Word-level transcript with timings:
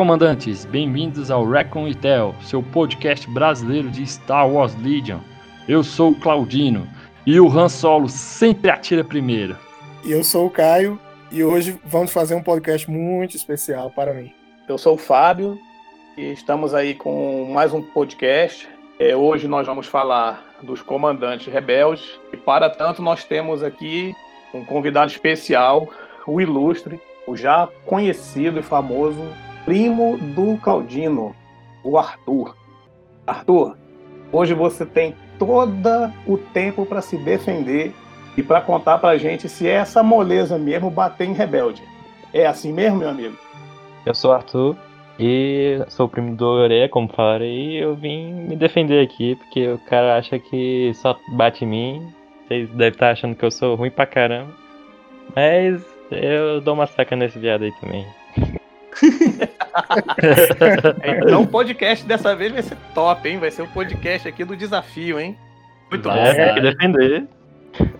Comandantes! 0.00 0.64
Bem-vindos 0.64 1.30
ao 1.30 1.46
Recon 1.46 1.86
e 1.86 1.94
Tel, 1.94 2.34
seu 2.40 2.62
podcast 2.62 3.28
brasileiro 3.28 3.90
de 3.90 4.06
Star 4.06 4.50
Wars 4.50 4.74
Legion. 4.76 5.18
Eu 5.68 5.84
sou 5.84 6.12
o 6.12 6.18
Claudino 6.18 6.88
e 7.26 7.38
o 7.38 7.46
Han 7.46 7.68
Solo 7.68 8.08
sempre 8.08 8.70
atira 8.70 9.04
primeiro. 9.04 9.58
E 10.02 10.10
eu 10.10 10.24
sou 10.24 10.46
o 10.46 10.50
Caio 10.50 10.98
e 11.30 11.44
hoje 11.44 11.78
vamos 11.84 12.14
fazer 12.14 12.34
um 12.34 12.42
podcast 12.42 12.90
muito 12.90 13.36
especial 13.36 13.90
para 13.90 14.14
mim. 14.14 14.32
Eu 14.66 14.78
sou 14.78 14.94
o 14.94 14.98
Fábio 14.98 15.58
e 16.16 16.32
estamos 16.32 16.72
aí 16.72 16.94
com 16.94 17.50
mais 17.52 17.74
um 17.74 17.82
podcast. 17.82 18.66
É, 18.98 19.14
hoje 19.14 19.46
nós 19.46 19.66
vamos 19.66 19.86
falar 19.86 20.56
dos 20.62 20.80
comandantes 20.80 21.52
rebeldes 21.52 22.18
e 22.32 22.38
para 22.38 22.70
tanto 22.70 23.02
nós 23.02 23.22
temos 23.24 23.62
aqui 23.62 24.14
um 24.54 24.64
convidado 24.64 25.10
especial, 25.10 25.90
o 26.26 26.40
ilustre, 26.40 26.98
o 27.26 27.36
já 27.36 27.68
conhecido 27.84 28.60
e 28.60 28.62
famoso 28.62 29.28
primo 29.64 30.18
do 30.18 30.56
Claudino, 30.58 31.34
o 31.82 31.98
Arthur. 31.98 32.54
Arthur, 33.26 33.76
hoje 34.32 34.54
você 34.54 34.84
tem 34.84 35.14
todo 35.38 36.12
o 36.26 36.36
tempo 36.36 36.84
para 36.84 37.00
se 37.00 37.16
defender 37.16 37.92
e 38.36 38.42
para 38.42 38.60
contar 38.60 38.98
para 38.98 39.18
gente 39.18 39.48
se 39.48 39.68
é 39.68 39.72
essa 39.72 40.02
moleza 40.02 40.58
mesmo 40.58 40.90
bater 40.90 41.28
em 41.28 41.32
rebelde. 41.32 41.82
É 42.32 42.46
assim 42.46 42.72
mesmo, 42.72 42.98
meu 42.98 43.08
amigo? 43.08 43.36
Eu 44.06 44.14
sou 44.14 44.32
Arthur 44.32 44.76
e 45.18 45.84
sou 45.88 46.08
primo 46.08 46.34
do 46.34 46.46
Oré, 46.46 46.88
como 46.88 47.08
falei, 47.08 47.72
e 47.72 47.76
eu 47.78 47.94
vim 47.94 48.32
me 48.32 48.56
defender 48.56 49.04
aqui, 49.04 49.36
porque 49.36 49.68
o 49.68 49.78
cara 49.78 50.16
acha 50.16 50.38
que 50.38 50.92
só 50.94 51.18
bate 51.36 51.64
em 51.64 51.68
mim. 51.68 52.12
Vocês 52.46 52.68
devem 52.70 52.88
estar 52.88 53.10
achando 53.10 53.34
que 53.34 53.44
eu 53.44 53.50
sou 53.50 53.74
ruim 53.74 53.90
pra 53.90 54.06
caramba. 54.06 54.52
Mas 55.36 55.84
eu 56.10 56.60
dou 56.60 56.74
uma 56.74 56.86
saca 56.86 57.14
nesse 57.14 57.38
viado 57.38 57.64
aí 57.64 57.72
também. 57.80 58.06
Então 61.26 61.42
o 61.42 61.46
podcast 61.46 62.04
dessa 62.06 62.34
vez 62.34 62.52
vai 62.52 62.62
ser 62.62 62.76
top, 62.94 63.28
hein? 63.28 63.38
Vai 63.38 63.50
ser 63.50 63.62
o 63.62 63.64
um 63.66 63.68
podcast 63.68 64.28
aqui 64.28 64.44
do 64.44 64.56
desafio, 64.56 65.18
hein? 65.20 65.36
Muito 65.90 66.08
bom. 66.08 66.14
É, 66.14 66.34
tem 66.34 66.54
que 66.54 66.60
defender. 66.60 67.26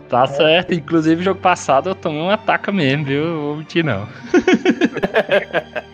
Tá 0.08 0.27
certo, 0.27 0.74
inclusive 0.74 1.22
jogo 1.22 1.41
passado 1.41 1.91
eu 1.91 1.94
tomei 1.94 2.20
um 2.20 2.30
ataque 2.30 2.72
mesmo, 2.72 3.05
viu? 3.05 3.24
Eu 3.24 3.41
vou 3.41 3.56
mentir 3.56 3.84
não. 3.84 4.08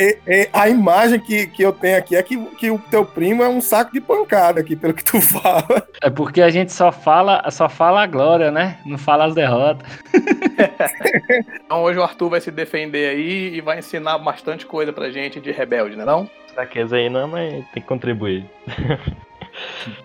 E, 0.00 0.16
e, 0.26 0.48
a 0.50 0.66
imagem 0.66 1.20
que, 1.20 1.46
que 1.46 1.62
eu 1.62 1.74
tenho 1.74 1.98
aqui 1.98 2.16
é 2.16 2.22
que, 2.22 2.42
que 2.56 2.70
o 2.70 2.78
teu 2.78 3.04
primo 3.04 3.42
é 3.42 3.48
um 3.50 3.60
saco 3.60 3.92
de 3.92 4.00
pancada 4.00 4.58
aqui, 4.58 4.74
pelo 4.74 4.94
que 4.94 5.04
tu 5.04 5.20
fala. 5.20 5.86
É 6.00 6.08
porque 6.08 6.40
a 6.40 6.48
gente 6.48 6.72
só 6.72 6.90
fala, 6.90 7.44
só 7.50 7.68
fala 7.68 8.02
a 8.02 8.06
glória, 8.06 8.50
né? 8.50 8.78
Não 8.86 8.96
fala 8.96 9.26
as 9.26 9.34
derrotas. 9.34 9.86
então 11.66 11.82
hoje 11.82 11.98
o 11.98 12.02
Arthur 12.02 12.30
vai 12.30 12.40
se 12.40 12.50
defender 12.50 13.10
aí 13.10 13.54
e 13.54 13.60
vai 13.60 13.80
ensinar 13.80 14.16
bastante 14.16 14.64
coisa 14.64 14.90
pra 14.90 15.10
gente 15.10 15.38
de 15.38 15.50
rebelde, 15.50 15.96
né 15.96 16.06
não? 16.06 16.30
Fraqueza 16.54 16.96
aí 16.96 17.10
não, 17.10 17.28
mas 17.28 17.52
tem 17.52 17.82
que 17.82 17.88
contribuir. 17.88 18.46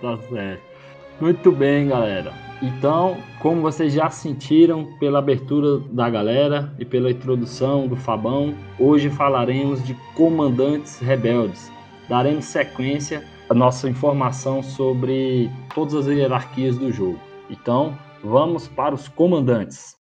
tá 0.01 0.17
certo. 0.29 0.64
Muito 1.19 1.49
bem, 1.49 1.87
galera. 1.87 2.33
Então, 2.61 3.17
como 3.39 3.61
vocês 3.61 3.93
já 3.93 4.09
sentiram 4.09 4.85
pela 4.99 5.19
abertura 5.19 5.79
da 5.91 6.09
galera 6.09 6.73
e 6.77 6.83
pela 6.83 7.09
introdução 7.09 7.87
do 7.87 7.95
Fabão, 7.95 8.53
hoje 8.77 9.09
falaremos 9.09 9.85
de 9.85 9.93
comandantes 10.13 10.99
rebeldes. 10.99 11.71
Daremos 12.09 12.45
sequência 12.45 13.23
à 13.49 13.53
nossa 13.53 13.89
informação 13.89 14.61
sobre 14.61 15.49
todas 15.73 15.95
as 15.95 16.07
hierarquias 16.07 16.77
do 16.77 16.91
jogo. 16.91 17.19
Então, 17.49 17.97
vamos 18.21 18.67
para 18.67 18.93
os 18.93 19.07
comandantes. 19.07 19.95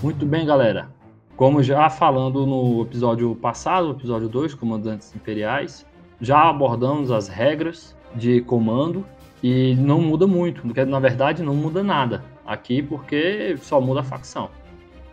Muito 0.00 0.24
bem, 0.24 0.46
galera. 0.46 0.88
Como 1.36 1.60
já 1.60 1.90
falando 1.90 2.46
no 2.46 2.82
episódio 2.82 3.34
passado, 3.34 3.90
episódio 3.90 4.28
2, 4.28 4.54
Comandantes 4.54 5.12
Imperiais, 5.14 5.84
já 6.20 6.48
abordamos 6.48 7.10
as 7.10 7.26
regras 7.26 7.96
de 8.14 8.40
comando 8.42 9.04
e 9.42 9.74
não 9.74 10.00
muda 10.00 10.24
muito. 10.24 10.62
Na 10.86 11.00
verdade, 11.00 11.42
não 11.42 11.52
muda 11.52 11.82
nada 11.82 12.24
aqui 12.46 12.80
porque 12.80 13.56
só 13.60 13.80
muda 13.80 13.98
a 14.00 14.04
facção. 14.04 14.50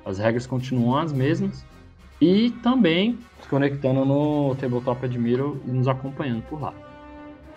As 0.06 0.20
regras 0.20 0.46
continuam 0.46 0.98
as 0.98 1.12
mesmas 1.12 1.66
e 2.22 2.52
também 2.62 3.18
se 3.42 3.50
conectando 3.50 4.06
no 4.06 4.54
Tabletop 4.54 5.04
Admiral 5.04 5.58
e 5.66 5.72
nos 5.72 5.88
acompanhando 5.88 6.44
por 6.44 6.62
lá. 6.62 6.76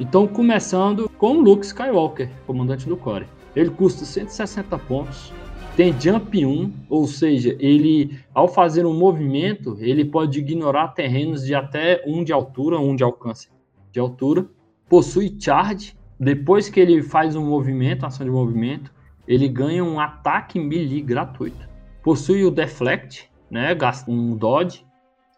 Então, 0.01 0.27
começando 0.27 1.11
com 1.19 1.43
Luke 1.43 1.67
Skywalker, 1.67 2.31
comandante 2.47 2.89
do 2.89 2.97
Core. 2.97 3.27
Ele 3.55 3.69
custa 3.69 4.07
160 4.07 4.79
pontos, 4.79 5.33
tem 5.79 5.95
jump 6.01 6.45
1, 6.45 6.73
ou 6.91 7.07
seja, 7.07 7.57
ele 7.61 8.19
ao 8.35 8.49
fazer 8.49 8.85
um 8.85 8.93
movimento, 8.93 9.77
ele 9.79 10.05
pode 10.05 10.41
ignorar 10.41 10.89
terrenos 10.89 11.47
de 11.47 11.55
até 11.55 12.03
1 12.05 12.25
de 12.25 12.33
altura, 12.33 12.81
1 12.81 12.97
de 12.97 13.05
alcance 13.05 13.49
de 13.93 14.01
altura. 14.01 14.45
Possui 14.89 15.37
charge, 15.39 15.97
depois 16.19 16.69
que 16.69 16.81
ele 16.81 17.01
faz 17.01 17.37
um 17.37 17.47
movimento, 17.47 18.05
ação 18.05 18.27
de 18.27 18.33
movimento, 18.33 18.93
ele 19.25 19.47
ganha 19.47 19.85
um 19.85 20.01
ataque 20.01 20.59
melee 20.59 21.01
gratuito. 21.01 21.69
Possui 22.03 22.45
o 22.45 22.51
deflect, 22.51 23.31
né, 23.49 23.73
gasta 23.73 24.11
um 24.11 24.37
dodge, 24.37 24.85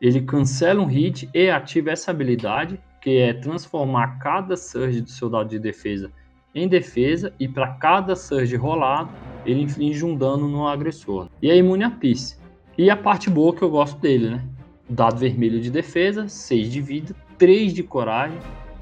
ele 0.01 0.23
cancela 0.23 0.81
um 0.81 0.87
hit 0.87 1.29
e 1.35 1.51
ativa 1.51 1.91
essa 1.91 2.13
habilidade, 2.13 2.81
que 3.03 3.19
é 3.19 3.35
transformar 3.35 4.19
cada 4.19 4.57
surge 4.57 5.03
do 5.03 5.11
seu 5.11 5.29
dado 5.29 5.51
de 5.51 5.59
defesa 5.59 6.11
em 6.55 6.69
defesa 6.69 7.33
e 7.39 7.47
para 7.47 7.69
cada 7.75 8.17
surge 8.17 8.57
rolado, 8.57 9.11
ele 9.47 9.63
inflige 9.63 10.05
um 10.05 10.17
dano 10.17 10.49
no 10.49 10.67
agressor. 10.67 11.29
E 11.41 11.51
é 11.51 11.57
imune 11.57 11.85
a 11.85 11.91
Peace. 11.91 12.37
E 12.77 12.91
a 12.91 12.97
parte 12.97 13.31
boa 13.31 13.55
que 13.55 13.63
eu 13.63 13.71
gosto 13.71 13.99
dele, 14.01 14.31
né? 14.31 14.45
Dado 14.89 15.19
vermelho 15.19 15.61
de 15.61 15.71
defesa, 15.71 16.29
6 16.29 16.73
de 16.73 16.81
vida, 16.81 17.15
3 17.39 17.73
de 17.73 17.83
coragem, 17.83 18.39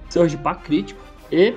surge 0.08 0.36
para 0.36 0.56
crítico 0.56 1.00
e 1.30 1.54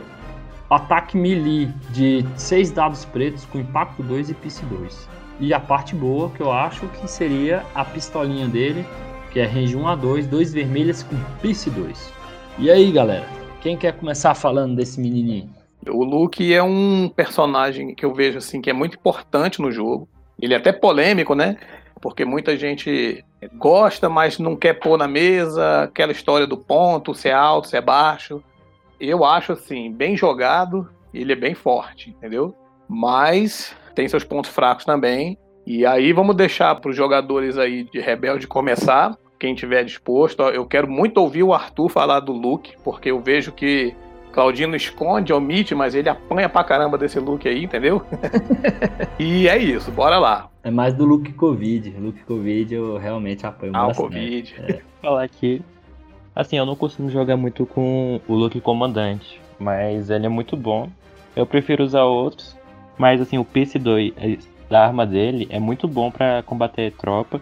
ataque 0.69 1.17
melee 1.17 1.67
de 1.91 2.25
6 2.35 2.71
dados 2.71 3.05
pretos 3.05 3.45
com 3.45 3.59
impacto 3.59 4.03
2 4.03 4.29
e 4.29 4.33
Peace 4.33 4.65
2. 4.65 5.09
E 5.39 5.53
a 5.53 5.59
parte 5.59 5.95
boa 5.95 6.29
que 6.29 6.41
eu 6.41 6.51
acho 6.51 6.87
que 6.87 7.07
seria 7.09 7.65
a 7.73 7.83
pistolinha 7.83 8.47
dele, 8.47 8.85
que 9.31 9.39
é 9.39 9.45
range 9.45 9.75
1 9.75 9.87
a 9.87 9.95
2, 9.95 10.27
2 10.27 10.53
vermelhas 10.53 11.03
com 11.03 11.15
Peace 11.41 11.69
2. 11.69 12.13
E 12.59 12.69
aí, 12.69 12.91
galera? 12.91 13.27
Quem 13.61 13.77
quer 13.77 13.93
começar 13.93 14.35
falando 14.35 14.75
desse 14.75 14.99
menininho? 14.99 15.60
O 15.89 16.03
Luke 16.03 16.53
é 16.53 16.61
um 16.61 17.09
personagem 17.09 17.95
que 17.95 18.05
eu 18.05 18.13
vejo 18.13 18.37
assim 18.37 18.61
que 18.61 18.69
é 18.69 18.73
muito 18.73 18.97
importante 18.97 19.61
no 19.61 19.71
jogo. 19.71 20.07
Ele 20.39 20.53
é 20.53 20.57
até 20.57 20.71
polêmico, 20.71 21.33
né? 21.33 21.57
Porque 21.99 22.25
muita 22.25 22.57
gente 22.57 23.23
gosta, 23.55 24.09
mas 24.09 24.37
não 24.37 24.55
quer 24.55 24.73
pôr 24.73 24.97
na 24.97 25.07
mesa 25.07 25.83
aquela 25.83 26.11
história 26.11 26.45
do 26.45 26.57
ponto, 26.57 27.13
se 27.13 27.29
é 27.29 27.33
alto, 27.33 27.67
se 27.67 27.77
é 27.77 27.81
baixo. 27.81 28.43
Eu 28.99 29.25
acho 29.25 29.53
assim, 29.53 29.91
bem 29.91 30.15
jogado, 30.15 30.87
ele 31.13 31.33
é 31.33 31.35
bem 31.35 31.55
forte, 31.55 32.11
entendeu? 32.11 32.55
Mas 32.87 33.75
tem 33.95 34.07
seus 34.07 34.23
pontos 34.23 34.51
fracos 34.51 34.85
também. 34.85 35.37
E 35.65 35.85
aí 35.85 36.11
vamos 36.13 36.35
deixar 36.35 36.75
para 36.75 36.89
os 36.89 36.95
jogadores 36.95 37.57
aí 37.57 37.83
de 37.83 37.99
Rebelde 37.99 38.47
começar, 38.47 39.15
quem 39.39 39.55
tiver 39.55 39.83
disposto. 39.83 40.41
Eu 40.43 40.65
quero 40.65 40.87
muito 40.87 41.17
ouvir 41.17 41.43
o 41.43 41.53
Arthur 41.53 41.89
falar 41.89 42.19
do 42.19 42.31
Luke, 42.31 42.75
porque 42.83 43.09
eu 43.09 43.19
vejo 43.19 43.51
que 43.51 43.95
Claudino 44.31 44.75
esconde, 44.75 45.33
omite, 45.33 45.75
mas 45.75 45.93
ele 45.93 46.09
apanha 46.09 46.47
pra 46.47 46.63
caramba 46.63 46.97
desse 46.97 47.19
look 47.19 47.47
aí, 47.47 47.63
entendeu? 47.63 48.01
e 49.19 49.47
é 49.47 49.57
isso, 49.57 49.91
bora 49.91 50.17
lá. 50.17 50.49
É 50.63 50.71
mais 50.71 50.93
do 50.93 51.05
look 51.05 51.31
Covid. 51.33 51.89
Look 51.99 52.23
Covid 52.23 52.73
eu 52.73 52.97
realmente 52.97 53.45
apanho 53.45 53.73
ah, 53.75 53.87
bastante. 53.87 54.01
Ah, 54.01 54.05
o 54.05 54.09
Covid. 54.09 54.55
É. 54.67 54.81
Falar 55.01 55.23
aqui. 55.23 55.61
Assim, 56.35 56.57
eu 56.57 56.65
não 56.65 56.75
costumo 56.75 57.09
jogar 57.09 57.35
muito 57.35 57.65
com 57.65 58.21
o 58.27 58.33
look 58.33 58.59
comandante, 58.61 59.41
mas 59.59 60.09
ele 60.09 60.25
é 60.25 60.29
muito 60.29 60.55
bom. 60.55 60.89
Eu 61.35 61.45
prefiro 61.45 61.83
usar 61.83 62.03
outros, 62.03 62.57
mas 62.97 63.19
assim, 63.19 63.37
o 63.37 63.43
PC2 63.43 64.13
é, 64.15 64.37
da 64.69 64.85
arma 64.85 65.05
dele 65.05 65.47
é 65.49 65.59
muito 65.59 65.87
bom 65.87 66.09
para 66.09 66.41
combater 66.43 66.91
tropa. 66.93 67.41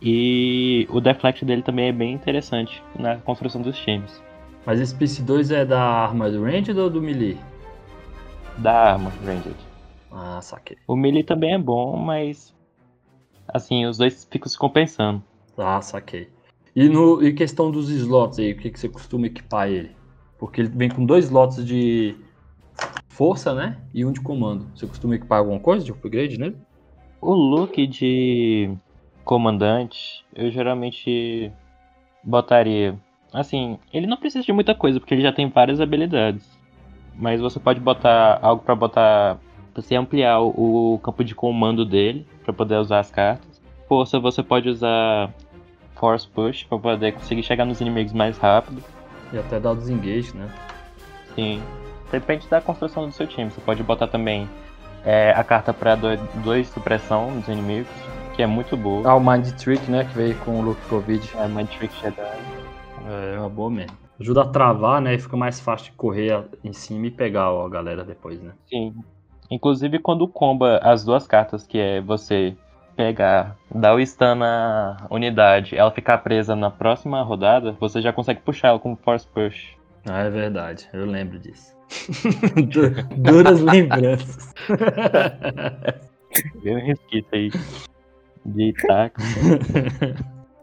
E 0.00 0.86
o 0.90 1.00
deflect 1.00 1.44
dele 1.44 1.62
também 1.62 1.88
é 1.88 1.92
bem 1.92 2.12
interessante 2.12 2.82
na 2.98 3.16
construção 3.16 3.60
dos 3.60 3.78
times. 3.78 4.22
Mas 4.66 4.80
esse 4.80 4.92
PC2 4.92 5.52
é 5.52 5.64
da 5.64 5.80
arma 5.80 6.28
do 6.28 6.42
Ranged 6.42 6.76
ou 6.76 6.90
do 6.90 7.00
melee? 7.00 7.38
Da 8.58 8.94
arma 8.94 9.10
Ranged. 9.24 9.54
Ah, 10.10 10.40
saquei. 10.42 10.76
O 10.88 10.96
melee 10.96 11.22
também 11.22 11.54
é 11.54 11.58
bom, 11.58 11.96
mas. 11.96 12.52
Assim, 13.46 13.86
os 13.86 13.96
dois 13.96 14.26
ficam 14.28 14.48
se 14.48 14.58
compensando. 14.58 15.22
Ah, 15.56 15.80
saquei. 15.80 16.28
E, 16.74 16.88
no, 16.88 17.22
e 17.22 17.32
questão 17.32 17.70
dos 17.70 17.88
slots 17.90 18.40
aí, 18.40 18.52
o 18.52 18.56
que, 18.58 18.70
que 18.70 18.80
você 18.80 18.88
costuma 18.88 19.26
equipar 19.26 19.68
ele? 19.68 19.94
Porque 20.36 20.60
ele 20.60 20.68
vem 20.68 20.90
com 20.90 21.06
dois 21.06 21.26
slots 21.26 21.64
de 21.64 22.16
força, 23.08 23.54
né? 23.54 23.78
E 23.94 24.04
um 24.04 24.12
de 24.12 24.20
comando. 24.20 24.66
Você 24.74 24.86
costuma 24.86 25.14
equipar 25.14 25.38
alguma 25.38 25.60
coisa 25.60 25.84
de 25.84 25.92
upgrade 25.92 26.38
nele? 26.38 26.56
O 27.20 27.32
look 27.32 27.86
de 27.86 28.76
comandante, 29.24 30.24
eu 30.34 30.50
geralmente 30.50 31.52
botaria 32.22 32.98
assim, 33.36 33.78
ele 33.92 34.06
não 34.06 34.16
precisa 34.16 34.44
de 34.44 34.52
muita 34.52 34.74
coisa, 34.74 34.98
porque 34.98 35.14
ele 35.14 35.22
já 35.22 35.32
tem 35.32 35.48
várias 35.48 35.80
habilidades. 35.80 36.44
Mas 37.14 37.40
você 37.40 37.58
pode 37.58 37.80
botar 37.80 38.38
algo 38.42 38.62
pra 38.62 38.74
botar. 38.74 39.38
Pra 39.72 39.82
você 39.82 39.94
ampliar 39.94 40.40
o, 40.40 40.94
o 40.94 40.98
campo 41.00 41.22
de 41.22 41.34
comando 41.34 41.84
dele, 41.84 42.26
pra 42.42 42.52
poder 42.52 42.76
usar 42.76 43.00
as 43.00 43.10
cartas. 43.10 43.60
Força, 43.86 44.18
você 44.18 44.42
pode 44.42 44.68
usar 44.68 45.32
Force 45.94 46.26
Push, 46.26 46.64
pra 46.64 46.78
poder 46.78 47.12
conseguir 47.12 47.42
chegar 47.42 47.64
nos 47.64 47.80
inimigos 47.80 48.12
mais 48.12 48.38
rápido. 48.38 48.82
E 49.32 49.38
até 49.38 49.60
dar 49.60 49.72
o 49.72 49.76
desengage, 49.76 50.34
né? 50.34 50.48
Sim. 51.34 51.62
Depende 52.10 52.48
da 52.48 52.60
construção 52.60 53.06
do 53.06 53.12
seu 53.12 53.26
time. 53.26 53.50
Você 53.50 53.60
pode 53.60 53.82
botar 53.82 54.06
também 54.06 54.48
é, 55.04 55.32
a 55.36 55.44
carta 55.44 55.72
pra 55.72 55.94
2 55.94 56.68
supressão 56.68 57.38
dos 57.38 57.48
inimigos, 57.48 57.88
que 58.34 58.42
é 58.42 58.46
muito 58.46 58.76
boa. 58.76 59.08
Ah, 59.08 59.14
o 59.14 59.20
Mind 59.20 59.48
Trick, 59.52 59.90
né? 59.90 60.04
Que 60.04 60.14
veio 60.14 60.34
com 60.38 60.58
o 60.58 60.62
Luke 60.62 60.80
Covid. 60.88 61.32
É, 61.36 61.46
Mind 61.46 61.68
Trick 61.68 61.94
Jedi. 62.00 62.55
É 63.06 63.38
uma 63.38 63.48
boa 63.48 63.70
mesmo. 63.70 63.96
Ajuda 64.18 64.42
a 64.42 64.46
travar, 64.48 65.00
né? 65.00 65.14
E 65.14 65.18
fica 65.18 65.36
mais 65.36 65.60
fácil 65.60 65.90
de 65.90 65.96
correr 65.96 66.44
em 66.64 66.72
cima 66.72 67.06
e 67.06 67.10
pegar 67.10 67.50
ó, 67.52 67.66
a 67.66 67.68
galera 67.70 68.02
depois, 68.04 68.40
né? 68.40 68.52
Sim. 68.68 68.94
Inclusive 69.50 69.98
quando 69.98 70.26
comba 70.26 70.78
as 70.82 71.04
duas 71.04 71.26
cartas, 71.26 71.66
que 71.66 71.78
é 71.78 72.00
você 72.00 72.56
pegar, 72.96 73.56
dar 73.72 73.94
o 73.94 74.04
stun 74.04 74.36
na 74.36 74.96
unidade, 75.10 75.76
ela 75.76 75.90
ficar 75.90 76.18
presa 76.18 76.56
na 76.56 76.70
próxima 76.70 77.22
rodada, 77.22 77.76
você 77.78 78.00
já 78.00 78.12
consegue 78.12 78.40
puxar 78.40 78.68
ela 78.68 78.78
com 78.78 78.96
Force 78.96 79.26
Push. 79.28 79.76
Ah, 80.08 80.22
é 80.22 80.30
verdade. 80.30 80.88
Eu 80.92 81.04
lembro 81.04 81.38
disso. 81.38 81.76
Du- 82.72 83.16
Duras 83.16 83.60
lembranças. 83.60 84.52
Bem 86.62 86.76
um 86.76 86.94
aí 87.32 87.50
de 88.44 88.72
taco. 88.86 89.20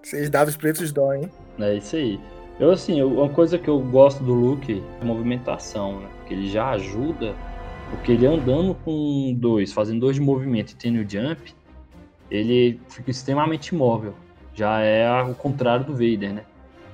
Seis 0.01 0.29
dados 0.29 0.57
pretos 0.57 0.91
dói, 0.91 1.21
hein? 1.21 1.31
É 1.59 1.75
isso 1.75 1.95
aí. 1.95 2.19
Eu, 2.59 2.71
assim, 2.71 3.01
uma 3.01 3.29
coisa 3.29 3.57
que 3.57 3.67
eu 3.67 3.79
gosto 3.79 4.23
do 4.23 4.33
Luke 4.33 4.81
é 4.99 5.03
a 5.03 5.05
movimentação, 5.05 5.99
né? 5.99 6.09
Porque 6.19 6.33
ele 6.33 6.49
já 6.49 6.69
ajuda, 6.71 7.35
porque 7.89 8.11
ele 8.11 8.25
andando 8.25 8.75
com 8.85 9.33
dois, 9.37 9.73
fazendo 9.73 10.01
dois 10.01 10.15
de 10.15 10.21
movimento 10.21 10.71
e 10.71 10.75
tendo 10.75 10.99
o 10.99 11.09
jump, 11.09 11.53
ele 12.29 12.79
fica 12.89 13.09
extremamente 13.09 13.69
imóvel. 13.69 14.13
Já 14.53 14.79
é 14.79 15.23
o 15.23 15.33
contrário 15.33 15.85
do 15.85 15.93
Vader, 15.93 16.33
né? 16.33 16.43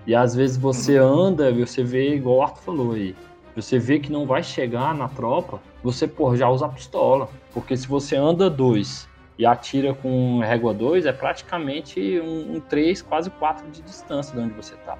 E 0.08 0.16
às 0.16 0.34
vezes 0.34 0.56
você 0.56 0.98
anda, 0.98 1.52
você 1.52 1.84
vê, 1.84 2.16
igual 2.16 2.38
o 2.38 2.42
Arthur 2.42 2.62
falou 2.62 2.94
aí, 2.94 3.16
você 3.56 3.78
vê 3.78 4.00
que 4.00 4.12
não 4.12 4.26
vai 4.26 4.42
chegar 4.42 4.96
na 4.96 5.10
tropa, 5.10 5.62
você, 5.84 6.08
pô, 6.08 6.36
já 6.36 6.50
usa 6.50 6.66
a 6.66 6.70
pistola. 6.70 7.30
Porque 7.54 7.76
se 7.76 7.88
você 7.88 8.16
anda 8.16 8.50
dois 8.50 9.09
e 9.40 9.46
atira 9.46 9.94
com 9.94 10.40
régua 10.40 10.74
2, 10.74 11.06
é 11.06 11.14
praticamente 11.14 12.20
um, 12.20 12.58
um 12.58 12.60
3, 12.60 13.02
quase 13.02 13.30
4 13.30 13.72
de 13.72 13.82
distância 13.82 14.36
de 14.36 14.44
onde 14.44 14.54
você 14.54 14.76
tá. 14.86 14.98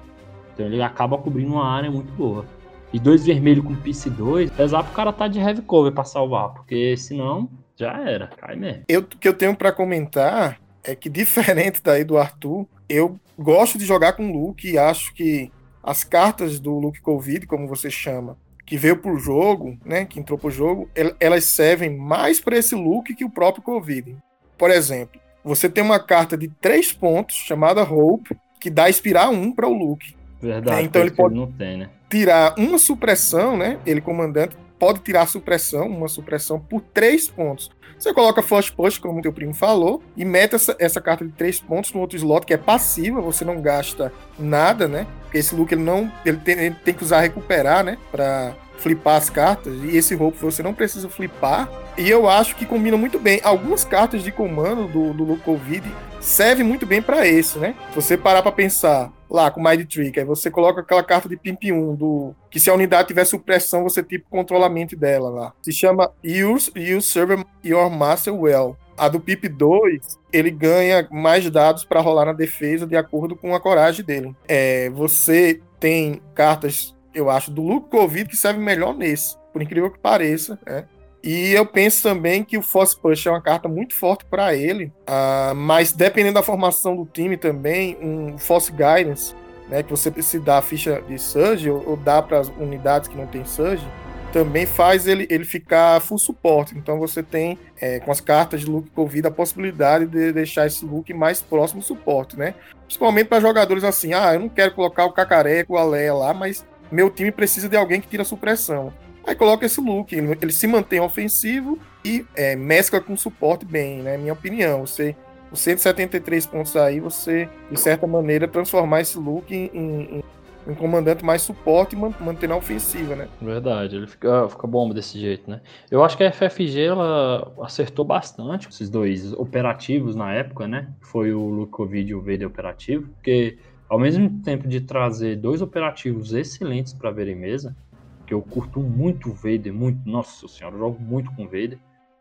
Então 0.54 0.64
ele 0.64 0.82
acaba 0.82 1.18
cobrindo 1.18 1.52
uma 1.52 1.68
área 1.68 1.90
muito 1.90 2.10
boa. 2.12 2.46
E 2.92 2.98
dois 2.98 3.24
vermelho 3.24 3.62
com 3.62 3.76
PC 3.76 4.10
2, 4.10 4.50
apesar 4.50 4.82
pro 4.82 4.92
cara 4.94 5.12
tá 5.12 5.28
de 5.28 5.38
heavy 5.38 5.60
cover 5.62 5.92
pra 5.92 6.02
salvar, 6.04 6.48
porque 6.54 6.96
senão 6.96 7.48
já 7.76 7.92
era, 8.00 8.26
cai 8.28 8.56
mesmo. 8.56 8.82
Eu, 8.88 9.00
o 9.02 9.04
que 9.04 9.28
eu 9.28 9.34
tenho 9.34 9.54
pra 9.54 9.70
comentar 9.70 10.58
é 10.82 10.96
que, 10.96 11.08
diferente 11.08 11.80
daí 11.84 12.02
do 12.02 12.16
Arthur, 12.18 12.66
eu 12.88 13.20
gosto 13.38 13.78
de 13.78 13.84
jogar 13.84 14.14
com 14.14 14.28
o 14.28 14.32
Luke 14.32 14.68
e 14.68 14.76
acho 14.78 15.12
que 15.14 15.52
as 15.82 16.02
cartas 16.02 16.58
do 16.58 16.78
Luke 16.78 17.00
Covid, 17.00 17.46
como 17.46 17.68
você 17.68 17.90
chama, 17.90 18.36
que 18.66 18.76
veio 18.76 18.96
pro 18.96 19.18
jogo, 19.18 19.78
né, 19.84 20.04
que 20.04 20.18
entrou 20.18 20.38
pro 20.38 20.50
jogo, 20.50 20.88
el- 20.94 21.14
elas 21.20 21.44
servem 21.44 21.96
mais 21.96 22.40
para 22.40 22.56
esse 22.56 22.74
Luke 22.74 23.14
que 23.14 23.24
o 23.24 23.30
próprio 23.30 23.62
Covid. 23.62 24.16
Por 24.60 24.70
exemplo, 24.70 25.18
você 25.42 25.70
tem 25.70 25.82
uma 25.82 25.98
carta 25.98 26.36
de 26.36 26.46
três 26.48 26.92
pontos 26.92 27.34
chamada 27.34 27.82
Hope, 27.82 28.36
que 28.60 28.68
dá 28.68 28.90
inspirar 28.90 29.30
um 29.30 29.50
para 29.50 29.66
o 29.66 29.72
Luke. 29.72 30.14
Verdade, 30.38 30.80
É, 30.80 30.82
então 30.82 31.00
ele 31.00 31.10
pode- 31.12 31.34
não 31.34 31.50
tem, 31.50 31.78
né? 31.78 31.88
Tirar 32.10 32.54
uma 32.58 32.76
supressão, 32.76 33.56
né? 33.56 33.78
Ele, 33.86 34.02
comandante, 34.02 34.54
pode 34.78 35.00
tirar 35.00 35.26
supressão, 35.26 35.88
uma 35.88 36.08
supressão 36.08 36.60
por 36.60 36.82
três 36.82 37.26
pontos. 37.26 37.70
Você 37.98 38.12
coloca 38.12 38.42
Flash 38.42 38.68
Push, 38.68 38.98
como 38.98 39.18
o 39.18 39.22
teu 39.22 39.32
primo 39.32 39.54
falou, 39.54 40.02
e 40.14 40.24
mete 40.26 40.54
essa, 40.56 40.76
essa 40.78 41.00
carta 41.00 41.24
de 41.24 41.32
três 41.32 41.58
pontos 41.58 41.92
no 41.94 42.00
outro 42.00 42.16
slot, 42.18 42.44
que 42.44 42.52
é 42.52 42.58
passiva, 42.58 43.20
você 43.22 43.42
não 43.42 43.62
gasta 43.62 44.12
nada, 44.38 44.86
né? 44.86 45.06
Porque 45.22 45.38
esse 45.38 45.54
look 45.54 45.72
ele 45.72 45.82
não. 45.82 46.12
Ele 46.24 46.36
tem, 46.36 46.58
ele 46.58 46.74
tem 46.84 46.92
que 46.92 47.02
usar 47.02 47.20
recuperar, 47.22 47.82
né? 47.82 47.96
Pra 48.10 48.54
flipar 48.80 49.16
as 49.16 49.30
cartas. 49.30 49.72
E 49.84 49.96
esse 49.96 50.14
roubo 50.14 50.36
você 50.36 50.62
não 50.62 50.74
precisa 50.74 51.08
flipar. 51.08 51.68
E 51.96 52.08
eu 52.08 52.28
acho 52.28 52.56
que 52.56 52.66
combina 52.66 52.96
muito 52.96 53.18
bem. 53.18 53.40
Algumas 53.42 53.84
cartas 53.84 54.22
de 54.22 54.32
comando 54.32 54.88
do, 54.88 55.12
do 55.12 55.24
Luke 55.24 55.42
Covid 55.42 55.84
servem 56.20 56.64
muito 56.64 56.84
bem 56.86 57.00
pra 57.00 57.26
esse, 57.26 57.58
né? 57.58 57.74
Se 57.90 57.94
você 57.94 58.16
parar 58.16 58.42
pra 58.42 58.52
pensar 58.52 59.12
lá 59.28 59.50
com 59.50 59.62
Mind 59.62 59.86
Trick, 59.86 60.18
aí 60.18 60.24
você 60.24 60.50
coloca 60.50 60.80
aquela 60.80 61.02
carta 61.02 61.28
de 61.28 61.36
Pimp 61.36 61.62
1 61.64 61.94
do 61.94 62.34
que 62.50 62.58
se 62.58 62.68
a 62.68 62.74
unidade 62.74 63.08
tiver 63.08 63.24
supressão, 63.24 63.84
você 63.84 64.02
tipo 64.02 64.28
controla 64.28 64.66
a 64.66 64.70
mente 64.70 64.96
dela 64.96 65.30
lá. 65.30 65.52
Se 65.62 65.72
chama 65.72 66.12
Use 66.24 66.70
You 66.74 67.00
Serve 67.00 67.44
Your 67.64 67.90
Master 67.90 68.34
Well. 68.34 68.76
A 68.98 69.08
do 69.08 69.18
Pip 69.18 69.48
2, 69.48 70.18
ele 70.30 70.50
ganha 70.50 71.08
mais 71.10 71.48
dados 71.48 71.86
para 71.86 72.02
rolar 72.02 72.26
na 72.26 72.32
defesa 72.34 72.86
de 72.86 72.96
acordo 72.96 73.34
com 73.34 73.54
a 73.54 73.60
coragem 73.60 74.04
dele. 74.04 74.36
É, 74.46 74.90
você 74.90 75.58
tem 75.78 76.20
cartas, 76.34 76.94
eu 77.14 77.30
acho, 77.30 77.50
do 77.50 77.62
Luke 77.62 77.90
Covid 77.90 78.28
que 78.28 78.36
servem 78.36 78.62
melhor 78.62 78.94
nesse, 78.94 79.36
por 79.52 79.62
incrível 79.62 79.90
que 79.90 79.98
pareça, 79.98 80.58
né? 80.66 80.86
E 81.22 81.52
eu 81.52 81.66
penso 81.66 82.02
também 82.02 82.42
que 82.42 82.56
o 82.56 82.62
Force 82.62 82.98
Push 82.98 83.26
é 83.26 83.30
uma 83.30 83.42
carta 83.42 83.68
muito 83.68 83.94
forte 83.94 84.24
para 84.24 84.54
ele, 84.54 84.90
ah, 85.06 85.52
mas 85.54 85.92
dependendo 85.92 86.34
da 86.34 86.42
formação 86.42 86.96
do 86.96 87.04
time 87.04 87.36
também, 87.36 87.98
um 88.00 88.38
Force 88.38 88.72
Guidance, 88.72 89.34
né, 89.68 89.82
que 89.82 89.90
você 89.90 90.10
precisa 90.10 90.42
dar 90.42 90.58
a 90.58 90.62
ficha 90.62 91.02
de 91.06 91.18
Surge 91.18 91.70
ou, 91.70 91.90
ou 91.90 91.96
dar 91.96 92.22
para 92.22 92.38
as 92.38 92.48
unidades 92.48 93.08
que 93.08 93.16
não 93.16 93.26
tem 93.26 93.44
Surge, 93.44 93.86
também 94.32 94.64
faz 94.64 95.06
ele, 95.06 95.26
ele 95.28 95.44
ficar 95.44 96.00
full 96.00 96.18
suporte. 96.18 96.76
Então 96.76 96.98
você 96.98 97.22
tem, 97.22 97.58
é, 97.80 98.00
com 98.00 98.10
as 98.10 98.20
cartas 98.20 98.60
de 98.60 98.66
look 98.66 98.88
Covid, 98.90 99.26
a 99.26 99.30
possibilidade 99.30 100.06
de 100.06 100.32
deixar 100.32 100.66
esse 100.66 100.84
look 100.84 101.12
mais 101.12 101.42
próximo 101.42 101.82
suporte, 101.82 102.38
né? 102.38 102.54
Principalmente 102.86 103.26
para 103.26 103.40
jogadores 103.40 103.84
assim, 103.84 104.14
ah, 104.14 104.34
eu 104.34 104.40
não 104.40 104.48
quero 104.48 104.74
colocar 104.74 105.04
o 105.04 105.12
Cacareco, 105.12 105.74
o 105.74 105.78
Aleia 105.78 106.14
lá, 106.14 106.32
mas 106.32 106.64
meu 106.90 107.10
time 107.10 107.30
precisa 107.30 107.68
de 107.68 107.76
alguém 107.76 108.00
que 108.00 108.08
tira 108.08 108.24
supressão. 108.24 108.92
Aí 109.26 109.34
coloca 109.34 109.66
esse 109.66 109.80
look, 109.80 110.12
ele, 110.14 110.52
se 110.52 110.66
mantém 110.66 110.98
ofensivo 111.00 111.78
e 112.04 112.24
é, 112.34 112.56
mescla 112.56 113.00
com 113.00 113.16
suporte 113.16 113.64
bem, 113.64 114.02
né? 114.02 114.16
Minha 114.16 114.32
opinião. 114.32 114.86
Você, 114.86 115.14
os 115.52 115.60
173 115.60 116.46
pontos 116.46 116.74
aí, 116.74 117.00
você, 117.00 117.48
de 117.70 117.78
certa 117.78 118.06
maneira, 118.06 118.48
transformar 118.48 119.02
esse 119.02 119.18
look 119.18 119.52
em, 119.54 119.70
em, 119.74 120.24
em 120.66 120.74
comandante 120.74 121.22
mais 121.22 121.42
suporte 121.42 121.94
e 121.94 121.98
man- 121.98 122.14
manter 122.18 122.48
na 122.48 122.56
ofensiva, 122.56 123.14
né? 123.14 123.28
Verdade, 123.42 123.96
ele 123.96 124.06
fica, 124.06 124.48
fica 124.48 124.66
bom 124.66 124.88
desse 124.88 125.20
jeito, 125.20 125.50
né? 125.50 125.60
Eu 125.90 126.02
acho 126.02 126.16
que 126.16 126.24
a 126.24 126.32
FFG 126.32 126.80
ela 126.86 127.52
acertou 127.62 128.04
bastante 128.06 128.66
com 128.66 128.72
esses 128.72 128.88
dois 128.88 129.32
operativos 129.34 130.16
na 130.16 130.32
época, 130.32 130.66
né? 130.66 130.88
Foi 131.00 131.32
o 131.34 131.46
Lukovid 131.50 132.10
e 132.10 132.14
o 132.14 132.20
Vader 132.22 132.46
operativo, 132.46 133.06
porque 133.08 133.58
ao 133.90 133.98
mesmo 133.98 134.40
tempo 134.42 134.68
de 134.68 134.80
trazer 134.80 135.36
dois 135.36 135.60
operativos 135.60 136.32
excelentes 136.32 136.92
para 136.92 137.10
ver 137.10 137.26
em 137.26 137.34
mesa, 137.34 137.76
que 138.24 138.32
eu 138.32 138.40
curto 138.40 138.78
muito 138.80 139.30
o 139.30 139.34
Vader, 139.34 139.74
muito, 139.74 140.08
nossa 140.08 140.46
senhora, 140.46 140.76
eu 140.76 140.78
jogo 140.78 141.02
muito 141.02 141.28
com 141.32 141.42
o 141.42 141.46
Vader, 141.46 141.76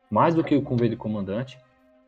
mais 0.09 0.33
do 0.33 0.43
que 0.43 0.59
com 0.59 0.73
o 0.73 0.77
Vader 0.77 0.97
comandante. 0.97 1.59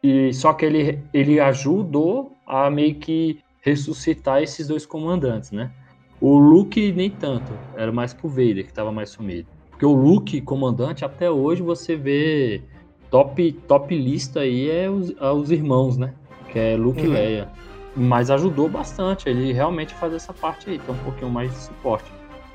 E 0.01 0.33
só 0.33 0.51
que 0.51 0.65
ele, 0.65 0.99
ele 1.13 1.39
ajudou 1.39 2.35
a 2.47 2.71
meio 2.71 2.95
que 2.95 3.39
ressuscitar 3.61 4.41
esses 4.41 4.67
dois 4.67 4.83
comandantes, 4.83 5.51
né? 5.51 5.71
O 6.19 6.39
Luke 6.39 6.91
nem 6.93 7.11
tanto, 7.11 7.53
era 7.75 7.91
mais 7.91 8.15
pro 8.15 8.27
Vader 8.27 8.65
que 8.65 8.73
tava 8.73 8.91
mais 8.91 9.11
sumido. 9.11 9.47
Porque 9.69 9.85
o 9.85 9.93
Luke, 9.93 10.41
comandante, 10.41 11.05
até 11.05 11.29
hoje 11.29 11.61
você 11.61 11.95
vê 11.95 12.63
top, 13.11 13.51
top 13.67 13.95
lista 13.95 14.39
aí 14.39 14.71
é 14.71 14.89
os, 14.89 15.11
é 15.11 15.31
os 15.31 15.51
irmãos, 15.51 15.97
né? 15.97 16.15
Que 16.51 16.57
é 16.57 16.75
Luke 16.75 17.01
e 17.01 17.07
Uhum. 17.07 17.13
Leia. 17.13 17.61
Mas 17.95 18.29
ajudou 18.29 18.69
bastante 18.69 19.27
ele 19.27 19.51
realmente 19.51 19.93
fazer 19.93 20.15
essa 20.15 20.33
parte 20.33 20.69
aí, 20.69 20.79
ter 20.79 20.91
um 20.91 20.97
pouquinho 20.97 21.29
mais 21.29 21.51
de 21.51 21.57
suporte. 21.57 22.09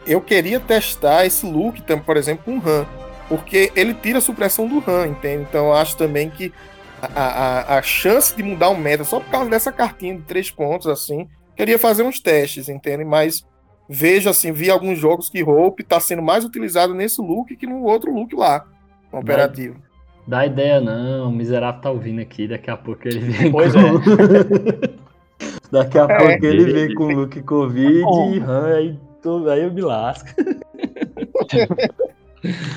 eu 0.06 0.20
queria 0.20 0.58
testar 0.60 1.26
esse 1.26 1.44
look, 1.44 1.82
por 2.04 2.16
exemplo, 2.16 2.44
com 2.44 2.58
o 2.58 2.62
Han. 2.68 2.86
Porque 3.28 3.72
ele 3.74 3.92
tira 3.92 4.18
a 4.18 4.20
supressão 4.20 4.68
do 4.68 4.82
Han, 4.88 5.08
entende? 5.08 5.42
Então 5.48 5.66
eu 5.66 5.72
acho 5.74 5.96
também 5.96 6.30
que 6.30 6.52
a, 7.02 7.22
a, 7.22 7.78
a 7.78 7.82
chance 7.82 8.34
de 8.34 8.42
mudar 8.42 8.68
o 8.70 8.78
meta 8.78 9.04
só 9.04 9.20
por 9.20 9.30
causa 9.30 9.50
dessa 9.50 9.72
cartinha 9.72 10.14
de 10.16 10.22
três 10.22 10.50
pontos, 10.50 10.86
assim, 10.86 11.28
queria 11.56 11.78
fazer 11.78 12.02
uns 12.04 12.20
testes, 12.20 12.68
entende? 12.68 13.04
Mas 13.04 13.44
vejo 13.88 14.30
assim, 14.30 14.52
vi 14.52 14.70
alguns 14.70 14.98
jogos 14.98 15.28
que 15.28 15.42
Hope 15.42 15.82
tá 15.84 15.98
sendo 16.00 16.22
mais 16.22 16.44
utilizado 16.44 16.94
nesse 16.94 17.20
look 17.20 17.54
que 17.56 17.66
no 17.66 17.82
outro 17.82 18.12
look 18.12 18.34
lá, 18.34 18.64
no 19.12 19.18
operativo. 19.18 19.76
Dá 20.26 20.44
ideia 20.46 20.80
não, 20.80 21.28
o 21.28 21.32
miserável 21.32 21.80
tá 21.80 21.90
ouvindo 21.90 22.20
aqui, 22.20 22.48
daqui 22.48 22.70
a 22.70 22.76
pouco 22.76 23.06
ele 23.06 23.20
vem 23.20 23.50
Pois 23.52 23.72
com... 23.72 23.80
é. 23.80 24.96
daqui 25.70 25.98
a 25.98 26.04
É. 26.04 26.16
pouco 26.18 26.46
ele 26.46 26.72
vem 26.72 26.94
com 26.94 27.04
o 27.04 27.12
Luke 27.12 27.42
Covid 27.42 28.04
e 28.34 28.42
aí, 28.74 28.98
tô- 29.22 29.48
aí 29.48 29.62
eu 29.64 29.72
me 29.72 29.80
lasco. 29.82 30.28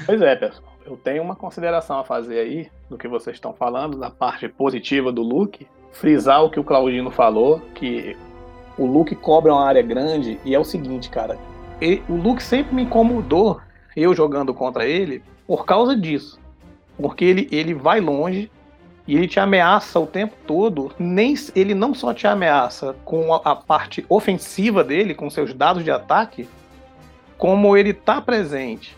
Pois 0.05 0.21
é, 0.21 0.35
pessoal. 0.35 0.69
Eu 0.85 0.97
tenho 0.97 1.21
uma 1.21 1.35
consideração 1.35 1.99
a 1.99 2.03
fazer 2.03 2.39
aí 2.39 2.67
do 2.89 2.97
que 2.97 3.07
vocês 3.07 3.35
estão 3.35 3.53
falando, 3.53 3.97
da 3.99 4.09
parte 4.09 4.47
positiva 4.47 5.11
do 5.11 5.21
Luke. 5.21 5.67
Frisar 5.91 6.43
o 6.43 6.49
que 6.49 6.59
o 6.59 6.63
Claudino 6.63 7.11
falou, 7.11 7.61
que 7.75 8.17
O 8.77 8.85
Luke 8.85 9.13
cobra 9.13 9.51
uma 9.53 9.65
área 9.65 9.81
grande 9.83 10.39
e 10.45 10.55
é 10.55 10.59
o 10.59 10.63
seguinte, 10.63 11.09
cara. 11.09 11.37
ele- 11.81 12.01
o 12.09 12.13
Luke 12.15 12.41
sempre 12.41 12.73
me 12.73 12.83
incomodou, 12.83 13.59
eu 13.95 14.13
jogando 14.15 14.53
contra 14.53 14.85
ele, 14.85 15.21
por 15.45 15.65
causa 15.65 15.95
disso. 15.95 16.39
Porque 16.97 17.23
ele, 17.25 17.47
ele 17.51 17.73
vai 17.73 17.99
longe 17.99 18.49
e 19.09 19.15
ele 19.15 19.27
te 19.27 19.39
ameaça 19.39 19.99
o 19.99 20.05
tempo 20.05 20.35
todo. 20.45 20.91
Nem, 20.99 21.33
ele 21.55 21.73
não 21.73 21.95
só 21.95 22.13
te 22.13 22.27
ameaça 22.27 22.95
com 23.03 23.33
a, 23.33 23.41
a 23.43 23.55
parte 23.55 24.05
ofensiva 24.07 24.83
dele, 24.83 25.15
com 25.15 25.31
seus 25.31 25.51
dados 25.51 25.83
de 25.83 25.89
ataque, 25.89 26.47
como 27.35 27.75
ele 27.75 27.91
tá 27.91 28.21
presente 28.21 28.95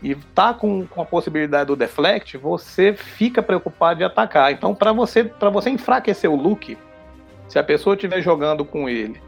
e 0.00 0.14
tá 0.14 0.54
com, 0.54 0.86
com 0.86 1.02
a 1.02 1.04
possibilidade 1.04 1.66
do 1.66 1.74
deflect, 1.74 2.36
você 2.36 2.94
fica 2.94 3.42
preocupado 3.42 3.98
de 3.98 4.04
atacar. 4.04 4.52
Então, 4.52 4.76
para 4.76 4.92
você, 4.92 5.24
para 5.24 5.50
você 5.50 5.70
enfraquecer 5.70 6.30
o 6.30 6.36
Luke, 6.36 6.78
se 7.48 7.58
a 7.58 7.64
pessoa 7.64 7.96
estiver 7.96 8.22
jogando 8.22 8.64
com 8.64 8.88
ele 8.88 9.20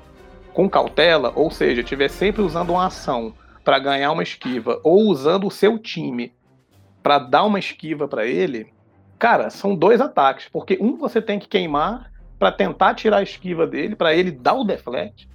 com 0.55 0.71
cautela, 0.71 1.33
ou 1.35 1.51
seja, 1.51 1.81
estiver 1.81 2.09
sempre 2.09 2.41
usando 2.41 2.71
uma 2.71 2.87
ação 2.87 3.35
para 3.65 3.81
ganhar 3.81 4.13
uma 4.13 4.23
esquiva, 4.23 4.81
ou 4.85 5.09
usando 5.09 5.49
o 5.49 5.51
seu 5.51 5.77
time 5.77 6.33
para 7.03 7.19
dar 7.19 7.43
uma 7.43 7.59
esquiva 7.59 8.07
para 8.07 8.27
ele, 8.27 8.73
cara, 9.21 9.51
são 9.51 9.77
dois 9.77 10.01
ataques, 10.01 10.49
porque 10.51 10.79
um 10.81 10.97
você 10.97 11.21
tem 11.21 11.39
que 11.39 11.47
queimar 11.47 12.11
para 12.39 12.51
tentar 12.51 12.95
tirar 12.95 13.19
a 13.19 13.23
esquiva 13.23 13.67
dele, 13.67 13.95
para 13.95 14.15
ele 14.15 14.31
dar 14.31 14.55
o 14.55 14.65
deflect, 14.65 15.29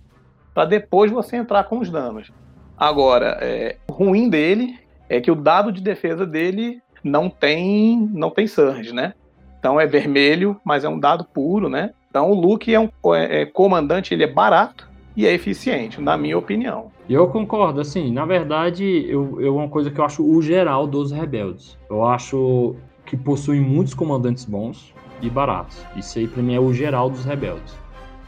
para 0.55 0.65
depois 0.65 1.11
você 1.11 1.37
entrar 1.37 1.65
com 1.65 1.77
os 1.77 1.89
danos. 1.89 2.31
Agora, 2.75 3.37
é, 3.39 3.77
o 3.87 3.93
ruim 3.93 4.27
dele 4.27 4.79
é 5.07 5.21
que 5.21 5.29
o 5.29 5.35
dado 5.35 5.71
de 5.71 5.81
defesa 5.81 6.25
dele 6.25 6.81
não 7.03 7.29
tem 7.29 8.09
não 8.11 8.31
tem 8.31 8.47
surge, 8.47 8.91
né? 8.91 9.13
Então 9.59 9.79
é 9.79 9.85
vermelho, 9.85 10.59
mas 10.65 10.83
é 10.83 10.89
um 10.89 10.99
dado 10.99 11.23
puro, 11.23 11.69
né? 11.69 11.91
Então 12.09 12.31
o 12.31 12.33
Luke 12.33 12.73
é 12.73 12.79
um 12.79 12.89
é, 13.13 13.41
é 13.41 13.45
comandante, 13.45 14.15
ele 14.15 14.23
é 14.23 14.27
barato 14.27 14.89
e 15.15 15.27
é 15.27 15.31
eficiente, 15.31 16.01
na 16.01 16.17
minha 16.17 16.37
opinião. 16.37 16.91
Eu 17.07 17.27
concordo, 17.27 17.79
assim, 17.79 18.11
na 18.11 18.25
verdade, 18.25 19.05
eu, 19.07 19.39
eu 19.39 19.55
uma 19.55 19.69
coisa 19.69 19.91
que 19.91 19.99
eu 19.99 20.03
acho 20.03 20.25
o 20.27 20.41
geral 20.41 20.87
dos 20.87 21.11
rebeldes. 21.11 21.77
Eu 21.87 22.03
acho 22.03 22.75
que 23.05 23.15
possuem 23.15 23.61
muitos 23.61 23.93
comandantes 23.93 24.45
bons 24.45 24.93
e 25.21 25.29
baratos. 25.29 25.77
Isso 25.95 26.17
aí 26.19 26.27
pra 26.27 26.41
mim 26.41 26.55
é 26.55 26.59
o 26.59 26.73
geral 26.73 27.09
dos 27.09 27.23
rebeldes. 27.25 27.77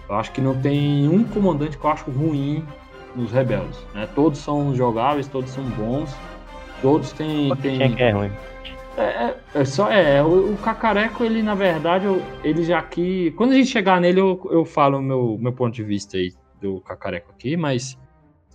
Eu 0.10 0.16
acho 0.16 0.32
que 0.32 0.40
não 0.40 0.60
tem 0.62 1.08
um 1.10 1.24
comandante 1.24 1.78
que 1.78 1.84
eu 1.86 1.90
acho 1.90 2.10
ruim 2.12 2.64
nos 3.16 3.32
rebeldes. 3.32 3.80
Né? 3.94 4.08
Todos 4.16 4.40
são 4.40 4.74
jogáveis, 4.76 5.28
todos 5.28 5.50
são 5.52 5.64
bons, 5.72 6.16
todos 6.82 7.12
têm. 7.12 7.54
Quem 7.58 7.78
têm... 7.78 7.94
é 7.94 7.96
que 7.96 8.04
é 8.04 8.12
ruim? 8.12 8.32
É, 8.98 9.36
é, 9.54 9.66
só 9.66 9.92
é, 9.92 10.24
o, 10.24 10.54
o 10.54 10.58
Cacareco, 10.58 11.24
ele 11.24 11.44
na 11.44 11.54
verdade, 11.54 12.06
eu- 12.06 12.22
ele 12.44 12.64
já 12.64 12.80
aqui. 12.80 13.32
Quando 13.38 13.52
a 13.52 13.56
gente 13.56 13.70
chegar 13.70 14.02
nele, 14.02 14.20
eu, 14.20 14.48
eu 14.50 14.66
falo 14.66 14.98
o 14.98 15.02
meu, 15.02 15.38
meu 15.40 15.54
ponto 15.54 15.74
de 15.74 15.84
vista 15.84 16.18
aí 16.18 16.34
do 16.60 16.82
Cacareco 16.82 17.32
aqui, 17.32 17.56
mas 17.56 17.98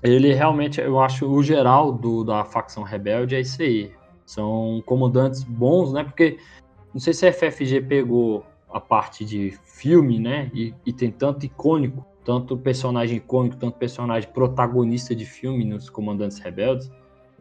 ele 0.02 0.35
realmente, 0.35 0.81
eu 0.81 0.99
acho, 1.00 1.31
o 1.31 1.43
geral 1.45 1.93
do, 1.93 2.25
da 2.25 2.45
facção 2.45 2.83
rebelde 2.83 3.37
é 3.37 3.41
isso 3.41 3.62
aí. 3.62 3.93
São 4.25 4.83
comandantes 4.87 5.43
bons, 5.43 5.93
né? 5.93 6.05
Porque 6.05 6.38
não 6.93 7.00
sei 7.00 7.12
se 7.12 7.26
a 7.26 7.33
FFG 7.33 7.81
pegou 7.83 8.45
a 8.73 8.81
parte 8.81 9.25
de 9.25 9.50
filme, 9.64 10.19
né? 10.19 10.50
E, 10.55 10.75
e 10.87 10.93
tem 10.93 11.11
tanto 11.11 11.45
icônico, 11.45 12.05
tanto 12.25 12.57
personagem 12.57 13.17
icônico, 13.17 13.57
tanto 13.57 13.76
personagem 13.76 14.29
protagonista 14.33 15.14
de 15.14 15.25
filme 15.25 15.64
nos 15.64 15.91
comandantes 15.91 16.38
rebeldes. 16.38 16.91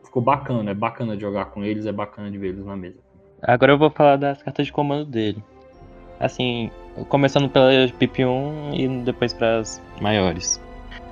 Ficou 0.04 0.22
bacana, 0.22 0.72
é 0.72 0.74
bacana 0.74 1.16
de 1.16 1.22
jogar 1.22 1.46
com 1.46 1.64
eles, 1.64 1.86
é 1.86 1.92
bacana 1.92 2.30
de 2.30 2.38
ver 2.38 2.50
eles 2.50 2.66
na 2.66 2.76
mesa. 2.76 2.98
Agora 3.42 3.72
eu 3.72 3.78
vou 3.78 3.90
falar 3.90 4.18
das 4.18 4.42
cartas 4.44 4.66
de 4.66 4.74
comando 4.74 5.06
dele. 5.06 5.44
Assim, 6.20 6.70
começando 7.10 7.50
pela 7.50 7.72
PP1 7.72 8.74
e 8.74 9.04
depois 9.04 9.34
para 9.34 9.60
as 9.60 9.82
maiores. 10.00 10.62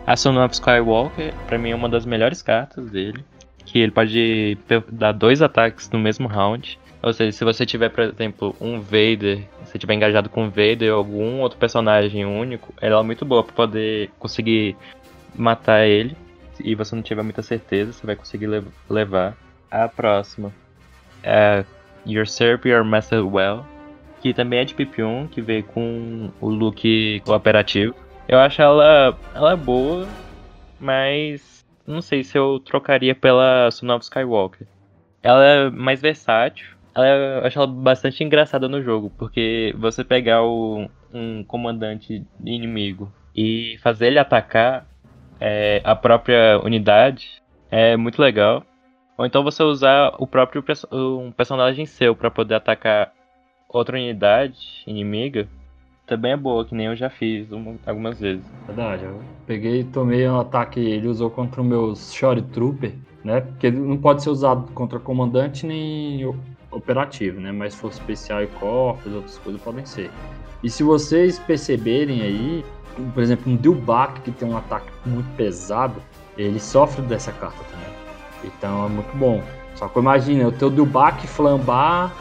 A 0.05 0.15
Son 0.15 0.43
of 0.43 0.53
Skywalker, 0.53 1.33
pra 1.47 1.57
mim, 1.57 1.71
é 1.71 1.75
uma 1.75 1.89
das 1.89 2.05
melhores 2.05 2.41
cartas 2.41 2.89
dele. 2.91 3.23
Que 3.71 3.79
ele 3.79 3.91
pode 3.91 4.57
dar 4.91 5.11
dois 5.11 5.41
ataques 5.41 5.89
no 5.91 5.99
mesmo 5.99 6.27
round. 6.27 6.79
Ou 7.01 7.13
seja, 7.13 7.31
se 7.31 7.45
você 7.45 7.65
tiver, 7.65 7.89
por 7.89 8.03
exemplo, 8.03 8.55
um 8.59 8.81
Vader, 8.81 9.39
se 9.65 9.77
tiver 9.77 9.93
engajado 9.93 10.27
com 10.29 10.49
Vader 10.49 10.91
ou 10.91 10.97
algum 10.97 11.39
outro 11.39 11.57
personagem 11.57 12.25
único, 12.25 12.73
ela 12.81 12.99
é 12.99 13.03
muito 13.03 13.23
boa 13.23 13.43
pra 13.43 13.53
poder 13.53 14.09
conseguir 14.19 14.75
matar 15.35 15.85
ele. 15.85 16.15
E 16.61 16.75
você 16.75 16.93
não 16.95 17.01
tiver 17.01 17.23
muita 17.23 17.41
certeza, 17.41 17.93
você 17.93 18.05
vai 18.05 18.15
conseguir 18.15 18.47
lev- 18.47 18.67
levar. 18.89 19.37
A 19.71 19.87
próxima 19.87 20.51
é 21.23 21.63
Your 22.05 22.27
Serve 22.27 22.69
Your 22.69 22.83
Master 22.83 23.25
Well, 23.25 23.63
que 24.21 24.33
também 24.33 24.59
é 24.59 24.65
de 24.65 24.73
PP1, 24.73 25.27
que 25.29 25.41
veio 25.41 25.63
com 25.63 26.29
o 26.41 26.49
look 26.49 27.21
cooperativo. 27.23 27.95
Eu 28.27 28.39
acho 28.39 28.61
ela, 28.61 29.17
ela 29.33 29.55
boa, 29.55 30.05
mas 30.79 31.58
não 31.93 32.01
sei 32.01 32.23
se 32.23 32.37
eu 32.37 32.59
trocaria 32.59 33.15
pela 33.15 33.69
Son 33.71 33.91
of 33.93 34.03
Skywalker. 34.03 34.67
Ela 35.21 35.43
é 35.45 35.69
mais 35.69 36.01
versátil, 36.01 36.67
ela, 36.95 37.07
é- 37.07 37.39
eu 37.39 37.45
acho 37.45 37.57
ela 37.57 37.67
bastante 37.67 38.23
engraçada 38.23 38.67
no 38.69 38.81
jogo, 38.81 39.11
porque 39.17 39.73
você 39.77 40.03
pegar 40.03 40.43
o- 40.43 40.89
um 41.13 41.43
comandante 41.43 42.23
inimigo 42.45 43.11
e 43.35 43.77
fazer 43.81 44.07
ele 44.07 44.19
atacar 44.19 44.85
é, 45.41 45.79
a 45.85 45.95
própria 45.95 46.59
unidade 46.63 47.41
é 47.71 47.95
muito 47.95 48.21
legal. 48.21 48.61
Ou 49.17 49.25
então 49.25 49.41
você 49.41 49.63
usar 49.63 50.13
o 50.19 50.27
próprio 50.27 50.61
um 50.91 51.31
personagem 51.31 51.85
seu 51.85 52.13
pra 52.13 52.29
poder 52.29 52.55
atacar 52.55 53.13
outra 53.69 53.95
unidade 53.95 54.83
inimiga 54.85 55.47
também 56.09 56.31
é 56.31 56.37
boa, 56.37 56.65
que 56.65 56.73
nem 56.73 56.87
eu 56.87 56.95
já 56.95 57.09
fiz 57.09 57.51
uma- 57.51 57.75
algumas 57.85 58.19
vezes. 58.19 58.43
Verdade, 58.65 59.03
eu 59.03 59.21
peguei 59.45 59.81
e 59.81 59.83
tomei 59.83 60.27
um 60.27 60.39
ataque, 60.39 60.79
ele 60.79 61.07
usou 61.07 61.29
contra 61.29 61.61
o 61.61 61.63
meu 61.63 61.95
Shore 61.95 62.41
Trooper, 62.41 62.93
né? 63.23 63.41
Porque 63.41 63.69
não 63.69 63.95
pode 63.95 64.23
ser 64.23 64.31
usado 64.31 64.71
contra 64.73 64.99
comandante 64.99 65.65
nem 65.65 66.25
operativo, 66.71 67.39
né? 67.39 67.51
Mas 67.51 67.73
se 67.73 67.79
for 67.79 67.91
especial 67.91 68.41
e 68.43 68.47
corpos, 68.47 69.13
outras 69.13 69.37
coisas 69.37 69.61
podem 69.61 69.85
ser. 69.85 70.09
E 70.63 70.69
se 70.69 70.81
vocês 70.83 71.37
perceberem 71.39 72.21
aí, 72.21 72.65
por 73.13 73.21
exemplo, 73.21 73.51
um 73.51 73.55
Dilbach 73.55 74.19
que 74.21 74.31
tem 74.31 74.49
um 74.49 74.57
ataque 74.57 74.91
muito 75.05 75.29
pesado, 75.37 76.01
ele 76.37 76.59
sofre 76.59 77.01
dessa 77.03 77.31
carta 77.31 77.63
também. 77.71 77.89
Então 78.43 78.85
é 78.85 78.89
muito 78.89 79.15
bom. 79.15 79.41
Só 79.75 79.87
que 79.87 79.99
imagina, 79.99 80.47
o 80.47 80.51
teu 80.51 80.69
Dilbach 80.69 81.25
flambar 81.27 82.11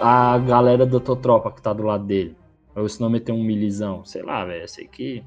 a 0.00 0.38
galera 0.38 0.84
da 0.84 0.98
tua 0.98 1.16
tropa 1.16 1.50
que 1.52 1.62
tá 1.62 1.72
do 1.72 1.84
lado 1.84 2.04
dele. 2.04 2.36
Ou 2.74 2.88
se 2.88 3.00
não 3.00 3.08
meter 3.08 3.32
um 3.32 3.42
milizão, 3.42 4.04
sei 4.04 4.22
lá, 4.22 4.44
velho, 4.44 4.68
sei 4.68 4.86
que 4.86 5.22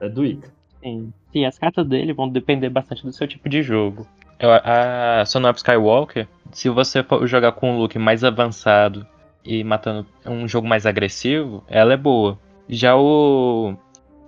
é 0.00 0.08
do 0.08 0.24
Ica. 0.24 0.52
Sim. 0.82 1.12
Sim, 1.32 1.44
as 1.44 1.58
cartas 1.58 1.86
dele 1.86 2.12
vão 2.12 2.28
depender 2.28 2.68
bastante 2.70 3.04
do 3.04 3.12
seu 3.12 3.26
tipo 3.26 3.48
de 3.48 3.62
jogo. 3.62 4.06
Eu- 4.38 4.50
A 4.52 5.24
Son 5.26 5.44
of 5.48 5.56
Skywalker, 5.58 6.26
se 6.52 6.68
você 6.68 7.02
for 7.02 7.26
jogar 7.26 7.52
com 7.52 7.72
um 7.72 7.78
look 7.78 7.98
mais 7.98 8.22
avançado 8.24 9.06
e 9.44 9.62
matando 9.64 10.06
um 10.26 10.46
jogo 10.46 10.66
mais 10.68 10.86
agressivo, 10.86 11.64
ela 11.68 11.92
é 11.92 11.96
boa. 11.96 12.38
Já 12.68 12.96
o 12.96 13.74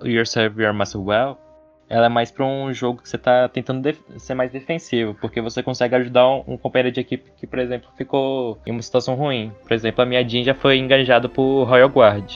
Your 0.05 0.27
Serve 0.27 0.63
Your 0.65 0.75
Master 0.75 1.01
Well, 1.01 1.37
ela 1.89 2.07
é 2.07 2.09
mais 2.09 2.31
pra 2.31 2.45
um 2.47 2.73
jogo 2.73 3.03
que 3.03 3.09
você 3.09 3.19
tá 3.19 3.49
tentando 3.49 3.89
ser 4.19 4.35
mais 4.35 4.51
defensivo, 4.51 5.15
porque 5.21 5.41
você 5.41 5.63
consegue 5.63 5.95
ajudar 5.97 6.29
um, 6.29 6.45
um 6.47 6.57
companheiro 6.57 6.93
de 6.93 7.01
equipe 7.01 7.31
que, 7.37 7.47
por 7.47 7.59
exemplo, 7.59 7.89
ficou 7.97 8.59
em 8.67 8.71
uma 8.73 8.83
situação 8.83 9.15
ruim. 9.15 9.53
Por 9.63 9.73
exemplo, 9.73 10.01
a 10.03 10.07
minha 10.07 10.27
Jean 10.29 10.43
já 10.45 10.55
foi 10.55 10.79
engajada 10.79 11.29
por 11.29 11.65
Royal 11.65 11.89
Guard. 11.89 12.33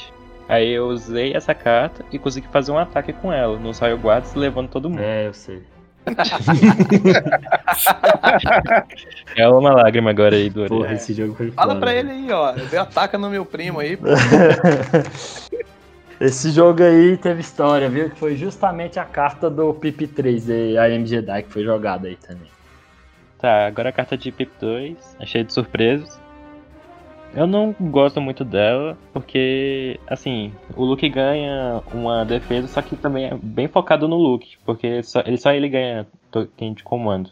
Aí 0.48 0.70
eu 0.70 0.88
usei 0.88 1.34
essa 1.34 1.54
carta 1.54 2.04
e 2.12 2.18
consegui 2.18 2.46
fazer 2.48 2.70
um 2.70 2.78
ataque 2.78 3.12
com 3.12 3.32
ela 3.32 3.58
nos 3.58 3.78
Royal 3.78 3.98
Guards, 3.98 4.34
levando 4.34 4.68
todo 4.68 4.90
mundo. 4.90 5.02
É, 5.02 5.26
eu 5.26 5.34
sei. 5.34 5.62
É 9.36 9.48
uma 9.48 9.72
lágrima 9.72 10.10
agora 10.10 10.36
aí 10.36 10.50
do 10.50 10.66
Porra, 10.66 10.92
esse 10.92 11.14
jogo 11.14 11.34
foi 11.34 11.50
Fala 11.50 11.74
foda, 11.74 11.80
pra 11.80 11.94
ele 11.94 12.10
aí, 12.10 12.30
ó. 12.30 12.54
Ataca 12.78 13.16
no 13.16 13.30
meu 13.30 13.44
primo 13.44 13.80
aí. 13.80 13.96
pô. 13.96 14.06
Esse 16.20 16.50
jogo 16.50 16.82
aí 16.82 17.16
teve 17.16 17.40
história, 17.40 17.88
viu? 17.88 18.08
Que 18.08 18.16
foi 18.16 18.36
justamente 18.36 19.00
a 19.00 19.04
carta 19.04 19.50
do 19.50 19.74
PP3 19.74 20.74
da 20.74 20.82
AM 20.84 21.06
Jedi 21.06 21.42
que 21.42 21.52
foi 21.52 21.64
jogada 21.64 22.06
aí 22.06 22.16
também. 22.16 22.48
Tá, 23.38 23.66
agora 23.66 23.88
a 23.88 23.92
carta 23.92 24.16
de 24.16 24.30
Pip 24.30 24.50
2, 24.60 24.96
é 25.20 25.26
cheia 25.26 25.44
de 25.44 25.52
surpresas. 25.52 26.18
Eu 27.36 27.48
não 27.48 27.74
gosto 27.80 28.20
muito 28.20 28.44
dela, 28.44 28.96
porque, 29.12 29.98
assim, 30.06 30.52
o 30.76 30.84
Luke 30.84 31.08
ganha 31.08 31.82
uma 31.92 32.24
defesa, 32.24 32.68
só 32.68 32.80
que 32.80 32.96
também 32.96 33.24
é 33.24 33.34
bem 33.34 33.66
focado 33.66 34.06
no 34.06 34.16
Luke, 34.16 34.56
porque 34.64 35.02
só 35.02 35.20
ele, 35.26 35.36
só 35.36 35.50
ele 35.50 35.68
ganha 35.68 36.06
token 36.30 36.74
de 36.74 36.84
comando. 36.84 37.30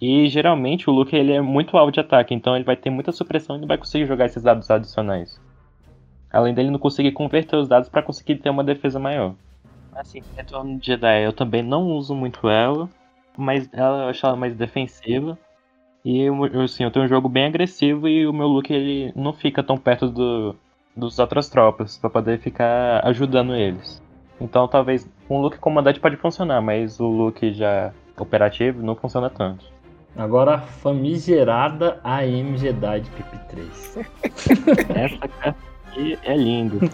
E 0.00 0.28
geralmente 0.28 0.88
o 0.88 0.92
Luke 0.92 1.14
ele 1.14 1.32
é 1.32 1.42
muito 1.42 1.76
alvo 1.76 1.92
de 1.92 2.00
ataque, 2.00 2.32
então 2.32 2.54
ele 2.54 2.64
vai 2.64 2.76
ter 2.76 2.88
muita 2.88 3.12
supressão 3.12 3.56
e 3.56 3.60
não 3.60 3.68
vai 3.68 3.76
conseguir 3.76 4.06
jogar 4.06 4.26
esses 4.26 4.42
dados 4.42 4.70
adicionais. 4.70 5.38
Além 6.32 6.54
dele 6.54 6.70
não 6.70 6.78
conseguir 6.78 7.12
converter 7.12 7.56
os 7.56 7.68
dados 7.68 7.88
para 7.88 8.02
conseguir 8.02 8.36
ter 8.36 8.48
uma 8.48 8.64
defesa 8.64 8.98
maior. 8.98 9.34
Assim, 9.92 10.22
Retorno 10.36 10.78
de 10.78 10.86
Jedi 10.86 11.24
eu 11.24 11.32
também 11.34 11.62
não 11.62 11.88
uso 11.88 12.14
muito 12.14 12.48
ela, 12.48 12.88
mas 13.36 13.68
ela 13.72 14.04
eu 14.04 14.08
acho 14.08 14.24
ela 14.24 14.36
mais 14.36 14.54
defensiva. 14.54 15.36
E 16.08 16.22
eu, 16.22 16.42
assim, 16.62 16.84
eu 16.84 16.90
tenho 16.90 17.04
um 17.04 17.08
jogo 17.08 17.28
bem 17.28 17.44
agressivo 17.44 18.08
e 18.08 18.26
o 18.26 18.32
meu 18.32 18.46
look 18.46 18.72
ele 18.72 19.12
não 19.14 19.30
fica 19.34 19.62
tão 19.62 19.76
perto 19.76 20.08
do, 20.08 20.56
dos 20.96 21.18
outras 21.18 21.50
tropas 21.50 21.98
para 21.98 22.08
poder 22.08 22.38
ficar 22.38 23.06
ajudando 23.06 23.54
eles. 23.54 24.02
Então 24.40 24.66
talvez 24.66 25.06
um 25.28 25.38
look 25.38 25.58
comandante 25.58 26.00
pode 26.00 26.16
funcionar, 26.16 26.62
mas 26.62 26.98
o 26.98 27.06
look 27.06 27.52
já 27.52 27.92
operativo 28.18 28.82
não 28.82 28.96
funciona 28.96 29.28
tanto. 29.28 29.66
Agora 30.16 30.54
a 30.54 30.58
famigerada 30.58 32.00
AM 32.02 32.56
Jedi 32.56 33.00
de 33.00 33.10
PP3. 33.10 34.06
Essa 34.96 35.28
carta 35.28 35.58
aqui 35.90 36.18
é 36.24 36.34
linda. 36.34 36.88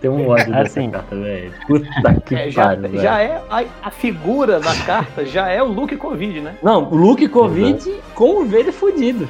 Tem 0.00 0.10
um 0.10 0.28
ódio 0.28 0.46
dessa 0.52 0.80
Assim. 0.80 0.90
carta, 0.90 1.14
velho. 1.16 1.52
Puta 1.66 2.20
que 2.26 2.34
É, 2.34 2.50
já, 2.50 2.62
pariu, 2.64 2.82
velho. 2.82 3.00
já 3.00 3.20
é 3.20 3.42
a, 3.50 3.64
a 3.82 3.90
figura 3.90 4.58
da 4.60 4.74
carta, 4.84 5.24
já 5.24 5.48
é 5.48 5.62
o 5.62 5.66
look 5.66 5.96
Covid, 5.96 6.40
né? 6.40 6.56
Não, 6.62 6.84
o 6.90 6.96
Luke 6.96 7.28
Covid 7.28 7.92
com 8.14 8.42
o 8.42 8.44
Vader 8.46 8.72
fudido. 8.72 9.28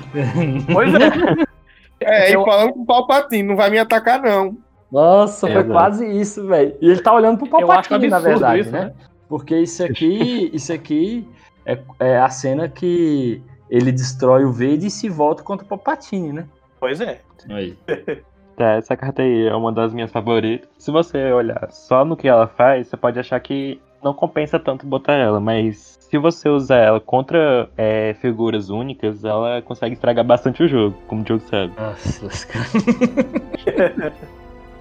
Pois 0.72 0.94
é. 0.94 1.00
É, 2.02 2.34
Eu- 2.34 2.40
e 2.40 2.44
falando 2.46 2.72
com 2.72 2.80
o 2.80 2.86
Palpatine, 2.86 3.42
não 3.42 3.56
vai 3.56 3.68
me 3.68 3.78
atacar, 3.78 4.22
não. 4.22 4.56
Nossa, 4.90 5.46
foi 5.46 5.56
Exato. 5.56 5.70
quase 5.70 6.06
isso, 6.18 6.46
velho. 6.46 6.74
E 6.80 6.90
ele 6.90 7.02
tá 7.02 7.12
olhando 7.12 7.36
pro 7.36 7.46
Palpatine, 7.46 8.08
na 8.08 8.18
verdade, 8.18 8.62
isso, 8.62 8.70
né? 8.70 8.86
né? 8.86 8.92
Porque 9.28 9.54
isso 9.58 9.84
aqui, 9.84 10.50
isso 10.54 10.72
aqui 10.72 11.28
é, 11.66 11.78
é 12.00 12.18
a 12.18 12.30
cena 12.30 12.70
que 12.70 13.42
ele 13.68 13.92
destrói 13.92 14.46
o 14.46 14.50
Vader 14.52 14.84
e 14.86 14.90
se 14.90 15.10
volta 15.10 15.42
contra 15.42 15.66
o 15.66 15.68
Palpatine, 15.68 16.32
né? 16.32 16.46
Pois 16.80 17.02
é. 17.02 17.20
Aí. 17.50 17.76
Tá, 18.60 18.72
essa 18.72 18.94
carta 18.94 19.22
aí 19.22 19.46
é 19.46 19.54
uma 19.54 19.72
das 19.72 19.94
minhas 19.94 20.12
favoritas. 20.12 20.68
Se 20.76 20.90
você 20.90 21.32
olhar 21.32 21.66
só 21.70 22.04
no 22.04 22.14
que 22.14 22.28
ela 22.28 22.46
faz, 22.46 22.88
você 22.88 22.94
pode 22.94 23.18
achar 23.18 23.40
que 23.40 23.80
não 24.04 24.12
compensa 24.12 24.58
tanto 24.58 24.84
botar 24.84 25.14
ela, 25.14 25.40
mas 25.40 25.96
se 25.98 26.18
você 26.18 26.46
usar 26.46 26.76
ela 26.76 27.00
contra 27.00 27.70
é, 27.74 28.14
figuras 28.20 28.68
únicas, 28.68 29.24
ela 29.24 29.62
consegue 29.62 29.94
estragar 29.94 30.26
bastante 30.26 30.62
o 30.62 30.68
jogo, 30.68 30.94
como 31.06 31.22
o 31.22 31.26
jogo 31.26 31.42
sabe. 31.46 31.72
Nossa, 31.74 32.26
lascar. 32.26 32.66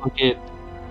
Porque 0.03 0.35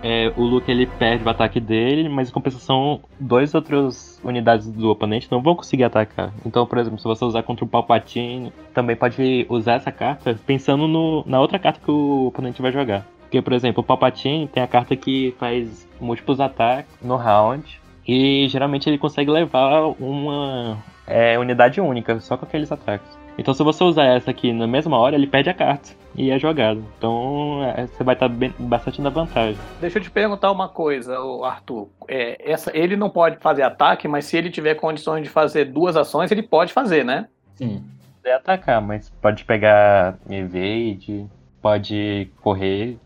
é, 0.02 0.33
o 0.37 0.43
Luke 0.43 0.71
ele 0.71 0.87
perde 0.87 1.25
o 1.25 1.28
ataque 1.28 1.59
dele, 1.61 2.09
mas 2.09 2.28
em 2.28 2.33
compensação, 2.33 3.00
dois 3.19 3.55
outros 3.55 4.21
unidades 4.25 4.71
do 4.71 4.90
oponente 4.90 5.31
não 5.31 5.43
vão 5.43 5.55
conseguir 5.55 5.85
atacar. 5.85 6.33
Então, 6.47 6.67
por 6.67 6.78
exemplo, 6.78 6.99
se 6.99 7.05
você 7.05 7.25
usar 7.25 7.43
contra 7.43 7.64
o 7.64 7.69
Palpatine, 7.69 8.52
também 8.73 8.95
pode 8.97 9.47
usar 9.49 9.75
essa 9.75 9.90
carta 9.90 10.38
pensando 10.47 10.87
no- 10.87 11.25
na 11.26 11.40
outra 11.40 11.59
carta 11.59 11.81
que 11.85 11.90
o 11.90 12.26
oponente 12.28 12.62
vai 12.62 12.71
jogar. 12.73 13.05
Porque, 13.23 13.43
por 13.43 13.52
exemplo, 13.52 13.83
o 13.83 13.85
Palpatine 13.85 14.49
tem 14.49 14.62
a 14.62 14.67
carta 14.67 14.97
que 14.97 15.35
faz 15.38 15.87
múltiplos 16.00 16.40
ataques 16.40 16.95
no 17.02 17.17
round. 17.17 17.81
E 18.07 18.49
geralmente 18.49 18.88
ele 18.88 18.97
consegue 18.97 19.31
levar 19.31 19.83
uma 20.00 20.78
é, 21.07 21.38
unidade 21.38 21.81
única, 21.81 22.21
só 22.21 22.37
com 22.37 22.47
aqueles 22.47 22.71
ataques. 22.71 23.18
Então 23.38 23.54
se 23.54 23.62
você 23.62 23.85
usar 23.85 24.04
essa 24.04 24.30
aqui 24.30 24.52
na 24.52 24.66
mesma 24.66 24.99
hora, 24.99 25.14
ele 25.14 25.26
perde 25.26 25.49
a 25.49 25.54
carta 25.54 25.90
e 26.16 26.30
é 26.30 26.38
jogado. 26.38 26.85
Então 26.99 27.62
é, 27.64 27.87
você 27.87 28.02
vai 28.02 28.14
estar 28.16 28.28
bem- 28.28 28.52
bastante 28.59 29.00
na 29.00 29.09
vantagem. 29.09 29.57
Deixa 29.80 29.99
eu 29.99 30.02
te 30.02 30.11
perguntar 30.11 30.50
uma 30.50 30.68
coisa, 30.68 31.16
Arthur. 31.45 31.88
É, 32.09 32.50
essa, 32.50 32.76
ele 32.76 32.97
não 32.97 33.09
pode 33.09 33.38
fazer 33.38 33.62
ataque, 33.62 34.09
mas 34.09 34.25
se 34.25 34.37
ele 34.37 34.50
tiver 34.50 34.75
condições 34.75 35.22
de 35.22 35.29
fazer 35.29 35.66
duas 35.66 35.96
ações, 35.96 36.31
ele 36.33 36.42
pode 36.42 36.72
fazer, 36.72 37.05
né? 37.05 37.29
Sim. 37.55 37.85
Pode 38.20 38.35
atacar, 38.35 38.83
mas 38.83 39.09
pode 39.22 39.44
pegar 39.44 40.18
evade, 40.29 41.24
pode 41.62 42.29
correr. 42.42 42.98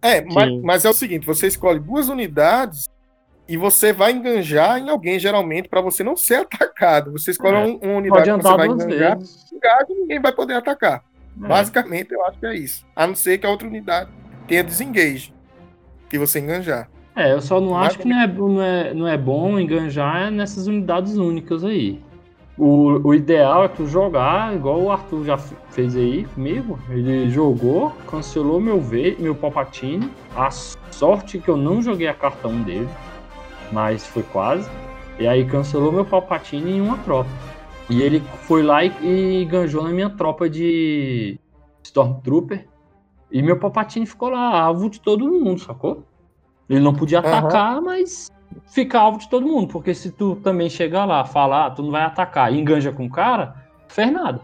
É, 0.00 0.24
mas, 0.24 0.62
mas 0.62 0.84
é 0.84 0.90
o 0.90 0.94
seguinte: 0.94 1.26
você 1.26 1.48
escolhe 1.48 1.80
duas 1.80 2.08
unidades 2.08 2.86
e 3.48 3.56
você 3.56 3.92
vai 3.92 4.12
enganjar 4.12 4.78
em 4.78 4.88
alguém, 4.90 5.18
geralmente, 5.18 5.68
para 5.68 5.80
você 5.80 6.02
não 6.02 6.16
ser 6.16 6.36
atacado. 6.46 7.12
Você 7.12 7.30
escolhe 7.30 7.56
É. 7.56 7.58
um- 7.60 7.76
uma 7.78 7.94
unidade 7.98 8.30
que 8.30 8.36
você 8.42 8.56
vai 8.56 8.66
enganjar, 8.68 9.18
engaja 9.52 9.86
e 9.90 9.94
ninguém 9.94 10.20
vai 10.20 10.32
poder 10.32 10.54
atacar. 10.54 11.02
É. 11.42 11.46
Basicamente, 11.46 12.12
eu 12.12 12.24
acho 12.26 12.38
que 12.38 12.46
é 12.46 12.54
isso. 12.54 12.84
A 12.94 13.06
não 13.06 13.14
ser 13.14 13.38
que 13.38 13.46
a 13.46 13.50
outra 13.50 13.68
unidade 13.68 14.10
tenha 14.48 14.64
desengage, 14.64 15.32
que 16.08 16.18
você 16.18 16.38
enganjar. 16.40 16.88
É, 17.14 17.32
eu 17.32 17.40
só 17.40 17.60
não 17.60 17.70
Mas- 17.72 17.88
acho 17.88 17.98
que 18.00 18.08
não 18.08 18.20
é, 18.20 18.26
não, 18.26 18.62
é, 18.62 18.94
não 18.94 19.08
é 19.08 19.16
bom 19.16 19.58
enganjar 19.58 20.30
nessas 20.30 20.66
unidades 20.66 21.16
únicas 21.16 21.64
aí. 21.64 22.00
O, 22.58 23.08
o 23.08 23.14
ideal 23.14 23.64
é 23.64 23.68
tu 23.68 23.86
jogar, 23.86 24.54
igual 24.54 24.80
o 24.80 24.90
Arthur 24.90 25.24
já 25.24 25.36
fez 25.36 25.94
aí 25.94 26.24
comigo. 26.34 26.78
Ele 26.88 27.28
jogou, 27.30 27.90
cancelou 28.10 28.58
meu 28.60 28.80
V, 28.80 29.14
meu 29.18 29.34
Palpatine. 29.34 30.10
A 30.34 30.50
sorte 30.50 31.38
que 31.38 31.48
eu 31.48 31.56
não 31.56 31.82
joguei 31.82 32.08
a 32.08 32.14
carta 32.14 32.48
1 32.48 32.62
dele, 32.62 32.88
mas 33.72 34.06
foi 34.06 34.22
quase. 34.22 34.68
E 35.18 35.26
aí 35.26 35.44
cancelou 35.46 35.92
meu 35.92 36.04
Palpatine 36.04 36.72
em 36.72 36.80
uma 36.80 36.98
tropa. 36.98 37.30
E 37.88 38.02
ele 38.02 38.20
foi 38.42 38.62
lá 38.62 38.84
e, 38.84 38.92
e 39.02 39.44
ganjou 39.44 39.82
na 39.82 39.90
minha 39.90 40.10
tropa 40.10 40.48
de 40.48 41.38
Stormtrooper. 41.82 42.66
E 43.30 43.42
meu 43.42 43.58
Palpatine 43.58 44.06
ficou 44.06 44.28
lá, 44.28 44.60
alvo 44.60 44.90
de 44.90 45.00
todo 45.00 45.28
mundo, 45.28 45.60
sacou? 45.60 46.04
Ele 46.68 46.80
não 46.80 46.94
podia 46.94 47.20
atacar, 47.20 47.80
mas 47.80 48.30
fica 48.66 48.98
alvo 48.98 49.18
de 49.18 49.28
todo 49.28 49.46
mundo. 49.46 49.68
Porque 49.68 49.94
se 49.94 50.10
tu 50.10 50.36
também 50.36 50.68
chegar 50.68 51.04
lá, 51.04 51.24
falar, 51.24 51.66
ah, 51.66 51.70
tu 51.70 51.82
não 51.82 51.90
vai 51.90 52.02
atacar 52.02 52.52
e 52.52 52.58
enganja 52.58 52.92
com 52.92 53.06
o 53.06 53.10
cara, 53.10 53.54
fez 53.88 54.12
nada, 54.12 54.40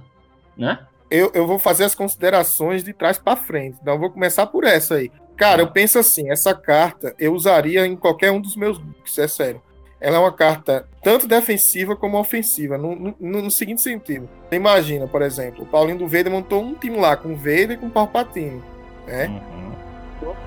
né? 0.56 0.87
Eu, 1.11 1.30
eu 1.35 1.46
vou 1.46 1.58
fazer 1.58 1.85
as 1.85 1.94
considerações 1.94 2.82
de 2.82 2.92
trás 2.92 3.18
para 3.18 3.37
frente. 3.37 3.76
Então, 3.82 3.94
eu 3.94 4.00
vou 4.00 4.11
começar 4.11 4.46
por 4.46 4.64
essa 4.64 4.94
aí. 4.94 5.11
Cara, 5.42 5.61
eu 5.61 5.66
penso 5.66 5.98
assim: 5.98 6.31
essa 6.31 6.55
carta 6.55 7.16
eu 7.18 7.35
usaria 7.35 7.85
em 7.85 7.96
qualquer 7.96 8.31
um 8.31 8.40
dos 8.40 8.55
meus 8.55 8.78
books, 8.78 9.18
é 9.18 9.26
sério. 9.26 9.61
Ela 10.00 10.16
é 10.16 10.20
uma 10.20 10.33
carta 10.33 10.87
tanto 11.02 11.26
defensiva 11.26 11.96
como 11.96 12.16
ofensiva, 12.16 12.78
no, 12.78 12.94
no- 12.94 13.16
no 13.18 13.50
seguinte 13.50 13.81
sentido. 13.81 14.28
Você 14.48 14.55
imagina, 14.55 15.09
por 15.09 15.20
exemplo, 15.20 15.64
o 15.64 15.66
Paulinho 15.66 15.98
do 15.98 16.07
Vader 16.07 16.31
montou 16.31 16.62
um 16.62 16.74
time 16.74 16.96
lá 16.96 17.16
com 17.16 17.33
o 17.33 17.37
Vader 17.37 17.72
e 17.72 17.76
com 17.76 17.87
o 17.87 17.90
Palpatine. 17.90 18.62
Né? 19.05 19.26
Uhum. 19.26 19.72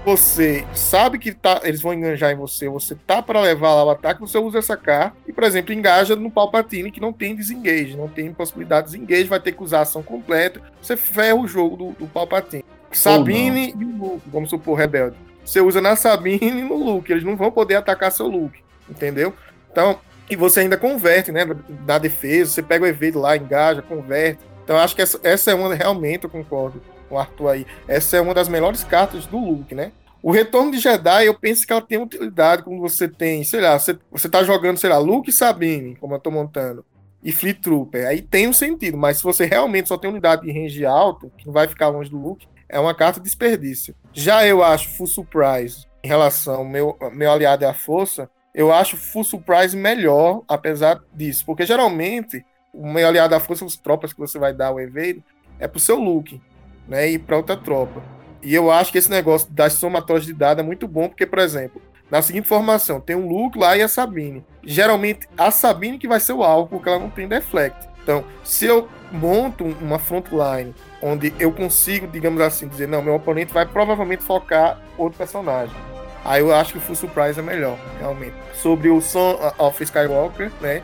Você 0.05 0.65
sabe 0.73 1.19
que 1.19 1.33
tá, 1.33 1.59
eles 1.65 1.81
vão 1.81 1.93
enganjar 1.93 2.31
em 2.31 2.35
você, 2.37 2.69
você 2.69 2.95
tá 2.95 3.21
para 3.21 3.41
levar 3.41 3.73
lá 3.73 3.83
o 3.83 3.89
ataque, 3.89 4.21
você 4.21 4.37
usa 4.37 4.59
essa 4.59 4.77
carta 4.77 5.17
e, 5.27 5.33
por 5.33 5.43
exemplo, 5.43 5.73
engaja 5.73 6.15
no 6.15 6.31
Palpatine 6.31 6.89
que 6.89 7.01
não 7.01 7.11
tem 7.11 7.35
desengage, 7.35 7.97
não 7.97 8.07
tem 8.07 8.33
possibilidade 8.33 8.87
de 8.89 8.93
desengage, 8.93 9.27
vai 9.27 9.41
ter 9.41 9.51
que 9.51 9.61
usar 9.61 9.79
a 9.79 9.81
ação 9.81 10.01
completa, 10.01 10.61
você 10.81 10.95
ferra 10.95 11.35
o 11.35 11.47
jogo 11.47 11.75
do, 11.75 11.91
do 11.91 12.07
Palpatine. 12.07 12.63
Sabine 12.97 13.73
e 13.77 13.83
o 13.85 13.97
Luke, 13.97 14.29
vamos 14.31 14.49
supor, 14.49 14.77
Rebelde. 14.77 15.15
Você 15.43 15.61
usa 15.61 15.79
na 15.79 15.95
Sabine 15.95 16.39
e 16.41 16.63
no 16.63 16.75
Luke, 16.75 17.11
eles 17.11 17.23
não 17.23 17.35
vão 17.35 17.51
poder 17.51 17.75
atacar 17.75 18.11
seu 18.11 18.27
Luke, 18.27 18.59
entendeu? 18.89 19.33
Então, 19.71 19.99
e 20.29 20.35
você 20.35 20.61
ainda 20.61 20.77
converte, 20.77 21.31
né, 21.31 21.45
na 21.85 21.97
defesa, 21.97 22.51
você 22.51 22.63
pega 22.63 22.85
o 22.85 22.87
evento 22.87 23.19
lá, 23.19 23.37
engaja, 23.37 23.81
converte. 23.81 24.39
Então, 24.63 24.77
acho 24.77 24.95
que 24.95 25.01
essa, 25.01 25.19
essa 25.21 25.51
é 25.51 25.55
uma, 25.55 25.73
realmente, 25.75 26.23
eu 26.23 26.29
concordo 26.29 26.81
com 27.07 27.15
o 27.15 27.19
Arthur 27.19 27.49
aí, 27.49 27.67
essa 27.87 28.17
é 28.17 28.21
uma 28.21 28.33
das 28.33 28.47
melhores 28.47 28.83
cartas 28.83 29.27
do 29.27 29.37
Luke, 29.37 29.75
né? 29.75 29.91
O 30.23 30.31
Retorno 30.31 30.71
de 30.71 30.79
Jedi, 30.79 31.27
eu 31.27 31.35
penso 31.35 31.67
que 31.67 31.71
ela 31.71 31.81
tem 31.81 32.01
utilidade 32.01 32.63
quando 32.63 32.79
você 32.79 33.07
tem, 33.07 33.43
sei 33.43 33.61
lá, 33.61 33.77
você, 33.77 33.95
você 34.11 34.27
tá 34.27 34.43
jogando, 34.43 34.79
sei 34.79 34.89
lá, 34.89 34.97
Luke 34.97 35.29
e 35.29 35.33
Sabine, 35.33 35.95
como 35.97 36.15
eu 36.15 36.19
tô 36.19 36.31
montando, 36.31 36.83
e 37.23 37.31
Fleet 37.31 37.59
Trooper, 37.61 38.07
aí 38.07 38.23
tem 38.23 38.47
um 38.47 38.53
sentido, 38.53 38.97
mas 38.97 39.17
se 39.17 39.23
você 39.23 39.45
realmente 39.45 39.87
só 39.87 39.97
tem 39.97 40.09
unidade 40.09 40.41
de 40.41 40.51
range 40.51 40.83
alta, 40.83 41.29
que 41.37 41.45
não 41.45 41.53
vai 41.53 41.67
ficar 41.67 41.89
longe 41.89 42.09
do 42.09 42.17
Luke, 42.17 42.47
é 42.69 42.79
uma 42.79 42.93
carta 42.93 43.19
de 43.19 43.25
desperdício. 43.25 43.95
Já 44.13 44.45
eu 44.45 44.63
acho 44.63 44.89
Full 44.89 45.07
Surprise, 45.07 45.85
em 46.03 46.07
relação 46.07 46.55
ao 46.55 46.65
meu, 46.65 46.97
meu 47.11 47.31
aliado 47.31 47.63
é 47.63 47.67
a 47.67 47.73
força, 47.73 48.29
eu 48.53 48.71
acho 48.71 48.97
Full 48.97 49.23
Surprise 49.23 49.75
melhor, 49.75 50.43
apesar 50.47 51.01
disso, 51.13 51.45
porque 51.45 51.65
geralmente 51.65 52.45
o 52.73 52.87
meu 52.91 53.07
aliado 53.07 53.35
à 53.35 53.39
força, 53.39 53.65
as 53.65 53.75
tropas 53.75 54.13
que 54.13 54.19
você 54.19 54.37
vai 54.37 54.53
dar 54.53 54.71
o 54.71 54.79
evento, 54.79 55.23
é 55.59 55.67
pro 55.67 55.79
seu 55.79 55.97
Luke, 55.97 56.41
né, 56.87 57.09
e 57.09 57.17
para 57.17 57.37
outra 57.37 57.55
tropa. 57.55 58.03
E 58.41 58.53
eu 58.53 58.69
acho 58.69 58.91
que 58.91 58.97
esse 58.97 59.09
negócio 59.09 59.49
das 59.51 59.73
somatórias 59.73 60.25
de 60.25 60.33
dados 60.33 60.63
é 60.63 60.65
muito 60.65 60.87
bom, 60.87 61.07
porque, 61.07 61.25
por 61.25 61.39
exemplo, 61.39 61.81
na 62.11 62.21
seguinte 62.21 62.47
formação, 62.47 63.01
tem 63.01 63.15
um 63.15 63.27
Luke 63.27 63.57
lá 63.57 63.75
e 63.75 63.81
a 63.81 63.87
Sabine. 63.87 64.45
Geralmente, 64.63 65.27
a 65.37 65.49
Sabine 65.49 65.97
que 65.97 66.07
vai 66.07 66.19
ser 66.19 66.33
o 66.33 66.43
alvo, 66.43 66.69
porque 66.69 66.87
ela 66.87 66.99
não 66.99 67.09
tem 67.09 67.27
deflect. 67.27 67.87
Então, 68.05 68.23
se 68.43 68.67
eu 68.67 68.87
monto 69.11 69.63
uma 69.63 69.97
frontline 69.97 70.75
onde 71.01 71.33
eu 71.39 71.51
consigo, 71.51 72.05
digamos 72.05 72.39
assim, 72.39 72.67
dizer, 72.67 72.87
não, 72.87 73.01
meu 73.01 73.15
oponente 73.15 73.51
vai 73.51 73.65
provavelmente 73.65 74.23
focar 74.23 74.79
outro 74.95 75.17
personagem. 75.17 75.75
Aí 76.23 76.39
eu 76.39 76.53
acho 76.53 76.73
que 76.73 76.77
o 76.77 76.81
Full 76.81 76.95
Surprise 76.95 77.39
é 77.39 77.41
melhor, 77.41 77.79
realmente. 77.99 78.35
Sobre 78.53 78.89
o 78.89 79.01
Son 79.01 79.39
of 79.57 79.83
Skywalker, 79.83 80.51
né? 80.61 80.83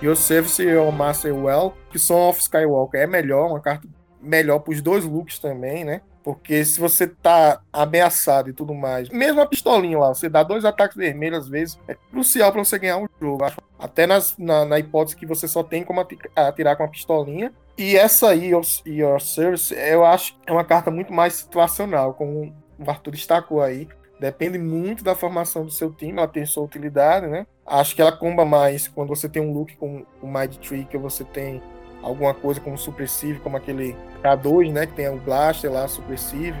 Your 0.00 0.14
Service 0.14 0.62
Your 0.62 0.92
Master 0.92 1.34
Well, 1.34 1.74
que 1.90 1.98
Son 1.98 2.28
of 2.28 2.40
Skywalker 2.40 3.00
é 3.00 3.06
melhor, 3.06 3.48
uma 3.50 3.60
carta 3.60 3.88
melhor 4.22 4.60
para 4.60 4.72
os 4.72 4.80
dois 4.80 5.04
looks 5.04 5.40
também, 5.40 5.84
né? 5.84 6.02
Porque 6.22 6.64
se 6.64 6.78
você 6.78 7.06
tá 7.06 7.62
ameaçado 7.72 8.50
e 8.50 8.52
tudo 8.52 8.74
mais, 8.74 9.08
mesmo 9.08 9.40
a 9.40 9.46
pistolinha 9.46 9.98
lá, 9.98 10.08
você 10.08 10.28
dá 10.28 10.42
dois 10.42 10.64
ataques 10.64 10.96
vermelhos 10.96 11.44
às 11.44 11.48
vezes, 11.48 11.78
é 11.88 11.96
crucial 12.10 12.52
para 12.52 12.62
você 12.62 12.78
ganhar 12.78 12.98
um 12.98 13.08
jogo. 13.20 13.46
Até 13.78 14.06
nas, 14.06 14.36
na, 14.36 14.64
na 14.66 14.78
hipótese 14.78 15.16
que 15.16 15.24
você 15.24 15.48
só 15.48 15.62
tem 15.62 15.82
como 15.82 16.00
ati- 16.00 16.18
atirar 16.36 16.76
com 16.76 16.84
a 16.84 16.88
pistolinha. 16.88 17.52
E 17.78 17.96
essa 17.96 18.28
aí, 18.28 18.48
Your, 18.50 18.62
Your 18.84 19.20
Service, 19.20 19.74
eu 19.74 20.04
acho 20.04 20.34
que 20.34 20.50
é 20.50 20.52
uma 20.52 20.64
carta 20.64 20.90
muito 20.90 21.12
mais 21.12 21.34
situacional, 21.34 22.12
como 22.12 22.54
o 22.78 22.90
Arthur 22.90 23.12
destacou 23.12 23.62
aí. 23.62 23.88
Depende 24.20 24.58
muito 24.58 25.02
da 25.02 25.14
formação 25.14 25.64
do 25.64 25.70
seu 25.70 25.90
time, 25.90 26.18
ela 26.18 26.28
tem 26.28 26.44
sua 26.44 26.62
utilidade, 26.62 27.26
né? 27.26 27.46
Acho 27.66 27.96
que 27.96 28.02
ela 28.02 28.12
comba 28.12 28.44
mais 28.44 28.86
quando 28.86 29.08
você 29.08 29.26
tem 29.30 29.40
um 29.40 29.54
look 29.54 29.74
com 29.76 30.04
o 30.20 30.26
Mind 30.26 30.56
Trick, 30.56 30.94
ou 30.94 31.02
você 31.02 31.24
tem 31.24 31.62
alguma 32.02 32.34
coisa 32.34 32.60
como 32.60 32.76
supressivo, 32.78 33.40
como 33.40 33.56
aquele 33.56 33.96
K2, 34.22 34.72
né? 34.72 34.86
Que 34.86 34.94
tem 34.94 35.08
o 35.08 35.16
Blaster 35.16 35.70
lá, 35.72 35.86
supressivo. 35.88 36.58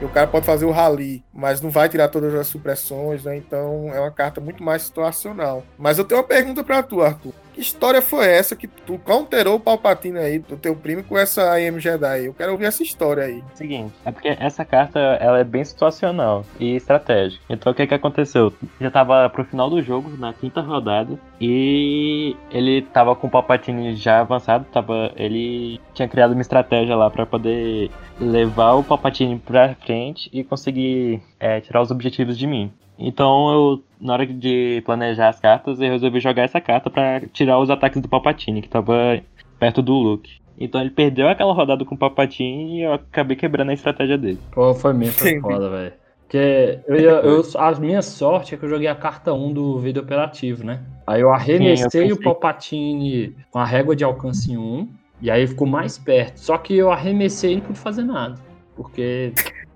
o 0.00 0.08
cara 0.08 0.26
pode 0.26 0.44
fazer 0.44 0.64
o 0.64 0.70
rally, 0.70 1.24
mas 1.32 1.60
não 1.60 1.70
vai 1.70 1.88
tirar 1.88 2.08
todas 2.08 2.34
as 2.34 2.46
supressões, 2.46 3.24
né? 3.24 3.36
Então 3.36 3.90
é 3.92 4.00
uma 4.00 4.10
carta 4.10 4.40
muito 4.40 4.62
mais 4.62 4.82
situacional. 4.82 5.62
Mas 5.78 5.98
eu 5.98 6.04
tenho 6.04 6.20
uma 6.20 6.26
pergunta 6.26 6.64
para 6.64 6.82
tu, 6.82 7.00
Arthur. 7.02 7.32
Que 7.52 7.60
história 7.60 8.00
foi 8.00 8.26
essa 8.26 8.56
que 8.56 8.66
tu 8.66 8.98
counterou 8.98 9.56
o 9.56 9.60
Palpatine 9.60 10.18
aí 10.18 10.38
do 10.38 10.56
teu 10.56 10.74
primo 10.74 11.04
com 11.04 11.18
essa 11.18 11.52
AM 11.52 11.78
Jedi? 11.78 12.26
Eu 12.26 12.34
quero 12.34 12.52
ouvir 12.52 12.64
essa 12.64 12.82
história 12.82 13.24
aí. 13.24 13.44
Seguinte, 13.54 13.92
é 14.04 14.10
porque 14.10 14.36
essa 14.40 14.64
carta 14.64 14.98
ela 14.98 15.38
é 15.38 15.44
bem 15.44 15.64
situacional 15.64 16.44
e 16.58 16.76
estratégica. 16.76 17.42
Então 17.50 17.72
o 17.72 17.74
que 17.74 17.86
que 17.86 17.94
aconteceu? 17.94 18.52
Já 18.80 18.90
tava 18.90 19.28
pro 19.28 19.44
final 19.44 19.68
do 19.68 19.82
jogo, 19.82 20.16
na 20.16 20.32
quinta 20.32 20.60
rodada, 20.60 21.18
e 21.40 22.36
ele 22.50 22.82
tava 22.82 23.14
com 23.14 23.26
o 23.26 23.30
Palpatine 23.30 23.94
já 23.96 24.20
avançado, 24.20 24.64
tava, 24.72 25.12
ele 25.16 25.80
tinha 25.92 26.08
criado 26.08 26.32
uma 26.32 26.40
estratégia 26.40 26.96
lá 26.96 27.10
para 27.10 27.26
poder 27.26 27.90
levar 28.18 28.74
o 28.74 28.84
Palpatine 28.84 29.38
pra 29.38 29.74
frente 29.74 30.30
e 30.32 30.42
conseguir 30.42 31.20
é, 31.38 31.60
tirar 31.60 31.82
os 31.82 31.90
objetivos 31.90 32.38
de 32.38 32.46
mim. 32.46 32.72
Então 32.98 33.52
eu, 33.52 33.82
na 34.00 34.12
hora 34.12 34.26
de 34.26 34.82
planejar 34.84 35.28
as 35.28 35.40
cartas, 35.40 35.80
eu 35.80 35.90
resolvi 35.90 36.20
jogar 36.20 36.42
essa 36.42 36.60
carta 36.60 36.88
para 36.90 37.20
tirar 37.32 37.58
os 37.58 37.70
ataques 37.70 38.00
do 38.00 38.08
Palpatine, 38.08 38.62
que 38.62 38.68
tava 38.68 39.20
perto 39.58 39.82
do 39.82 39.94
Luke. 39.94 40.40
Então 40.58 40.80
ele 40.80 40.90
perdeu 40.90 41.28
aquela 41.28 41.52
rodada 41.52 41.84
com 41.84 41.94
o 41.94 41.98
Palpatine 41.98 42.78
e 42.78 42.82
eu 42.82 42.92
acabei 42.92 43.36
quebrando 43.36 43.70
a 43.70 43.74
estratégia 43.74 44.18
dele. 44.18 44.38
Pô, 44.52 44.74
foi 44.74 44.92
mesmo, 44.92 45.14
foi 45.14 45.40
foda, 45.40 45.68
velho. 45.70 45.92
Porque 46.22 46.78
eu, 46.86 46.96
ia- 46.96 47.10
eu, 47.20 47.42
a 47.56 47.72
minha 47.78 48.00
sorte 48.00 48.54
é 48.54 48.58
que 48.58 48.64
eu 48.64 48.68
joguei 48.68 48.88
a 48.88 48.94
carta 48.94 49.34
1 49.34 49.52
do 49.52 49.78
vídeo 49.78 50.00
operativo, 50.02 50.64
né? 50.64 50.80
Aí 51.06 51.20
eu 51.20 51.30
arremessei 51.32 52.04
Sim, 52.04 52.08
eu 52.08 52.16
o. 52.16 52.22
Palpatine 52.22 53.36
com 53.50 53.58
a 53.58 53.64
régua 53.66 53.94
de 53.94 54.02
alcance 54.04 54.50
em 54.50 54.56
1, 54.56 54.88
e 55.20 55.30
aí 55.30 55.46
ficou 55.46 55.66
mais 55.66 55.98
perto. 55.98 56.38
Só 56.38 56.56
que 56.56 56.74
eu 56.74 56.90
arremessei 56.90 57.52
e 57.52 57.56
não 57.56 57.62
pude 57.62 57.78
fazer 57.78 58.02
nada. 58.04 58.38
Porque, 58.74 59.32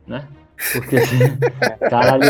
né? 0.07 0.27
Porque, 0.73 0.97
caralho, 1.91 2.23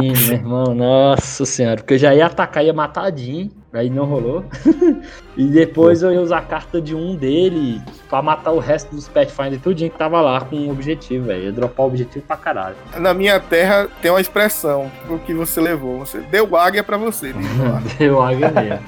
lindo, 0.00 0.20
meu 0.20 0.32
irmão. 0.32 0.74
Nossa 0.74 1.44
senhora. 1.44 1.76
Porque 1.76 1.94
eu 1.94 1.98
já 1.98 2.14
ia 2.14 2.26
atacar, 2.26 2.64
ia 2.64 2.72
matar 2.72 3.04
a 3.04 3.10
Jean, 3.10 3.48
aí 3.72 3.90
não 3.90 4.04
rolou. 4.04 4.44
e 5.36 5.44
depois 5.46 6.02
eu 6.02 6.12
ia 6.12 6.20
usar 6.20 6.38
a 6.38 6.42
carta 6.42 6.80
de 6.80 6.94
um 6.94 7.16
dele 7.16 7.82
pra 8.08 8.22
matar 8.22 8.52
o 8.52 8.58
resto 8.58 8.94
dos 8.94 9.08
Pathfinder 9.08 9.60
tudinho 9.60 9.90
que 9.90 9.98
tava 9.98 10.20
lá 10.20 10.40
com 10.40 10.56
o 10.56 10.70
objetivo, 10.70 11.26
velho. 11.26 11.44
Ia 11.44 11.52
dropar 11.52 11.84
o 11.84 11.88
objetivo 11.88 12.24
pra 12.24 12.36
caralho. 12.36 12.76
Na 12.98 13.12
minha 13.12 13.40
terra 13.40 13.88
tem 14.00 14.10
uma 14.10 14.20
expressão 14.20 14.90
o 15.08 15.18
que 15.18 15.34
você 15.34 15.60
levou. 15.60 16.00
Você 16.00 16.20
deu 16.20 16.56
águia 16.56 16.84
pra 16.84 16.96
você. 16.96 17.34
Deu 17.98 18.22
águia 18.22 18.50
mesmo. 18.50 18.86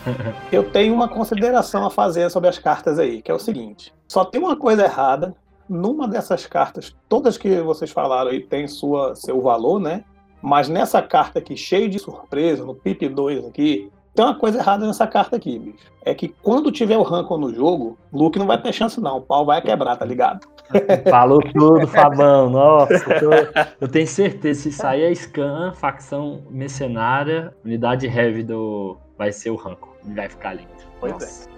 Eu 0.53 0.63
tenho 0.63 0.95
uma 0.95 1.09
consideração 1.09 1.85
a 1.85 1.91
fazer 1.91 2.31
sobre 2.31 2.49
as 2.49 2.59
cartas 2.59 2.99
aí, 2.99 3.21
que 3.21 3.31
é 3.31 3.35
o 3.35 3.39
seguinte: 3.39 3.93
só 4.09 4.25
tem 4.25 4.41
uma 4.41 4.57
coisa 4.57 4.85
errada. 4.85 5.35
Numa 5.69 6.07
dessas 6.07 6.47
cartas, 6.47 6.95
todas 7.09 7.39
que 7.39 7.61
vocês 7.61 7.91
falaram 7.91 8.31
aí 8.31 8.41
tem 8.41 8.69
sua, 8.69 9.15
seu 9.15 9.41
valor, 9.41 9.81
né? 9.81 10.05
Mas 10.43 10.69
nessa 10.69 11.01
carta 11.01 11.39
aqui, 11.39 11.57
cheio 11.57 11.89
de 11.89 11.99
surpresa, 11.99 12.65
no 12.65 12.75
PIP 12.75 13.09
2 13.09 13.47
aqui, 13.47 13.91
tem 14.15 14.25
uma 14.25 14.35
coisa 14.35 14.59
errada 14.59 14.87
nessa 14.87 15.07
carta 15.07 15.37
aqui, 15.37 15.59
bicho. 15.59 15.91
É 16.05 16.15
que 16.15 16.29
quando 16.29 16.71
tiver 16.71 16.99
o 16.99 17.03
Rancor 17.03 17.39
no 17.39 17.53
jogo, 17.53 17.97
Luke 18.13 18.39
não 18.39 18.47
vai 18.47 18.61
ter 18.61 18.73
chance, 18.73 19.01
não. 19.01 19.17
O 19.17 19.23
pau 19.23 19.45
vai 19.47 19.61
quebrar, 19.63 19.97
tá 19.97 20.05
ligado? 20.05 20.47
Falou 21.11 21.41
tudo, 21.41 21.87
Fabão. 21.89 22.49
Nossa, 22.51 22.93
eu, 22.95 23.21
tô- 23.21 23.61
eu 23.81 23.89
tenho 23.89 24.07
certeza. 24.07 24.61
Se 24.63 24.73
sair 24.73 25.07
a 25.07 25.15
Scan, 25.15 25.73
facção 25.75 26.43
mercenária, 26.51 27.55
unidade 27.65 28.07
heavy 28.07 28.43
do. 28.43 28.97
Vai 29.19 29.33
ser 29.33 29.51
o 29.51 29.57
Rancor. 29.57 29.95
Ele 30.05 30.15
vai 30.15 30.29
ficar 30.29 30.55
lindo. 30.55 30.69
Pois 31.01 31.13
Nossa. 31.13 31.49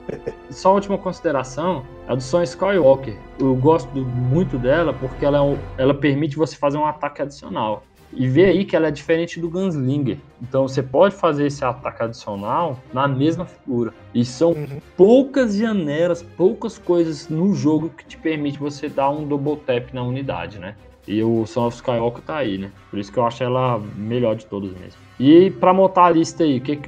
Só 0.50 0.70
a 0.70 0.74
última 0.74 0.96
consideração, 0.98 1.84
a 2.06 2.14
do 2.14 2.22
Son 2.22 2.42
Skywalker. 2.42 3.16
Eu 3.38 3.54
gosto 3.56 3.94
muito 3.96 4.58
dela 4.58 4.92
porque 4.94 5.24
ela, 5.24 5.38
é 5.44 5.58
ela 5.78 5.94
permite 5.94 6.36
você 6.36 6.56
fazer 6.56 6.78
um 6.78 6.86
ataque 6.86 7.22
adicional. 7.22 7.82
E 8.12 8.28
ver 8.28 8.46
aí 8.46 8.64
que 8.64 8.76
ela 8.76 8.86
é 8.86 8.90
diferente 8.90 9.40
do 9.40 9.50
Gunslinger. 9.50 10.18
Então 10.40 10.66
você 10.66 10.80
pode 10.82 11.14
fazer 11.14 11.46
esse 11.46 11.64
ataque 11.64 12.04
adicional 12.04 12.78
na 12.92 13.08
mesma 13.08 13.44
figura. 13.44 13.92
E 14.14 14.24
são 14.24 14.52
Uhum. 14.52 14.80
poucas 14.96 15.56
janelas, 15.56 16.22
poucas 16.22 16.78
coisas 16.78 17.28
no 17.28 17.52
jogo 17.52 17.90
que 17.90 18.06
te 18.06 18.16
permite 18.16 18.58
você 18.58 18.88
dar 18.88 19.10
um 19.10 19.26
double 19.26 19.56
tap 19.56 19.92
na 19.92 20.02
unidade, 20.02 20.58
né? 20.58 20.76
E 21.06 21.22
o 21.22 21.46
Son 21.46 21.66
of 21.66 21.76
Skywalker 21.76 22.22
tá 22.22 22.36
aí, 22.36 22.58
né? 22.58 22.72
Por 22.90 22.98
isso 22.98 23.12
que 23.12 23.18
eu 23.18 23.24
acho 23.24 23.42
ela 23.42 23.78
melhor 23.96 24.34
de 24.34 24.46
todos 24.46 24.72
mesmo. 24.72 25.00
E 25.18 25.50
pra 25.50 25.72
montar 25.72 26.06
a 26.06 26.10
lista 26.10 26.44
aí, 26.44 26.60
que, 26.60 26.80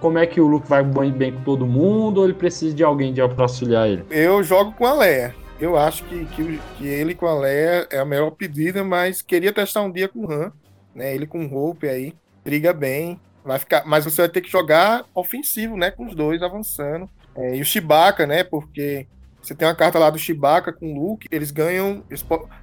como 0.00 0.18
é 0.18 0.26
que 0.26 0.40
o 0.40 0.46
Luke 0.46 0.68
vai 0.68 0.82
bem, 0.82 1.10
bem 1.10 1.32
com 1.32 1.42
todo 1.42 1.66
mundo 1.66 2.18
ou 2.18 2.24
ele 2.24 2.34
precisa 2.34 2.74
de 2.74 2.84
alguém 2.84 3.12
de 3.12 3.26
pra 3.28 3.44
auxiliar 3.44 3.88
ele? 3.88 4.04
Eu 4.10 4.42
jogo 4.42 4.72
com 4.72 4.86
a 4.86 4.94
Leia. 4.94 5.34
Eu 5.60 5.76
acho 5.76 6.04
que, 6.04 6.24
que, 6.26 6.60
que 6.78 6.86
ele 6.86 7.14
com 7.14 7.26
a 7.26 7.38
Leia 7.38 7.86
é 7.90 7.98
a 7.98 8.04
melhor 8.04 8.30
pedida, 8.30 8.82
mas 8.82 9.22
queria 9.22 9.52
testar 9.52 9.82
um 9.82 9.90
dia 9.90 10.08
com 10.08 10.20
o 10.20 10.32
Han. 10.32 10.52
Né? 10.94 11.14
Ele 11.14 11.26
com 11.26 11.44
o 11.44 11.54
Hope 11.54 11.88
aí. 11.88 12.14
Briga 12.44 12.72
bem. 12.72 13.20
Vai 13.44 13.58
ficar, 13.58 13.84
mas 13.84 14.04
você 14.04 14.22
vai 14.22 14.28
ter 14.28 14.40
que 14.40 14.50
jogar 14.50 15.04
ofensivo, 15.14 15.76
né? 15.76 15.90
Com 15.90 16.06
os 16.06 16.14
dois 16.14 16.42
avançando. 16.42 17.08
É, 17.36 17.56
e 17.56 17.60
o 17.60 17.64
Chewbacca, 17.64 18.26
né? 18.26 18.42
Porque 18.42 19.06
você 19.44 19.54
tem 19.54 19.68
uma 19.68 19.74
carta 19.74 19.98
lá 19.98 20.10
do 20.10 20.18
Chewbacca 20.18 20.72
com 20.72 20.92
o 20.92 21.10
Luke, 21.10 21.28
eles 21.30 21.50
ganham 21.50 22.02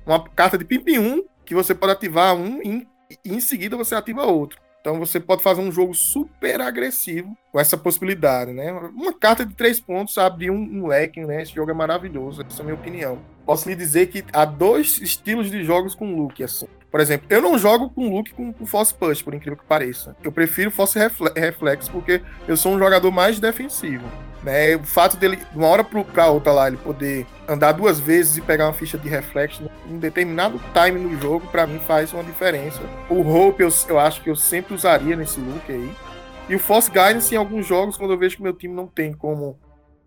uma 0.05 0.23
carta 0.29 0.57
de 0.57 0.65
pimp 0.65 0.87
1 0.89 1.23
que 1.45 1.53
você 1.53 1.75
pode 1.75 1.93
ativar 1.93 2.35
um 2.35 2.61
e 2.61 2.87
em 3.25 3.39
seguida 3.39 3.77
você 3.77 3.93
ativa 3.93 4.25
outro. 4.25 4.59
Então 4.81 4.97
você 4.97 5.19
pode 5.19 5.43
fazer 5.43 5.61
um 5.61 5.71
jogo 5.71 5.93
super 5.93 6.59
agressivo 6.59 7.37
com 7.51 7.59
essa 7.59 7.77
possibilidade, 7.77 8.51
né? 8.51 8.71
Uma 8.71 9.13
carta 9.13 9.45
de 9.45 9.53
três 9.53 9.79
pontos 9.79 10.17
abre 10.17 10.49
um, 10.49 10.55
um 10.55 10.87
leque, 10.87 11.23
né? 11.23 11.43
Esse 11.43 11.53
jogo 11.53 11.69
é 11.69 11.73
maravilhoso, 11.73 12.41
essa 12.41 12.59
é 12.59 12.61
a 12.61 12.65
minha 12.65 12.75
opinião. 12.75 13.19
Posso 13.45 13.69
lhe 13.69 13.75
dizer 13.75 14.07
que 14.07 14.25
há 14.33 14.43
dois 14.43 14.97
estilos 14.97 15.51
de 15.51 15.63
jogos 15.63 15.93
com 15.93 16.15
Luke, 16.15 16.43
assim. 16.43 16.67
Por 16.91 16.99
exemplo, 16.99 17.25
eu 17.29 17.41
não 17.41 17.57
jogo 17.57 17.89
com 17.89 18.09
Luke 18.13 18.33
com, 18.33 18.51
com 18.51 18.65
Force 18.65 18.93
Push, 18.93 19.21
por 19.21 19.33
incrível 19.33 19.57
que 19.57 19.63
pareça. 19.65 20.15
Eu 20.21 20.31
prefiro 20.31 20.69
Force 20.69 20.99
Refle- 20.99 21.31
Reflex 21.35 21.87
porque 21.87 22.21
eu 22.47 22.57
sou 22.57 22.73
um 22.73 22.77
jogador 22.77 23.09
mais 23.11 23.39
defensivo. 23.39 24.05
Né? 24.43 24.75
O 24.75 24.83
fato 24.83 25.15
dele, 25.17 25.37
de 25.37 25.57
uma 25.57 25.67
hora 25.67 25.83
pra 25.83 26.27
outra 26.27 26.51
lá, 26.51 26.67
ele 26.67 26.77
poder 26.77 27.25
andar 27.47 27.71
duas 27.73 27.99
vezes 27.99 28.37
e 28.37 28.41
pegar 28.41 28.65
uma 28.65 28.73
ficha 28.73 28.97
de 28.97 29.07
reflexo 29.07 29.69
em 29.87 29.99
determinado 29.99 30.59
time 30.73 30.99
no 30.99 31.15
jogo, 31.21 31.47
pra 31.47 31.65
mim 31.67 31.79
faz 31.79 32.11
uma 32.11 32.23
diferença. 32.23 32.81
O 33.09 33.21
Hope 33.21 33.63
eu, 33.63 33.69
eu 33.87 33.99
acho 33.99 34.21
que 34.21 34.29
eu 34.29 34.35
sempre 34.35 34.73
usaria 34.73 35.15
nesse 35.15 35.39
look 35.39 35.71
aí. 35.71 35.91
E 36.49 36.55
o 36.55 36.59
Force 36.59 36.89
Guidance 36.89 37.33
em 37.33 37.37
alguns 37.37 37.65
jogos, 37.67 37.95
quando 37.95 38.11
eu 38.11 38.17
vejo 38.17 38.35
que 38.35 38.43
meu 38.43 38.53
time 38.53 38.73
não 38.73 38.87
tem 38.87 39.13
como. 39.13 39.57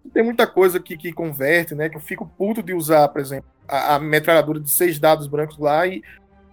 Não 0.05 0.11
tem 0.11 0.23
muita 0.23 0.47
coisa 0.47 0.79
que, 0.79 0.97
que 0.99 1.13
converte, 1.13 1.75
né? 1.75 1.89
Que 1.89 1.97
eu 1.97 2.01
fico 2.01 2.27
puto 2.37 2.63
de 2.63 2.75
usar, 2.75 3.09
por 3.09 3.21
exemplo, 3.21 3.49
a, 3.67 3.95
a 3.95 3.99
metralhadora 3.99 4.61
de 4.61 4.69
seis 4.69 4.99
dados 4.99 5.27
brancos 5.29 5.57
lá 5.59 5.87
e 5.87 6.03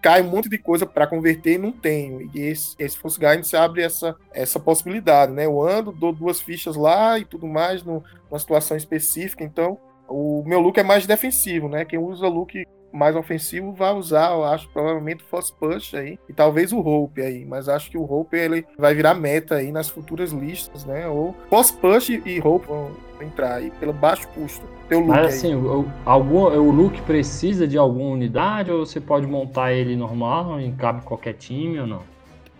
cai 0.01 0.21
um 0.21 0.29
monte 0.29 0.49
de 0.49 0.57
coisa 0.57 0.85
pra 0.85 1.05
converter 1.07 1.53
e 1.53 1.57
não 1.57 1.71
tenho. 1.71 2.29
E 2.33 2.39
esse, 2.41 2.75
esse 2.79 2.97
Force 2.97 3.19
Guidance 3.19 3.55
abre 3.55 3.83
essa, 3.83 4.15
essa 4.33 4.59
possibilidade, 4.59 5.31
né? 5.31 5.45
Eu 5.45 5.61
ando, 5.61 5.91
dou 5.91 6.11
duas 6.11 6.41
fichas 6.41 6.75
lá 6.75 7.19
e 7.19 7.25
tudo 7.25 7.47
mais, 7.47 7.83
no- 7.83 8.03
numa 8.29 8.39
situação 8.39 8.75
específica. 8.75 9.43
Então, 9.43 9.77
o 10.07 10.43
meu 10.45 10.59
look 10.59 10.77
é 10.79 10.83
mais 10.83 11.05
defensivo, 11.05 11.69
né? 11.69 11.85
Quem 11.85 11.99
usa 11.99 12.27
look 12.27 12.65
mais 12.91 13.15
ofensivo 13.15 13.73
vai 13.73 13.93
usar, 13.93 14.31
eu 14.31 14.43
acho, 14.43 14.69
provavelmente 14.69 15.23
o 15.23 15.27
Force 15.27 15.53
Push 15.53 15.93
aí. 15.95 16.19
E 16.27 16.33
talvez 16.33 16.71
o 16.71 16.79
Hope 16.79 17.21
aí. 17.21 17.45
Mas 17.45 17.69
acho 17.69 17.89
que 17.89 17.97
o 17.97 18.11
Hope 18.11 18.37
ele 18.37 18.65
vai 18.77 18.93
virar 18.93 19.13
meta 19.13 19.55
aí 19.55 19.71
nas 19.71 19.89
futuras 19.89 20.31
listas, 20.31 20.85
né? 20.85 21.07
Ou 21.07 21.35
Force 21.49 21.73
Push 21.73 22.09
e 22.09 22.41
Hope 22.43 22.67
vão 22.67 22.91
entrar 23.21 23.55
aí 23.55 23.71
pelo 23.71 23.93
baixo 23.93 24.27
custo. 24.29 24.65
Teu 24.89 24.99
look 24.99 25.09
Mas 25.09 25.35
assim, 25.35 25.55
o, 25.55 25.85
algum, 26.05 26.43
o 26.43 26.71
Luke 26.71 27.01
precisa 27.03 27.65
de 27.67 27.77
alguma 27.77 28.09
unidade 28.09 28.71
ou 28.71 28.85
você 28.85 28.99
pode 28.99 29.25
montar 29.25 29.71
ele 29.71 29.95
normal 29.95 30.59
e 30.59 30.71
cabe 30.73 31.01
qualquer 31.03 31.33
time 31.33 31.79
ou 31.79 31.87
não? 31.87 32.10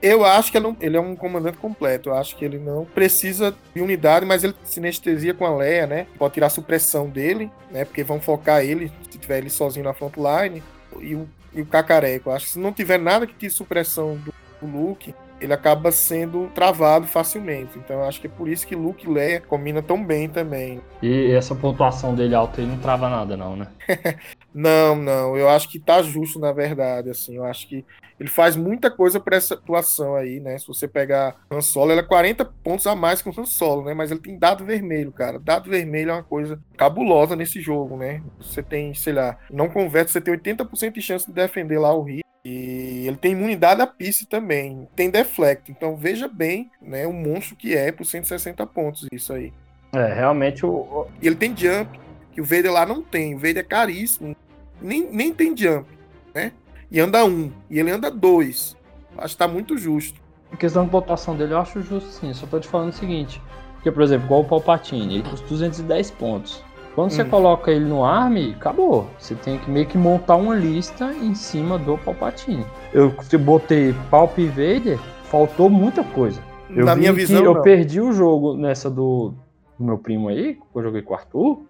Eu 0.01 0.25
acho 0.25 0.51
que 0.51 0.57
ele, 0.57 0.65
não- 0.67 0.77
ele 0.81 0.97
é 0.97 0.99
um 0.99 1.15
comandante 1.15 1.57
completo. 1.57 2.09
Eu 2.09 2.15
acho 2.15 2.35
que 2.35 2.43
ele 2.43 2.57
não 2.57 2.85
precisa 2.85 3.55
de 3.75 3.81
unidade, 3.81 4.25
mas 4.25 4.43
ele 4.43 4.55
sinestesia 4.63 5.33
com 5.33 5.45
a 5.45 5.55
Leia, 5.55 5.85
né? 5.85 6.07
Pode 6.17 6.33
tirar 6.33 6.47
a 6.47 6.49
supressão 6.49 7.07
dele, 7.09 7.51
né? 7.69 7.85
Porque 7.85 8.03
vão 8.03 8.19
focar 8.19 8.63
ele, 8.63 8.91
se 9.09 9.19
tiver 9.19 9.37
ele 9.37 9.49
sozinho 9.49 9.85
na 9.85 9.93
frontline. 9.93 10.63
E 10.99 11.15
o, 11.15 11.29
e 11.53 11.61
o 11.61 11.65
Cacareco. 11.65 12.29
Eu 12.29 12.33
acho 12.33 12.45
que 12.47 12.51
se 12.53 12.59
não 12.59 12.73
tiver 12.73 12.97
nada 12.99 13.27
que 13.27 13.35
tire 13.35 13.51
supressão 13.53 14.17
do, 14.17 14.33
do 14.59 14.67
Luke, 14.67 15.13
ele 15.39 15.53
acaba 15.53 15.91
sendo 15.91 16.49
travado 16.53 17.07
facilmente. 17.07 17.77
Então 17.77 17.97
eu 17.97 18.03
acho 18.05 18.19
que 18.21 18.27
é 18.27 18.29
por 18.29 18.47
isso 18.47 18.65
que 18.67 18.75
Luke 18.75 19.05
e 19.05 19.09
Leia 19.09 19.41
combinam 19.41 19.81
tão 19.81 20.03
bem 20.03 20.29
também. 20.29 20.81
E 21.01 21.31
essa 21.31 21.55
pontuação 21.55 22.13
dele 22.15 22.35
alta 22.35 22.61
aí 22.61 22.67
não 22.67 22.77
trava 22.79 23.09
nada, 23.09 23.35
não, 23.37 23.55
né? 23.55 23.67
Não, 24.53 24.95
não. 24.95 25.37
Eu 25.37 25.47
acho 25.49 25.69
que 25.69 25.79
tá 25.79 26.01
justo, 26.01 26.37
na 26.39 26.51
verdade. 26.51 27.09
Assim, 27.09 27.37
eu 27.37 27.45
acho 27.45 27.67
que 27.67 27.85
ele 28.21 28.29
faz 28.29 28.55
muita 28.55 28.91
coisa 28.91 29.19
para 29.19 29.35
essa 29.35 29.55
atuação 29.55 30.15
aí, 30.15 30.39
né? 30.39 30.55
Se 30.55 30.67
você 30.67 30.87
pegar 30.87 31.37
Han 31.49 31.59
Solo, 31.59 31.91
ele 31.91 32.01
é 32.01 32.03
40 32.03 32.45
pontos 32.45 32.85
a 32.85 32.95
mais 32.95 33.19
que 33.19 33.27
o 33.27 33.33
Han 33.35 33.45
Solo, 33.45 33.83
né? 33.83 33.95
Mas 33.95 34.11
ele 34.11 34.19
tem 34.19 34.37
dado 34.37 34.63
vermelho, 34.63 35.11
cara. 35.11 35.39
Dado 35.39 35.71
vermelho 35.71 36.11
é 36.11 36.13
uma 36.13 36.23
coisa 36.23 36.61
cabulosa 36.77 37.35
nesse 37.35 37.59
jogo, 37.59 37.97
né? 37.97 38.21
Você 38.39 38.61
tem, 38.61 38.93
sei 38.93 39.13
lá, 39.13 39.39
não 39.49 39.67
converte, 39.67 40.11
você 40.11 40.21
tem 40.21 40.37
80% 40.37 40.93
de 40.93 41.01
chance 41.01 41.25
de 41.25 41.33
defender 41.33 41.79
lá 41.79 41.91
o 41.95 42.03
Rio. 42.03 42.21
E 42.45 43.05
ele 43.07 43.17
tem 43.17 43.31
imunidade 43.31 43.81
a 43.81 43.87
Piece 43.87 44.27
também. 44.27 44.87
Tem 44.95 45.09
deflect. 45.09 45.71
Então 45.71 45.95
veja 45.95 46.27
bem, 46.27 46.69
né? 46.79 47.07
O 47.07 47.13
monstro 47.13 47.55
que 47.55 47.75
é 47.75 47.91
por 47.91 48.05
160 48.05 48.63
pontos 48.67 49.07
isso 49.11 49.33
aí. 49.33 49.51
É, 49.91 50.13
realmente 50.13 50.63
o. 50.63 51.07
E 51.19 51.25
ele 51.25 51.35
tem 51.35 51.57
jump, 51.57 51.99
que 52.31 52.39
o 52.39 52.45
Vader 52.45 52.71
lá 52.71 52.85
não 52.85 53.01
tem. 53.01 53.33
O 53.33 53.39
Vader 53.39 53.57
é 53.57 53.63
caríssimo. 53.63 54.35
Nem, 54.79 55.11
nem 55.11 55.33
tem 55.33 55.57
jump, 55.57 55.89
né? 56.35 56.51
E 56.91 56.99
anda 56.99 57.23
um, 57.25 57.51
e 57.69 57.79
ele 57.79 57.89
anda 57.91 58.11
dois. 58.11 58.75
Acho 59.17 59.33
que 59.35 59.39
tá 59.39 59.47
muito 59.47 59.77
justo. 59.77 60.19
A 60.51 60.57
questão 60.57 60.83
de 60.85 60.91
pontuação 60.91 61.35
dele 61.35 61.53
eu 61.53 61.59
acho 61.59 61.81
justo 61.81 62.09
sim, 62.09 62.33
só 62.33 62.45
tô 62.45 62.59
te 62.59 62.67
falando 62.67 62.89
o 62.89 62.93
seguinte. 62.93 63.41
Porque, 63.75 63.91
por 63.91 64.03
exemplo, 64.03 64.25
igual 64.27 64.41
o 64.41 64.45
Palpatine, 64.45 65.15
ele 65.15 65.23
custa 65.29 65.47
210 65.47 66.11
pontos. 66.11 66.63
Quando 66.93 67.09
você 67.11 67.23
Hum. 67.23 67.29
coloca 67.29 67.71
ele 67.71 67.85
no 67.85 68.03
Army, 68.03 68.51
acabou. 68.51 69.07
Você 69.17 69.33
tem 69.33 69.57
que 69.57 69.71
meio 69.71 69.85
que 69.87 69.97
montar 69.97 70.35
uma 70.35 70.53
lista 70.53 71.13
em 71.13 71.33
cima 71.33 71.79
do 71.79 71.97
Palpatine. 71.97 72.65
Eu 72.93 73.13
se 73.23 73.37
botei 73.37 73.95
Palp 74.11 74.37
Vader, 74.37 74.99
faltou 75.23 75.69
muita 75.69 76.03
coisa. 76.03 76.41
Eu 76.69 76.85
Na 76.85 76.93
vi 76.93 76.99
minha 77.01 77.13
que 77.13 77.19
visão, 77.19 77.43
eu 77.43 77.53
não. 77.55 77.61
perdi 77.61 77.99
o 78.01 78.11
jogo 78.11 78.55
nessa 78.55 78.89
do, 78.89 79.33
do 79.79 79.85
meu 79.85 79.97
primo 79.97 80.27
aí, 80.29 80.55
que 80.55 80.61
eu 80.77 80.83
joguei 80.83 81.01
com 81.01 81.13
o 81.13 81.17
Arthur. 81.17 81.61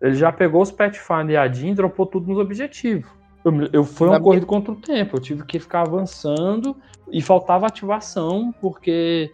Ele 0.00 0.14
já 0.16 0.32
pegou 0.32 0.60
os 0.62 0.72
Pathfinder 0.72 1.30
e 1.30 1.36
a 1.36 1.46
Jean 1.46 1.70
e 1.70 1.74
dropou 1.74 2.06
tudo 2.06 2.26
nos 2.26 2.38
objetivos. 2.38 3.08
Eu, 3.44 3.52
eu 3.72 3.84
foi 3.84 4.08
uma 4.08 4.20
corrida 4.20 4.46
contra 4.46 4.72
o 4.72 4.76
tempo. 4.76 5.16
Eu 5.16 5.20
tive 5.20 5.44
que 5.44 5.58
ficar 5.58 5.82
avançando 5.82 6.76
e 7.12 7.20
faltava 7.20 7.66
ativação, 7.66 8.54
porque 8.60 9.30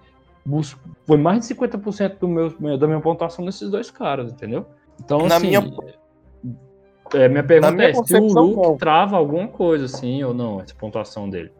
foi 1.06 1.16
mais 1.16 1.46
de 1.46 1.54
50% 1.54 2.18
do 2.18 2.26
meu, 2.28 2.76
da 2.78 2.86
minha 2.86 3.00
pontuação 3.00 3.44
nesses 3.44 3.70
dois 3.70 3.90
caras, 3.90 4.32
entendeu? 4.32 4.66
Então, 5.02 5.26
Na 5.26 5.36
assim. 5.36 5.46
minha- 5.46 5.70
é, 7.14 7.28
minha 7.28 7.42
pergunta 7.44 7.72
minha 7.72 7.88
é: 7.90 7.94
se 7.94 8.16
o 8.16 8.26
Luke 8.26 8.78
trava 8.78 9.16
alguma 9.16 9.48
coisa, 9.48 9.84
assim, 9.84 10.22
ou 10.22 10.34
não, 10.34 10.60
essa 10.60 10.74
pontuação 10.74 11.28
dele? 11.28 11.52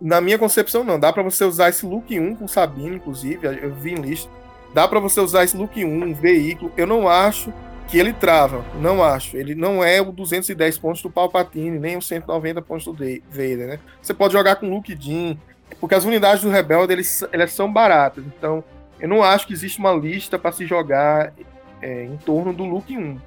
Na 0.00 0.20
minha 0.20 0.38
concepção, 0.38 0.84
não. 0.84 1.00
Dá 1.00 1.10
pra 1.12 1.22
você 1.22 1.44
usar 1.44 1.70
esse 1.70 1.86
look 1.86 2.18
1 2.18 2.36
com 2.36 2.46
Sabino, 2.46 2.94
inclusive. 2.94 3.46
Eu 3.46 3.72
vi 3.74 3.92
em 3.92 3.96
lista. 3.96 4.30
Dá 4.74 4.86
pra 4.86 5.00
você 5.00 5.20
usar 5.20 5.44
esse 5.44 5.56
look 5.56 5.82
1, 5.82 5.88
um 6.04 6.12
veículo. 6.12 6.70
Eu 6.76 6.86
não 6.86 7.08
acho 7.08 7.50
que 7.88 7.98
ele 7.98 8.12
trava. 8.12 8.64
Não 8.80 9.02
acho. 9.02 9.36
Ele 9.36 9.54
não 9.54 9.82
é 9.82 10.00
o 10.00 10.12
210 10.12 10.78
pontos 10.78 11.02
do 11.02 11.10
Palpatine, 11.10 11.78
nem 11.78 11.96
os 11.96 12.06
190 12.06 12.60
pontos 12.62 12.84
do 12.84 12.92
Vader, 12.94 13.66
né? 13.68 13.78
Você 14.02 14.12
pode 14.14 14.32
jogar 14.32 14.56
com 14.56 14.68
Luke 14.68 14.96
Jean, 14.98 15.36
porque 15.80 15.94
as 15.94 16.04
unidades 16.04 16.42
do 16.42 16.50
Rebelde, 16.50 16.92
eles, 16.92 17.24
elas 17.32 17.52
são 17.52 17.72
baratas. 17.72 18.24
Então, 18.26 18.62
eu 18.98 19.08
não 19.08 19.22
acho 19.22 19.46
que 19.46 19.52
existe 19.52 19.78
uma 19.78 19.92
lista 19.92 20.38
pra 20.38 20.52
se 20.52 20.66
jogar 20.66 21.32
é, 21.80 22.04
em 22.04 22.16
torno 22.16 22.52
do 22.52 22.64
look 22.64 22.96
1. 22.96 23.18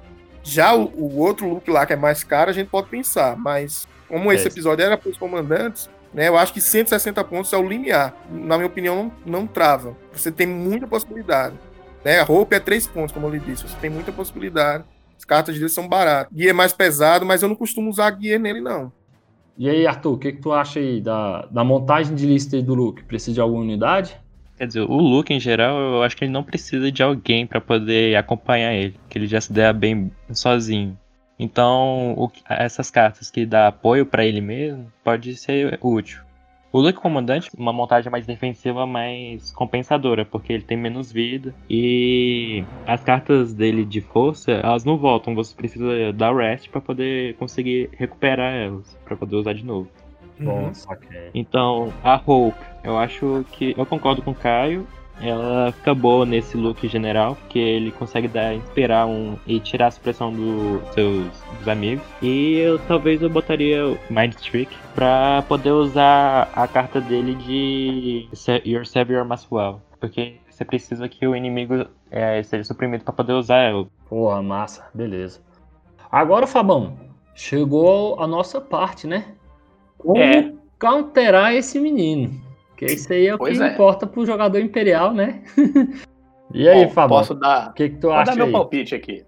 Já 0.42 0.74
o, 0.74 0.84
o 0.94 1.18
outro 1.18 1.48
look 1.48 1.68
lá, 1.70 1.84
que 1.86 1.92
é 1.92 1.96
mais 1.96 2.24
caro, 2.24 2.50
a 2.50 2.54
gente 2.54 2.68
pode 2.68 2.88
pensar. 2.88 3.36
Mas, 3.36 3.86
como 4.08 4.32
esse 4.32 4.46
É. 4.46 4.50
episódio 4.50 4.84
era 4.84 4.96
para 4.96 5.10
os 5.10 5.16
comandantes, 5.18 5.88
né? 6.12 6.28
Eu 6.28 6.36
acho 6.36 6.52
que 6.52 6.60
160 6.60 7.22
pontos 7.24 7.52
é 7.52 7.56
o 7.56 7.66
limiar. 7.68 8.14
Na 8.30 8.56
minha 8.56 8.66
opinião, 8.66 9.12
não, 9.24 9.40
não 9.40 9.46
trava. 9.46 9.96
Você 10.12 10.30
tem 10.32 10.46
muita 10.46 10.86
possibilidade. 10.86 11.54
Né? 12.04 12.20
A 12.20 12.24
roupa 12.24 12.56
é 12.56 12.60
3 12.60 12.86
pontos, 12.86 13.12
como 13.12 13.26
eu 13.26 13.32
lhe 13.32 13.40
disse. 13.40 13.62
Você 13.62 13.76
tem 13.80 13.90
muita 13.90 14.12
possibilidade. 14.12 14.84
As 15.16 15.24
cartas 15.24 15.54
dele 15.54 15.68
são 15.68 15.86
baratas. 15.86 16.32
Guia 16.32 16.50
é 16.50 16.54
mais 16.54 16.72
pesado, 16.72 17.26
mas 17.26 17.42
eu 17.42 17.48
não 17.48 17.56
costumo 17.56 17.90
usar 17.90 18.10
guia 18.10 18.38
nele, 18.38 18.60
não. 18.60 18.90
E 19.58 19.68
aí, 19.68 19.86
Arthur, 19.86 20.14
o 20.14 20.18
que, 20.18 20.32
que 20.32 20.40
tu 20.40 20.52
acha 20.52 20.80
aí 20.80 21.00
da, 21.00 21.46
da 21.50 21.62
montagem 21.62 22.14
de 22.14 22.24
lista 22.24 22.56
aí 22.56 22.62
do 22.62 22.74
Luke? 22.74 23.04
Precisa 23.04 23.34
de 23.34 23.40
alguma 23.40 23.62
unidade? 23.62 24.18
Quer 24.56 24.66
dizer, 24.66 24.80
o 24.80 24.96
Luke, 24.96 25.32
em 25.32 25.40
geral, 25.40 25.78
eu 25.78 26.02
acho 26.02 26.16
que 26.16 26.24
ele 26.24 26.32
não 26.32 26.42
precisa 26.42 26.90
de 26.90 27.02
alguém 27.02 27.46
pra 27.46 27.60
poder 27.60 28.16
acompanhar 28.16 28.72
ele, 28.72 28.94
que 29.08 29.18
ele 29.18 29.26
já 29.26 29.40
se 29.40 29.52
der 29.52 29.72
bem 29.74 30.10
sozinho. 30.32 30.98
Então, 31.38 32.14
o 32.18 32.30
essas 32.48 32.90
cartas 32.90 33.30
que 33.30 33.46
dá 33.46 33.68
apoio 33.68 34.04
pra 34.04 34.24
ele 34.24 34.42
mesmo 34.42 34.92
pode 35.02 35.34
ser 35.36 35.78
útil. 35.82 36.20
O 36.72 36.80
Luke 36.80 37.00
Comandante, 37.00 37.50
uma 37.58 37.72
montagem 37.72 38.12
mais 38.12 38.26
defensiva, 38.26 38.86
mais 38.86 39.50
compensadora, 39.52 40.24
porque 40.24 40.52
ele 40.52 40.62
tem 40.62 40.76
menos 40.76 41.10
vida 41.10 41.52
e 41.68 42.62
as 42.86 43.02
cartas 43.02 43.52
dele 43.52 43.84
de 43.84 44.00
força, 44.00 44.52
elas 44.52 44.84
não 44.84 44.96
voltam, 44.96 45.34
você 45.34 45.52
precisa 45.54 46.12
dar 46.12 46.34
rest 46.34 46.68
pra 46.70 46.80
poder 46.80 47.34
conseguir 47.34 47.90
recuperar 47.98 48.54
elas, 48.54 48.96
pra 49.04 49.16
poder 49.16 49.36
usar 49.36 49.52
de 49.52 49.64
novo. 49.64 49.88
Uhum. 50.38 50.72
saquei. 50.72 51.30
Então, 51.34 51.92
a 52.02 52.20
Hope, 52.24 52.56
eu 52.82 52.96
acho 52.96 53.44
que. 53.52 53.74
Eu 53.76 53.84
concordo 53.84 54.22
com 54.22 54.30
o 54.30 54.34
Caio. 54.34 54.86
Ela 55.22 55.72
fica 55.72 55.94
boa 55.94 56.24
nesse 56.24 56.56
look 56.56 56.86
general, 56.88 57.36
porque 57.36 57.58
ele 57.58 57.90
consegue 57.92 58.26
dar, 58.26 58.54
inspirar 58.54 59.06
um 59.06 59.36
e 59.46 59.60
tirar 59.60 59.88
a 59.88 59.90
supressão 59.90 60.32
dos 60.32 60.82
seus 60.94 61.26
dos 61.58 61.68
amigos. 61.68 62.04
E 62.22 62.54
eu 62.56 62.78
talvez 62.78 63.20
eu 63.20 63.28
botaria 63.28 63.86
o 63.86 63.98
Mind 64.08 64.34
Trick 64.34 64.74
pra 64.94 65.42
poder 65.46 65.72
usar 65.72 66.50
a 66.54 66.66
carta 66.66 67.00
dele 67.00 67.34
de 67.34 68.28
Your 68.64 68.86
Savior 68.86 69.24
Maswell. 69.24 69.80
Porque 69.98 70.36
você 70.48 70.64
precisa 70.64 71.08
que 71.08 71.26
o 71.26 71.36
inimigo 71.36 71.86
é, 72.10 72.42
seja 72.42 72.64
suprimido 72.64 73.04
pra 73.04 73.12
poder 73.12 73.34
usar 73.34 73.58
ela. 73.58 73.86
Porra, 74.08 74.42
massa, 74.42 74.88
beleza. 74.94 75.40
Agora, 76.10 76.46
Fabão, 76.46 76.94
chegou 77.34 78.20
a 78.20 78.26
nossa 78.26 78.60
parte, 78.60 79.06
né? 79.06 79.26
Como 79.98 80.20
É. 80.20 80.52
counterar 80.78 81.54
esse 81.54 81.78
menino? 81.78 82.40
Que 82.80 82.94
isso 82.94 83.12
aí 83.12 83.26
é 83.26 83.34
o 83.34 83.38
Pois 83.38 83.58
que 83.58 83.62
é. 83.62 83.74
importa 83.74 84.06
pro 84.06 84.24
jogador 84.24 84.58
imperial, 84.58 85.12
né? 85.12 85.42
e 86.54 86.66
aí, 86.66 86.86
Bom, 86.86 86.92
Fabão, 86.92 87.18
Posso 87.18 87.34
dar, 87.34 87.68
o 87.68 87.72
que, 87.74 87.90
que 87.90 87.96
tu 87.96 88.06
Vou 88.06 88.16
acha 88.16 88.30
dar 88.30 88.36
meu 88.36 88.50
palpite 88.50 88.94
aqui. 88.94 89.22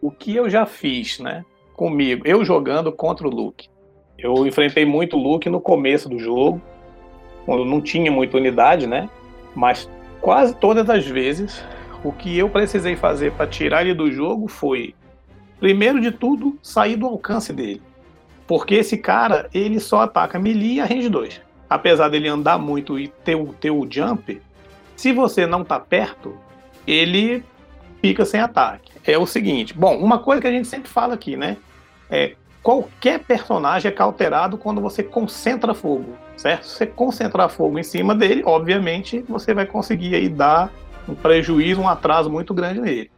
O 0.00 0.10
que 0.10 0.34
eu 0.34 0.48
já 0.48 0.64
fiz, 0.64 1.18
né? 1.18 1.44
Comigo, 1.74 2.26
eu 2.26 2.42
jogando 2.42 2.90
contra 2.90 3.28
o 3.28 3.30
Luke. 3.30 3.68
Eu 4.16 4.46
enfrentei 4.46 4.86
muito 4.86 5.14
o 5.18 5.22
Luke 5.22 5.50
no 5.50 5.60
começo 5.60 6.08
do 6.08 6.18
jogo, 6.18 6.58
quando 7.44 7.66
não 7.66 7.82
tinha 7.82 8.10
muita 8.10 8.38
unidade, 8.38 8.86
né? 8.86 9.10
Mas 9.54 9.86
quase 10.18 10.56
todas 10.56 10.88
as 10.88 11.06
vezes, 11.06 11.62
o 12.02 12.10
que 12.10 12.38
eu 12.38 12.48
precisei 12.48 12.96
fazer 12.96 13.32
para 13.32 13.46
tirar 13.46 13.82
ele 13.82 13.92
do 13.92 14.10
jogo 14.10 14.48
foi, 14.48 14.94
primeiro 15.60 16.00
de 16.00 16.10
tudo, 16.10 16.58
sair 16.62 16.96
do 16.96 17.06
alcance 17.06 17.52
dele. 17.52 17.82
Porque 18.46 18.76
esse 18.76 18.96
cara, 18.96 19.50
ele 19.52 19.78
só 19.78 20.00
ataca 20.00 20.38
melee 20.38 20.76
e 20.76 20.80
a 20.80 20.86
range 20.86 21.10
2. 21.10 21.47
Apesar 21.68 22.08
dele 22.08 22.28
andar 22.28 22.58
muito 22.58 22.98
e 22.98 23.08
ter 23.08 23.34
o, 23.34 23.52
ter 23.52 23.70
o 23.70 23.86
jump, 23.88 24.40
se 24.96 25.12
você 25.12 25.46
não 25.46 25.62
tá 25.64 25.78
perto, 25.78 26.36
ele 26.86 27.44
fica 28.00 28.24
sem 28.24 28.40
ataque. 28.40 28.92
É 29.04 29.18
o 29.18 29.26
seguinte, 29.26 29.74
bom, 29.74 29.96
uma 29.98 30.18
coisa 30.18 30.40
que 30.40 30.48
a 30.48 30.50
gente 30.50 30.66
sempre 30.66 30.88
fala 30.88 31.14
aqui, 31.14 31.36
né? 31.36 31.56
É 32.10 32.34
qualquer 32.62 33.20
personagem 33.20 33.90
é 33.90 33.94
cauterado 33.94 34.58
quando 34.58 34.80
você 34.80 35.02
concentra 35.02 35.72
fogo, 35.74 36.16
certo? 36.36 36.66
Se 36.66 36.76
você 36.76 36.86
concentrar 36.86 37.48
fogo 37.48 37.78
em 37.78 37.82
cima 37.82 38.14
dele, 38.14 38.42
obviamente 38.44 39.24
você 39.28 39.54
vai 39.54 39.66
conseguir 39.66 40.14
aí 40.14 40.28
dar 40.28 40.70
um 41.08 41.14
prejuízo, 41.14 41.80
um 41.80 41.88
atraso 41.88 42.30
muito 42.30 42.52
grande 42.52 42.80
nele. 42.80 43.10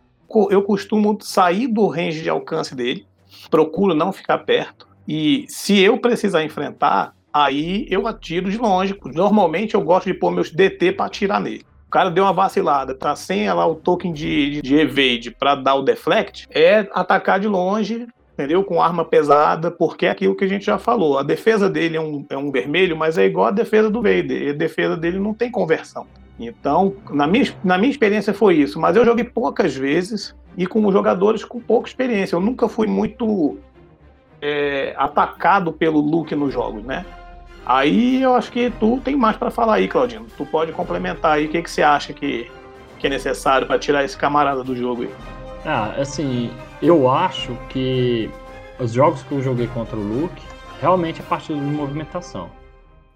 Eu 0.50 0.62
costumo 0.62 1.18
sair 1.20 1.66
do 1.66 1.86
range 1.88 2.22
de 2.22 2.30
alcance 2.30 2.74
dele, 2.74 3.06
procuro 3.50 3.94
não 3.94 4.12
ficar 4.12 4.38
perto, 4.38 4.86
e 5.08 5.44
se 5.48 5.80
eu 5.80 5.98
precisar 5.98 6.44
enfrentar, 6.44 7.12
aí 7.32 7.86
eu 7.90 8.06
atiro 8.06 8.50
de 8.50 8.58
longe. 8.58 8.98
Normalmente 9.04 9.74
eu 9.74 9.80
gosto 9.80 10.06
de 10.06 10.14
pôr 10.14 10.30
meus 10.30 10.50
DT 10.50 10.92
para 10.92 11.06
atirar 11.06 11.40
nele. 11.40 11.64
O 11.86 11.90
cara 11.90 12.10
deu 12.10 12.22
uma 12.22 12.32
vacilada, 12.32 12.94
tá 12.94 13.16
sem 13.16 13.52
lá 13.52 13.66
o 13.66 13.74
token 13.74 14.12
de, 14.12 14.50
de, 14.50 14.62
de 14.62 14.76
evade 14.76 15.32
para 15.32 15.56
dar 15.56 15.74
o 15.74 15.82
deflect, 15.82 16.46
é 16.52 16.86
atacar 16.92 17.40
de 17.40 17.48
longe, 17.48 18.06
entendeu? 18.32 18.62
Com 18.62 18.80
arma 18.80 19.04
pesada, 19.04 19.72
porque 19.72 20.06
é 20.06 20.10
aquilo 20.10 20.36
que 20.36 20.44
a 20.44 20.48
gente 20.48 20.64
já 20.64 20.78
falou. 20.78 21.18
A 21.18 21.24
defesa 21.24 21.68
dele 21.68 21.96
é 21.96 22.00
um, 22.00 22.24
é 22.30 22.36
um 22.36 22.52
vermelho, 22.52 22.96
mas 22.96 23.18
é 23.18 23.26
igual 23.26 23.48
a 23.48 23.50
defesa 23.50 23.90
do 23.90 24.00
Vader. 24.00 24.50
A 24.50 24.56
defesa 24.56 24.96
dele 24.96 25.18
não 25.18 25.34
tem 25.34 25.50
conversão. 25.50 26.06
Então, 26.38 26.94
na 27.10 27.26
minha, 27.26 27.52
na 27.62 27.76
minha 27.76 27.90
experiência 27.90 28.32
foi 28.32 28.54
isso, 28.56 28.80
mas 28.80 28.94
eu 28.94 29.04
joguei 29.04 29.24
poucas 29.24 29.74
vezes 29.74 30.34
e 30.56 30.66
com 30.66 30.90
jogadores 30.90 31.44
com 31.44 31.60
pouca 31.60 31.88
experiência. 31.88 32.36
Eu 32.36 32.40
nunca 32.40 32.68
fui 32.68 32.86
muito 32.86 33.58
é, 34.40 34.94
atacado 34.96 35.72
pelo 35.72 36.00
Luke 36.00 36.34
nos 36.34 36.52
jogos, 36.52 36.82
né? 36.84 37.04
Aí 37.64 38.22
eu 38.22 38.34
acho 38.34 38.50
que 38.50 38.70
tu 38.70 39.00
tem 39.04 39.16
mais 39.16 39.36
para 39.36 39.50
falar 39.50 39.74
aí, 39.74 39.88
Claudino. 39.88 40.26
Tu 40.36 40.46
pode 40.46 40.72
complementar 40.72 41.32
aí 41.32 41.46
o 41.46 41.48
que, 41.48 41.62
que 41.62 41.70
você 41.70 41.82
acha 41.82 42.12
que, 42.12 42.50
que 42.98 43.06
é 43.06 43.10
necessário 43.10 43.66
para 43.66 43.78
tirar 43.78 44.04
esse 44.04 44.16
camarada 44.16 44.64
do 44.64 44.74
jogo 44.74 45.02
aí. 45.02 45.10
Ah, 45.64 45.94
assim, 45.98 46.50
eu 46.80 47.08
acho 47.10 47.56
que 47.68 48.30
os 48.78 48.92
jogos 48.92 49.22
que 49.22 49.32
eu 49.32 49.42
joguei 49.42 49.66
contra 49.68 49.96
o 49.96 50.02
Luke, 50.02 50.42
realmente 50.80 51.20
é 51.20 51.24
parte 51.24 51.52
de 51.52 51.60
movimentação. 51.60 52.50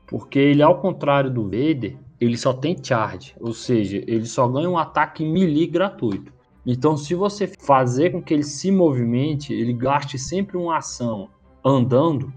Porque 0.07 0.38
ele, 0.38 0.62
ao 0.62 0.78
contrário 0.78 1.30
do 1.30 1.44
Vader, 1.44 1.96
ele 2.20 2.37
só 2.37 2.52
tem 2.52 2.76
charge, 2.83 3.35
ou 3.40 3.52
seja, 3.52 4.04
ele 4.07 4.26
só 4.26 4.46
ganha 4.46 4.68
um 4.68 4.78
ataque 4.78 5.24
melee 5.24 5.66
gratuito. 5.66 6.33
Então, 6.66 6.96
se 6.96 7.14
você 7.14 7.46
fazer 7.46 8.11
com 8.11 8.22
que 8.22 8.33
ele 8.33 8.42
se 8.42 8.70
movimente, 8.70 9.52
ele 9.52 9.72
gaste 9.72 10.18
sempre 10.18 10.57
uma 10.57 10.78
ação 10.78 11.28
andando, 11.64 12.33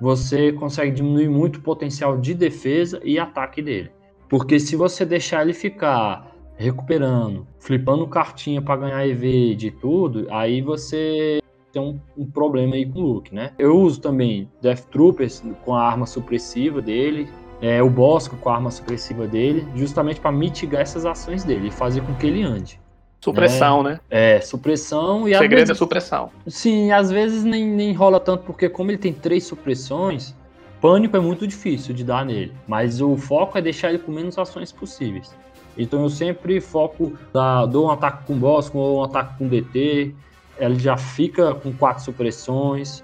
você 0.00 0.52
consegue 0.52 0.92
diminuir 0.92 1.28
muito 1.28 1.56
o 1.56 1.62
potencial 1.62 2.16
de 2.18 2.34
defesa 2.34 3.00
e 3.04 3.18
ataque 3.18 3.60
dele. 3.62 3.90
Porque 4.28 4.60
se 4.60 4.76
você 4.76 5.04
deixar 5.04 5.42
ele 5.42 5.52
ficar 5.52 6.34
recuperando, 6.56 7.46
flipando 7.58 8.06
cartinha 8.06 8.60
para 8.60 8.76
ganhar 8.76 9.06
EV 9.06 9.54
de 9.54 9.70
tudo, 9.70 10.26
aí 10.30 10.60
você 10.60 11.40
tem 11.72 11.80
um, 11.80 12.00
um, 12.16 12.26
problema 12.26 12.74
aí 12.74 12.84
com 12.84 12.98
o 12.98 13.02
Luke, 13.02 13.34
né? 13.34 13.52
Eu 13.58 13.76
uso 13.78 14.00
também 14.00 14.50
Death 14.60 14.86
Troopers 14.90 15.42
com 15.64 15.74
a 15.74 15.82
arma 15.82 16.04
supressiva 16.04 16.82
dele, 16.82 17.28
é, 17.60 17.82
o 17.82 17.88
Bosco 17.88 18.36
com 18.36 18.50
a 18.50 18.54
arma 18.54 18.70
supressiva 18.70 19.26
dele, 19.26 19.66
justamente 19.74 20.20
para 20.20 20.32
mitigar 20.32 20.82
essas 20.82 21.06
ações 21.06 21.44
dele 21.44 21.68
e 21.68 21.70
fazer 21.70 22.02
com 22.02 22.14
que 22.14 22.26
ele 22.26 22.42
ande. 22.42 22.80
Supressão, 23.20 23.82
né? 23.82 24.00
É, 24.08 24.40
supressão 24.40 25.28
e 25.28 25.34
O 25.34 25.38
segredo 25.38 25.62
é 25.62 25.66
vezes, 25.66 25.78
supressão. 25.78 26.30
Sim, 26.46 26.92
às 26.92 27.10
vezes 27.10 27.42
nem, 27.44 27.66
nem 27.66 27.92
rola 27.92 28.20
tanto, 28.20 28.44
porque 28.44 28.68
como 28.68 28.90
ele 28.90 28.98
tem 28.98 29.12
três 29.12 29.44
supressões, 29.44 30.34
pânico 30.80 31.16
é 31.16 31.20
muito 31.20 31.46
difícil 31.46 31.94
de 31.94 32.04
dar 32.04 32.24
nele. 32.24 32.52
Mas 32.66 33.00
o 33.00 33.16
foco 33.16 33.58
é 33.58 33.60
deixar 33.60 33.90
ele 33.90 33.98
com 33.98 34.12
menos 34.12 34.38
ações 34.38 34.70
possíveis. 34.70 35.34
Então 35.76 36.02
eu 36.02 36.08
sempre 36.08 36.60
foco, 36.60 37.18
da, 37.32 37.66
dou 37.66 37.86
um 37.86 37.90
ataque 37.90 38.24
com 38.26 38.38
boss, 38.38 38.70
ou 38.72 39.00
um 39.00 39.04
ataque 39.04 39.38
com 39.38 39.48
DT, 39.48 40.14
ele 40.58 40.78
já 40.78 40.96
fica 40.96 41.54
com 41.54 41.72
quatro 41.72 42.04
supressões. 42.04 43.02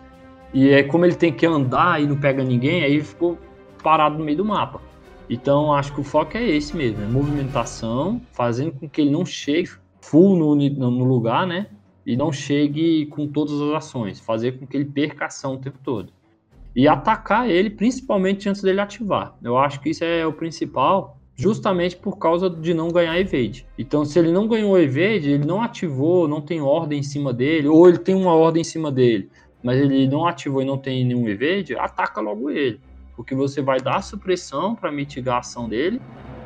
E 0.52 0.72
aí, 0.72 0.84
como 0.84 1.04
ele 1.04 1.16
tem 1.16 1.32
que 1.32 1.44
andar 1.44 2.00
e 2.00 2.06
não 2.06 2.16
pega 2.16 2.44
ninguém, 2.44 2.84
aí 2.84 3.02
ficou 3.02 3.36
parado 3.82 4.16
no 4.16 4.24
meio 4.24 4.38
do 4.38 4.44
mapa. 4.44 4.80
Então 5.28 5.72
acho 5.72 5.92
que 5.92 6.00
o 6.00 6.04
foco 6.04 6.36
é 6.36 6.42
esse 6.42 6.76
mesmo, 6.76 7.02
é 7.02 7.06
movimentação, 7.06 8.20
fazendo 8.32 8.72
com 8.72 8.88
que 8.88 9.00
ele 9.00 9.10
não 9.10 9.24
chegue 9.24 9.70
full 10.04 10.36
no, 10.36 10.54
no 10.54 11.04
lugar, 11.04 11.46
né? 11.46 11.66
E 12.06 12.16
não 12.16 12.30
chegue 12.30 13.06
com 13.06 13.26
todas 13.26 13.60
as 13.60 13.72
ações, 13.74 14.20
fazer 14.20 14.52
com 14.52 14.66
que 14.66 14.76
ele 14.76 14.84
perca 14.84 15.26
ação 15.26 15.54
o 15.54 15.58
tempo 15.58 15.78
todo. 15.82 16.12
E 16.76 16.86
atacar 16.86 17.48
ele, 17.48 17.70
principalmente 17.70 18.48
antes 18.48 18.62
dele 18.62 18.80
ativar. 18.80 19.34
Eu 19.42 19.56
acho 19.56 19.80
que 19.80 19.90
isso 19.90 20.04
é 20.04 20.26
o 20.26 20.32
principal, 20.32 21.16
justamente 21.34 21.96
por 21.96 22.18
causa 22.18 22.50
de 22.50 22.74
não 22.74 22.88
ganhar 22.88 23.18
evade. 23.18 23.66
Então, 23.78 24.04
se 24.04 24.18
ele 24.18 24.30
não 24.30 24.46
ganhou 24.46 24.78
evade, 24.78 25.30
ele 25.30 25.46
não 25.46 25.62
ativou, 25.62 26.28
não 26.28 26.40
tem 26.40 26.60
ordem 26.60 26.98
em 26.98 27.02
cima 27.02 27.32
dele, 27.32 27.68
ou 27.68 27.88
ele 27.88 27.98
tem 27.98 28.14
uma 28.14 28.34
ordem 28.34 28.60
em 28.60 28.64
cima 28.64 28.92
dele, 28.92 29.30
mas 29.62 29.78
ele 29.78 30.06
não 30.06 30.26
ativou 30.26 30.60
e 30.60 30.64
não 30.64 30.76
tem 30.76 31.04
nenhum 31.04 31.26
evade, 31.28 31.74
ataca 31.76 32.20
logo 32.20 32.50
ele. 32.50 32.78
Porque 33.16 33.34
você 33.34 33.62
vai 33.62 33.80
dar 33.80 34.02
supressão 34.02 34.74
para 34.74 34.92
mitigar 34.92 35.36
a 35.36 35.38
ação 35.38 35.68
dele, 35.68 36.00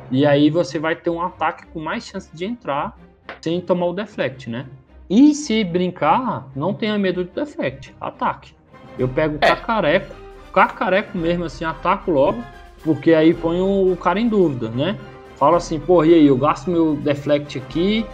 e 0.09 0.25
aí 0.25 0.49
você 0.49 0.79
vai 0.79 0.95
ter 0.95 1.09
um 1.09 1.21
ataque 1.21 1.65
com 1.67 1.79
mais 1.79 2.05
chance 2.05 2.29
de 2.33 2.45
entrar 2.45 2.97
sem 3.41 3.61
tomar 3.61 3.87
o 3.87 3.93
deflect, 3.93 4.49
né? 4.49 4.65
E 5.09 5.33
se 5.33 5.63
brincar, 5.63 6.47
não 6.55 6.73
tenha 6.73 6.97
medo 6.97 7.23
de 7.23 7.31
deflect, 7.31 7.95
ataque. 7.99 8.53
Eu 8.97 9.07
pego 9.07 9.35
o 9.35 9.37
É. 9.41 9.47
cacareco, 9.55 10.15
cacareco 10.53 11.17
mesmo 11.17 11.45
assim, 11.45 11.65
ataco 11.65 12.11
logo, 12.11 12.43
porque 12.83 13.13
aí 13.13 13.33
põe 13.33 13.59
o 13.61 13.95
cara 13.97 14.19
em 14.19 14.27
dúvida, 14.27 14.69
né? 14.69 14.97
Fala 15.35 15.57
assim, 15.57 15.79
pô, 15.79 16.03
e 16.03 16.13
aí, 16.13 16.27
eu 16.27 16.37
gasto 16.37 16.69
meu 16.69 16.95
deflect 16.95 17.57
aqui, 17.57 18.05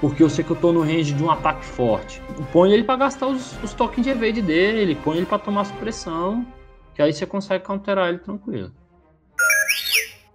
porque 0.00 0.22
eu 0.22 0.28
sei 0.28 0.44
que 0.44 0.50
eu 0.50 0.56
tô 0.56 0.70
no 0.70 0.82
range 0.82 1.14
de 1.14 1.24
um 1.24 1.30
ataque 1.30 1.64
forte. 1.64 2.20
Põe 2.52 2.72
ele 2.72 2.84
pra 2.84 2.96
gastar 2.96 3.26
os, 3.26 3.60
os 3.62 3.72
tokens 3.72 4.04
de 4.04 4.10
evade 4.10 4.42
dele, 4.42 4.94
põe 5.02 5.16
ele 5.16 5.26
pra 5.26 5.38
tomar 5.38 5.64
supressão, 5.64 6.46
que 6.94 7.00
aí 7.00 7.12
você 7.12 7.24
consegue 7.26 7.64
counterar 7.64 8.10
ele 8.10 8.18
tranquilo. 8.18 8.70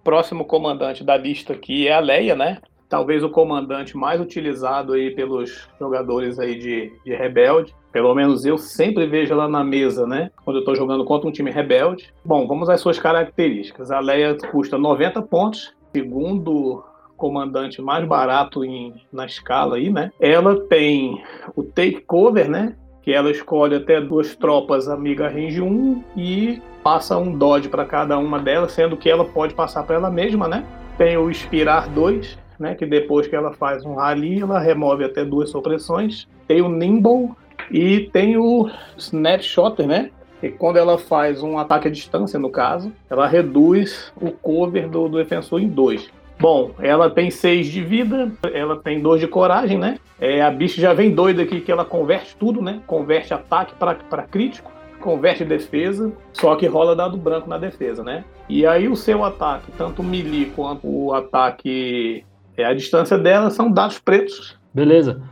Próximo 0.02 0.44
comandante 0.44 1.04
da 1.04 1.16
lista 1.16 1.52
aqui 1.52 1.86
é 1.86 1.94
a 1.94 2.00
Leia, 2.00 2.34
né? 2.34 2.58
Talvez 2.90 3.22
o 3.22 3.30
comandante 3.30 3.96
mais 3.96 4.20
utilizado 4.20 4.94
aí 4.94 5.12
pelos 5.12 5.68
jogadores 5.78 6.40
aí 6.40 6.58
de, 6.58 6.92
de 7.04 7.14
Rebelde. 7.14 7.72
Pelo 7.92 8.12
menos 8.16 8.44
eu 8.44 8.58
sempre 8.58 9.06
vejo 9.06 9.32
ela 9.32 9.46
na 9.46 9.62
mesa, 9.62 10.08
né? 10.08 10.32
Quando 10.44 10.58
eu 10.58 10.64
tô 10.64 10.74
jogando 10.74 11.04
contra 11.04 11.28
um 11.28 11.32
time 11.32 11.52
Rebelde. 11.52 12.12
Bom, 12.24 12.48
vamos 12.48 12.68
às 12.68 12.80
suas 12.80 12.98
características. 12.98 13.92
A 13.92 14.00
Leia 14.00 14.36
custa 14.50 14.76
90 14.76 15.22
pontos, 15.22 15.72
segundo 15.92 16.82
comandante 17.16 17.80
mais 17.80 18.04
barato 18.08 18.64
em, 18.64 18.94
na 19.12 19.24
escala 19.24 19.76
aí, 19.76 19.88
né? 19.88 20.10
Ela 20.18 20.58
tem 20.66 21.22
o 21.54 21.62
take 21.62 22.00
cover, 22.00 22.50
né? 22.50 22.74
Que 23.02 23.12
ela 23.12 23.30
escolhe 23.30 23.76
até 23.76 24.00
duas 24.00 24.34
tropas 24.34 24.88
amiga 24.88 25.28
range 25.28 25.60
1 25.60 26.02
e 26.16 26.60
passa 26.82 27.16
um 27.16 27.36
dodge 27.36 27.68
para 27.68 27.84
cada 27.84 28.18
uma 28.18 28.40
delas, 28.40 28.72
sendo 28.72 28.96
que 28.96 29.08
ela 29.08 29.24
pode 29.24 29.54
passar 29.54 29.84
para 29.84 29.94
ela 29.94 30.10
mesma, 30.10 30.48
né? 30.48 30.66
Tem 30.98 31.16
o 31.16 31.30
Inspirar 31.30 31.88
2, 31.88 32.38
né? 32.60 32.74
Que 32.74 32.86
depois 32.86 33.26
que 33.26 33.34
ela 33.34 33.52
faz 33.52 33.84
um 33.84 33.94
rally, 33.94 34.40
ela 34.40 34.58
remove 34.58 35.04
até 35.04 35.24
duas 35.24 35.50
supressões. 35.50 36.28
Tem 36.46 36.60
o 36.60 36.68
Nimble 36.68 37.30
e 37.70 38.10
tem 38.12 38.36
o 38.36 38.70
Snapshotter, 38.96 39.86
né? 39.86 40.10
E 40.42 40.48
quando 40.48 40.76
ela 40.76 40.98
faz 40.98 41.42
um 41.42 41.58
ataque 41.58 41.88
à 41.88 41.90
distância, 41.90 42.38
no 42.38 42.50
caso, 42.50 42.92
ela 43.10 43.26
reduz 43.26 44.12
o 44.20 44.30
cover 44.30 44.88
do, 44.88 45.08
do 45.08 45.18
defensor 45.18 45.60
em 45.60 45.68
dois. 45.68 46.08
Bom, 46.38 46.70
ela 46.78 47.10
tem 47.10 47.30
6 47.30 47.66
de 47.66 47.82
vida, 47.82 48.32
ela 48.54 48.74
tem 48.76 48.98
2 48.98 49.20
de 49.20 49.28
coragem, 49.28 49.78
né? 49.78 49.98
É, 50.18 50.40
a 50.40 50.50
bicha 50.50 50.80
já 50.80 50.94
vem 50.94 51.14
doida 51.14 51.42
aqui 51.42 51.60
que 51.60 51.70
ela 51.70 51.84
converte 51.84 52.34
tudo, 52.36 52.62
né? 52.62 52.80
Converte 52.86 53.34
ataque 53.34 53.74
para 53.74 54.22
crítico, 54.22 54.72
converte 55.00 55.44
defesa, 55.44 56.10
só 56.32 56.56
que 56.56 56.66
rola 56.66 56.96
dado 56.96 57.18
branco 57.18 57.48
na 57.48 57.58
defesa, 57.58 58.02
né? 58.02 58.24
E 58.48 58.66
aí 58.66 58.88
o 58.88 58.96
seu 58.96 59.22
ataque, 59.22 59.70
tanto 59.76 60.00
o 60.00 60.04
melee 60.04 60.46
quanto 60.56 60.86
o 60.86 61.12
ataque 61.12 62.24
é, 62.60 62.66
à 62.66 62.74
distância 62.74 63.18
dela, 63.18 63.50
são 63.50 63.70
dados 63.70 63.98
pretos. 63.98 64.58
Beleza. 64.72 65.22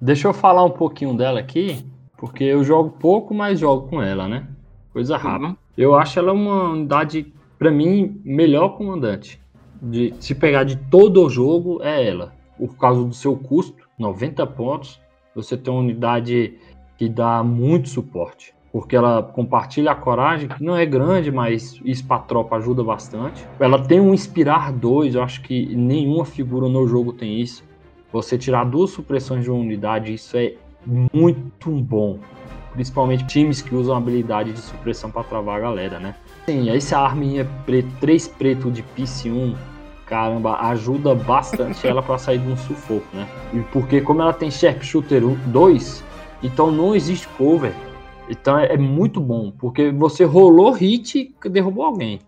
Deixa 0.00 0.28
eu 0.28 0.32
falar 0.32 0.64
um 0.64 0.70
pouquinho 0.70 1.16
dela 1.16 1.40
aqui, 1.40 1.84
porque 2.16 2.44
eu 2.44 2.62
jogo 2.62 2.90
pouco, 2.98 3.34
mas 3.34 3.58
jogo 3.58 3.88
com 3.88 4.02
ela, 4.02 4.28
né? 4.28 4.46
Coisa 4.92 5.16
rápida. 5.16 5.48
Uhum. 5.48 5.56
Eu 5.76 5.94
acho 5.94 6.18
ela 6.18 6.32
uma 6.32 6.70
unidade, 6.70 7.32
pra 7.58 7.70
mim, 7.70 8.20
melhor 8.24 8.70
comandante. 8.70 9.40
De, 9.80 10.14
se 10.18 10.34
pegar 10.34 10.64
de 10.64 10.76
todo 10.76 11.22
o 11.22 11.28
jogo, 11.28 11.82
é 11.82 12.06
ela. 12.08 12.32
Por 12.58 12.76
causa 12.76 13.04
do 13.04 13.14
seu 13.14 13.36
custo, 13.36 13.86
90 13.98 14.46
pontos, 14.46 15.00
você 15.34 15.56
tem 15.56 15.72
uma 15.72 15.80
unidade 15.80 16.58
que 16.96 17.08
dá 17.08 17.42
muito 17.42 17.88
suporte. 17.90 18.54
Porque 18.76 18.94
ela 18.94 19.22
compartilha 19.22 19.92
a 19.92 19.94
coragem, 19.94 20.50
que 20.50 20.62
não 20.62 20.76
é 20.76 20.84
grande, 20.84 21.32
mas 21.32 21.80
isso 21.82 22.06
pra 22.06 22.18
tropa 22.18 22.56
ajuda 22.56 22.84
bastante. 22.84 23.42
Ela 23.58 23.78
tem 23.78 23.98
um 23.98 24.12
Inspirar 24.12 24.70
2, 24.70 25.14
eu 25.14 25.22
acho 25.22 25.40
que 25.40 25.74
nenhuma 25.74 26.26
figura 26.26 26.68
no 26.68 26.86
jogo 26.86 27.10
tem 27.14 27.40
isso. 27.40 27.64
Você 28.12 28.36
tirar 28.36 28.64
duas 28.64 28.90
supressões 28.90 29.44
de 29.44 29.50
uma 29.50 29.58
unidade, 29.58 30.12
isso 30.12 30.36
é 30.36 30.52
muito 30.84 31.70
bom. 31.70 32.18
Principalmente 32.74 33.26
times 33.26 33.62
que 33.62 33.74
usam 33.74 33.96
habilidade 33.96 34.52
de 34.52 34.60
supressão 34.60 35.10
para 35.10 35.24
travar 35.24 35.56
a 35.56 35.60
galera, 35.60 35.98
né? 35.98 36.14
Sim, 36.44 36.68
essa 36.68 36.98
arminha 36.98 37.48
preto, 37.64 37.88
3 37.98 38.28
preto 38.28 38.70
de 38.70 38.82
Piece 38.82 39.30
1, 39.30 39.54
caramba, 40.04 40.58
ajuda 40.68 41.14
bastante 41.14 41.86
ela 41.86 42.02
para 42.02 42.18
sair 42.18 42.40
de 42.40 42.48
um 42.52 42.56
sufoco, 42.58 43.06
né? 43.14 43.26
E 43.54 43.60
porque 43.72 44.02
como 44.02 44.20
ela 44.20 44.34
tem 44.34 44.50
Sharpshooter 44.50 45.22
2, 45.46 46.04
então 46.42 46.70
não 46.70 46.94
existe 46.94 47.26
cover. 47.38 47.72
Então 48.28 48.58
é, 48.58 48.74
é 48.74 48.76
muito 48.76 49.20
bom, 49.20 49.50
porque 49.50 49.90
você 49.90 50.24
rolou 50.24 50.72
hit 50.72 51.34
e 51.44 51.48
derrubou 51.48 51.84
alguém. 51.84 52.18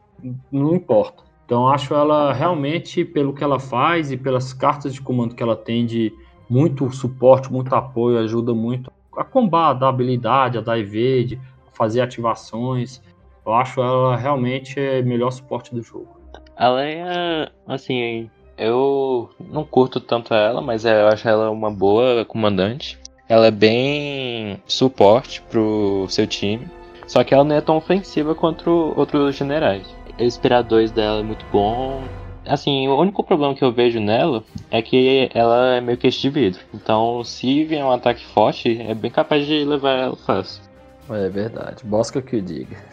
Não 0.50 0.74
importa. 0.74 1.22
Então 1.44 1.68
acho 1.68 1.94
ela 1.94 2.32
realmente, 2.32 3.04
pelo 3.04 3.32
que 3.32 3.42
ela 3.42 3.58
faz 3.58 4.12
e 4.12 4.16
pelas 4.16 4.52
cartas 4.52 4.92
de 4.92 5.00
comando 5.00 5.34
que 5.34 5.42
ela 5.42 5.56
tem 5.56 5.86
de 5.86 6.12
muito 6.48 6.90
suporte, 6.90 7.52
muito 7.52 7.74
apoio, 7.74 8.18
ajuda 8.18 8.54
muito 8.54 8.90
a 9.16 9.24
combar, 9.24 9.70
a 9.70 9.74
dar 9.74 9.88
habilidade, 9.88 10.58
a 10.58 10.60
dar 10.60 10.78
evade, 10.78 11.40
a 11.66 11.76
fazer 11.76 12.00
ativações. 12.00 13.02
Eu 13.44 13.54
acho 13.54 13.80
ela 13.80 14.16
realmente 14.16 14.78
o 14.78 15.06
melhor 15.06 15.30
suporte 15.30 15.74
do 15.74 15.82
jogo. 15.82 16.18
A 16.56 16.68
Leia, 16.68 17.50
assim, 17.66 18.30
eu 18.56 19.30
não 19.40 19.64
curto 19.64 20.00
tanto 20.00 20.34
ela, 20.34 20.60
mas 20.60 20.84
eu 20.84 21.08
acho 21.08 21.28
ela 21.28 21.50
uma 21.50 21.70
boa 21.70 22.24
comandante. 22.24 22.98
Ela 23.28 23.48
é 23.48 23.50
bem 23.50 24.62
suporte 24.66 25.42
pro 25.50 26.06
seu 26.08 26.26
time. 26.26 26.66
Só 27.06 27.24
que 27.24 27.32
ela 27.32 27.44
não 27.44 27.56
é 27.56 27.60
tão 27.60 27.76
ofensiva 27.76 28.34
quanto 28.34 28.92
outros 28.96 29.36
generais. 29.36 29.86
O 30.18 30.22
Inspirar 30.22 30.62
2 30.62 30.90
dela 30.90 31.20
é 31.20 31.22
muito 31.22 31.44
bom. 31.52 32.02
Assim, 32.46 32.88
o 32.88 32.98
único 32.98 33.22
problema 33.22 33.54
que 33.54 33.62
eu 33.62 33.72
vejo 33.72 34.00
nela 34.00 34.42
é 34.70 34.80
que 34.80 35.30
ela 35.34 35.76
é 35.76 35.80
meio 35.80 35.98
queixo 35.98 36.20
de 36.20 36.30
vidro. 36.30 36.60
Então, 36.72 37.22
se 37.22 37.64
vier 37.64 37.84
um 37.84 37.90
ataque 37.90 38.24
forte, 38.26 38.80
é 38.80 38.94
bem 38.94 39.10
capaz 39.10 39.46
de 39.46 39.64
levar 39.64 39.98
ela 39.98 40.16
fácil. 40.16 40.62
É 41.10 41.28
verdade. 41.28 41.84
Bosca 41.84 42.20
que 42.20 42.36
o 42.36 42.42
diga. 42.42 42.76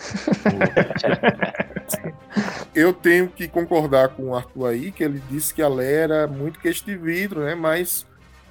Eu 2.74 2.94
tenho 2.94 3.30
que 3.30 3.48
concordar 3.48 4.10
com 4.10 4.30
o 4.30 4.36
Arthur 4.36 4.68
aí, 4.68 4.92
que 4.92 5.04
ele 5.04 5.22
disse 5.30 5.54
que 5.54 5.62
a 5.62 5.68
Leia 5.68 6.00
era 6.00 6.28
muito 6.28 6.60
queixo 6.60 6.86
de 6.86 6.96
vidro, 6.98 7.42
né? 7.42 7.56
Mas 7.56 8.06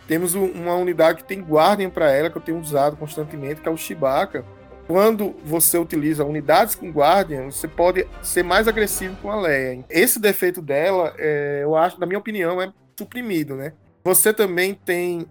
temos 0.06 0.34
um- 0.34 0.46
uma 0.46 0.74
unidade 0.74 1.18
que 1.22 1.28
tem 1.28 1.40
Guardian 1.40 1.90
para 1.90 2.10
ela, 2.10 2.30
que 2.30 2.36
eu 2.36 2.42
tenho 2.42 2.58
usado 2.58 2.96
constantemente, 2.96 3.60
que 3.60 3.68
é 3.68 3.72
o 3.72 3.76
Chewbacca. 3.76 4.44
Quando 4.86 5.34
você 5.44 5.78
utiliza 5.78 6.24
unidades 6.24 6.74
com 6.74 6.90
Guardian, 6.90 7.50
você 7.50 7.66
pode 7.66 8.06
ser 8.22 8.42
mais 8.42 8.68
agressivo 8.68 9.16
com 9.22 9.30
a 9.30 9.40
Leia. 9.40 9.82
Esse 9.88 10.20
defeito 10.20 10.60
dela, 10.60 11.14
é, 11.16 11.60
eu 11.62 11.74
acho, 11.74 11.98
na 11.98 12.04
minha 12.04 12.18
opinião, 12.18 12.60
é 12.60 12.70
suprimido, 12.98 13.56
né? 13.56 13.72
Você 14.04 14.32
também 14.34 14.74
tem 14.74 15.26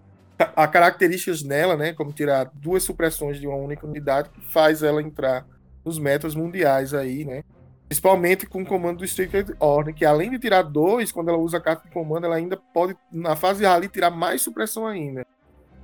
a 0.56 0.68
características 0.68 1.44
nela, 1.44 1.78
né? 1.78 1.94
Como 1.94 2.12
tirar 2.12 2.50
duas 2.54 2.82
supressões 2.82 3.40
de 3.40 3.46
uma 3.48 3.56
única 3.56 3.86
unidade, 3.86 4.30
que 4.30 4.42
faz 4.52 4.82
ela 4.82 5.02
entrar 5.02 5.46
nos 5.86 6.00
metas 6.00 6.34
mundiais 6.34 6.92
aí, 6.94 7.24
né? 7.24 7.44
Principalmente 7.88 8.46
com 8.46 8.62
o 8.62 8.66
comando 8.66 9.00
do 9.00 9.06
Strict 9.06 9.54
Order, 9.60 9.94
que 9.94 10.06
além 10.06 10.32
de 10.32 10.40
tirar 10.40 10.64
dois, 10.64 11.12
quando 11.12 11.30
ela 11.30 11.38
usa 11.38 11.58
a 11.58 11.62
carta 11.62 11.88
de 11.88 11.94
comando, 11.94 12.26
ela 12.26 12.36
ainda 12.36 12.58
pode, 12.74 12.96
na 13.12 13.36
fase 13.36 13.64
rally, 13.66 13.88
tirar 13.88 14.10
mais 14.10 14.42
supressão 14.42 14.88
ainda. 14.88 15.26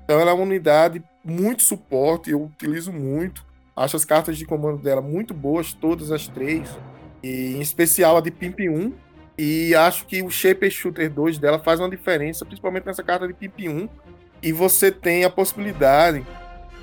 Então 0.03 0.19
ela 0.19 0.31
é 0.31 0.33
uma 0.33 0.43
unidade 0.43 1.03
muito 1.23 1.61
suporte, 1.61 2.31
eu 2.31 2.43
utilizo 2.43 2.91
muito. 2.91 3.45
Acho 3.75 3.95
as 3.95 4.03
cartas 4.03 4.37
de 4.37 4.45
comando 4.45 4.81
dela 4.81 5.01
muito 5.01 5.33
boas, 5.33 5.71
todas 5.71 6.11
as 6.11 6.27
três. 6.27 6.67
E 7.21 7.55
em 7.55 7.61
especial 7.61 8.17
a 8.17 8.21
de 8.21 8.31
Pimp 8.31 8.59
1, 8.59 8.91
E 9.37 9.73
acho 9.75 10.05
que 10.05 10.21
o 10.21 10.29
Shaper 10.29 10.69
Shooter 10.69 11.09
2 11.09 11.37
dela 11.37 11.59
faz 11.59 11.79
uma 11.79 11.89
diferença, 11.89 12.43
principalmente 12.43 12.85
nessa 12.85 13.03
carta 13.03 13.27
de 13.27 13.33
PIP 13.33 13.69
1. 13.69 13.87
E 14.41 14.51
você 14.51 14.91
tem 14.91 15.23
a 15.23 15.29
possibilidade 15.29 16.25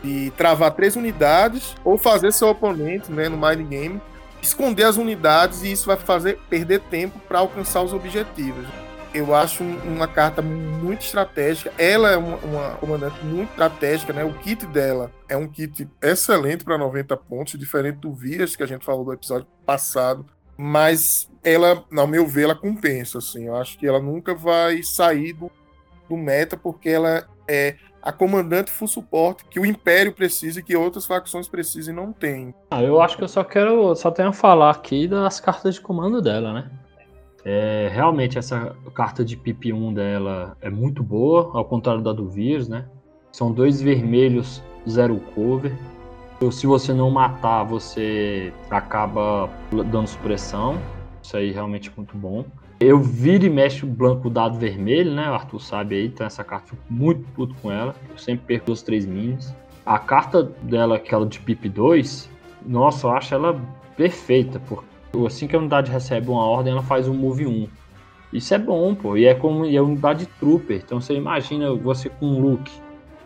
de 0.02 0.30
travar 0.36 0.70
três 0.70 0.96
unidades 0.96 1.74
ou 1.84 1.98
fazer 1.98 2.32
seu 2.32 2.48
oponente 2.48 3.10
né, 3.10 3.28
no 3.28 3.36
mind 3.36 3.68
game 3.68 4.00
esconder 4.46 4.84
as 4.84 4.96
unidades 4.96 5.62
e 5.62 5.72
isso 5.72 5.86
vai 5.86 5.96
fazer 5.96 6.38
perder 6.48 6.80
tempo 6.80 7.18
para 7.20 7.40
alcançar 7.40 7.82
os 7.82 7.92
objetivos. 7.92 8.66
Eu 9.12 9.34
acho 9.34 9.64
uma 9.64 10.06
carta 10.06 10.42
muito 10.42 11.00
estratégica. 11.02 11.72
Ela 11.78 12.10
é 12.10 12.16
uma, 12.16 12.36
uma, 12.36 12.70
comandante 12.76 13.24
muito 13.24 13.50
estratégica, 13.50 14.12
né? 14.12 14.24
O 14.24 14.34
kit 14.34 14.66
dela 14.66 15.10
é 15.28 15.36
um 15.36 15.48
kit 15.48 15.88
excelente 16.02 16.64
para 16.64 16.76
90 16.76 17.16
pontos, 17.16 17.58
diferente 17.58 17.96
do 17.96 18.12
Vias 18.12 18.54
que 18.54 18.62
a 18.62 18.66
gente 18.66 18.84
falou 18.84 19.04
do 19.04 19.12
episódio 19.12 19.46
passado. 19.64 20.26
Mas 20.56 21.30
ela, 21.42 21.84
ao 21.96 22.06
meu 22.06 22.26
ver, 22.26 22.44
ela 22.44 22.54
compensa. 22.54 23.18
Assim. 23.18 23.46
Eu 23.46 23.56
acho 23.56 23.78
que 23.78 23.86
ela 23.86 24.00
nunca 24.00 24.34
vai 24.34 24.82
sair 24.82 25.32
do, 25.32 25.50
do 26.08 26.16
meta 26.16 26.56
porque 26.56 26.90
ela 26.90 27.26
é 27.48 27.76
a 28.06 28.12
comandante 28.12 28.70
full 28.70 28.86
suporte 28.86 29.44
que 29.46 29.58
o 29.58 29.66
Império 29.66 30.12
precisa 30.12 30.60
e 30.60 30.62
que 30.62 30.76
outras 30.76 31.04
facções 31.04 31.48
precisam 31.48 31.92
e 31.92 31.96
não 31.96 32.12
tem. 32.12 32.54
Ah, 32.70 32.80
eu 32.80 33.02
acho 33.02 33.16
que 33.16 33.24
eu 33.24 33.28
só 33.28 33.42
quero, 33.42 33.96
só 33.96 34.12
tenho 34.12 34.28
a 34.28 34.32
falar 34.32 34.70
aqui 34.70 35.08
das 35.08 35.40
cartas 35.40 35.74
de 35.74 35.80
comando 35.80 36.22
dela, 36.22 36.52
né? 36.52 36.70
É, 37.44 37.90
realmente 37.92 38.38
essa 38.38 38.76
carta 38.94 39.24
de 39.24 39.36
PP1 39.36 39.92
dela 39.92 40.56
é 40.60 40.70
muito 40.70 41.02
boa, 41.02 41.50
ao 41.52 41.64
contrário 41.64 42.00
da 42.00 42.12
do 42.12 42.28
Vírus, 42.28 42.68
né? 42.68 42.86
São 43.32 43.50
dois 43.50 43.82
vermelhos, 43.82 44.62
zero 44.88 45.16
cover. 45.34 45.76
Se 46.52 46.66
você 46.66 46.92
não 46.92 47.10
matar, 47.10 47.64
você 47.64 48.52
acaba 48.70 49.50
dando 49.90 50.06
supressão. 50.06 50.78
Isso 51.20 51.36
aí 51.36 51.50
realmente 51.50 51.88
é 51.88 51.92
muito 51.96 52.16
bom. 52.16 52.44
Eu 52.78 53.00
viro 53.00 53.46
e 53.46 53.50
mexo 53.50 53.86
o 53.86 53.88
branco 53.88 54.28
dado 54.28 54.58
vermelho, 54.58 55.14
né? 55.14 55.30
O 55.30 55.34
Arthur 55.34 55.60
sabe 55.60 55.96
aí, 55.96 56.06
então 56.06 56.26
essa 56.26 56.44
carta 56.44 56.68
fico 56.68 56.82
muito 56.90 57.24
puto 57.32 57.54
com 57.62 57.72
ela. 57.72 57.94
Eu 58.10 58.18
sempre 58.18 58.44
perco 58.46 58.70
os 58.70 58.82
três 58.82 59.06
minions. 59.06 59.54
A 59.84 59.98
carta 59.98 60.42
dela, 60.42 60.96
aquela 60.96 61.24
de 61.24 61.38
PIP 61.40 61.70
2, 61.70 62.28
nossa, 62.66 63.06
eu 63.06 63.10
acho 63.12 63.34
ela 63.34 63.58
perfeita, 63.96 64.60
porque 64.60 64.84
assim 65.26 65.46
que 65.46 65.56
a 65.56 65.58
unidade 65.58 65.90
recebe 65.90 66.28
uma 66.28 66.44
ordem, 66.44 66.72
ela 66.72 66.82
faz 66.82 67.08
um 67.08 67.14
move 67.14 67.46
1. 67.46 67.66
Isso 68.32 68.52
é 68.52 68.58
bom, 68.58 68.94
pô. 68.94 69.16
E 69.16 69.24
é 69.24 69.34
como 69.34 69.64
e 69.64 69.76
é 69.76 69.80
unidade 69.80 70.26
trooper. 70.38 70.82
Então 70.84 71.00
você 71.00 71.14
imagina 71.14 71.72
você 71.74 72.10
com 72.10 72.26
um 72.26 72.40
Luke, 72.40 72.70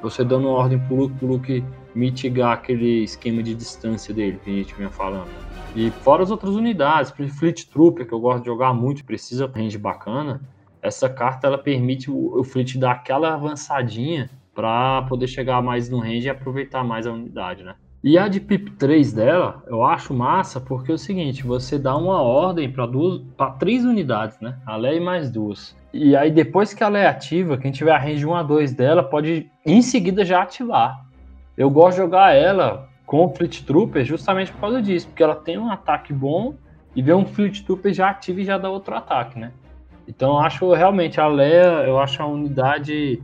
você 0.01 0.23
dando 0.23 0.47
uma 0.47 0.59
ordem 0.59 0.79
pro 0.79 0.95
Luke, 0.95 1.15
pro 1.17 1.27
Luke 1.27 1.65
mitigar 1.93 2.53
aquele 2.53 3.03
esquema 3.03 3.43
de 3.43 3.55
distância 3.55 4.15
dele 4.15 4.39
que 4.45 4.51
a 4.51 4.55
gente 4.55 4.75
vinha 4.77 4.91
falando. 4.91 5.29
E 5.75 5.91
fora 5.91 6.23
as 6.23 6.31
outras 6.31 6.55
unidades, 6.57 7.13
Fleet 7.39 7.71
Trooper, 7.71 8.07
que 8.07 8.13
eu 8.13 8.21
gosto 8.21 8.41
de 8.41 8.47
jogar 8.47 8.73
muito, 8.75 9.05
precisa 9.05 9.47
de 9.47 9.59
range 9.59 9.79
bacana. 9.79 10.41
Essa 10.83 11.09
carta 11.09 11.47
ela 11.47 11.59
permite 11.59 12.11
o, 12.11 12.41
o 12.41 12.45
Fleet 12.45 12.77
dar 12.77 12.93
aquela 12.93 13.35
avançadinha 13.35 14.31
para 14.55 15.03
poder 15.03 15.29
chegar 15.29 15.63
mais 15.63 15.89
no 15.89 16.01
range 16.01 16.27
e 16.27 16.31
aproveitar 16.31 16.83
mais 16.83 17.07
a 17.07 17.13
unidade, 17.13 17.63
né? 17.63 17.75
E 18.03 18.17
a 18.17 18.29
de 18.29 18.41
PIP 18.41 18.73
3 18.73 19.13
dela, 19.13 19.63
eu 19.67 19.85
acho 19.85 20.15
massa 20.15 20.59
porque 20.59 20.91
é 20.91 20.95
o 20.95 20.99
seguinte, 20.99 21.47
você 21.47 21.79
dá 21.79 21.95
uma 21.97 22.23
ordem 22.23 22.71
para 22.73 22.87
duas, 22.87 23.21
para 23.37 23.51
três 23.53 23.85
unidades, 23.85 24.41
né? 24.41 24.59
A 24.65 24.75
Leia 24.75 24.97
e 24.97 25.01
mais 25.01 25.31
duas. 25.31 25.77
E 25.93 26.17
aí 26.17 26.31
depois 26.31 26.73
que 26.73 26.83
ela 26.83 26.99
é 26.99 27.07
ativa, 27.07 27.59
quem 27.59 27.71
tiver 27.71 27.93
a 27.93 27.99
range 27.99 28.25
1 28.25 28.35
a 28.35 28.43
2 28.43 28.73
dela 28.73 29.03
pode 29.03 29.51
em 29.67 29.83
seguida 29.83 30.25
já 30.25 30.43
ativar. 30.43 31.05
Eu 31.57 31.69
gosto 31.69 31.97
de 31.97 32.03
jogar 32.03 32.35
ela 32.35 32.89
com 33.11 33.29
Fleet 33.35 33.65
Trooper 33.65 34.05
justamente 34.05 34.53
por 34.53 34.61
causa 34.61 34.81
disso, 34.81 35.09
porque 35.09 35.21
ela 35.21 35.35
tem 35.35 35.59
um 35.59 35.69
ataque 35.69 36.13
bom 36.13 36.55
e 36.95 37.03
vê 37.03 37.13
um 37.13 37.27
Fleet 37.27 37.65
Trooper 37.65 37.93
já 37.93 38.09
ativo 38.09 38.39
e 38.39 38.45
já 38.45 38.57
dá 38.57 38.71
outro 38.71 38.95
ataque, 38.95 39.37
né? 39.37 39.51
Então 40.07 40.35
eu 40.35 40.39
acho 40.39 40.73
realmente 40.73 41.21
a 41.21 41.27
Leia, 41.27 41.83
eu 41.89 41.99
acho 41.99 42.23
a 42.23 42.27
unidade 42.27 43.21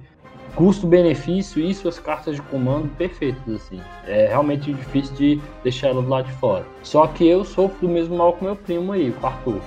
custo-benefício 0.57 1.63
e 1.63 1.73
suas 1.73 2.01
cartas 2.01 2.35
de 2.35 2.43
comando 2.43 2.89
perfeitas, 2.97 3.49
assim. 3.49 3.81
É 4.09 4.27
realmente 4.27 4.73
difícil 4.73 5.15
de 5.15 5.41
deixar 5.63 5.91
ela 5.91 6.03
do 6.03 6.09
lado 6.09 6.27
de 6.27 6.33
fora. 6.33 6.65
Só 6.83 7.07
que 7.07 7.25
eu 7.25 7.45
sofro 7.45 7.87
do 7.87 7.89
mesmo 7.89 8.17
mal 8.17 8.33
com 8.33 8.45
meu 8.45 8.57
primo 8.57 8.91
aí, 8.91 9.11
o 9.11 9.25
Arthur. 9.25 9.61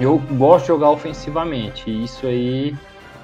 Eu 0.00 0.18
gosto 0.32 0.62
de 0.62 0.68
jogar 0.68 0.90
ofensivamente, 0.90 1.88
e 1.88 2.02
isso 2.02 2.26
aí 2.26 2.74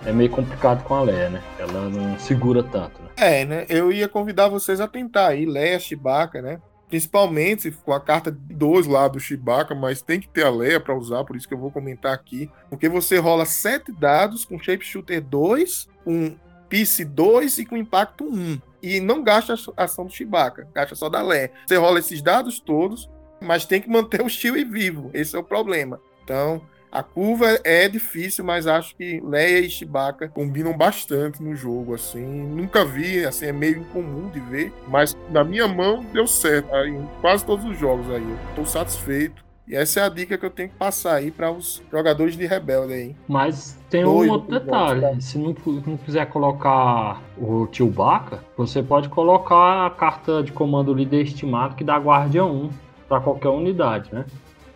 é 0.07 0.12
meio 0.12 0.31
complicado 0.31 0.85
com 0.85 0.95
a 0.95 1.03
Leia, 1.03 1.28
né? 1.28 1.43
Ela 1.59 1.89
não 1.89 2.16
segura 2.20 2.62
tanto? 2.62 2.99
É, 3.21 3.45
né? 3.45 3.66
Eu 3.68 3.93
ia 3.93 4.09
convidar 4.09 4.49
vocês 4.49 4.81
a 4.81 4.89
tentar 4.89 5.29
aí, 5.29 5.45
Leia, 5.45 5.79
Chewbacca, 5.79 6.41
né? 6.41 6.59
Principalmente 6.89 7.71
com 7.71 7.93
a 7.93 8.01
carta 8.01 8.31
2 8.31 8.87
lá 8.87 9.07
do 9.09 9.21
Chewbacca, 9.21 9.75
mas 9.75 10.01
tem 10.01 10.18
que 10.18 10.27
ter 10.27 10.43
a 10.43 10.51
Leia 10.51 10.81
para 10.81 10.97
usar, 10.97 11.23
por 11.25 11.37
isso 11.37 11.47
que 11.47 11.53
eu 11.53 11.59
vou 11.59 11.71
comentar 11.71 12.14
aqui. 12.14 12.51
Porque 12.71 12.89
você 12.89 13.18
rola 13.18 13.45
7 13.45 13.93
dados 13.93 14.47
com 14.47 14.59
Shape 14.59 14.83
Shooter 14.83 15.21
2, 15.21 15.87
com 16.03 16.35
Piece 16.71 17.05
2 17.05 17.59
e 17.59 17.66
com 17.66 17.77
Impacto 17.77 18.25
1. 18.25 18.59
E 18.83 19.01
não 19.01 19.23
gasta 19.23 19.55
a 19.77 19.85
ação 19.85 20.07
do 20.07 20.12
Chewbacca, 20.12 20.66
gasta 20.75 20.95
só 20.95 21.11
da 21.11 21.21
Leia. 21.21 21.53
Você 21.66 21.77
rola 21.77 21.99
esses 21.99 22.23
dados 22.23 22.59
todos, 22.59 23.11
mas 23.39 23.66
tem 23.66 23.83
que 23.83 23.91
manter 23.91 24.23
o 24.23 24.31
Chewie 24.31 24.64
vivo. 24.64 25.11
Esse 25.12 25.37
é 25.37 25.39
o 25.39 25.45
problema. 25.45 26.01
Então, 26.25 26.62
a 26.91 27.03
curva 27.03 27.61
é 27.62 27.88
difícil, 27.88 28.45
mas 28.45 28.66
acho 28.66 28.97
que 28.97 29.20
Leia 29.24 29.61
e 29.61 29.70
Chewbacca 29.70 30.28
combinam 30.28 30.76
bastante 30.76 31.43
no 31.43 31.55
jogo, 31.55 31.95
assim. 31.95 32.24
Nunca 32.24 32.84
vi, 32.84 33.24
assim, 33.24 33.47
é 33.47 33.53
meio 33.53 33.78
incomum 33.78 34.28
de 34.28 34.41
ver, 34.41 34.72
mas 34.88 35.16
na 35.30 35.45
minha 35.45 35.68
mão 35.68 36.05
deu 36.12 36.26
certo 36.26 36.74
em 36.86 37.07
quase 37.20 37.45
todos 37.45 37.64
os 37.64 37.78
jogos 37.78 38.11
aí. 38.11 38.36
Estou 38.51 38.66
satisfeito. 38.66 39.45
E 39.68 39.76
essa 39.76 40.01
é 40.01 40.03
a 40.03 40.09
dica 40.09 40.36
que 40.36 40.45
eu 40.45 40.51
tenho 40.51 40.68
que 40.68 40.74
passar 40.74 41.14
aí 41.14 41.30
para 41.30 41.49
os 41.49 41.80
jogadores 41.93 42.36
de 42.36 42.45
Rebelde 42.45 42.93
aí. 42.93 43.16
Mas 43.28 43.78
tem 43.88 44.05
um 44.05 44.28
outro 44.28 44.51
detalhe. 44.51 45.01
Jogos, 45.01 45.24
Se 45.24 45.38
não, 45.38 45.55
não 45.86 45.97
quiser 45.97 46.26
colocar 46.26 47.22
o 47.38 47.68
Chewbacca, 47.70 48.43
você 48.57 48.82
pode 48.82 49.09
colocar 49.09 49.86
a 49.86 49.91
carta 49.91 50.43
de 50.43 50.51
comando 50.51 50.93
líder 50.93 51.22
estimado 51.22 51.76
que 51.76 51.84
dá 51.84 51.97
Guardiã 51.99 52.47
1 52.47 52.70
para 53.09 53.20
qualquer 53.20 53.51
unidade, 53.51 54.12
né? 54.12 54.24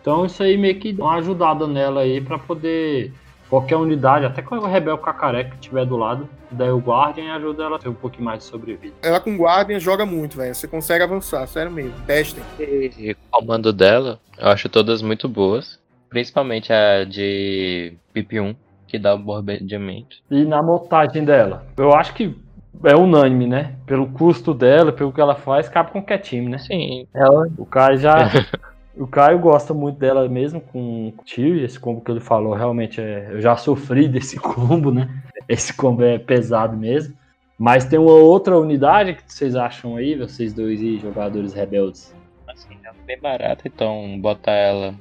Então 0.05 0.23
isso 0.23 0.43
aí 0.43 0.55
meio 0.55 0.79
que 0.79 0.93
dá 0.93 1.03
uma 1.03 1.15
ajudada 1.15 1.65
nela 1.65 2.01
aí 2.01 2.21
para 2.21 2.37
poder 2.37 3.11
qualquer 3.49 3.75
unidade, 3.75 4.23
até 4.23 4.39
com 4.39 4.55
o 4.55 4.67
Rebel 4.67 4.99
Cacareca 4.99 5.49
que 5.49 5.57
tiver 5.57 5.83
do 5.83 5.97
lado, 5.97 6.29
daí 6.51 6.69
o 6.69 6.77
Guardian 6.77 7.33
ajuda 7.33 7.63
ela 7.63 7.77
a 7.77 7.79
ter 7.79 7.89
um 7.89 7.93
pouquinho 7.95 8.25
mais 8.25 8.37
de 8.37 8.45
sobrevida. 8.45 8.93
Ela 9.01 9.19
com 9.19 9.35
Guardian 9.35 9.79
joga 9.79 10.05
muito, 10.05 10.37
velho. 10.37 10.53
Você 10.53 10.67
consegue 10.67 11.03
avançar, 11.03 11.47
sério 11.47 11.71
mesmo. 11.71 11.95
Testem. 12.05 12.43
E 12.59 13.13
o 13.13 13.15
comando 13.31 13.73
dela, 13.73 14.19
eu 14.37 14.49
acho 14.49 14.69
todas 14.69 15.01
muito 15.01 15.27
boas. 15.27 15.79
Principalmente 16.07 16.71
a 16.71 17.03
de 17.03 17.93
PP1, 18.13 18.55
que 18.87 18.99
dá 18.99 19.15
o 19.15 19.17
bombardeamento. 19.17 20.17
E 20.29 20.45
na 20.45 20.61
montagem 20.61 21.25
dela, 21.25 21.65
eu 21.75 21.95
acho 21.95 22.13
que 22.13 22.35
é 22.83 22.95
unânime, 22.95 23.47
né? 23.47 23.73
Pelo 23.87 24.05
custo 24.05 24.53
dela, 24.53 24.91
pelo 24.91 25.11
que 25.11 25.19
ela 25.19 25.33
faz, 25.33 25.67
cabe 25.67 25.89
com 25.89 25.99
qualquer 25.99 26.19
time, 26.19 26.47
né? 26.47 26.59
Sim. 26.59 27.07
Ela... 27.11 27.47
O 27.57 27.65
cara 27.65 27.97
já. 27.97 28.15
O 28.97 29.05
Caio 29.05 29.39
gosta 29.39 29.73
muito 29.73 29.99
dela 29.99 30.27
mesmo 30.29 30.61
com 30.61 31.09
o 31.09 31.23
tio, 31.23 31.63
esse 31.63 31.77
combo 31.77 32.01
que 32.01 32.09
ele 32.09 32.21
falou 32.21 32.53
realmente 32.53 33.01
é. 33.01 33.27
Eu 33.29 33.41
já 33.41 33.57
sofri 33.57 34.07
desse 34.09 34.37
combo, 34.37 34.91
né? 34.91 35.09
Esse 35.49 35.73
combo 35.73 36.03
é 36.03 36.17
pesado 36.17 36.77
mesmo. 36.77 37.15
Mas 37.57 37.85
tem 37.85 37.99
uma 37.99 38.11
outra 38.11 38.57
unidade 38.57 39.13
que 39.13 39.33
vocês 39.33 39.55
acham 39.55 39.95
aí, 39.95 40.15
vocês 40.15 40.53
dois 40.53 40.79
aí, 40.81 40.99
jogadores 40.99 41.53
rebeldes? 41.53 42.13
Assim, 42.47 42.77
é 42.83 42.91
bem 43.05 43.19
barata, 43.19 43.63
então 43.65 44.19
botar 44.19 44.51
ela 44.51 44.95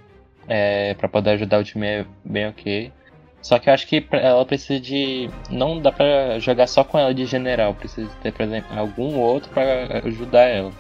é, 0.49 0.95
para 0.95 1.09
poder 1.09 1.31
ajudar 1.31 1.61
o 1.61 1.65
time 1.65 1.87
é 1.87 2.07
bem 2.25 2.49
ok. 2.49 2.93
Só 3.43 3.59
que 3.59 3.69
eu 3.69 3.75
acho 3.75 3.87
que 3.87 4.07
ela 4.11 4.45
precisa 4.47 4.81
de. 4.81 5.29
Não 5.51 5.81
dá 5.81 5.93
pra 5.93 6.39
jogar 6.39 6.67
só 6.67 6.83
com 6.83 6.99
ela 6.99 7.13
de 7.13 7.27
general, 7.27 7.75
precisa 7.75 8.11
ter, 8.23 8.33
por 8.33 8.43
exemplo, 8.43 8.77
algum 8.79 9.19
outro 9.19 9.51
para 9.51 10.01
ajudar 10.07 10.45
ela 10.45 10.73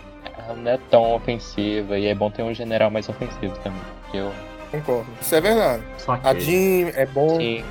ela 0.46 0.56
não 0.56 0.70
é 0.70 0.78
tão 0.90 1.14
ofensiva 1.14 1.98
e 1.98 2.06
é 2.06 2.14
bom 2.14 2.30
ter 2.30 2.42
um 2.42 2.54
general 2.54 2.90
mais 2.90 3.08
ofensivo 3.08 3.54
também. 3.62 3.80
Eu 4.12 4.30
concordo. 4.70 5.06
Isso 5.20 5.34
é 5.34 5.40
verdade. 5.40 5.82
Saquei. 5.98 6.30
A 6.30 6.38
Jean 6.38 6.88
é 6.94 7.06
bom. 7.06 7.36
Sim. 7.36 7.64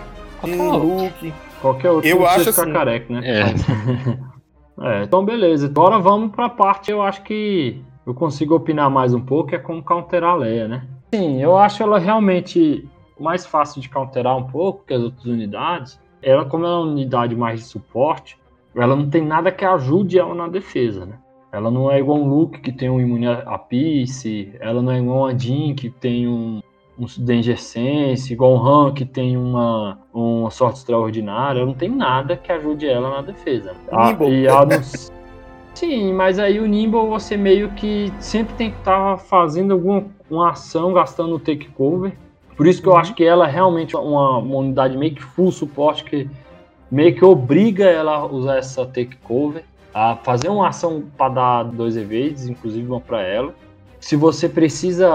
Jean, 0.44 0.76
Luke. 0.76 1.34
Qualquer 1.62 1.92
outro 1.92 2.10
eu 2.10 2.26
acho 2.28 2.50
assim, 2.50 2.74
careca, 2.74 3.14
né? 3.14 3.22
É. 3.26 5.00
é. 5.00 5.04
Então, 5.04 5.24
beleza. 5.24 5.68
Agora 5.68 6.00
vamos 6.00 6.32
pra 6.32 6.50
parte 6.50 6.92
eu 6.92 7.02
acho 7.02 7.24
que 7.24 7.82
eu 8.06 8.14
consigo 8.14 8.56
opinar 8.56 8.90
mais 8.90 9.14
um 9.14 9.22
pouco, 9.22 9.56
é 9.56 9.58
como 9.58 9.82
counterar 9.82 10.32
a 10.32 10.36
Leia, 10.36 10.68
né? 10.68 10.86
Sim, 11.14 11.42
eu 11.42 11.56
acho 11.56 11.82
ela 11.82 12.00
realmente 12.00 12.86
mais 13.20 13.46
fácil 13.46 13.82
de 13.82 13.88
counterar 13.88 14.36
um 14.36 14.44
pouco 14.44 14.84
que 14.86 14.94
as 14.94 15.02
outras 15.02 15.26
unidades. 15.26 16.00
Ela, 16.22 16.46
como 16.46 16.66
ela 16.66 16.76
é 16.76 16.78
uma 16.80 16.92
unidade 16.92 17.36
mais 17.36 17.62
de 17.62 17.66
suporte, 17.68 18.38
ela 18.76 18.96
não 18.96 19.10
tem 19.10 19.24
nada 19.24 19.52
que 19.52 19.64
ajude 19.64 20.20
ela 20.20 20.34
na 20.34 20.48
defesa, 20.48 21.06
né? 21.06 21.18
Ela 21.54 21.70
não 21.70 21.90
é 21.92 22.00
igual 22.00 22.18
um 22.18 22.28
Luke 22.28 22.60
que 22.62 22.72
tem 22.72 22.90
um 22.90 23.00
imune 23.00 23.28
a 23.28 23.60
Peace, 23.60 24.52
ela 24.60 24.82
não 24.82 24.92
é 24.92 24.98
igual 24.98 25.28
a 25.28 25.38
Jean 25.38 25.76
que 25.76 25.88
tem 25.88 26.28
um, 26.28 26.62
um 26.98 27.06
Danger 27.20 27.62
Sense, 27.62 28.34
igual 28.34 28.56
o 28.56 28.68
Han 28.68 28.92
que 28.92 29.06
tem 29.06 29.38
uma, 29.38 30.00
uma 30.12 30.50
sorte 30.50 30.80
extraordinária. 30.80 31.60
Ela 31.60 31.68
não 31.68 31.76
tem 31.76 31.90
nada 31.90 32.36
que 32.36 32.52
ajude 32.52 32.88
ela 32.88 33.08
na 33.12 33.22
defesa. 33.22 33.76
Ah, 33.92 34.18
e 34.22 34.48
ela 34.48 34.66
não... 34.66 34.82
Sim, 35.76 36.14
mas 36.14 36.40
aí 36.40 36.60
o 36.60 36.66
Nimble 36.66 37.08
você 37.08 37.38
meio 37.38 37.70
que 37.74 38.12
sempre 38.20 38.56
tem 38.56 38.72
que 38.72 38.78
estar 38.78 39.12
tá 39.12 39.18
fazendo 39.18 39.74
alguma 39.74 40.06
uma 40.32 40.50
ação, 40.52 40.92
gastando 40.92 41.36
o 41.36 41.40
take 41.40 41.68
cover 41.70 42.14
Por 42.58 42.66
isso 42.66 42.82
que 42.82 42.88
eu 42.88 42.98
acho 42.98 43.14
que 43.14 43.24
ela 43.24 43.48
é 43.48 43.52
realmente 43.52 43.96
uma, 43.96 44.40
uma 44.40 44.58
unidade 44.58 44.98
meio 44.98 45.14
que 45.14 45.22
full 45.22 45.52
suporte 45.52 46.04
que 46.04 46.28
meio 46.90 47.16
que 47.16 47.24
obriga 47.24 47.86
ela 47.86 48.18
a 48.18 48.26
usar 48.26 48.58
essa 48.58 48.86
take 48.86 49.18
cover, 49.18 49.64
a 49.94 50.16
fazer 50.18 50.50
uma 50.50 50.70
ação 50.70 51.04
para 51.18 51.34
dar 51.34 51.64
dois 51.64 51.96
evades, 51.96 52.48
inclusive 52.48 52.88
uma 52.88 53.00
para 53.00 53.22
ela. 53.22 53.54
Se 54.00 54.16
você 54.16 54.50
precisa 54.50 55.08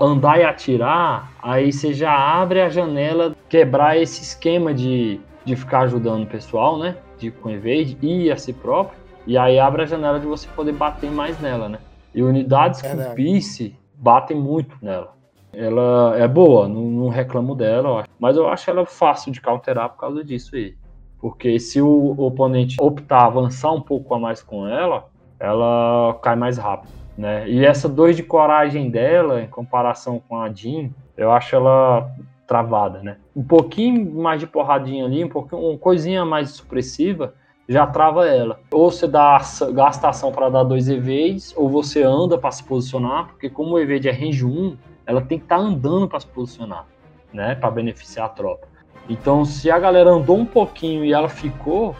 andar 0.00 0.40
e 0.40 0.44
atirar, 0.44 1.30
aí 1.40 1.72
você 1.72 1.92
já 1.92 2.12
abre 2.12 2.60
a 2.60 2.68
janela, 2.68 3.34
quebrar 3.48 3.96
esse 3.96 4.22
esquema 4.22 4.74
de, 4.74 5.20
de 5.44 5.54
ficar 5.54 5.82
ajudando 5.82 6.24
o 6.24 6.26
pessoal, 6.26 6.78
né? 6.78 6.96
De 7.16 7.30
com 7.30 7.48
evade 7.50 7.96
e 8.02 8.32
a 8.32 8.36
si 8.36 8.52
próprio. 8.52 8.98
E 9.26 9.38
aí 9.38 9.58
abre 9.58 9.82
a 9.82 9.86
janela 9.86 10.18
de 10.18 10.26
você 10.26 10.48
poder 10.48 10.72
bater 10.72 11.10
mais 11.10 11.40
nela, 11.40 11.68
né? 11.68 11.78
E 12.12 12.22
unidades 12.22 12.82
é 12.82 12.88
com 12.88 13.14
piece 13.14 13.76
batem 13.94 14.36
muito 14.36 14.76
nela. 14.82 15.14
Ela 15.52 16.16
é 16.18 16.26
boa, 16.26 16.68
não, 16.68 16.82
não 16.82 17.08
reclamo 17.08 17.54
dela, 17.54 18.04
mas 18.18 18.36
eu 18.36 18.48
acho 18.48 18.68
ela 18.68 18.84
fácil 18.84 19.32
de 19.32 19.40
counterar 19.40 19.88
por 19.90 19.98
causa 19.98 20.24
disso 20.24 20.56
aí. 20.56 20.76
Porque 21.24 21.58
se 21.58 21.80
o 21.80 22.14
oponente 22.18 22.76
optar 22.78 23.24
avançar 23.24 23.72
um 23.72 23.80
pouco 23.80 24.14
a 24.14 24.18
mais 24.18 24.42
com 24.42 24.68
ela, 24.68 25.08
ela 25.40 26.18
cai 26.22 26.36
mais 26.36 26.58
rápido. 26.58 26.92
Né? 27.16 27.48
E 27.48 27.64
essa 27.64 27.88
2 27.88 28.14
de 28.14 28.22
coragem 28.22 28.90
dela, 28.90 29.40
em 29.40 29.46
comparação 29.46 30.20
com 30.28 30.38
a 30.38 30.52
Jean, 30.52 30.90
eu 31.16 31.32
acho 31.32 31.56
ela 31.56 32.14
travada, 32.46 33.02
né? 33.02 33.16
Um 33.34 33.42
pouquinho 33.42 34.20
mais 34.20 34.38
de 34.38 34.46
porradinha 34.46 35.06
ali, 35.06 35.24
um 35.24 35.28
pouquinho, 35.30 35.62
uma 35.62 35.78
coisinha 35.78 36.26
mais 36.26 36.50
supressiva, 36.50 37.32
já 37.66 37.86
trava 37.86 38.28
ela. 38.28 38.60
Ou 38.70 38.90
você 38.90 39.08
dá 39.08 39.40
gasta 39.72 40.10
ação 40.10 40.30
para 40.30 40.50
dar 40.50 40.62
dois 40.62 40.90
evades, 40.90 41.54
ou 41.56 41.70
você 41.70 42.02
anda 42.02 42.36
para 42.36 42.50
se 42.50 42.62
posicionar, 42.62 43.28
porque 43.28 43.48
como 43.48 43.76
o 43.76 43.78
evade 43.78 44.10
é 44.10 44.12
range 44.12 44.44
1, 44.44 44.76
ela 45.06 45.22
tem 45.22 45.38
que 45.38 45.46
estar 45.46 45.56
tá 45.56 45.62
andando 45.62 46.06
para 46.06 46.20
se 46.20 46.26
posicionar, 46.26 46.84
né? 47.32 47.54
Para 47.54 47.70
beneficiar 47.70 48.26
a 48.26 48.28
tropa. 48.28 48.73
Então, 49.08 49.44
se 49.44 49.70
a 49.70 49.78
galera 49.78 50.10
andou 50.10 50.38
um 50.38 50.46
pouquinho 50.46 51.04
e 51.04 51.12
ela 51.12 51.28
ficou, 51.28 51.94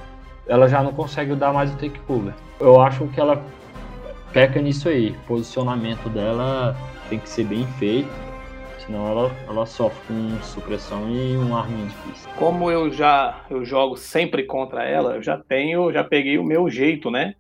ela 0.47 0.69
já 0.69 0.83
não 0.83 0.93
consegue 0.93 1.35
dar 1.35 1.53
mais 1.53 1.73
o 1.73 1.77
take 1.77 1.99
cover. 2.01 2.33
Eu 2.59 2.81
acho 2.81 3.07
que 3.09 3.21
ela 3.21 3.43
peca 4.33 4.61
nisso 4.61 4.89
aí. 4.89 5.11
O 5.11 5.27
posicionamento 5.27 6.09
dela 6.09 6.77
tem 7.09 7.19
que 7.19 7.29
ser 7.29 7.45
bem 7.45 7.67
feito, 7.79 8.09
senão 8.79 9.07
ela, 9.07 9.31
ela 9.49 9.67
sofre 9.67 10.01
com 10.09 10.43
supressão 10.43 11.11
e 11.11 11.37
um 11.37 11.57
arminho 11.57 11.89
difícil. 11.89 12.31
Como 12.37 12.71
eu 12.71 12.91
já 12.91 13.41
eu 13.51 13.65
jogo 13.65 13.97
sempre 13.97 14.45
contra 14.45 14.85
ela, 14.85 15.17
eu 15.17 15.23
já 15.23 15.37
tenho, 15.37 15.93
já 15.93 16.03
peguei 16.03 16.39
o 16.39 16.45
meu 16.45 16.71
jeito, 16.71 17.11
né? 17.11 17.35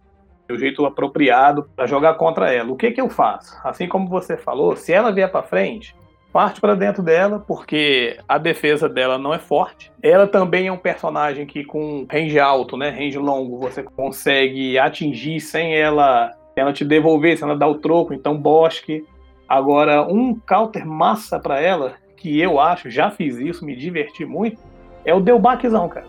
o 0.50 0.58
jeito 0.58 0.84
apropriado 0.84 1.64
para 1.74 1.86
jogar 1.86 2.14
contra 2.14 2.52
ela. 2.52 2.70
O 2.70 2.76
que 2.76 2.90
que 2.90 3.00
eu 3.00 3.08
faço? 3.08 3.56
Assim 3.64 3.88
como 3.88 4.08
você 4.08 4.36
falou, 4.36 4.76
se 4.76 4.92
ela 4.92 5.10
vier 5.10 5.30
para 5.30 5.42
frente, 5.42 5.96
parte 6.34 6.60
para 6.60 6.74
dentro 6.74 7.00
dela, 7.00 7.38
porque 7.38 8.18
a 8.28 8.38
defesa 8.38 8.88
dela 8.88 9.16
não 9.16 9.32
é 9.32 9.38
forte. 9.38 9.92
Ela 10.02 10.26
também 10.26 10.66
é 10.66 10.72
um 10.72 10.76
personagem 10.76 11.46
que 11.46 11.62
com 11.62 12.04
range 12.10 12.40
alto, 12.40 12.76
né, 12.76 12.90
range 12.90 13.16
longo, 13.18 13.56
você 13.56 13.84
consegue 13.84 14.76
atingir 14.76 15.38
sem 15.38 15.76
ela, 15.76 16.32
ela 16.56 16.72
te 16.72 16.84
devolver, 16.84 17.38
sem 17.38 17.48
ela 17.48 17.56
dar 17.56 17.68
o 17.68 17.76
troco, 17.76 18.12
então 18.12 18.36
bosque. 18.36 19.04
Agora, 19.48 20.02
um 20.02 20.34
counter 20.34 20.84
massa 20.84 21.38
para 21.38 21.60
ela, 21.60 21.92
que 22.16 22.40
eu 22.40 22.58
acho, 22.58 22.90
já 22.90 23.12
fiz 23.12 23.36
isso, 23.36 23.64
me 23.64 23.76
diverti 23.76 24.24
muito, 24.24 24.58
é 25.04 25.14
o 25.14 25.20
Delbaquezão, 25.20 25.88
cara. 25.88 26.06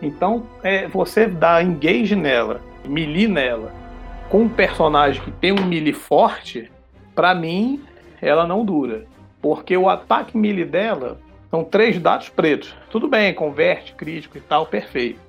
Então, 0.00 0.44
é, 0.62 0.86
você 0.86 1.26
dá 1.26 1.60
engage 1.60 2.14
nela, 2.14 2.60
melee 2.86 3.26
nela, 3.26 3.72
com 4.28 4.42
um 4.42 4.48
personagem 4.48 5.20
que 5.20 5.32
tem 5.32 5.50
um 5.50 5.66
melee 5.66 5.92
forte, 5.92 6.70
para 7.12 7.34
mim, 7.34 7.82
ela 8.22 8.46
não 8.46 8.64
dura. 8.64 9.12
Porque 9.44 9.76
o 9.76 9.90
ataque 9.90 10.38
melee 10.38 10.64
dela 10.64 11.18
são 11.50 11.62
três 11.62 12.00
dados 12.00 12.30
pretos. 12.30 12.74
Tudo 12.88 13.06
bem, 13.06 13.34
converte, 13.34 13.92
crítico 13.92 14.38
e 14.38 14.40
tal, 14.40 14.64
perfeito. 14.64 15.20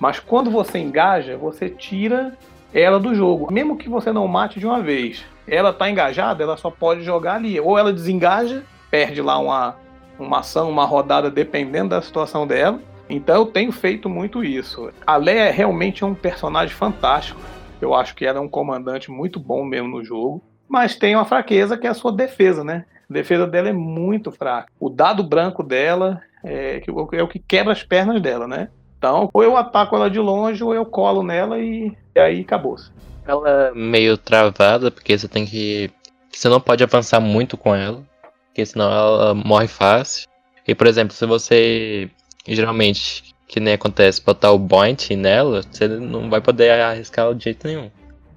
Mas 0.00 0.18
quando 0.18 0.50
você 0.50 0.80
engaja, 0.80 1.36
você 1.36 1.70
tira 1.70 2.36
ela 2.74 2.98
do 2.98 3.14
jogo. 3.14 3.52
Mesmo 3.52 3.76
que 3.76 3.88
você 3.88 4.10
não 4.10 4.26
mate 4.26 4.58
de 4.58 4.66
uma 4.66 4.82
vez, 4.82 5.24
ela 5.46 5.72
tá 5.72 5.88
engajada, 5.88 6.42
ela 6.42 6.56
só 6.56 6.72
pode 6.72 7.04
jogar 7.04 7.36
ali. 7.36 7.60
Ou 7.60 7.78
ela 7.78 7.92
desengaja, 7.92 8.64
perde 8.90 9.22
lá 9.22 9.38
uma, 9.38 9.76
uma 10.18 10.40
ação, 10.40 10.68
uma 10.68 10.84
rodada, 10.84 11.30
dependendo 11.30 11.90
da 11.90 12.02
situação 12.02 12.48
dela 12.48 12.80
então 13.08 13.36
eu 13.36 13.46
tenho 13.46 13.70
feito 13.70 14.08
muito 14.08 14.42
isso. 14.42 14.90
A 15.06 15.16
Leia 15.16 15.52
realmente 15.52 16.02
é 16.02 16.06
um 16.08 16.14
personagem 16.14 16.74
fantástico. 16.74 17.40
Eu 17.80 17.94
acho 17.94 18.16
que 18.16 18.26
ela 18.26 18.38
é 18.38 18.40
um 18.40 18.48
comandante 18.48 19.12
muito 19.12 19.38
bom 19.38 19.64
mesmo 19.64 19.88
no 19.88 20.04
jogo. 20.04 20.42
Mas 20.68 20.96
tem 20.96 21.14
uma 21.14 21.24
fraqueza 21.24 21.78
que 21.78 21.86
é 21.86 21.90
a 21.90 21.94
sua 21.94 22.10
defesa, 22.10 22.64
né? 22.64 22.84
A 23.08 23.12
defesa 23.12 23.46
dela 23.46 23.68
é 23.68 23.72
muito 23.72 24.32
fraca. 24.32 24.72
O 24.80 24.88
dado 24.88 25.22
branco 25.22 25.62
dela 25.62 26.20
é, 26.44 26.82
é 27.12 27.22
o 27.22 27.28
que 27.28 27.38
quebra 27.38 27.72
as 27.72 27.82
pernas 27.82 28.20
dela, 28.20 28.46
né? 28.48 28.68
Então, 28.98 29.28
ou 29.32 29.42
eu 29.42 29.56
ataco 29.56 29.94
ela 29.94 30.10
de 30.10 30.18
longe, 30.18 30.64
ou 30.64 30.74
eu 30.74 30.84
colo 30.84 31.22
nela 31.22 31.58
e, 31.58 31.92
e 32.14 32.18
aí 32.18 32.40
acabou-se. 32.40 32.90
Ela 33.26 33.68
é 33.68 33.74
meio 33.74 34.16
travada, 34.16 34.90
porque 34.90 35.16
você 35.16 35.28
tem 35.28 35.44
que. 35.44 35.90
Você 36.32 36.48
não 36.48 36.60
pode 36.60 36.82
avançar 36.82 37.20
muito 37.20 37.56
com 37.56 37.74
ela, 37.74 38.02
porque 38.48 38.64
senão 38.64 38.90
ela 38.90 39.34
morre 39.34 39.68
fácil. 39.68 40.28
E, 40.66 40.74
por 40.74 40.86
exemplo, 40.86 41.14
se 41.14 41.24
você 41.26 42.10
geralmente, 42.54 43.34
que 43.46 43.60
nem 43.60 43.74
acontece, 43.74 44.22
botar 44.22 44.52
o 44.52 44.60
point 44.60 45.14
nela, 45.16 45.62
você 45.62 45.88
não 45.88 46.30
vai 46.30 46.40
poder 46.40 46.70
arriscar 46.80 47.26
ela 47.26 47.34
de 47.34 47.44
jeito 47.44 47.66
nenhum. 47.66 47.90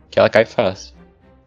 Que 0.09 0.19
ela 0.19 0.29
cai 0.29 0.45
fácil. 0.45 0.95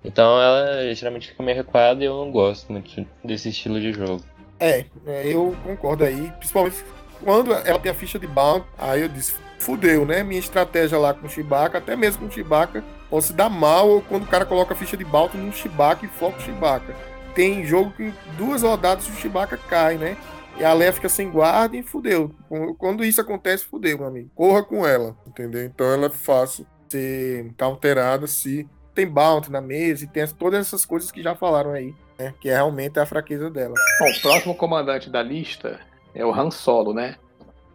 Então 0.05 0.41
ela 0.41 0.95
geralmente 0.95 1.29
fica 1.29 1.43
meio 1.43 1.57
recuada 1.57 2.03
e 2.03 2.07
eu 2.07 2.17
não 2.17 2.31
gosto 2.31 2.73
muito 2.73 3.07
desse 3.25 3.49
estilo 3.49 3.81
de 3.81 3.93
jogo. 3.93 4.23
É, 4.59 4.85
é 5.07 5.27
eu 5.27 5.57
concordo 5.65 6.05
aí. 6.05 6.33
Principalmente 6.39 6.85
quando 7.23 7.53
ela 7.53 7.79
tem 7.79 7.91
a 7.91 7.95
ficha 7.95 8.19
de 8.19 8.27
bound, 8.27 8.67
aí 8.77 9.03
eu 9.03 9.09
disse, 9.09 9.35
fudeu, 9.59 10.05
né? 10.05 10.23
Minha 10.23 10.41
estratégia 10.41 10.99
lá 10.99 11.15
com 11.15 11.27
o 11.27 11.31
Chewbacca, 11.31 11.79
até 11.79 11.95
mesmo 11.95 12.23
com 12.23 12.27
o 12.27 12.31
Chewbacca, 12.31 12.83
pode 13.09 13.27
se 13.27 13.33
dar 13.33 13.49
mal 13.49 14.03
quando 14.09 14.25
o 14.25 14.27
cara 14.27 14.45
coloca 14.45 14.75
a 14.75 14.77
ficha 14.77 14.97
de 14.97 15.05
bound 15.05 15.37
no 15.37 15.53
Chewbacca 15.53 16.05
e 16.05 16.09
foca 16.09 16.39
o 16.39 16.41
Chewbacca. 16.41 16.95
Tem 17.35 17.65
jogo 17.65 17.93
que 17.93 18.13
duas 18.37 18.63
rodadas 18.63 19.09
o 19.09 19.13
Chewbacca 19.13 19.57
cai, 19.57 19.97
né? 19.97 20.17
E 20.59 20.65
a 20.65 20.73
Leia 20.73 20.93
fica 20.93 21.09
sem 21.09 21.31
guarda 21.31 21.77
e 21.77 21.83
fudeu. 21.83 22.35
Quando 22.77 23.05
isso 23.05 23.21
acontece, 23.21 23.65
fudeu, 23.65 23.97
meu 23.99 24.07
amigo. 24.07 24.31
Corra 24.35 24.63
com 24.63 24.87
ela, 24.87 25.17
entendeu? 25.27 25.65
Então 25.65 25.87
ela 25.87 26.07
é 26.07 26.11
fácil 26.11 26.67
ser 26.91 27.55
alterada 27.59 28.27
se 28.27 28.69
tem 28.95 29.07
bounty 29.07 29.51
na 29.51 29.61
mesa 29.61 30.05
e 30.05 30.09
tem 30.09 30.27
todas 30.27 30.61
essas 30.61 30.85
coisas 30.85 31.11
que 31.11 31.23
já 31.23 31.35
falaram 31.35 31.73
aí, 31.73 31.95
né? 32.19 32.35
Que 32.41 32.49
é 32.49 32.55
realmente 32.55 32.99
a 32.99 33.07
fraqueza 33.07 33.51
dela. 33.51 33.75
Bom, 33.99 34.11
o 34.11 34.23
próximo 34.23 34.55
comandante 34.55 35.11
da 35.11 35.23
lista 35.23 35.81
é 36.15 36.25
o 36.25 36.33
Han 36.33 36.51
Solo, 36.51 36.93
né? 36.93 37.17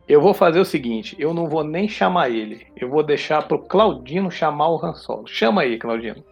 Eu 0.08 0.22
vou 0.22 0.34
fazer 0.34 0.60
o 0.60 0.66
seguinte, 0.66 1.18
eu 1.20 1.34
não 1.34 1.50
vou 1.50 1.64
nem 1.64 1.88
chamar 1.90 2.30
ele. 2.30 2.66
Eu 2.78 2.90
vou 2.90 3.04
deixar 3.04 3.46
pro 3.46 3.60
Claudino 3.60 4.32
chamar 4.32 4.70
o 4.70 4.86
Han 4.86 4.94
Solo. 4.94 5.28
Chama 5.28 5.64
aí, 5.64 5.78
Claudino. 5.78 6.24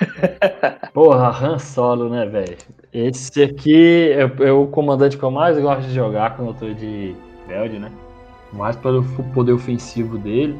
Porra, 0.94 1.28
Han 1.28 1.58
Solo, 1.58 2.08
né, 2.08 2.26
velho? 2.26 2.56
Esse 2.92 3.42
aqui 3.42 4.12
é, 4.12 4.46
é, 4.46 4.52
o 4.52 4.68
comandante 4.68 5.18
que 5.18 5.22
eu 5.22 5.30
mais 5.30 5.58
gosto 5.58 5.88
de 5.88 5.94
jogar 5.94 6.36
quando 6.36 6.48
eu 6.48 6.54
tô 6.54 6.72
de 6.72 7.14
Belde, 7.48 7.78
né? 7.78 7.90
Mais 8.52 8.76
pelo 8.76 9.02
poder 9.34 9.52
ofensivo 9.52 10.16
dele. 10.16 10.56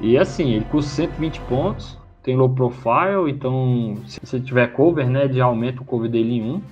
E 0.00 0.16
assim, 0.16 0.54
ele 0.54 0.64
custa 0.70 0.90
120 0.90 1.40
pontos, 1.42 1.98
tem 2.22 2.36
low 2.36 2.48
profile, 2.48 3.28
então 3.30 3.96
se 4.06 4.20
você 4.22 4.38
tiver 4.38 4.68
cover, 4.68 5.08
né, 5.08 5.26
de 5.26 5.40
aumenta 5.40 5.82
o 5.82 5.84
cover 5.84 6.10
dele 6.10 6.34
em 6.34 6.42
1. 6.42 6.62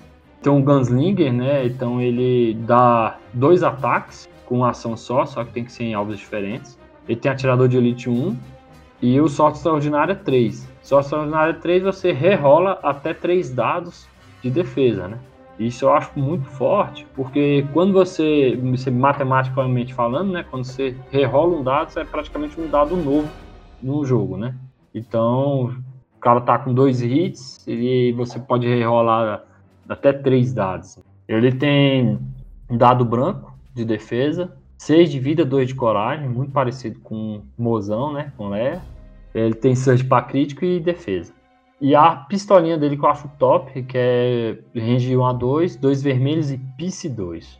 Tem 0.43 0.53
um 0.53 0.63
Gunslinger, 0.63 1.33
né, 1.33 1.67
então 1.67 2.01
ele 2.01 2.55
dá 2.67 3.19
dois 3.33 3.63
ataques 3.63 4.29
com 4.45 4.57
uma 4.57 4.71
ação 4.71 4.97
só, 4.97 5.25
só 5.27 5.45
que 5.45 5.53
tem 5.53 5.65
que 5.65 5.73
ser 5.73 5.85
em 5.85 5.95
alvos 5.95 6.19
diferentes. 6.19 6.79
Ele 7.09 7.19
tem 7.19 7.31
atirador 7.31 7.69
de 7.69 7.77
elite 7.77 8.09
1 8.09 8.37
e 9.01 9.21
o 9.21 9.29
sorte 9.29 9.57
extraordinário 9.57 10.13
é 10.13 10.15
3. 10.15 10.69
Sorte 10.83 11.07
extraordinário 11.07 11.61
3 11.61 11.83
você 11.83 12.13
rerola 12.13 12.79
até 12.83 13.15
3 13.15 13.51
dados 13.51 14.07
de 14.43 14.51
defesa, 14.51 15.09
né? 15.09 15.19
Isso 15.59 15.85
eu 15.85 15.93
acho 15.93 16.17
muito 16.17 16.47
forte, 16.51 17.05
porque 17.17 17.67
quando 17.73 17.93
você, 17.93 18.57
você 18.63 18.93
matematicamente 18.93 19.93
falando, 19.93 20.31
né, 20.31 20.45
quando 20.49 20.65
você 20.65 20.95
rerola 21.11 21.57
um 21.57 21.65
dado, 21.65 21.99
é 21.99 22.05
praticamente 22.05 22.61
um 22.61 22.69
dado 22.69 22.97
novo 22.97 23.29
no 23.83 24.05
jogo, 24.05 24.37
né? 24.37 24.55
Então, 24.99 25.75
o 26.17 26.21
cara 26.21 26.41
tá 26.41 26.59
com 26.59 26.75
dois 26.75 27.01
hits 27.01 27.65
e 27.67 28.13
você 28.13 28.39
pode 28.39 28.67
rerolar 28.67 29.45
até 29.89 30.13
três 30.13 30.53
dados. 30.53 30.99
Ele 31.27 31.53
tem 31.53 32.19
um 32.69 32.77
dado 32.77 33.05
branco 33.05 33.55
de 33.75 33.85
defesa, 33.85 34.57
6 34.79 35.11
de 35.11 35.19
vida, 35.19 35.45
2 35.45 35.69
de 35.69 35.75
coragem, 35.75 36.29
muito 36.29 36.53
parecido 36.53 37.01
com 37.01 37.43
Mozão, 37.57 38.13
né? 38.13 38.33
Com 38.37 38.49
Leia. 38.49 38.83
Ele 39.35 39.55
tem 39.55 39.75
search 39.75 40.05
para 40.05 40.23
crítico 40.23 40.65
e 40.65 40.81
defesa. 40.81 41.33
E 41.81 41.95
a 41.95 42.11
pistolinha 42.17 42.77
dele 42.77 42.99
eu 43.01 43.07
acho 43.07 43.29
top, 43.39 43.83
que 43.83 43.97
é 43.97 44.59
range 44.75 45.17
1 45.17 45.25
a 45.25 45.33
2, 45.33 45.77
2 45.77 46.03
vermelhos 46.03 46.51
e 46.51 46.59
pice 46.77 47.09
2. 47.09 47.59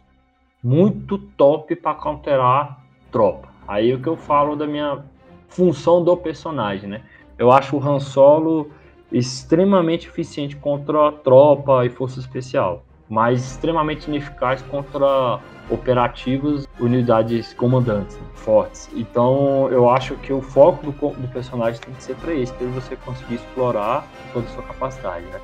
Muito 0.63 1.19
top 1.19 1.77
para 1.77 1.95
counterar 1.95 2.85
tropa. 3.13 3.49
Aí 3.67 3.91
é 3.91 3.95
o 3.95 4.01
que 4.01 4.09
eu 4.09 4.17
falo 4.17 4.57
da 4.57 4.67
minha 4.67 5.05
função 5.49 6.03
do 6.03 6.17
personagem, 6.17 6.89
né? 6.89 7.03
Eu 7.39 7.53
acho 7.53 7.77
o 7.77 7.83
Han 7.83 8.01
Solo 8.01 8.71
extremamente 9.11 10.09
eficiente 10.09 10.57
contra 10.57 11.13
tropa 11.13 11.87
e 11.87 11.89
força 11.89 12.21
especial. 12.21 12.85
mas 13.09 13.53
extremamente 13.53 14.07
ineficaz 14.07 14.61
contra 14.63 15.41
operativos, 15.71 16.67
unidades 16.79 17.55
comandantes 17.55 18.17
né, 18.17 18.27
fortes. 18.35 18.91
Então 18.95 19.69
eu 19.71 19.89
acho 19.89 20.15
que 20.17 20.33
o 20.33 20.43
foco 20.43 20.85
do, 20.85 20.93
do 20.93 21.29
personagem 21.29 21.81
tem 21.81 21.95
que 21.95 22.03
ser 22.03 22.17
para 22.17 22.35
isso, 22.35 22.53
para 22.55 22.67
você 22.69 22.97
conseguir 22.97 23.37
explorar 23.37 24.07
toda 24.33 24.47
a 24.47 24.51
sua 24.51 24.63
capacidade, 24.63 25.25
né? 25.27 25.41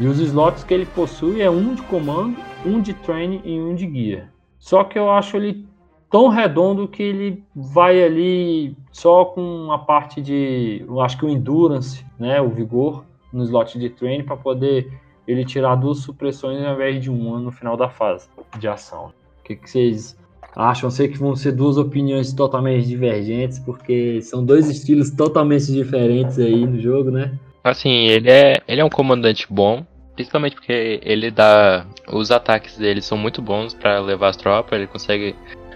E 0.00 0.06
os 0.06 0.18
slots 0.18 0.64
que 0.64 0.72
ele 0.74 0.86
possui 0.86 1.42
é 1.42 1.50
um 1.50 1.74
de 1.74 1.82
comando, 1.82 2.36
um 2.64 2.80
de 2.80 2.94
training 2.94 3.40
e 3.44 3.60
um 3.60 3.74
de 3.74 3.86
guia. 3.86 4.28
Só 4.58 4.84
que 4.84 4.98
eu 4.98 5.10
acho 5.10 5.36
ele 5.36 5.66
tão 6.12 6.28
redondo 6.28 6.86
que 6.86 7.02
ele 7.02 7.42
vai 7.56 8.04
ali 8.04 8.76
só 8.92 9.24
com 9.24 9.72
a 9.72 9.78
parte 9.78 10.20
de, 10.20 10.84
eu 10.86 11.00
acho 11.00 11.18
que 11.18 11.24
o 11.24 11.28
endurance, 11.28 12.04
né, 12.18 12.38
o 12.38 12.50
vigor 12.50 13.02
no 13.32 13.42
slot 13.44 13.78
de 13.78 13.88
training 13.88 14.22
para 14.22 14.36
poder 14.36 14.92
ele 15.26 15.42
tirar 15.42 15.74
duas 15.76 15.98
supressões 15.98 16.62
ao 16.62 16.74
invés 16.74 17.02
de 17.02 17.10
uma 17.10 17.40
no 17.40 17.50
final 17.50 17.78
da 17.78 17.88
fase 17.88 18.28
de 18.58 18.68
ação. 18.68 19.06
O 19.40 19.44
que, 19.44 19.56
que 19.56 19.70
vocês 19.70 20.18
acham? 20.54 20.90
Sei 20.90 21.08
que 21.08 21.16
vão 21.16 21.34
ser 21.34 21.52
duas 21.52 21.78
opiniões 21.78 22.34
totalmente 22.34 22.86
divergentes, 22.86 23.58
porque 23.58 24.20
são 24.20 24.44
dois 24.44 24.68
estilos 24.68 25.10
totalmente 25.10 25.72
diferentes 25.72 26.38
aí 26.38 26.66
no 26.66 26.78
jogo, 26.78 27.10
né? 27.10 27.32
Assim, 27.64 28.06
ele 28.08 28.30
é, 28.30 28.60
ele 28.68 28.80
é 28.82 28.84
um 28.84 28.90
comandante 28.90 29.46
bom, 29.48 29.86
principalmente 30.14 30.56
porque 30.56 31.00
ele 31.02 31.30
dá. 31.30 31.86
Os 32.12 32.30
ataques 32.30 32.76
dele 32.76 33.00
são 33.00 33.16
muito 33.16 33.40
bons 33.40 33.72
para 33.72 34.00
levar 34.00 34.28
as 34.28 34.36
tropas, 34.36 34.78
ele 34.78 34.88
consegue 34.88 35.34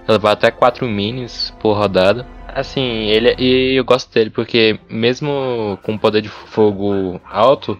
levar 0.08 0.32
até 0.32 0.50
4 0.50 0.86
minis 0.86 1.54
por 1.60 1.76
rodada. 1.76 2.26
Assim, 2.48 3.08
ele 3.08 3.34
e 3.38 3.76
eu 3.76 3.84
gosto 3.84 4.12
dele 4.12 4.30
porque 4.30 4.78
mesmo 4.88 5.78
com 5.82 5.98
poder 5.98 6.22
de 6.22 6.28
fogo 6.28 7.20
alto, 7.24 7.78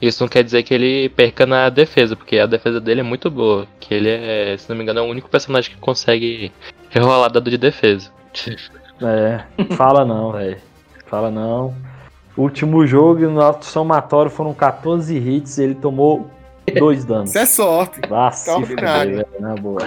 isso 0.00 0.22
não 0.22 0.28
quer 0.28 0.42
dizer 0.42 0.62
que 0.62 0.74
ele 0.74 1.08
perca 1.10 1.46
na 1.46 1.68
defesa, 1.68 2.16
porque 2.16 2.38
a 2.38 2.46
defesa 2.46 2.80
dele 2.80 3.00
é 3.00 3.04
muito 3.04 3.30
boa. 3.30 3.66
Que 3.80 3.94
ele 3.94 4.08
é, 4.08 4.56
se 4.56 4.68
não 4.68 4.76
me 4.76 4.82
engano, 4.82 5.00
é 5.00 5.02
o 5.02 5.06
único 5.06 5.28
personagem 5.28 5.70
que 5.72 5.78
consegue 5.78 6.52
rerolar 6.90 7.30
dado 7.30 7.50
de 7.50 7.58
defesa. 7.58 8.10
É, 9.02 9.42
fala 9.74 10.04
não, 10.04 10.30
velho. 10.38 10.56
Fala 11.06 11.28
não. 11.28 11.74
Último 12.36 12.86
jogo 12.86 13.28
no 13.28 13.40
alto 13.40 13.64
somatório 13.64 14.30
foram 14.30 14.54
14 14.54 15.18
hits, 15.18 15.58
ele 15.58 15.74
tomou 15.74 16.30
dois 16.78 17.02
danos. 17.04 17.30
Isso 17.30 17.38
é 17.38 17.44
sorte. 17.44 18.00
Ah, 18.08 18.30
se 18.30 18.52
fuder, 18.64 19.26
na 19.40 19.56
boa. 19.56 19.80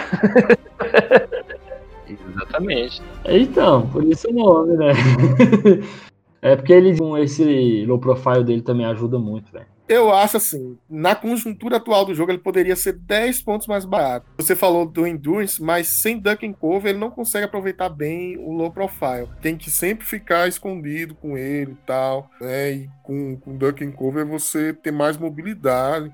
Exatamente. 2.09 3.01
Então, 3.25 3.87
por 3.89 4.03
isso 4.03 4.29
o 4.29 4.33
nome, 4.33 4.77
né? 4.77 4.93
É 6.39 6.55
porque 6.55 6.71
ele, 6.71 6.95
esse 7.21 7.83
low 7.85 7.99
profile 7.99 8.43
dele 8.43 8.61
também 8.61 8.85
ajuda 8.85 9.17
muito, 9.17 9.51
velho. 9.51 9.65
Eu 9.87 10.13
acho 10.13 10.35
assim, 10.35 10.77
na 10.89 11.15
conjuntura 11.15 11.77
atual 11.77 12.05
do 12.05 12.13
jogo, 12.13 12.31
ele 12.31 12.37
poderia 12.37 12.75
ser 12.75 12.93
10 12.93 13.41
pontos 13.41 13.67
mais 13.67 13.85
barato. 13.85 14.27
Você 14.37 14.53
falou 14.53 14.85
do 14.85 15.07
Endurance, 15.07 15.63
mas 15.63 15.87
sem 15.87 16.19
Duck 16.19 16.45
and 16.45 16.51
Cover, 16.53 16.89
ele 16.89 16.99
não 16.99 17.09
consegue 17.09 17.45
aproveitar 17.45 17.87
bem 17.87 18.37
o 18.37 18.51
low 18.51 18.69
profile. 18.69 19.29
Tem 19.41 19.55
que 19.55 19.71
sempre 19.71 20.05
ficar 20.05 20.47
escondido 20.47 21.15
com 21.15 21.37
ele 21.37 21.71
e 21.71 21.85
tal, 21.85 22.29
né? 22.41 22.71
E 22.73 22.89
com, 23.01 23.37
com 23.37 23.57
Duck 23.57 23.83
and 23.83 23.91
Cover 23.91 24.25
você 24.25 24.73
ter 24.73 24.91
mais 24.91 25.17
mobilidade. 25.17 26.11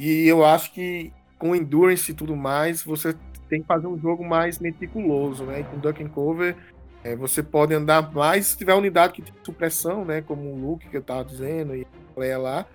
E 0.00 0.26
eu 0.26 0.44
acho 0.44 0.72
que 0.72 1.12
com 1.38 1.54
Endurance 1.54 2.10
e 2.10 2.14
tudo 2.14 2.34
mais, 2.34 2.82
você 2.82 3.14
tem 3.48 3.60
que 3.60 3.66
fazer 3.66 3.86
um 3.86 3.98
jogo 3.98 4.24
mais 4.24 4.58
meticuloso, 4.58 5.44
né? 5.44 5.60
E 5.60 5.64
com 5.64 5.78
Duck 5.78 6.02
and 6.02 6.08
Cover, 6.08 6.56
é, 7.04 7.14
você 7.14 7.42
pode 7.42 7.74
andar 7.74 8.12
mais 8.12 8.46
se 8.46 8.58
tiver 8.58 8.74
unidade 8.74 9.14
que 9.14 9.22
tem 9.22 9.34
supressão, 9.42 10.04
né? 10.04 10.22
Como 10.22 10.52
o 10.52 10.58
Luke 10.58 10.88
que 10.88 10.96
eu 10.96 11.02
tava 11.02 11.24
dizendo, 11.24 11.74
e 11.74 11.86
a 12.32 12.38
lá 12.38 12.66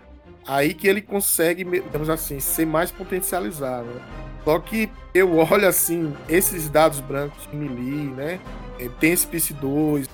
aí 0.47 0.73
que 0.73 0.87
ele 0.87 1.01
consegue, 1.01 1.63
digamos 1.63 2.09
assim, 2.09 2.39
ser 2.39 2.65
mais 2.65 2.91
potencializado. 2.91 3.87
Né? 3.87 4.01
Só 4.43 4.59
que 4.59 4.89
eu 5.13 5.37
olho 5.37 5.67
assim, 5.67 6.13
esses 6.27 6.69
dados 6.69 6.99
brancos 6.99 7.47
de 7.47 7.55
melee, 7.55 8.09
né? 8.11 8.39
É, 8.79 8.89
tem 8.99 9.11
esse 9.11 9.27
PC2. 9.27 10.07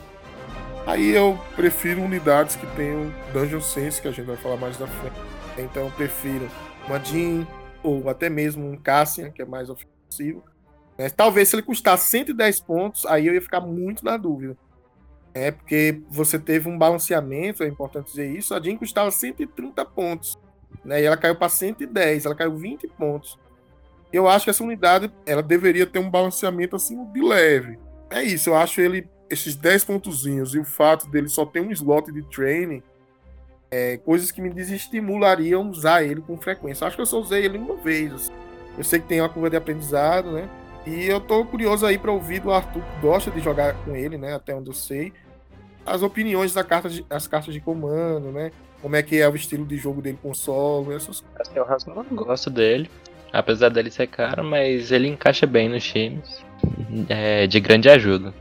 Aí 0.86 1.14
eu 1.14 1.38
prefiro 1.56 2.02
unidades 2.02 2.56
que 2.56 2.66
tenham 2.76 3.12
Dungeon 3.34 3.62
Sense, 3.62 4.02
que 4.02 4.08
a 4.08 4.12
gente 4.12 4.26
vai 4.26 4.38
falar 4.38 4.58
mais 4.58 4.78
da 4.78 4.88
frente. 4.88 5.16
Então 5.58 5.86
eu 5.86 5.92
prefiro 5.92 6.48
uma 6.88 7.00
Jean, 7.00 7.46
ou 7.84 8.10
até 8.10 8.30
mesmo 8.30 8.70
um 8.70 8.78
Cassian, 8.78 9.30
que 9.30 9.42
é 9.42 9.46
mais 9.46 9.70
ofensivo. 9.70 9.97
Né? 10.98 11.10
Talvez 11.10 11.50
se 11.50 11.56
ele 11.56 11.64
custar 11.64 11.98
110 11.98 12.60
pontos, 12.62 13.06
aí 13.06 13.28
eu 13.28 13.34
ia 13.34 13.42
ficar 13.42 13.62
muito 13.62 14.04
na 14.04 14.18
dúvida. 14.18 14.58
É 15.34 15.52
porque 15.52 16.02
você 16.10 16.40
teve 16.40 16.68
um 16.68 16.78
balanceamento, 16.78 17.64
é 17.64 17.68
importante 17.68 18.08
dizer 18.08 18.36
isso. 18.36 18.56
A 18.56 18.60
Jean 18.60 18.78
custava 18.78 19.12
130 19.12 19.86
pontos, 19.86 20.38
né? 20.84 21.02
E 21.02 21.06
ela 21.06 21.18
caiu 21.18 21.36
para 21.36 21.50
110, 21.50 22.26
ela 22.26 22.36
caiu 22.36 22.56
20 22.56 22.88
pontos. 22.88 23.38
Eu 24.12 24.28
acho 24.28 24.46
que 24.46 24.50
essa 24.50 24.64
unidade 24.64 25.12
ela 25.26 25.44
deveria 25.44 25.86
ter 25.86 26.00
um 26.00 26.10
balanceamento 26.10 26.76
assim 26.76 27.06
de 27.12 27.22
leve. 27.22 27.78
É 28.10 28.24
isso, 28.24 28.50
eu 28.50 28.56
acho 28.56 28.82
ele 28.82 29.08
esses 29.30 29.56
10 29.56 29.84
pontozinhos 29.84 30.56
e 30.56 30.60
o 30.60 30.64
fato 30.64 31.10
dele 31.10 31.28
só 31.28 31.46
ter 31.46 31.60
um 31.60 31.72
slot 31.72 32.12
de 32.12 32.24
training 32.24 32.82
é, 33.70 33.98
coisas 33.98 34.32
que 34.32 34.42
me 34.42 34.50
desestimulariam 34.50 35.70
usar 35.70 36.04
ele 36.04 36.22
com 36.22 36.38
frequência. 36.38 36.88
Acho 36.88 36.96
que 36.96 37.02
eu 37.02 37.06
só 37.06 37.20
usei 37.20 37.46
ele 37.46 37.58
uma 37.58 37.76
vez. 37.76 38.14
Assim. 38.14 38.34
Eu 38.78 38.84
sei 38.84 39.00
que 39.00 39.08
tem 39.08 39.22
uma 39.22 39.30
curva 39.30 39.50
de 39.50 39.56
aprendizado, 39.56 40.32
né? 40.32 40.50
E 40.86 41.06
eu 41.06 41.20
tô 41.20 41.44
curioso 41.44 41.86
aí 41.86 41.98
para 41.98 42.12
ouvir 42.12 42.40
do 42.40 42.52
Arthur, 42.52 42.82
que 42.82 43.02
gosta 43.02 43.32
de 43.32 43.40
jogar 43.40 43.74
com 43.84 43.96
ele, 43.96 44.18
né? 44.18 44.36
Até 44.36 44.56
onde 44.56 44.70
eu 44.70 44.74
sei 44.74 45.12
as 45.88 46.04
opiniões 46.04 46.54
da 46.54 46.64
carta 46.64 46.90
de, 46.90 47.06
as 47.10 47.28
cartas 47.28 47.54
de 47.54 47.62
comando, 47.62 48.32
né? 48.32 48.52
Como 48.82 48.96
é 48.96 49.02
que 49.02 49.20
é 49.20 49.28
o 49.28 49.36
estilo 49.36 49.66
de 49.66 49.78
jogo 49.78 50.02
dele 50.02 50.20
com 50.22 50.34
solo, 50.34 50.94
essas 50.94 51.22
coisas. 51.22 51.70
Assim, 51.70 51.90
eu 51.90 52.16
gosto 52.16 52.50
dele, 52.50 52.90
apesar 53.32 53.70
dele 53.70 53.90
ser 53.90 54.08
caro, 54.08 54.44
mas 54.44 54.92
ele 54.92 55.08
encaixa 55.08 55.48
bem 55.48 55.70
nos 55.70 55.84
times. 55.84 56.44
É 57.10 57.48
de 57.48 57.60
grande 57.60 57.90
ajuda. 57.90 58.34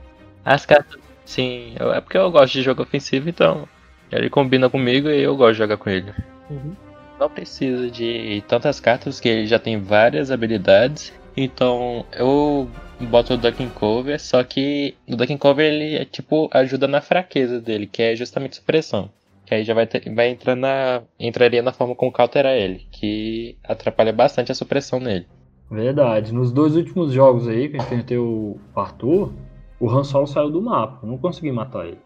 As 0.44 0.66
cartas, 0.66 1.00
sim, 1.24 1.74
eu, 1.78 1.92
é 1.92 2.00
porque 2.00 2.18
eu 2.18 2.30
gosto 2.30 2.54
de 2.54 2.62
jogo 2.62 2.82
ofensivo, 2.82 3.28
então 3.28 3.66
ele 4.12 4.28
combina 4.28 4.68
comigo 4.68 5.08
e 5.08 5.22
eu 5.22 5.36
gosto 5.36 5.52
de 5.52 5.58
jogar 5.58 5.76
com 5.76 5.88
ele. 5.88 6.12
Uhum. 6.50 6.76
Não 7.18 7.30
precisa 7.30 7.90
de 7.90 8.42
tantas 8.46 8.78
cartas, 8.78 9.18
que 9.18 9.28
ele 9.28 9.46
já 9.46 9.58
tem 9.58 9.80
várias 9.80 10.30
habilidades. 10.30 11.12
Então 11.36 12.04
eu 12.12 12.68
bota 13.00 13.34
o 13.34 13.36
Ducking 13.36 13.68
Cover, 13.70 14.20
só 14.20 14.42
que 14.42 14.94
o 15.08 15.16
Ducking 15.16 15.38
Cover 15.38 15.66
ele 15.66 15.96
é 15.96 16.04
tipo 16.04 16.48
ajuda 16.52 16.86
na 16.86 17.00
fraqueza 17.00 17.60
dele, 17.60 17.86
que 17.86 18.02
é 18.02 18.16
justamente 18.16 18.56
supressão. 18.56 19.10
Que 19.44 19.54
aí 19.54 19.64
já 19.64 19.74
vai, 19.74 19.86
ter, 19.86 20.12
vai 20.12 20.28
entrar 20.28 20.56
na. 20.56 21.02
entraria 21.20 21.62
na 21.62 21.72
forma 21.72 21.94
como 21.94 22.10
counterar 22.10 22.54
ele, 22.54 22.86
que 22.90 23.56
atrapalha 23.62 24.12
bastante 24.12 24.50
a 24.50 24.54
supressão 24.54 24.98
nele. 24.98 25.26
Verdade. 25.70 26.32
Nos 26.32 26.50
dois 26.50 26.74
últimos 26.74 27.12
jogos 27.12 27.46
aí, 27.46 27.68
que 27.68 27.76
eu 27.76 27.80
enfrentei 27.80 28.18
o 28.18 28.56
Arthur, 28.74 29.32
o 29.78 29.88
Han 29.88 30.04
Solo 30.04 30.26
saiu 30.26 30.50
do 30.50 30.60
mapa. 30.60 31.06
Não 31.06 31.16
consegui 31.16 31.52
matar 31.52 31.86
ele. 31.86 31.98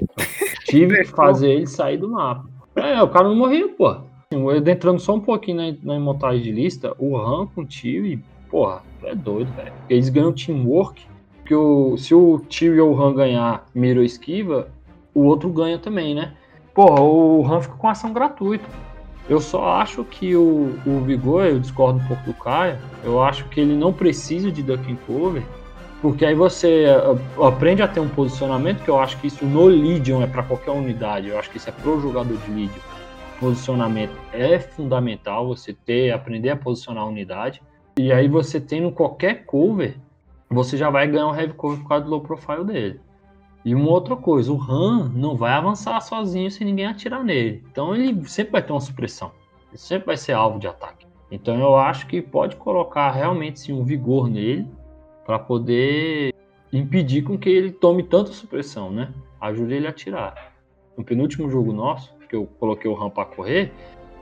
Tive 0.66 0.98
que 0.98 1.04
fazer 1.04 1.50
ele 1.50 1.66
sair 1.66 1.96
do 1.96 2.10
mapa. 2.10 2.46
É, 2.76 3.02
o 3.02 3.08
cara 3.08 3.28
não 3.28 3.34
morria, 3.36 3.68
pô. 3.68 4.07
Entrando 4.30 5.00
só 5.00 5.14
um 5.14 5.20
pouquinho 5.20 5.56
na, 5.56 5.94
na 5.94 5.98
montagem 5.98 6.42
de 6.42 6.52
lista, 6.52 6.94
o 6.98 7.16
Han 7.16 7.46
com 7.46 7.62
o 7.62 7.64
Tio 7.64 8.20
porra, 8.50 8.82
é 9.02 9.14
doido, 9.14 9.50
velho. 9.52 9.72
Eles 9.88 10.10
ganham 10.10 10.32
teamwork, 10.34 11.06
porque 11.36 11.54
o, 11.54 11.96
se 11.96 12.14
o 12.14 12.38
Tio 12.46 12.74
e 12.74 12.80
o 12.80 13.02
Han 13.02 13.14
ganhar 13.14 13.66
mira 13.74 14.00
ou 14.00 14.04
esquiva, 14.04 14.68
o 15.14 15.24
outro 15.24 15.48
ganha 15.48 15.78
também, 15.78 16.14
né? 16.14 16.34
Porra, 16.74 17.00
o 17.00 17.42
Han 17.46 17.62
fica 17.62 17.74
com 17.76 17.88
ação 17.88 18.12
gratuita. 18.12 18.66
Eu 19.30 19.40
só 19.40 19.72
acho 19.72 20.04
que 20.04 20.36
o, 20.36 20.78
o 20.86 21.00
Vigor, 21.00 21.46
eu 21.46 21.58
discordo 21.58 21.98
um 21.98 22.06
pouco 22.06 22.22
do 22.24 22.34
Caio, 22.34 22.76
eu 23.02 23.22
acho 23.22 23.48
que 23.48 23.60
ele 23.60 23.74
não 23.74 23.94
precisa 23.94 24.52
de 24.52 24.62
ducking 24.62 24.98
cover, 25.06 25.42
porque 26.02 26.26
aí 26.26 26.34
você 26.34 26.84
aprende 27.42 27.80
a 27.80 27.88
ter 27.88 28.00
um 28.00 28.08
posicionamento, 28.08 28.82
que 28.82 28.90
eu 28.90 28.98
acho 28.98 29.18
que 29.18 29.26
isso 29.26 29.46
no 29.46 29.64
Legion 29.64 30.22
é 30.22 30.26
para 30.26 30.42
qualquer 30.42 30.70
unidade, 30.72 31.28
eu 31.28 31.38
acho 31.38 31.50
que 31.50 31.56
isso 31.56 31.68
é 31.70 31.72
pro 31.72 31.98
jogador 31.98 32.36
de 32.36 32.50
Legion. 32.50 32.87
Posicionamento 33.40 34.16
é 34.32 34.58
fundamental, 34.58 35.46
você 35.46 35.72
ter, 35.72 36.10
aprender 36.10 36.50
a 36.50 36.56
posicionar 36.56 37.04
a 37.04 37.06
unidade. 37.06 37.62
E 37.96 38.12
aí 38.12 38.28
você 38.28 38.60
tendo 38.60 38.90
qualquer 38.90 39.44
cover, 39.44 39.96
você 40.50 40.76
já 40.76 40.90
vai 40.90 41.06
ganhar 41.06 41.28
um 41.28 41.34
heavy 41.34 41.52
cover 41.52 41.78
por 41.78 41.88
causa 41.88 42.04
do 42.04 42.10
low 42.10 42.20
profile 42.20 42.64
dele. 42.64 43.00
E 43.64 43.74
uma 43.74 43.90
outra 43.90 44.16
coisa, 44.16 44.52
o 44.52 44.60
Han 44.60 45.10
não 45.14 45.36
vai 45.36 45.52
avançar 45.52 46.00
sozinho 46.00 46.50
se 46.50 46.64
ninguém 46.64 46.86
atirar 46.86 47.22
nele. 47.22 47.62
Então 47.70 47.94
ele 47.94 48.26
sempre 48.28 48.52
vai 48.52 48.62
ter 48.62 48.72
uma 48.72 48.80
supressão. 48.80 49.30
Ele 49.68 49.78
sempre 49.78 50.06
vai 50.06 50.16
ser 50.16 50.32
alvo 50.32 50.58
de 50.58 50.66
ataque. 50.66 51.06
Então 51.30 51.60
eu 51.60 51.76
acho 51.76 52.06
que 52.06 52.22
pode 52.22 52.56
colocar 52.56 53.10
realmente 53.10 53.60
sim, 53.60 53.72
um 53.72 53.84
vigor 53.84 54.28
nele 54.28 54.66
para 55.24 55.38
poder 55.38 56.34
impedir 56.72 57.22
com 57.22 57.38
que 57.38 57.48
ele 57.48 57.70
tome 57.70 58.02
tanta 58.02 58.32
supressão, 58.32 58.90
né? 58.90 59.12
Ajude 59.40 59.74
ele 59.74 59.86
a 59.86 59.90
atirar. 59.90 60.54
No 60.96 61.04
penúltimo 61.04 61.50
jogo 61.50 61.72
nosso, 61.72 62.17
que 62.28 62.36
eu 62.36 62.48
coloquei 62.58 62.90
o 62.90 63.02
Han 63.02 63.10
para 63.10 63.24
correr, 63.24 63.72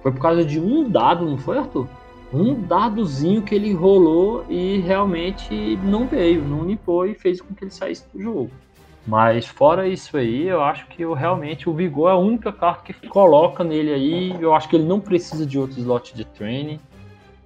foi 0.03 0.13
por 0.13 0.21
causa 0.21 0.45
de 0.45 0.61
um 0.61 0.89
dado, 0.89 1.27
não 1.27 1.39
foi, 1.39 1.59
Arthur? 1.59 1.87
um 2.33 2.61
dadozinho 2.61 3.43
que 3.43 3.55
ele 3.55 3.73
rolou 3.73 4.45
e 4.49 4.79
realmente 4.79 5.77
não 5.83 6.07
veio, 6.07 6.45
não 6.45 6.65
limpou 6.65 7.07
e 7.07 7.15
fez 7.15 7.41
com 7.41 7.55
que 7.55 7.65
ele 7.65 7.71
saísse 7.71 8.05
do 8.13 8.21
jogo. 8.21 8.51
Mas 9.07 9.47
fora 9.47 9.87
isso 9.87 10.17
aí, 10.17 10.49
eu 10.49 10.61
acho 10.61 10.87
que 10.89 11.03
eu, 11.03 11.13
realmente 11.13 11.69
o 11.71 11.73
Vigor 11.73 12.11
é 12.11 12.13
a 12.13 12.17
única 12.17 12.53
carta 12.53 12.93
que 12.93 13.07
coloca 13.07 13.63
nele 13.63 13.93
aí. 13.93 14.37
Eu 14.41 14.53
acho 14.53 14.69
que 14.69 14.75
ele 14.75 14.85
não 14.85 14.99
precisa 14.99 15.47
de 15.47 15.57
outro 15.59 15.79
slot 15.79 16.15
de 16.15 16.25
training. 16.25 16.81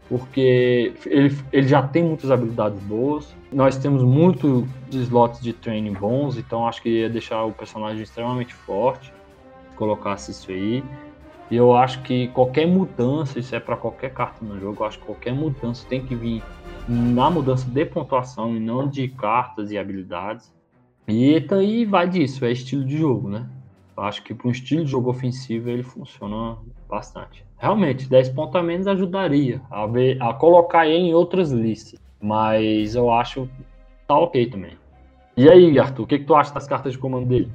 porque 0.09 0.95
ele, 1.07 1.39
ele 1.53 1.69
já 1.69 1.83
tem 1.83 2.03
muitas 2.03 2.31
habilidades 2.31 2.81
boas. 2.83 3.37
Nós 3.53 3.77
temos 3.77 4.03
muitos 4.03 4.65
slots 4.91 5.41
de 5.41 5.53
training 5.53 5.93
bons, 5.93 6.39
então 6.39 6.67
acho 6.67 6.83
que 6.83 6.89
ia 6.89 7.11
deixar 7.11 7.45
o 7.45 7.53
personagem 7.53 8.03
extremamente 8.03 8.55
forte 8.55 9.13
colocasse 9.81 10.31
isso 10.31 10.53
aí. 10.53 10.85
E 11.51 11.57
eu 11.57 11.75
acho 11.75 12.03
que 12.03 12.29
qualquer 12.29 12.67
mudança, 12.67 13.41
isso 13.41 13.57
é 13.57 13.59
para 13.59 13.77
qualquer 13.77 14.13
carta 14.13 14.45
no 14.45 14.61
jogo, 14.61 14.83
eu 14.83 14.87
acho 14.87 14.99
que 14.99 15.07
qualquer 15.07 15.33
mudança 15.33 15.85
tem 15.89 16.05
que 16.05 16.15
vir 16.15 16.43
na 16.87 17.31
mudança 17.31 17.69
de 17.69 17.85
pontuação 17.87 18.55
e 18.55 18.61
não 18.61 18.87
de 18.87 19.09
cartas 19.09 19.73
e 19.73 19.79
habilidades. 19.79 20.55
E 21.09 21.45
aí 21.51 21.85
vai 21.85 22.09
disso, 22.09 22.45
é 22.45 22.53
estilo 22.53 22.85
de 22.85 22.99
jogo, 22.99 23.29
né? 23.29 23.49
Eu 23.97 24.05
acho 24.05 24.23
que 24.23 24.33
para 24.33 24.47
um 24.47 24.51
estilo 24.51 24.85
de 24.85 24.91
jogo 24.91 25.11
ofensivo 25.11 25.69
ele 25.69 25.83
funciona 25.83 26.57
bastante. 26.89 27.45
Realmente, 27.59 28.09
10 28.09 28.29
pontos 28.31 28.55
a 28.57 28.63
menos 28.63 28.87
ajudaria 28.87 29.61
a, 29.71 29.87
ver, 29.87 30.23
a 30.23 30.33
colocar 30.33 30.87
ele 30.87 31.09
em 31.09 31.15
outras 31.15 31.51
listas. 31.51 31.99
Mas 32.23 32.95
eu 32.95 33.11
acho 33.13 33.49
tá 34.07 34.17
ok 34.17 34.47
também. 34.47 34.77
E 35.37 35.51
aí, 35.51 35.79
Arthur, 35.79 36.05
o 36.05 36.07
que, 36.07 36.19
que 36.19 36.25
tu 36.25 36.35
acha 36.35 36.55
das 36.55 36.67
cartas 36.67 36.93
de 36.93 36.99
comando 36.99 37.27
dele? 37.27 37.51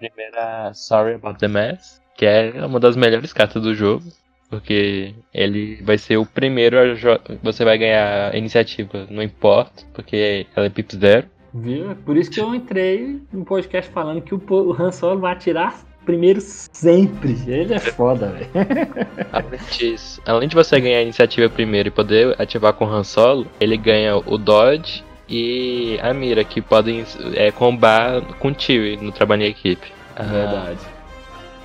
Primeira, 0.00 0.72
Sorry 0.74 1.14
About 1.14 1.38
the 1.38 1.46
Mess, 1.46 2.00
que 2.16 2.24
é 2.24 2.64
uma 2.64 2.80
das 2.80 2.96
melhores 2.96 3.32
cartas 3.32 3.62
do 3.62 3.74
jogo. 3.74 4.04
Porque 4.48 5.14
ele 5.32 5.80
vai 5.82 5.96
ser 5.96 6.16
o 6.16 6.26
primeiro 6.26 6.76
a 6.76 7.38
você 7.40 7.64
vai 7.64 7.78
ganhar 7.78 8.34
iniciativa, 8.34 9.06
não 9.08 9.22
importa, 9.22 9.84
porque 9.94 10.44
ela 10.56 10.66
é 10.66 10.70
pip 10.70 10.96
zero. 10.96 11.28
Viu? 11.54 11.94
Por 12.04 12.16
isso 12.16 12.30
que 12.30 12.40
eu 12.40 12.52
entrei 12.52 13.20
no 13.32 13.44
podcast 13.44 13.88
falando 13.92 14.22
que 14.22 14.34
o 14.34 14.72
Han 14.76 14.90
Solo 14.90 15.20
vai 15.20 15.34
atirar 15.34 15.78
primeiro 16.04 16.40
sempre. 16.40 17.36
Ele 17.46 17.74
é 17.74 17.78
foda, 17.78 18.26
velho. 18.32 18.50
Além 19.30 19.60
disso, 19.70 20.20
além 20.26 20.48
de 20.48 20.56
você 20.56 20.80
ganhar 20.80 20.98
a 20.98 21.02
iniciativa 21.02 21.48
primeiro 21.48 21.88
e 21.88 21.92
poder 21.92 22.34
ativar 22.40 22.72
com 22.72 22.84
o 22.84 22.88
Han 22.88 23.04
Solo, 23.04 23.46
ele 23.60 23.76
ganha 23.76 24.16
o 24.16 24.36
Dodge 24.36 25.04
e 25.30 25.96
a 26.02 26.12
mira, 26.12 26.42
que 26.42 26.60
podem 26.60 27.04
é, 27.34 27.52
combar 27.52 28.20
com 28.40 28.52
tio 28.52 29.00
no 29.00 29.12
trabalho 29.12 29.44
em 29.44 29.50
equipe. 29.50 29.92
Ah, 30.16 30.24
Verdade. 30.24 30.80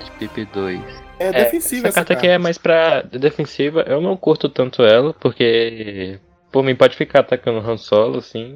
De 0.03 0.11
PP 0.11 0.47
2. 0.53 0.81
É, 1.17 1.31
defensiva 1.31 1.87
essa, 1.87 1.99
essa 1.99 2.05
carta. 2.05 2.13
aqui 2.13 2.27
é 2.27 2.37
mais 2.37 2.59
pra 2.59 3.01
defensiva. 3.01 3.83
Eu 3.87 3.99
não 3.99 4.15
curto 4.15 4.47
tanto 4.47 4.83
ela, 4.83 5.13
porque 5.13 6.19
por 6.51 6.63
mim 6.63 6.75
pode 6.75 6.95
ficar 6.95 7.21
atacando 7.21 7.59
o 7.59 7.67
Han 7.67 7.77
Solo, 7.77 8.19
assim. 8.19 8.55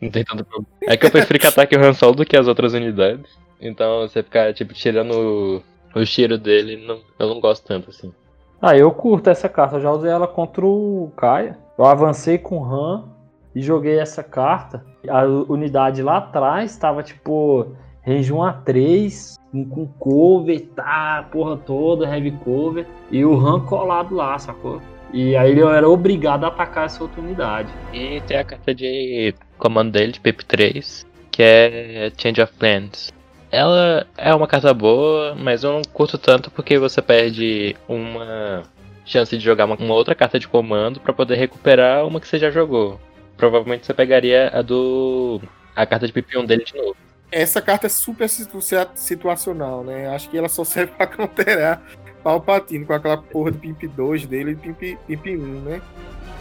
Não 0.00 0.10
tem 0.10 0.24
tanto 0.24 0.44
problema. 0.44 0.66
É 0.82 0.96
que 0.96 1.06
eu 1.06 1.10
prefiro 1.12 1.38
que 1.38 1.46
ataque 1.46 1.76
o 1.76 1.84
Han 1.84 1.94
Solo 1.94 2.16
do 2.16 2.26
que 2.26 2.36
as 2.36 2.48
outras 2.48 2.72
unidades. 2.72 3.30
Então 3.60 4.00
você 4.00 4.22
ficar, 4.22 4.52
tipo, 4.52 4.74
tirando 4.74 5.62
o, 5.94 6.00
o 6.00 6.04
tiro 6.04 6.36
dele, 6.36 6.84
não, 6.84 6.98
eu 7.18 7.28
não 7.28 7.40
gosto 7.40 7.64
tanto, 7.64 7.90
assim. 7.90 8.12
Ah, 8.60 8.76
eu 8.76 8.90
curto 8.90 9.30
essa 9.30 9.48
carta. 9.48 9.76
Eu 9.76 9.80
já 9.80 9.92
usei 9.92 10.10
ela 10.10 10.26
contra 10.26 10.66
o 10.66 11.12
Kaia. 11.16 11.56
Eu 11.78 11.84
avancei 11.84 12.36
com 12.36 12.58
o 12.58 12.64
Han 12.64 13.19
e 13.54 13.60
joguei 13.60 13.98
essa 13.98 14.22
carta. 14.22 14.84
A 15.08 15.24
unidade 15.24 16.02
lá 16.02 16.18
atrás 16.18 16.70
estava, 16.70 17.02
tipo, 17.02 17.66
range 18.06 18.32
1 18.32 18.42
a 18.42 18.52
3, 18.52 19.36
com 19.52 19.86
cover, 19.98 20.60
tá, 20.74 21.28
porra 21.30 21.56
toda, 21.56 22.06
heavy 22.06 22.32
cover. 22.44 22.86
E 23.10 23.24
o 23.24 23.34
Han 23.34 23.60
colado 23.60 24.14
lá, 24.14 24.38
sacou? 24.38 24.80
E 25.12 25.36
aí 25.36 25.50
ele 25.50 25.62
era 25.62 25.88
obrigado 25.88 26.44
a 26.44 26.48
atacar 26.48 26.86
essa 26.86 27.02
outra 27.02 27.20
unidade. 27.20 27.68
E 27.92 28.20
tem 28.22 28.36
a 28.36 28.44
carta 28.44 28.74
de 28.74 29.34
comando 29.58 29.92
dele, 29.92 30.12
de 30.12 30.20
PIP 30.20 30.44
3, 30.44 31.06
que 31.30 31.42
é 31.42 32.12
Change 32.16 32.40
of 32.40 32.52
Plans. 32.54 33.12
Ela 33.50 34.06
é 34.16 34.32
uma 34.32 34.46
carta 34.46 34.72
boa, 34.72 35.34
mas 35.34 35.64
eu 35.64 35.72
não 35.72 35.82
curto 35.92 36.16
tanto 36.16 36.50
porque 36.52 36.78
você 36.78 37.02
perde 37.02 37.74
uma 37.88 38.62
chance 39.04 39.36
de 39.36 39.42
jogar 39.42 39.64
uma 39.64 39.94
outra 39.94 40.14
carta 40.14 40.38
de 40.38 40.46
comando 40.46 41.00
para 41.00 41.12
poder 41.12 41.34
recuperar 41.34 42.06
uma 42.06 42.20
que 42.20 42.28
você 42.28 42.38
já 42.38 42.50
jogou. 42.50 43.00
Provavelmente 43.40 43.86
você 43.86 43.94
pegaria 43.94 44.50
a 44.52 44.60
do. 44.60 45.40
a 45.74 45.86
carta 45.86 46.06
de 46.06 46.12
PP1 46.12 46.44
dele 46.44 46.62
de 46.62 46.76
novo. 46.76 46.94
Essa 47.32 47.62
carta 47.62 47.86
é 47.86 47.88
super 47.88 48.28
situacional, 48.28 49.82
né? 49.82 50.08
Acho 50.08 50.28
que 50.28 50.36
ela 50.36 50.48
só 50.48 50.62
serve 50.64 50.92
pra 50.92 51.06
counterar 51.06 51.82
Palpatine 52.22 52.84
com 52.84 52.92
aquela 52.92 53.16
porra 53.16 53.50
de 53.50 53.58
Pimp 53.58 53.84
2 53.96 54.26
dele 54.26 54.50
e 54.50 54.56
Pimp, 54.56 54.98
Pimp 55.06 55.26
1, 55.26 55.60
né? 55.62 55.80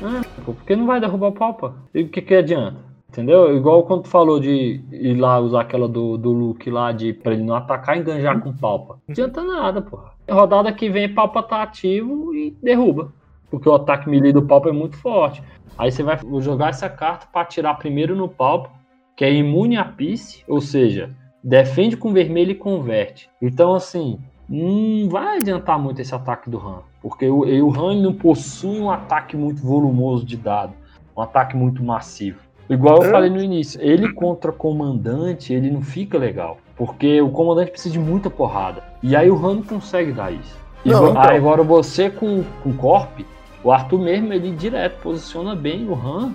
Ah, 0.04 0.22
porque 0.44 0.76
não 0.76 0.86
vai 0.86 1.00
derrubar 1.00 1.28
o 1.28 1.32
Palpa. 1.32 1.74
E 1.94 2.04
o 2.04 2.10
que 2.10 2.22
que 2.22 2.36
adianta? 2.36 2.90
Entendeu? 3.08 3.56
Igual 3.56 3.84
quando 3.84 4.04
tu 4.04 4.10
falou 4.10 4.38
de 4.38 4.84
ir 4.92 5.16
lá 5.16 5.40
usar 5.40 5.62
aquela 5.62 5.88
do, 5.88 6.18
do 6.18 6.32
Luke 6.34 6.70
lá 6.70 6.92
de 6.92 7.14
pra 7.14 7.34
ele 7.34 7.44
não 7.44 7.56
atacar 7.56 7.96
e 7.96 8.02
enganjar 8.02 8.40
com 8.42 8.54
palpa. 8.54 9.00
Não 9.08 9.14
adianta 9.14 9.42
nada, 9.42 9.82
porra. 9.82 10.12
Rodada 10.30 10.72
que 10.74 10.90
vem, 10.90 11.14
palpa 11.14 11.42
tá 11.42 11.64
ativo 11.64 12.36
e 12.36 12.56
derruba. 12.62 13.14
Porque 13.50 13.68
o 13.68 13.74
ataque 13.74 14.10
melee 14.10 14.34
do 14.34 14.44
palpa 14.44 14.70
é 14.70 14.74
muito 14.74 14.98
forte. 14.98 15.44
Aí 15.78 15.92
você 15.92 16.04
vai 16.04 16.20
jogar 16.40 16.70
essa 16.70 16.90
carta 16.90 17.28
para 17.32 17.42
atirar 17.42 17.78
primeiro 17.78 18.16
no 18.16 18.28
palpa, 18.28 18.70
que 19.16 19.26
é 19.26 19.34
imune 19.34 19.78
a 19.78 19.86
piece, 19.86 20.44
ou 20.48 20.62
seja, 20.62 21.16
defende 21.44 21.98
com 21.98 22.14
vermelho 22.14 22.52
e 22.52 22.56
converte. 22.56 23.30
Então, 23.42 23.74
assim, 23.74 24.20
não 24.48 25.10
vai 25.10 25.38
adiantar 25.38 25.80
muito 25.80 26.02
esse 26.02 26.14
ataque 26.14 26.50
do 26.50 26.58
Han. 26.58 26.82
Porque 27.02 27.28
o, 27.28 27.42
o 27.42 27.80
Han 27.80 28.02
não 28.02 28.14
possui 28.14 28.80
um 28.80 28.92
ataque 28.92 29.38
muito 29.38 29.62
volumoso 29.62 30.26
de 30.26 30.36
dado. 30.36 30.74
Um 31.16 31.22
ataque 31.22 31.56
muito 31.56 31.84
massivo. 31.84 32.40
Igual 32.70 33.04
eu 33.04 33.10
falei 33.10 33.32
no 33.32 33.42
início, 33.42 33.82
ele 33.82 34.14
contra 34.14 34.52
comandante, 34.52 35.54
ele 35.54 35.72
não 35.72 35.82
fica 35.82 36.18
legal. 36.18 36.58
Porque 36.76 37.20
o 37.20 37.30
comandante 37.30 37.72
precisa 37.72 37.94
de 37.94 38.00
muita 38.00 38.30
porrada. 38.30 38.84
E 39.02 39.16
aí 39.16 39.30
o 39.30 39.36
Han 39.36 39.56
não 39.56 39.64
consegue 39.64 40.12
dar 40.12 40.32
isso. 40.32 40.58
E 40.86 40.90
não, 40.90 41.10
então... 41.10 41.22
agora 41.22 41.64
você 41.64 42.10
com, 42.10 42.44
com 42.64 42.72
Corp, 42.74 43.22
o 43.64 43.72
Arthur 43.72 44.00
mesmo, 44.00 44.34
ele 44.34 44.52
direto 44.52 45.02
posiciona 45.02 45.56
bem 45.56 45.88
o 45.88 45.94
Han 45.94 46.34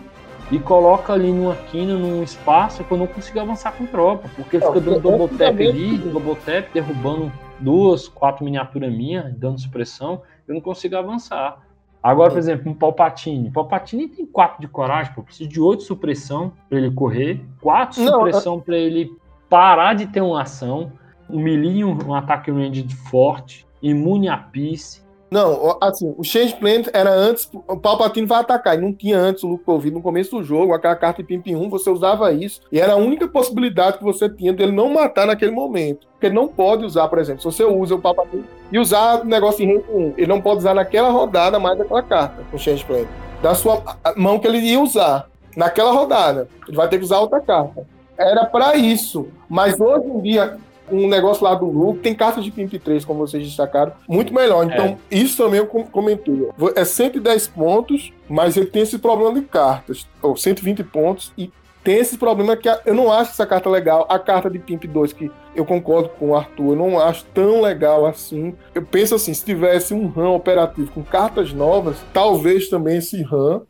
e 0.50 0.58
coloca 0.58 1.12
ali 1.12 1.32
numa 1.32 1.54
quina, 1.54 1.94
num 1.94 2.22
espaço 2.22 2.84
que 2.84 2.92
eu 2.92 2.98
não 2.98 3.06
consigo 3.06 3.40
avançar 3.40 3.72
com 3.72 3.86
tropa. 3.86 4.28
Porque 4.36 4.56
ele 4.56 4.66
fica 4.66 4.80
dando 4.80 5.00
double 5.00 5.38
tap 5.38 5.60
ali, 5.60 5.98
double 5.98 6.36
tap, 6.36 6.72
derrubando 6.72 7.32
duas, 7.58 8.08
quatro 8.08 8.44
miniaturas 8.44 8.92
minhas, 8.92 9.32
dando 9.34 9.60
supressão, 9.60 10.22
eu 10.46 10.54
não 10.54 10.60
consigo 10.60 10.96
avançar. 10.96 11.62
Agora, 12.02 12.30
por 12.30 12.38
exemplo, 12.38 12.70
um 12.70 12.74
Palpatine. 12.74 13.50
Palpatine 13.50 14.06
tem 14.08 14.26
4 14.26 14.60
de 14.60 14.68
coragem, 14.68 15.14
pô. 15.14 15.22
Precisa 15.22 15.48
de 15.48 15.58
8 15.58 15.82
supressão 15.84 16.52
para 16.68 16.76
ele 16.76 16.90
correr, 16.90 17.42
4 17.62 18.04
supressão 18.04 18.60
para 18.60 18.76
ele 18.76 19.10
parar 19.48 19.94
de 19.94 20.06
ter 20.06 20.20
uma 20.20 20.42
ação, 20.42 20.92
um 21.30 21.40
um, 21.40 22.08
um 22.08 22.14
ataque 22.14 22.50
range 22.50 22.86
forte, 23.08 23.66
imune 23.80 24.28
a 24.28 24.36
peace, 24.36 25.03
não, 25.34 25.76
assim, 25.80 26.14
o 26.16 26.22
Change 26.22 26.54
Planet 26.54 26.86
era 26.92 27.10
antes, 27.10 27.50
o 27.52 27.76
Palpatine 27.76 28.24
vai 28.24 28.38
atacar, 28.38 28.78
e 28.78 28.80
não 28.80 28.92
tinha 28.92 29.18
antes 29.18 29.42
o 29.42 29.48
Luke 29.48 29.64
Covid 29.64 29.92
no 29.92 30.00
começo 30.00 30.36
do 30.36 30.44
jogo, 30.44 30.72
aquela 30.72 30.94
carta 30.94 31.24
de 31.24 31.26
Pimp 31.26 31.48
1, 31.48 31.68
você 31.68 31.90
usava 31.90 32.32
isso, 32.32 32.60
e 32.70 32.78
era 32.78 32.92
a 32.92 32.96
única 32.96 33.26
possibilidade 33.26 33.98
que 33.98 34.04
você 34.04 34.28
tinha 34.28 34.52
dele 34.52 34.70
não 34.70 34.88
matar 34.88 35.26
naquele 35.26 35.50
momento. 35.50 36.06
Porque 36.12 36.26
ele 36.26 36.36
não 36.36 36.46
pode 36.46 36.84
usar, 36.84 37.08
por 37.08 37.18
exemplo, 37.18 37.42
se 37.42 37.46
você 37.46 37.64
usa 37.64 37.96
o 37.96 38.00
Palpatine 38.00 38.44
e 38.70 38.78
usar 38.78 39.22
o 39.22 39.24
negócio 39.24 39.64
em 39.64 39.74
range 39.74 39.84
1, 39.92 40.14
ele 40.16 40.28
não 40.28 40.40
pode 40.40 40.58
usar 40.58 40.72
naquela 40.72 41.10
rodada 41.10 41.58
mais 41.58 41.80
aquela 41.80 42.02
carta, 42.02 42.40
o 42.52 42.58
Change 42.58 42.84
Planet. 42.84 43.08
Da 43.42 43.56
sua 43.56 43.82
mão 44.16 44.38
que 44.38 44.46
ele 44.46 44.58
ia 44.58 44.78
usar 44.78 45.28
naquela 45.56 45.90
rodada. 45.90 46.48
Ele 46.68 46.76
vai 46.76 46.88
ter 46.88 46.98
que 46.98 47.04
usar 47.04 47.18
outra 47.18 47.40
carta. 47.40 47.84
Era 48.16 48.46
para 48.46 48.76
isso. 48.76 49.26
Mas 49.48 49.80
hoje 49.80 50.06
em 50.06 50.20
dia, 50.20 50.56
um 50.90 51.08
negócio 51.08 51.44
lá 51.44 51.54
do 51.54 51.66
Luke, 51.66 52.00
tem 52.00 52.14
cartas 52.14 52.44
de 52.44 52.50
Pimp 52.50 52.72
3, 52.74 53.04
como 53.04 53.26
vocês 53.26 53.44
destacaram, 53.44 53.92
muito 54.08 54.32
melhor. 54.34 54.64
Então, 54.64 54.98
é. 55.10 55.16
isso 55.16 55.36
também 55.36 55.60
eu 55.60 55.66
comentei. 55.66 56.48
É 56.74 56.84
110 56.84 57.48
pontos, 57.48 58.12
mas 58.28 58.56
ele 58.56 58.66
tem 58.66 58.82
esse 58.82 58.98
problema 58.98 59.34
de 59.34 59.46
cartas, 59.46 60.06
ou 60.22 60.36
120 60.36 60.84
pontos, 60.84 61.32
e 61.36 61.50
tem 61.84 61.96
esse 61.96 62.16
problema 62.16 62.56
que 62.56 62.66
eu 62.86 62.94
não 62.94 63.12
acho 63.12 63.32
essa 63.32 63.46
carta 63.46 63.68
legal. 63.68 64.06
A 64.08 64.18
carta 64.18 64.48
de 64.48 64.58
Pimp 64.58 64.84
2, 64.84 65.12
que 65.12 65.30
eu 65.54 65.66
concordo 65.66 66.08
com 66.08 66.30
o 66.30 66.34
Arthur, 66.34 66.70
eu 66.70 66.76
não 66.76 66.98
acho 66.98 67.26
tão 67.34 67.60
legal 67.60 68.06
assim. 68.06 68.54
Eu 68.74 68.82
penso 68.82 69.14
assim, 69.14 69.34
se 69.34 69.44
tivesse 69.44 69.92
um 69.92 70.08
RAM 70.08 70.30
operativo 70.30 70.90
com 70.92 71.02
cartas 71.02 71.52
novas, 71.52 71.98
talvez 72.12 72.68
também 72.68 72.96
esse 72.96 73.22
RAM, 73.22 73.62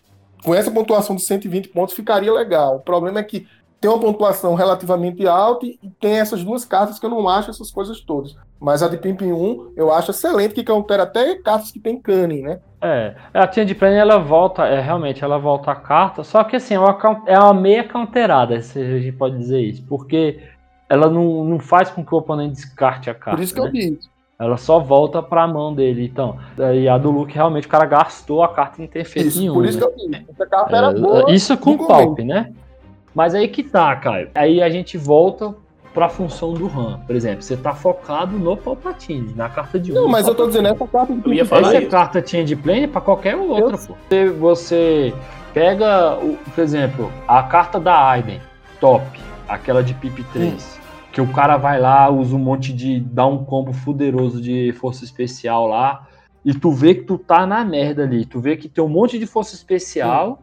com 0.45 0.55
essa 0.55 0.71
pontuação 0.71 1.17
de 1.17 1.23
120 1.23 1.71
pontos, 1.71 1.95
ficaria 1.95 2.33
legal. 2.33 2.77
O 2.77 2.81
problema 2.81 3.19
é 3.19 3.25
que 3.25 3.49
tem 3.85 3.91
uma 3.91 4.01
pontuação 4.01 4.55
relativamente 4.55 5.29
alta 5.29 5.67
e 5.67 5.79
tem 6.01 6.19
essas 6.19 6.43
duas 6.43 6.65
cartas 6.65 6.99
que 6.99 7.05
eu 7.05 7.11
não 7.11 7.29
acho 7.29 7.51
essas 7.51 7.71
coisas 7.71 8.01
todas. 8.01 8.35
Mas 8.59 8.83
a 8.83 8.89
de 8.89 8.97
Pimp 8.97 9.21
1 9.21 9.75
eu 9.77 9.93
acho 9.93 10.11
excelente, 10.11 10.55
que 10.55 10.65
countera 10.65 11.03
até 11.03 11.35
cartas 11.35 11.71
que 11.71 11.79
tem 11.79 12.01
Cunning, 12.01 12.41
né? 12.41 12.61
É, 12.81 13.15
a 13.35 13.47
Tia 13.47 13.63
de 13.63 13.75
Plane 13.75 13.97
ela 13.97 14.19
volta, 14.19 14.67
é, 14.67 14.81
realmente, 14.81 15.23
ela 15.23 15.37
volta 15.37 15.71
a 15.71 15.77
carta, 15.77 16.25
só 16.25 16.43
que 16.45 16.57
assim, 16.57 16.75
é 16.75 16.81
uma, 16.81 16.99
é 17.27 17.39
uma 17.39 17.53
meia 17.53 17.87
counterada, 17.87 18.59
se 18.63 18.79
a 18.79 18.99
gente 18.99 19.13
pode 19.13 19.37
dizer 19.37 19.61
isso, 19.61 19.85
porque 19.87 20.41
ela 20.89 21.11
não, 21.11 21.45
não 21.45 21.59
faz 21.59 21.91
com 21.91 22.03
que 22.03 22.15
o 22.15 22.19
oponente 22.19 22.55
descarte 22.55 23.11
a 23.11 23.15
carta. 23.15 23.37
Por 23.37 23.43
isso 23.43 23.53
que 23.53 23.61
né? 23.61 23.67
eu 23.67 23.73
disse. 23.73 24.09
Ela 24.39 24.57
só 24.57 24.81
volta 24.81 25.23
pra 25.23 25.47
mão 25.47 25.75
dele. 25.75 26.05
Então, 26.05 26.39
e 26.75 26.89
a 26.89 26.99
do 26.99 27.11
Luke 27.11 27.35
realmente 27.35 27.67
o 27.67 27.71
cara 27.71 27.85
gastou 27.85 28.43
a 28.43 28.49
carta 28.49 28.79
e 28.79 28.83
não 28.83 28.89
tem 28.89 29.05
feito 29.05 29.29
isso, 29.29 29.41
nenhum. 29.41 29.55
Por 29.55 29.65
isso 29.65 29.79
né? 29.79 29.87
que 29.87 29.93
eu 29.93 30.11
disse. 30.11 30.27
Essa 30.31 30.47
carta 30.47 30.75
é, 30.75 30.79
era 30.79 30.93
boa. 30.93 31.31
Isso 31.31 31.57
com 31.57 31.73
o 31.73 31.87
palp, 31.87 32.19
né? 32.21 32.51
Mas 33.15 33.35
aí 33.35 33.49
que 33.49 33.63
tá, 33.63 33.95
Caio. 33.97 34.31
Aí 34.35 34.63
a 34.63 34.69
gente 34.69 34.99
volta 34.99 35.55
para 35.93 36.07
a 36.07 36.09
função 36.09 36.53
do 36.55 36.67
RAM. 36.67 37.01
Por 37.07 37.15
exemplo, 37.15 37.43
você 37.43 37.57
tá 37.57 37.73
focado 37.73 38.37
no 38.37 38.57
Palpatine, 38.57 39.33
na 39.37 39.49
carta 39.49 39.79
de 39.79 39.93
Não, 39.93 40.07
um 40.07 40.09
mas 40.09 40.27
eu 40.27 40.35
tô 40.35 40.43
Palpatine. 40.45 40.65
dizendo, 40.65 40.83
essa 40.83 40.91
carta 40.93 41.15
de 41.15 41.27
Eu 41.29 41.33
ia 41.35 41.45
falar 41.47 41.69
Essa 41.69 41.79
isso. 41.83 41.91
carta 41.91 42.21
tinha 42.23 42.45
de 42.45 42.57
plane 42.57 42.89
para 42.89 43.01
qualquer 43.01 43.37
outra, 43.37 43.79
pô. 43.79 43.95
Você, 44.09 44.29
você 44.31 45.15
pega, 45.53 46.17
o- 46.19 46.37
por 46.53 46.61
exemplo, 46.65 47.13
a 47.29 47.43
carta 47.45 47.79
da 47.79 47.97
Aiden, 48.11 48.41
top, 48.81 49.05
aquela 49.49 49.85
de 49.85 49.95
Pip 49.95 50.25
3, 50.33 50.81
que 51.13 51.21
o 51.21 51.29
cara 51.29 51.57
vai 51.57 51.79
lá, 51.81 52.11
usa 52.11 52.35
um 52.35 52.41
monte 52.41 52.73
de. 52.73 52.99
dá 52.99 53.25
um 53.25 53.45
combo 53.45 53.73
fuderoso 53.73 54.41
de 54.43 54.73
força 54.73 55.05
especial 55.05 55.69
lá, 55.69 56.09
e 56.45 56.53
tu 56.53 56.73
vê 56.73 56.97
que 56.97 57.03
tu 57.05 57.17
tá 57.17 57.47
na 57.47 57.65
merda 57.65 58.03
ali. 58.03 58.25
Tu 58.27 58.41
vê 58.41 58.57
que 58.57 58.69
tem 58.69 58.83
um 58.83 58.89
monte 58.89 59.17
de 59.17 59.27
força 59.27 59.55
especial, 59.55 60.41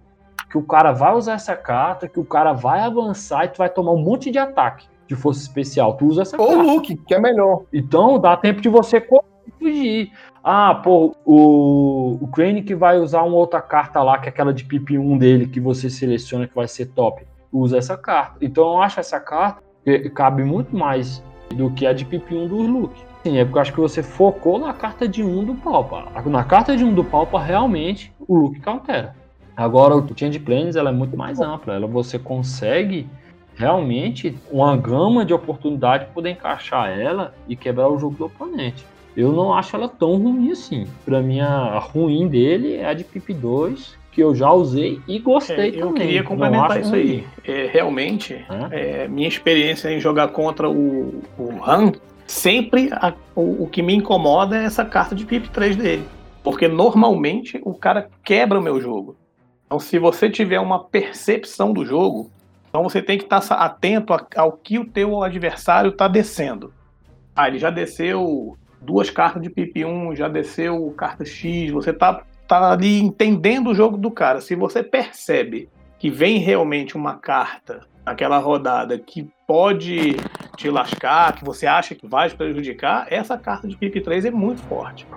que 0.50 0.58
o 0.58 0.64
cara 0.64 0.92
vai 0.92 1.14
usar 1.16 1.34
essa 1.34 1.56
carta, 1.56 2.08
que 2.08 2.20
o 2.20 2.26
cara 2.26 2.52
vai 2.54 2.82
avançar 2.82 3.46
e 3.46 3.50
tu 3.50 3.58
vai 3.58 3.70
tomar 3.70 3.92
um 3.92 4.04
monte 4.04 4.30
de 4.30 4.38
ataque 4.38 4.86
de 5.08 5.16
força 5.16 5.42
especial. 5.42 5.96
Tu 5.96 6.06
usa 6.06 6.22
essa 6.22 6.42
Ou 6.42 6.48
carta. 6.48 6.64
o 6.64 6.68
Luke, 6.68 6.96
que 6.96 7.14
é 7.14 7.20
melhor. 7.20 7.64
Então 7.72 8.20
dá 8.20 8.36
tempo 8.38 8.62
de 8.62 8.70
você 8.70 9.00
correr 9.00 9.24
e 9.48 9.52
fugir. 9.52 10.12
Ah, 10.44 10.76
pô, 10.76 11.16
o, 11.26 12.18
o 12.22 12.28
Crane 12.28 12.64
que 12.64 12.74
vai 12.74 12.98
usar 12.98 13.22
uma 13.24 13.38
outra 13.38 13.62
carta 13.62 14.02
lá, 14.02 14.18
que 14.18 14.28
é 14.28 14.30
aquela 14.30 14.54
de 14.54 14.66
PP 14.66 14.98
1 14.98 15.18
dele, 15.18 15.48
que 15.48 15.60
você 15.60 15.90
seleciona 15.90 16.48
que 16.48 16.56
vai 16.56 16.68
ser 16.68 16.88
top. 16.88 17.26
Usa 17.52 17.78
essa 17.78 17.98
carta. 17.98 18.38
Então 18.42 18.64
eu 18.64 18.82
acho 18.82 19.00
essa 19.00 19.20
carta 19.20 19.62
que 19.84 20.10
cabe 20.10 20.44
muito 20.44 20.76
mais 20.76 21.24
do 21.54 21.70
que 21.72 21.86
a 21.86 21.94
de 21.94 22.06
PP 22.06 22.34
1 22.34 22.48
do 22.48 22.58
Luke. 22.58 23.04
Sim, 23.24 23.38
é 23.38 23.46
porque 23.46 23.58
eu 23.58 23.62
acho 23.62 23.74
que 23.74 23.80
você 23.80 24.02
focou 24.02 24.58
na 24.58 24.74
carta 24.74 25.08
de 25.08 25.22
1 25.22 25.46
do 25.46 25.56
Palpa. 25.56 26.08
Na 26.26 26.44
carta 26.44 26.76
de 26.76 26.84
1 26.84 26.94
do 26.94 27.04
Palpa, 27.04 27.40
realmente, 27.40 28.12
o 28.28 28.36
Luke 28.36 28.60
countera. 28.62 29.16
Agora, 29.56 29.96
o 29.96 30.08
Change 30.16 30.40
Planes 30.40 30.76
ela 30.76 30.90
é 30.90 30.94
muito 30.94 31.16
mais 31.18 31.40
ampla. 31.40 31.74
Ela, 31.76 31.88
você 31.88 32.18
consegue 32.18 33.08
realmente 33.56 34.36
uma 34.52 34.76
gama 34.78 35.24
de 35.26 35.34
oportunidade 35.34 36.06
para 36.06 36.14
poder 36.14 36.30
encaixar 36.32 36.90
ela 36.98 37.34
e 37.48 37.56
quebrar 37.56 37.90
o 37.90 38.00
jogo 38.00 38.16
do 38.16 38.26
oponente. 38.26 38.86
Eu 39.16 39.34
não 39.34 39.54
acho 39.54 39.76
ela 39.76 39.90
tão 39.90 40.16
ruim 40.16 40.52
assim. 40.52 40.88
Para 41.04 41.22
mim, 41.22 41.42
a 41.42 41.78
ruim 41.80 42.28
dele 42.28 42.76
é 42.76 42.86
a 42.86 42.94
de 42.94 43.04
Pip 43.04 43.34
2, 43.34 43.98
que 44.12 44.24
eu 44.24 44.34
já 44.34 44.52
usei 44.52 45.02
e 45.08 45.20
gostei 45.20 45.70
É, 45.70 45.76
eu 45.76 45.88
também. 45.88 45.94
queria 45.94 46.22
Não 46.22 46.30
complementar 46.30 46.80
isso 46.80 46.92
ruim. 46.92 47.02
aí. 47.02 47.26
É, 47.46 47.68
realmente, 47.72 48.46
Hã? 48.50 48.70
é, 48.72 49.08
minha 49.10 49.28
experiência 49.28 49.90
em 49.90 50.00
jogar 50.00 50.30
contra 50.30 50.70
o, 50.70 51.22
o 51.38 51.60
Han, 51.66 51.92
sempre 52.26 52.90
a- 52.94 53.14
o, 53.36 53.64
o 53.64 53.68
que 53.68 53.82
me 53.82 53.94
incomoda 53.94 54.58
é 54.58 54.64
essa 54.64 54.86
carta 54.86 55.14
de 55.14 55.26
PIP 55.26 55.50
3 55.50 55.76
dele. 55.76 56.04
Porque 56.42 56.68
normalmente 56.68 57.60
o 57.64 57.74
cara 57.74 58.10
quebra 58.24 58.58
o 58.60 58.64
meu 58.64 58.80
jogo. 58.82 59.18
Então, 59.72 59.80
se 59.80 59.98
você 59.98 60.30
tiver 60.30 60.60
uma 60.60 60.84
percepção 60.84 61.72
do 61.72 61.86
jogo, 61.86 62.30
então 62.68 62.84
você 62.84 63.02
tem 63.02 63.18
que 63.18 63.24
estar 63.24 63.40
sa- 63.40 63.56
atento 63.56 64.14
ao 64.36 64.52
que 64.52 64.78
o 64.78 64.84
teu 64.84 65.24
adversário 65.24 65.92
está 65.92 66.10
descendo. 66.10 66.74
Ah, 67.34 67.48
ele 67.48 67.58
já 67.58 67.70
desceu 67.70 68.58
duas 68.82 69.10
cartas 69.10 69.42
de 69.42 69.50
PIP 69.50 69.86
1, 69.86 70.14
já 70.14 70.28
desceu 70.28 70.94
carta 70.98 71.24
X, 71.24 71.72
você 71.72 71.94
tá, 71.94 72.22
tá 72.46 72.70
ali 72.70 73.00
entendendo 73.00 73.70
o 73.70 73.74
jogo 73.74 73.96
do 73.96 74.12
cara. 74.12 74.42
Se 74.42 74.56
você 74.56 74.84
percebe 74.84 75.70
que 75.98 76.10
vem 76.10 76.38
realmente 76.40 76.98
uma 76.98 77.16
carta 77.16 77.88
naquela 78.06 78.40
rodada 78.40 79.00
que 79.00 79.32
pode 79.48 80.18
te 80.58 80.70
lascar, 80.70 81.34
que 81.34 81.46
você 81.46 81.66
acha 81.66 81.96
que 81.96 82.06
vai 82.06 82.28
te 82.28 82.36
prejudicar, 82.36 83.08
essa 83.10 83.38
carta 83.38 83.70
de 83.70 83.78
PIP 83.78 84.02
3 84.02 84.26
é 84.26 84.32
muito 84.32 84.62
forte. 84.64 85.08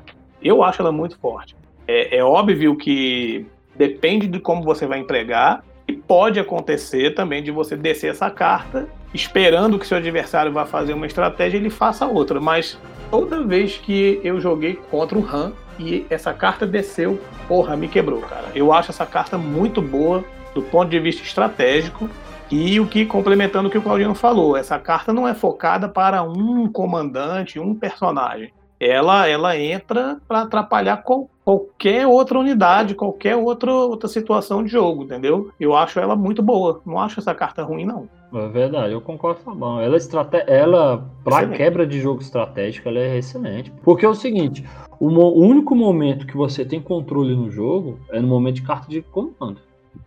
Eu 0.41 0.63
acho 0.63 0.81
ela 0.81 0.93
muito 0.93 1.19
forte. 1.19 1.57
É, 1.89 2.19
é 2.19 2.25
óbvio 2.25 2.77
que 2.77 3.45
depende 3.77 4.27
de 4.27 4.39
como 4.39 4.63
você 4.63 4.87
vai 4.87 5.01
empregar, 5.01 5.65
e 5.87 5.93
pode 5.93 6.41
acontecer 6.41 7.15
também 7.15 7.43
de 7.43 7.51
você 7.51 7.77
descer 7.77 8.11
essa 8.11 8.31
carta 8.31 8.89
esperando 9.13 9.79
que 9.79 9.87
seu 9.87 9.99
adversário 9.99 10.53
vá 10.53 10.67
fazer 10.67 10.93
uma 10.93 11.07
estratégia 11.07 11.57
e 11.57 11.61
ele 11.61 11.71
faça 11.71 12.07
outra. 12.07 12.41
Mas 12.41 12.79
toda 13.11 13.43
vez 13.43 13.79
que 13.79 14.21
eu 14.25 14.41
joguei 14.41 14.75
contra 14.91 15.17
o 15.17 15.25
Han 15.25 15.53
e 15.79 16.05
essa 16.11 16.33
carta 16.33 16.67
desceu, 16.67 17.21
porra, 17.47 17.77
me 17.77 17.87
quebrou, 17.87 18.21
cara. 18.23 18.47
Eu 18.55 18.73
acho 18.73 18.91
essa 18.91 19.07
carta 19.07 19.39
muito 19.39 19.81
boa 19.81 20.25
do 20.55 20.63
ponto 20.63 20.89
de 20.89 20.99
vista 20.99 21.23
estratégico. 21.23 22.09
E 22.51 22.79
o 22.79 22.87
que, 22.87 23.07
complementando 23.07 23.69
o 23.69 23.71
que 23.71 23.79
o 23.79 23.83
Claudino 23.83 24.15
falou, 24.15 24.57
essa 24.57 24.79
carta 24.79 25.13
não 25.13 25.27
é 25.27 25.35
focada 25.35 25.89
para 25.89 26.23
um 26.23 26.71
comandante, 26.71 27.59
um 27.59 27.75
personagem. 27.75 28.53
Ela, 28.81 29.27
ela 29.29 29.57
entra 29.59 30.19
para 30.27 30.43
atrapalhar 30.43 30.99
qual- 30.99 31.29
qualquer 31.45 32.07
outra 32.07 32.39
unidade, 32.39 32.95
qualquer 32.95 33.37
outra, 33.37 33.73
outra 33.73 34.09
situação 34.09 34.63
de 34.65 34.71
jogo, 34.71 35.05
entendeu? 35.05 35.51
Eu 35.61 35.75
acho 35.77 36.01
ela 36.01 36.17
muito 36.17 36.43
boa. 36.43 36.81
Não 36.85 36.99
acho 36.99 37.21
essa 37.21 37.35
carta 37.35 37.63
ruim, 37.63 37.85
não. 37.85 38.09
É 38.35 38.49
verdade, 38.49 38.93
eu 38.93 39.01
concordo 39.01 39.41
com 39.41 39.51
o 39.51 39.55
Fabão. 39.55 39.81
Ela, 39.81 39.95
é 39.95 39.97
estrate... 39.97 40.43
ela 40.49 41.05
para 41.23 41.49
quebra 41.49 41.87
de 41.87 42.01
jogo 42.01 42.21
estratégico, 42.21 42.89
ela 42.89 42.99
é 42.99 43.17
excelente. 43.19 43.73
Porque 43.85 44.05
é 44.05 44.09
o 44.09 44.15
seguinte, 44.15 44.65
o, 44.99 45.07
o 45.09 45.41
único 45.41 45.75
momento 45.75 46.27
que 46.27 46.37
você 46.37 46.65
tem 46.65 46.81
controle 46.81 47.35
no 47.37 47.49
jogo 47.51 47.99
é 48.11 48.21
no 48.21 48.27
momento 48.27 48.57
de 48.57 48.63
carta 48.63 48.89
de 48.89 49.03
comando. 49.03 49.61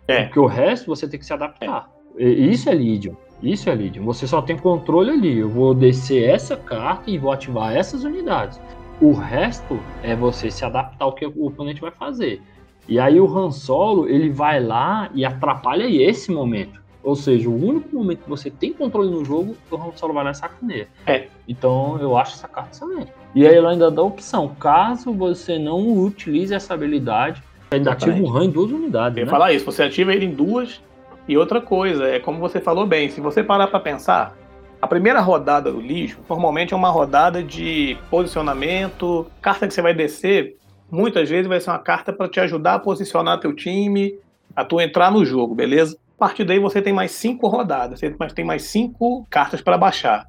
É. 0.08 0.24
Porque 0.26 0.40
o 0.40 0.46
resto 0.46 0.88
você 0.88 1.08
tem 1.08 1.18
que 1.18 1.26
se 1.26 1.32
adaptar. 1.34 1.90
E- 2.18 2.52
Isso 2.52 2.70
é 2.70 2.74
Legion. 2.74 3.14
Isso 3.42 3.70
é 3.70 3.76
Legion. 3.76 4.04
Você 4.06 4.26
só 4.26 4.42
tem 4.42 4.58
controle 4.58 5.12
ali. 5.12 5.38
Eu 5.38 5.50
vou 5.50 5.74
descer 5.74 6.30
essa 6.30 6.56
carta 6.56 7.10
e 7.10 7.18
vou 7.18 7.32
ativar 7.32 7.76
essas 7.76 8.04
unidades. 8.04 8.60
O 9.00 9.12
resto 9.14 9.80
é 10.02 10.16
você 10.16 10.50
se 10.50 10.66
adaptar 10.66 11.06
ao 11.06 11.14
que 11.14 11.26
o 11.26 11.46
oponente 11.46 11.82
vai 11.82 11.92
fazer. 11.92 12.42
E 12.88 13.00
aí 13.00 13.20
o 13.20 13.28
Han 13.38 13.52
Solo, 13.52 14.08
ele 14.08 14.30
vai 14.30 14.64
lá 14.64 15.10
e 15.14 15.24
atrapalha 15.26 15.86
esse 15.88 16.32
momento. 16.32 16.82
Ou 17.04 17.16
seja, 17.16 17.48
o 17.48 17.56
único 17.56 17.96
momento 17.96 18.24
que 18.24 18.30
você 18.30 18.50
tem 18.50 18.74
controle 18.74 19.10
no 19.10 19.24
jogo, 19.24 19.56
o 19.70 19.76
Han 19.76 19.92
Solo 19.96 20.14
vai 20.14 20.24
lá 20.24 20.32
e 20.32 20.36
sacaneia. 20.36 20.88
É. 21.06 21.28
Então 21.48 21.98
eu 22.02 22.18
acho 22.18 22.34
essa 22.34 22.48
carta 22.48 22.72
excelente. 22.72 23.12
E 23.36 23.46
aí 23.46 23.56
ela 23.56 23.72
ainda 23.72 23.92
dá 23.92 24.02
a 24.02 24.06
opção, 24.06 24.50
caso 24.60 25.14
você 25.14 25.60
não 25.60 26.04
utilize 26.04 26.54
essa 26.54 26.74
habilidade, 26.74 27.44
ainda 27.70 27.92
ativa 27.92 28.18
um 28.18 28.36
Han 28.36 28.46
em 28.46 28.50
duas 28.50 28.72
unidades. 28.72 29.18
Eu 29.18 29.22
ia 29.22 29.26
né? 29.26 29.32
falar 29.32 29.54
isso, 29.54 29.66
você 29.66 29.84
ativa 29.84 30.14
ele 30.14 30.26
em 30.26 30.34
duas. 30.34 30.82
E 31.28 31.38
outra 31.38 31.60
coisa, 31.60 32.06
é 32.08 32.20
como 32.20 32.40
você 32.40 32.62
falou 32.62 32.86
bem, 32.86 33.10
se 33.10 33.20
você 33.20 33.44
parar 33.44 33.68
para 33.68 33.80
pensar, 33.80 34.36
a 34.82 34.88
primeira 34.88 35.20
rodada 35.20 35.72
do 35.72 35.82
lixo 35.82 36.20
normalmente 36.30 36.74
é 36.74 36.78
uma 36.78 36.90
rodada 36.90 37.44
de 37.44 37.98
posicionamento, 38.10 39.28
carta 39.42 39.68
que 39.68 39.74
você 39.74 39.82
vai 39.82 39.94
descer, 39.94 40.56
muitas 40.90 41.30
vezes 41.30 41.48
vai 41.48 41.60
ser 41.60 41.70
uma 41.70 41.80
carta 41.80 42.14
para 42.14 42.30
te 42.30 42.40
ajudar 42.40 42.76
a 42.76 42.80
posicionar 42.80 43.40
teu 43.40 43.54
time, 43.54 44.18
a 44.56 44.64
tu 44.64 44.80
entrar 44.80 45.12
no 45.12 45.26
jogo, 45.26 45.54
beleza? 45.54 45.98
A 46.16 46.20
partir 46.26 46.46
daí 46.46 46.60
você 46.60 46.82
tem 46.82 46.94
mais 46.94 47.12
cinco 47.12 47.48
rodadas, 47.48 48.00
você 48.00 48.10
tem 48.34 48.46
mais 48.46 48.64
cinco 48.64 49.26
cartas 49.30 49.62
para 49.62 49.78
baixar. 49.78 50.26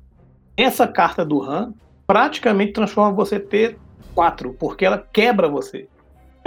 Essa 0.56 0.88
carta 0.88 1.24
do 1.24 1.42
Han 1.42 1.72
praticamente 2.06 2.72
transforma 2.72 3.12
você 3.12 3.38
ter 3.38 3.78
quatro, 4.14 4.52
porque 4.58 4.84
ela 4.84 4.98
quebra 5.12 5.48
você. 5.48 5.86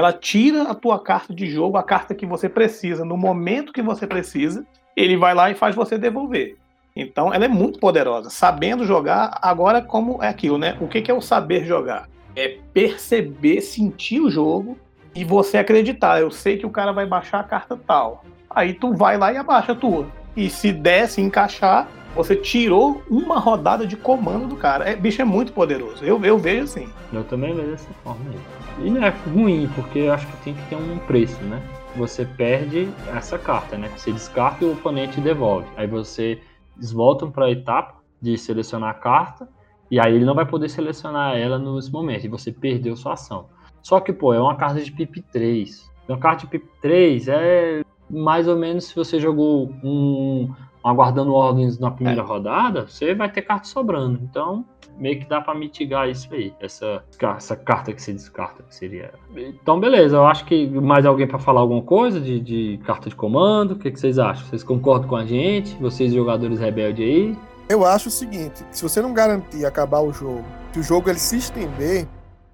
Ela 0.02 0.12
tira 0.12 0.64
a 0.64 0.74
tua 0.74 0.98
carta 0.98 1.32
de 1.32 1.46
jogo, 1.46 1.78
a 1.78 1.84
carta 1.84 2.16
que 2.16 2.26
você 2.26 2.50
precisa, 2.50 3.06
no 3.06 3.16
momento 3.16 3.72
que 3.72 3.84
você 3.84 4.08
precisa, 4.08 4.66
ele 4.98 5.16
vai 5.16 5.36
lá 5.36 5.52
e 5.52 5.54
faz 5.54 5.76
você 5.76 5.96
devolver. 5.96 6.58
Então 6.96 7.32
ela 7.32 7.46
é 7.46 7.48
muito 7.48 7.78
poderosa, 7.78 8.32
sabendo 8.32 8.84
jogar. 8.84 9.38
Agora, 9.44 9.80
como 9.80 10.18
é 10.24 10.28
aquilo, 10.28 10.58
né? 10.58 10.76
O 10.82 10.88
que 10.88 11.12
é 11.12 11.14
o 11.14 11.22
saber 11.22 11.66
jogar? 11.66 12.10
É 12.36 12.58
perceber, 12.74 13.62
sentir 13.62 14.20
o 14.20 14.32
jogo 14.32 14.76
e 15.14 15.24
você 15.24 15.60
acreditar. 15.60 16.20
Eu 16.20 16.32
sei 16.32 16.58
que 16.58 16.66
o 16.66 16.72
cara 16.72 16.92
vai 16.92 17.06
baixar 17.06 17.40
a 17.40 17.44
carta 17.44 17.80
tal. 17.86 18.26
Aí 18.50 18.74
tu 18.74 18.96
vai 18.96 19.20
lá 19.20 19.32
e 19.32 19.38
abaixa 19.38 19.74
a 19.74 19.76
tua. 19.76 20.08
E 20.36 20.50
se 20.50 20.74
der, 20.74 21.08
se 21.10 21.22
encaixar, 21.22 21.88
você 22.16 22.36
tirou 22.36 23.04
uma 23.08 23.38
rodada 23.38 23.86
de 23.86 23.96
comando 23.96 24.48
do 24.48 24.56
cara. 24.56 24.90
É, 24.90 24.96
bicho 24.96 25.22
é 25.22 25.26
muito 25.26 25.54
poderoso. 25.54 26.04
Eu, 26.04 26.20
eu 26.26 26.40
vejo 26.40 26.64
assim. 26.64 26.90
Eu 27.14 27.24
também 27.24 27.54
vejo 27.54 27.70
dessa 27.70 27.90
forma 28.04 28.26
aí. 28.32 28.61
E 28.80 28.90
não 28.90 29.04
é 29.04 29.10
ruim, 29.10 29.70
porque 29.76 30.00
eu 30.00 30.14
acho 30.14 30.28
que 30.28 30.38
tem 30.44 30.54
que 30.54 30.70
ter 30.70 30.76
um 30.76 30.98
preço, 31.00 31.42
né? 31.44 31.62
Você 31.96 32.26
perde 32.26 32.90
essa 33.16 33.38
carta, 33.38 33.78
né? 33.78 33.90
Você 33.96 34.12
descarta 34.12 34.64
e 34.64 34.68
o 34.68 34.74
oponente 34.74 35.20
devolve. 35.20 35.68
Aí 35.76 35.88
você 35.88 36.40
eles 36.78 36.92
voltam 36.92 37.30
para 37.30 37.46
a 37.46 37.52
etapa 37.52 38.02
de 38.22 38.38
selecionar 38.38 38.90
a 38.90 38.94
carta, 38.94 39.48
e 39.90 40.00
aí 40.00 40.16
ele 40.16 40.26
não 40.26 40.34
vai 40.34 40.46
poder 40.46 40.70
selecionar 40.70 41.38
ela 41.38 41.60
nesse 41.60 41.92
momento, 41.92 42.26
e 42.26 42.30
você 42.30 42.52
perdeu 42.52 42.96
sua 42.96 43.14
ação. 43.14 43.50
Só 43.82 44.00
que, 44.00 44.14
pô, 44.14 44.34
é 44.34 44.40
uma 44.40 44.56
carta 44.56 44.82
de 44.82 44.92
PIP 44.92 45.22
3. 45.32 45.92
Uma 46.08 46.18
carta 46.18 46.42
de 46.42 46.48
PIP 46.48 46.68
3 46.82 47.28
é 47.28 47.82
mais 48.10 48.48
ou 48.48 48.58
menos 48.58 48.86
se 48.86 48.96
você 48.96 49.20
jogou 49.20 49.74
um 49.84 50.54
aguardando 50.84 51.34
ordens 51.34 51.80
na 51.80 51.92
primeira 51.92 52.22
rodada, 52.22 52.88
você 52.88 53.14
vai 53.14 53.32
ter 53.32 53.42
carta 53.44 53.68
sobrando. 53.68 54.20
Então, 54.24 54.66
meio 54.98 55.20
que 55.20 55.28
dá 55.28 55.42
para 55.42 55.56
mitigar 55.56 56.10
isso 56.10 56.34
aí, 56.34 56.54
essa, 56.60 57.04
essa 57.36 57.56
carta 57.56 57.94
que 57.94 58.02
você 58.02 58.14
descarta, 58.14 58.64
que 58.64 58.76
seria. 58.76 59.14
Então, 59.36 59.80
beleza, 59.80 60.18
eu 60.18 60.26
acho 60.26 60.46
que 60.46 60.68
mais 60.68 61.06
alguém 61.06 61.28
para 61.28 61.40
falar 61.40 61.62
alguma 61.62 61.82
coisa 61.82 62.20
de, 62.20 62.40
de 62.40 62.80
carta 62.86 63.10
de 63.10 63.16
comando, 63.16 63.72
o 63.72 63.76
que, 63.76 63.92
que 63.92 64.00
vocês 64.00 64.20
acham? 64.20 64.46
Vocês 64.48 64.64
concordam 64.64 65.08
com 65.08 65.16
a 65.16 65.26
gente? 65.26 65.76
Vocês 65.78 66.14
jogadores 66.14 66.60
rebeldes 66.60 67.04
aí? 67.04 67.38
Eu 67.70 67.86
acho 67.86 68.10
o 68.10 68.12
seguinte, 68.12 68.66
se 68.70 68.84
você 68.84 69.02
não 69.02 69.14
garantir 69.14 69.66
acabar 69.66 70.02
o 70.02 70.12
jogo, 70.12 70.44
se 70.74 70.80
o 70.80 70.84
jogo 70.84 71.10
ele 71.10 71.20
se 71.20 71.38
estender, 71.38 72.06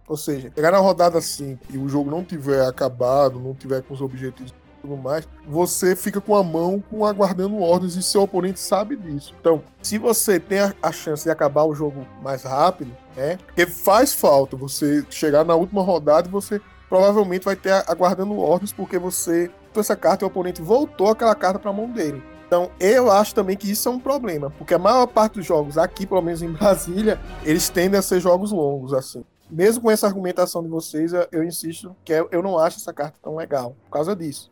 ou 0.07 0.15
seja, 0.15 0.51
chegar 0.55 0.71
na 0.71 0.77
rodada 0.77 1.17
assim 1.17 1.57
e 1.69 1.77
o 1.77 1.89
jogo 1.89 2.09
não 2.09 2.23
tiver 2.23 2.65
acabado, 2.65 3.39
não 3.39 3.53
tiver 3.53 3.81
com 3.81 3.93
os 3.93 4.01
objetivos 4.01 4.53
tudo 4.81 4.97
mais, 4.97 5.27
você 5.47 5.95
fica 5.95 6.19
com 6.21 6.35
a 6.35 6.43
mão 6.43 6.83
com 6.89 7.05
aguardando 7.05 7.59
ordens 7.59 7.95
e 7.95 8.03
seu 8.03 8.23
oponente 8.23 8.59
sabe 8.59 8.95
disso. 8.95 9.33
Então, 9.39 9.63
se 9.81 9.97
você 9.97 10.39
tem 10.39 10.59
a, 10.59 10.91
chance 10.91 11.23
de 11.23 11.29
acabar 11.29 11.63
o 11.63 11.75
jogo 11.75 12.05
mais 12.21 12.43
rápido, 12.43 12.91
né? 13.15 13.37
Porque 13.45 13.65
faz 13.65 14.13
falta 14.13 14.55
você 14.55 15.05
chegar 15.09 15.43
na 15.43 15.55
última 15.55 15.81
rodada 15.81 16.27
e 16.27 16.31
você 16.31 16.61
provavelmente 16.89 17.43
vai 17.45 17.55
ter 17.55 17.71
aguardando 17.87 18.39
ordens 18.39 18.71
porque 18.71 18.97
você 18.97 19.51
essa 19.79 19.95
carta 19.95 20.23
e 20.23 20.25
o 20.25 20.27
oponente 20.27 20.59
voltou 20.59 21.09
aquela 21.09 21.35
carta 21.35 21.59
para 21.59 21.69
a 21.69 21.73
mão 21.73 21.87
dele. 21.89 22.23
Então, 22.47 22.71
eu 22.79 23.11
acho 23.11 23.35
também 23.35 23.57
que 23.57 23.69
isso 23.69 23.89
é 23.89 23.91
um 23.91 23.99
problema, 23.99 24.49
porque 24.57 24.73
a 24.73 24.79
maior 24.79 25.05
parte 25.05 25.33
dos 25.33 25.45
jogos 25.45 25.77
aqui, 25.77 26.07
pelo 26.07 26.21
menos 26.21 26.41
em 26.41 26.51
Brasília, 26.53 27.19
eles 27.43 27.69
tendem 27.69 27.99
a 27.99 28.01
ser 28.01 28.19
jogos 28.19 28.51
longos, 28.51 28.93
assim. 28.93 29.23
Mesmo 29.49 29.83
com 29.83 29.91
essa 29.91 30.07
argumentação 30.07 30.61
de 30.63 30.69
vocês, 30.69 31.11
eu 31.31 31.43
insisto 31.43 31.95
que 32.03 32.13
eu 32.13 32.41
não 32.41 32.57
acho 32.57 32.77
essa 32.77 32.93
carta 32.93 33.17
tão 33.21 33.35
legal, 33.35 33.75
por 33.85 33.91
causa 33.91 34.15
disso. 34.15 34.51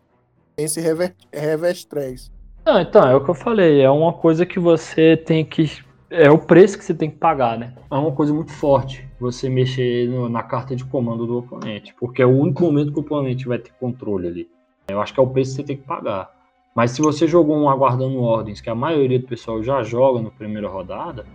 Tem 0.56 0.66
esse 0.66 0.82
3. 1.88 2.32
Não, 2.66 2.80
então, 2.80 3.08
é 3.08 3.16
o 3.16 3.24
que 3.24 3.30
eu 3.30 3.36
falei, 3.36 3.82
é 3.82 3.89
uma 3.89 4.14
coisa 4.14 4.45
que 4.45 4.60
você 4.60 5.16
tem 5.18 5.45
que. 5.45 5.84
É 6.10 6.32
o 6.32 6.38
preço 6.38 6.78
que 6.78 6.86
você 6.86 6.93
tem 6.93 7.10
que 7.10 7.18
pagar, 7.18 7.58
né? 7.58 7.74
É 7.91 7.95
uma 7.95 8.12
coisa 8.12 8.34
muito 8.34 8.51
forte 8.51 9.08
você 9.20 9.49
mexer 9.49 10.08
no, 10.08 10.30
na 10.30 10.43
carta 10.43 10.76
de 10.76 10.86
comando 10.86 11.26
do 11.26 11.38
oponente, 11.39 11.93
porque 11.99 12.22
é 12.22 12.26
o 12.26 12.38
único 12.38 12.64
momento 12.64 12.91
que 12.91 12.97
o 12.97 13.01
oponente 13.01 13.47
vai 13.47 13.60
ter 13.60 13.72
controle 13.80 14.28
ali. 14.28 14.49
Eu 14.88 15.01
acho 15.01 15.14
que 15.14 15.20
é 15.20 15.24
o 15.24 15.28
preço 15.28 15.51
que 15.51 15.56
você 15.58 15.64
tem 15.64 15.78
que 15.78 15.84
pagar. 15.84 16.32
Mas 16.76 16.91
se 16.91 17.01
você 17.01 17.28
jogou 17.28 17.58
um 17.58 17.70
aguardando 17.70 18.22
ordens, 18.22 18.62
que 18.62 18.70
a 18.70 18.76
maioria 18.76 19.20
do 19.20 19.28
pessoal 19.28 19.64
já 19.64 19.82
joga 19.82 20.22
na 20.22 20.30
primeira 20.30 20.68
rodada, 20.68 21.26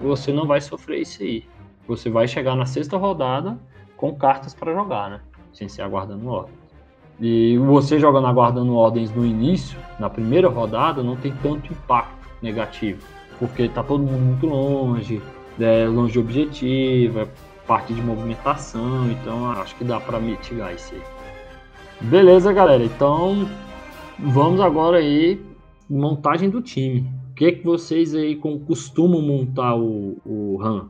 você 0.00 0.32
não 0.32 0.46
vai 0.46 0.60
sofrer 0.60 1.00
isso 1.00 1.22
aí. 1.22 1.44
Você 1.88 2.10
vai 2.10 2.28
chegar 2.28 2.54
na 2.54 2.66
sexta 2.66 2.96
rodada 2.96 3.58
com 3.96 4.14
cartas 4.14 4.54
para 4.54 4.74
jogar, 4.74 5.10
né? 5.10 5.20
Sem 5.52 5.68
ser 5.68 5.82
aguardando 5.82 6.28
ordens. 6.28 6.59
E 7.20 7.58
você 7.58 7.98
jogando 7.98 8.26
aguardando 8.26 8.74
ordens 8.74 9.14
no 9.14 9.26
início, 9.26 9.78
na 9.98 10.08
primeira 10.08 10.48
rodada, 10.48 11.02
não 11.02 11.16
tem 11.16 11.32
tanto 11.42 11.72
impacto 11.72 12.26
negativo. 12.40 13.02
Porque 13.38 13.68
tá 13.68 13.82
todo 13.82 14.02
mundo 14.02 14.18
muito 14.18 14.46
longe, 14.46 15.20
é 15.58 15.86
longe 15.86 16.14
de 16.14 16.18
objetivo, 16.18 17.20
é 17.20 17.28
parte 17.66 17.92
de 17.92 18.02
movimentação, 18.02 19.10
então 19.10 19.50
acho 19.50 19.76
que 19.76 19.84
dá 19.84 20.00
para 20.00 20.18
mitigar 20.18 20.74
isso 20.74 20.94
aí. 20.94 21.02
Beleza, 22.00 22.52
galera. 22.52 22.82
Então 22.82 23.46
vamos 24.18 24.60
agora 24.60 24.96
aí 24.96 25.40
montagem 25.88 26.48
do 26.48 26.62
time. 26.62 27.06
O 27.30 27.34
que, 27.34 27.52
que 27.52 27.64
vocês 27.64 28.14
aí 28.14 28.36
costumam 28.66 29.20
montar 29.20 29.76
o, 29.76 30.16
o 30.24 30.56
RAM? 30.56 30.88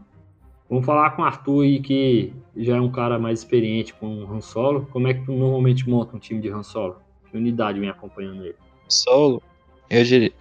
Vamos 0.68 0.86
falar 0.86 1.10
com 1.10 1.22
o 1.22 1.24
Arthur 1.24 1.62
aí, 1.62 1.80
que 1.80 2.32
já 2.56 2.76
é 2.76 2.80
um 2.80 2.90
cara 2.90 3.18
mais 3.18 3.40
experiente 3.40 3.94
com 3.94 4.06
o 4.06 4.32
Han 4.32 4.40
Solo. 4.40 4.88
Como 4.92 5.08
é 5.08 5.14
que 5.14 5.24
tu 5.24 5.32
normalmente 5.32 5.88
monta 5.88 6.16
um 6.16 6.18
time 6.18 6.40
de 6.40 6.48
Han 6.48 6.62
Solo? 6.62 6.96
Que 7.30 7.36
unidade 7.36 7.78
vem 7.78 7.88
acompanhando 7.88 8.44
ele? 8.44 8.56
Solo, 8.88 9.42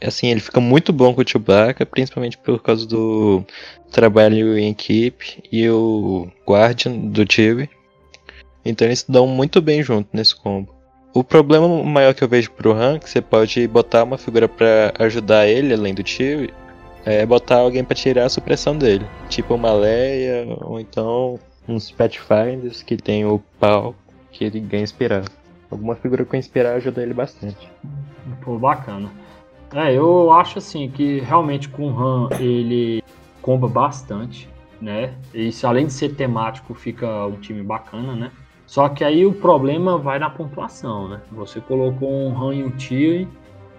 assim, 0.02 0.28
ele 0.28 0.40
fica 0.40 0.60
muito 0.60 0.92
bom 0.92 1.14
com 1.14 1.22
o 1.22 1.28
Chewbacca, 1.28 1.86
principalmente 1.86 2.38
por 2.38 2.62
causa 2.62 2.88
do 2.88 3.44
trabalho 3.92 4.58
em 4.58 4.70
equipe 4.70 5.44
e 5.52 5.70
o 5.70 6.28
Guardian 6.48 6.98
do 6.98 7.32
Chewie. 7.32 7.70
Então 8.66 8.88
eles 8.88 9.06
dão 9.08 9.26
muito 9.28 9.62
bem 9.62 9.82
junto 9.82 10.10
nesse 10.14 10.36
combo. 10.36 10.74
O 11.14 11.24
problema 11.24 11.68
maior 11.84 12.14
que 12.14 12.24
eu 12.24 12.28
vejo 12.28 12.52
pro 12.52 12.72
Han, 12.72 13.00
que 13.00 13.10
você 13.10 13.22
pode 13.22 13.68
botar 13.68 14.04
uma 14.04 14.18
figura 14.18 14.48
para 14.48 14.94
ajudar 15.00 15.48
ele, 15.48 15.74
além 15.74 15.94
do 15.94 16.08
Chewie, 16.08 16.54
é 17.04 17.26
botar 17.26 17.58
alguém 17.58 17.84
para 17.84 17.96
tirar 17.96 18.26
a 18.26 18.30
supressão 18.30 18.78
dele. 18.78 19.06
Tipo 19.28 19.56
uma 19.56 19.74
Leia, 19.74 20.46
ou 20.62 20.80
então 20.80 21.40
uns 21.70 21.92
Pathfinders 21.92 22.84
que 22.84 22.98
tem 22.98 23.26
o 23.26 23.42
pau 23.60 23.96
que 24.32 24.44
ele 24.44 24.60
ganha 24.60 24.84
inspirar. 24.84 25.24
Alguma 25.70 25.96
figura 25.96 26.26
com 26.26 26.36
inspirar 26.36 26.74
ajuda 26.74 27.02
ele 27.02 27.14
bastante. 27.14 27.70
Pô, 28.42 28.58
bacana. 28.58 29.12
É, 29.74 29.94
eu 29.94 30.32
acho 30.32 30.58
assim 30.58 30.90
que 30.90 31.20
realmente 31.20 31.70
com 31.70 31.92
o 31.92 32.00
Han 32.00 32.30
ele 32.40 33.04
comba 33.42 33.68
bastante, 33.68 34.50
né? 34.82 35.14
Isso 35.34 35.68
além 35.68 35.86
de 35.86 35.94
ser 35.94 36.16
temático 36.16 36.74
fica 36.74 37.28
um 37.28 37.40
time 37.40 37.62
bacana, 37.62 38.16
né? 38.16 38.32
Só 38.66 38.90
que 38.90 39.04
aí 39.04 39.26
o 39.26 39.34
problema 39.34 39.98
vai 39.98 40.20
na 40.20 40.30
pontuação, 40.30 41.08
né? 41.08 41.22
Você 41.32 41.60
colocou 41.60 42.12
um 42.12 42.38
Han 42.38 42.56
e 42.56 42.64
um 42.64 42.70
Tio 42.72 43.28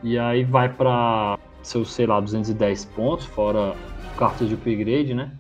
e 0.03 0.19
aí 0.19 0.45
vai 0.45 0.69
para 0.69 1.39
seus, 1.63 1.93
sei 1.93 2.07
lá, 2.07 2.21
210 2.21 2.85
pontos, 2.87 3.27
fora 3.27 3.75
cartas 4.17 4.49
de 4.49 4.55
upgrade, 4.55 5.15
né? 5.15 5.33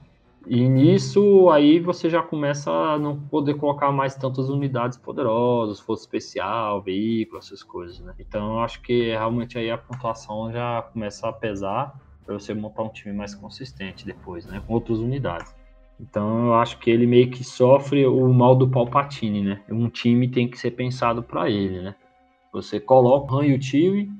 E 0.46 0.68
nisso 0.68 1.50
aí 1.50 1.78
você 1.78 2.08
já 2.08 2.22
começa 2.22 2.70
a 2.70 2.98
não 2.98 3.20
poder 3.20 3.54
colocar 3.54 3.92
mais 3.92 4.14
tantas 4.14 4.48
unidades 4.48 4.96
poderosas, 4.96 5.80
força 5.80 6.04
especial, 6.04 6.82
veículo, 6.82 7.38
essas 7.38 7.62
coisas, 7.62 8.00
né? 8.00 8.14
Então 8.18 8.54
eu 8.54 8.58
acho 8.60 8.80
que 8.80 9.10
realmente 9.10 9.58
aí 9.58 9.70
a 9.70 9.76
pontuação 9.76 10.50
já 10.50 10.82
começa 10.92 11.28
a 11.28 11.32
pesar 11.32 11.94
para 12.24 12.38
você 12.38 12.54
montar 12.54 12.82
um 12.82 12.88
time 12.88 13.14
mais 13.14 13.34
consistente 13.34 14.06
depois, 14.06 14.46
né? 14.46 14.62
Com 14.66 14.74
outras 14.74 14.98
unidades. 14.98 15.54
Então 16.00 16.46
eu 16.46 16.54
acho 16.54 16.78
que 16.78 16.90
ele 16.90 17.06
meio 17.06 17.30
que 17.30 17.44
sofre 17.44 18.06
o 18.06 18.32
mal 18.32 18.56
do 18.56 18.68
Palpatine, 18.68 19.42
né? 19.42 19.62
Um 19.68 19.88
time 19.88 20.26
tem 20.26 20.48
que 20.48 20.58
ser 20.58 20.70
pensado 20.70 21.22
para 21.22 21.50
ele, 21.50 21.82
né? 21.82 21.94
Você 22.52 22.80
coloca 22.80 23.44
e 23.44 23.54
o 23.54 23.62
Chewie 23.62 24.10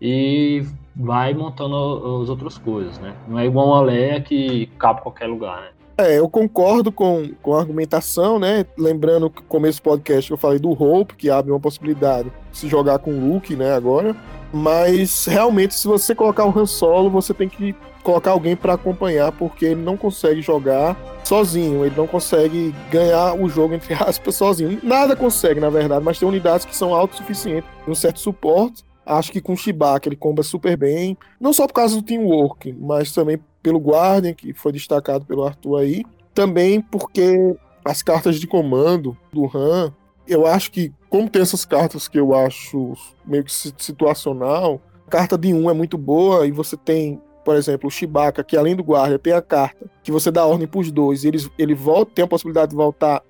e 0.00 0.64
vai 0.96 1.34
montando 1.34 2.22
as 2.22 2.28
outras 2.28 2.56
coisas, 2.56 2.98
né? 2.98 3.14
Não 3.28 3.38
é 3.38 3.44
igual 3.44 3.68
uma 3.68 3.82
Leia 3.82 4.20
que 4.20 4.66
cabe 4.78 5.02
qualquer 5.02 5.26
lugar, 5.26 5.60
né? 5.60 5.68
É, 5.98 6.18
eu 6.18 6.28
concordo 6.28 6.92
com, 6.92 7.30
com 7.42 7.54
a 7.54 7.60
argumentação, 7.60 8.38
né? 8.38 8.66
Lembrando 8.76 9.30
que 9.30 9.40
no 9.40 9.48
começo 9.48 9.78
do 9.80 9.84
podcast 9.84 10.30
eu 10.30 10.36
falei 10.36 10.58
do 10.58 10.70
Hope, 10.70 11.16
que 11.16 11.30
abre 11.30 11.50
uma 11.50 11.60
possibilidade 11.60 12.30
de 12.52 12.58
se 12.58 12.68
jogar 12.68 12.98
com 12.98 13.12
o 13.12 13.32
Luke, 13.32 13.56
né, 13.56 13.72
agora. 13.72 14.14
Mas 14.52 15.24
realmente, 15.24 15.74
se 15.74 15.88
você 15.88 16.14
colocar 16.14 16.44
o 16.44 16.58
Han 16.58 16.66
Solo, 16.66 17.08
você 17.08 17.32
tem 17.32 17.48
que 17.48 17.74
colocar 18.02 18.30
alguém 18.30 18.54
para 18.54 18.74
acompanhar, 18.74 19.32
porque 19.32 19.64
ele 19.64 19.82
não 19.82 19.96
consegue 19.96 20.42
jogar 20.42 20.96
sozinho, 21.24 21.84
ele 21.84 21.96
não 21.96 22.06
consegue 22.06 22.74
ganhar 22.90 23.34
o 23.34 23.48
jogo, 23.48 23.74
entre 23.74 23.94
aspas, 23.98 24.34
sozinho. 24.34 24.78
Nada 24.82 25.16
consegue, 25.16 25.60
na 25.60 25.70
verdade, 25.70 26.04
mas 26.04 26.18
tem 26.18 26.28
unidades 26.28 26.66
que 26.66 26.76
são 26.76 26.94
autossuficientes, 26.94 27.68
um 27.88 27.94
certo 27.94 28.20
suporte, 28.20 28.84
Acho 29.06 29.30
que 29.30 29.40
com 29.40 29.52
o 29.52 29.56
Chewbacca 29.56 30.08
ele 30.08 30.16
comba 30.16 30.42
super 30.42 30.76
bem, 30.76 31.16
não 31.40 31.52
só 31.52 31.68
por 31.68 31.74
causa 31.74 31.94
do 31.94 32.02
teamwork, 32.02 32.72
mas 32.72 33.12
também 33.12 33.38
pelo 33.62 33.78
Guardian, 33.78 34.34
que 34.34 34.52
foi 34.52 34.72
destacado 34.72 35.24
pelo 35.24 35.44
Arthur 35.44 35.78
aí. 35.78 36.04
Também 36.34 36.80
porque 36.80 37.56
as 37.84 38.02
cartas 38.02 38.40
de 38.40 38.48
comando 38.48 39.16
do 39.32 39.48
Han, 39.56 39.94
eu 40.26 40.44
acho 40.44 40.72
que, 40.72 40.92
como 41.08 41.30
tem 41.30 41.40
essas 41.40 41.64
cartas 41.64 42.08
que 42.08 42.18
eu 42.18 42.34
acho 42.34 42.94
meio 43.24 43.44
que 43.44 43.52
situacional, 43.52 44.80
carta 45.08 45.38
de 45.38 45.54
um 45.54 45.70
é 45.70 45.72
muito 45.72 45.96
boa 45.96 46.46
e 46.46 46.50
você 46.50 46.76
tem, 46.76 47.22
por 47.44 47.54
exemplo, 47.54 47.86
o 47.86 47.90
Chewbacca, 47.90 48.42
que 48.42 48.56
além 48.56 48.74
do 48.74 48.82
Guardian 48.82 49.18
tem 49.18 49.32
a 49.32 49.40
carta 49.40 49.88
que 50.02 50.10
você 50.10 50.32
dá 50.32 50.44
ordem 50.44 50.66
para 50.66 50.80
os 50.80 50.90
dois, 50.90 51.24
eles, 51.24 51.48
ele 51.56 51.74
volta, 51.74 52.10
tem 52.12 52.24
a 52.24 52.28
possibilidade 52.28 52.70
de 52.70 52.76
voltar 52.76 53.22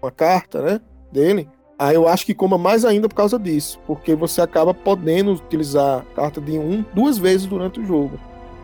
uma 0.00 0.10
carta, 0.10 0.62
né, 0.62 0.80
dele. 1.10 1.48
Aí 1.78 1.94
eu 1.94 2.08
acho 2.08 2.24
que 2.24 2.34
coma 2.34 2.56
mais 2.56 2.84
ainda 2.84 3.08
por 3.08 3.14
causa 3.14 3.38
disso, 3.38 3.78
porque 3.86 4.14
você 4.14 4.40
acaba 4.40 4.72
podendo 4.72 5.32
utilizar 5.32 6.04
carta 6.14 6.40
de 6.40 6.58
um 6.58 6.84
duas 6.94 7.18
vezes 7.18 7.46
durante 7.46 7.80
o 7.80 7.84
jogo. 7.84 8.18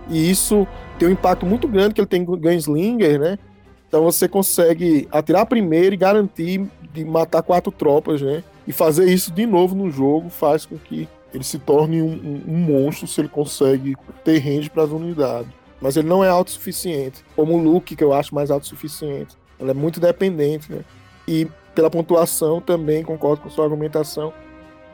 E 0.08 0.30
isso 0.30 0.66
tem 0.98 1.08
um 1.08 1.12
impacto 1.12 1.44
muito 1.44 1.68
grande 1.68 1.94
que 1.94 2.00
ele 2.00 2.08
tem 2.08 2.24
Gunslinger, 2.24 3.20
né? 3.20 3.38
Então 3.86 4.02
você 4.02 4.26
consegue 4.26 5.06
atirar 5.12 5.44
primeiro 5.44 5.94
e 5.94 5.98
garantir 5.98 6.66
de 6.92 7.04
matar 7.04 7.42
quatro 7.42 7.70
tropas, 7.70 8.22
né? 8.22 8.42
E 8.66 8.72
fazer 8.72 9.04
isso 9.06 9.30
de 9.30 9.44
novo 9.44 9.74
no 9.74 9.90
jogo 9.90 10.30
faz 10.30 10.64
com 10.64 10.78
que 10.78 11.06
ele 11.34 11.44
se 11.44 11.58
torne 11.58 12.00
um, 12.00 12.06
um, 12.06 12.42
um 12.48 12.58
monstro 12.58 13.06
se 13.06 13.20
ele 13.20 13.28
consegue 13.28 13.94
ter 14.24 14.38
range 14.38 14.70
para 14.70 14.84
as 14.84 14.90
unidades. 14.90 15.50
Mas 15.80 15.96
ele 15.96 16.08
não 16.08 16.24
é 16.24 16.28
autossuficiente, 16.28 17.24
como 17.34 17.54
o 17.54 17.62
Luke, 17.62 17.96
que 17.96 18.04
eu 18.04 18.12
acho 18.12 18.34
mais 18.34 18.50
autossuficiente. 18.50 19.36
Ele 19.58 19.70
é 19.70 19.74
muito 19.74 20.00
dependente, 20.00 20.72
né? 20.72 20.80
E 21.26 21.46
pela 21.74 21.90
pontuação 21.90 22.60
também 22.60 23.02
concordo 23.02 23.42
com 23.42 23.50
sua 23.50 23.64
argumentação. 23.64 24.32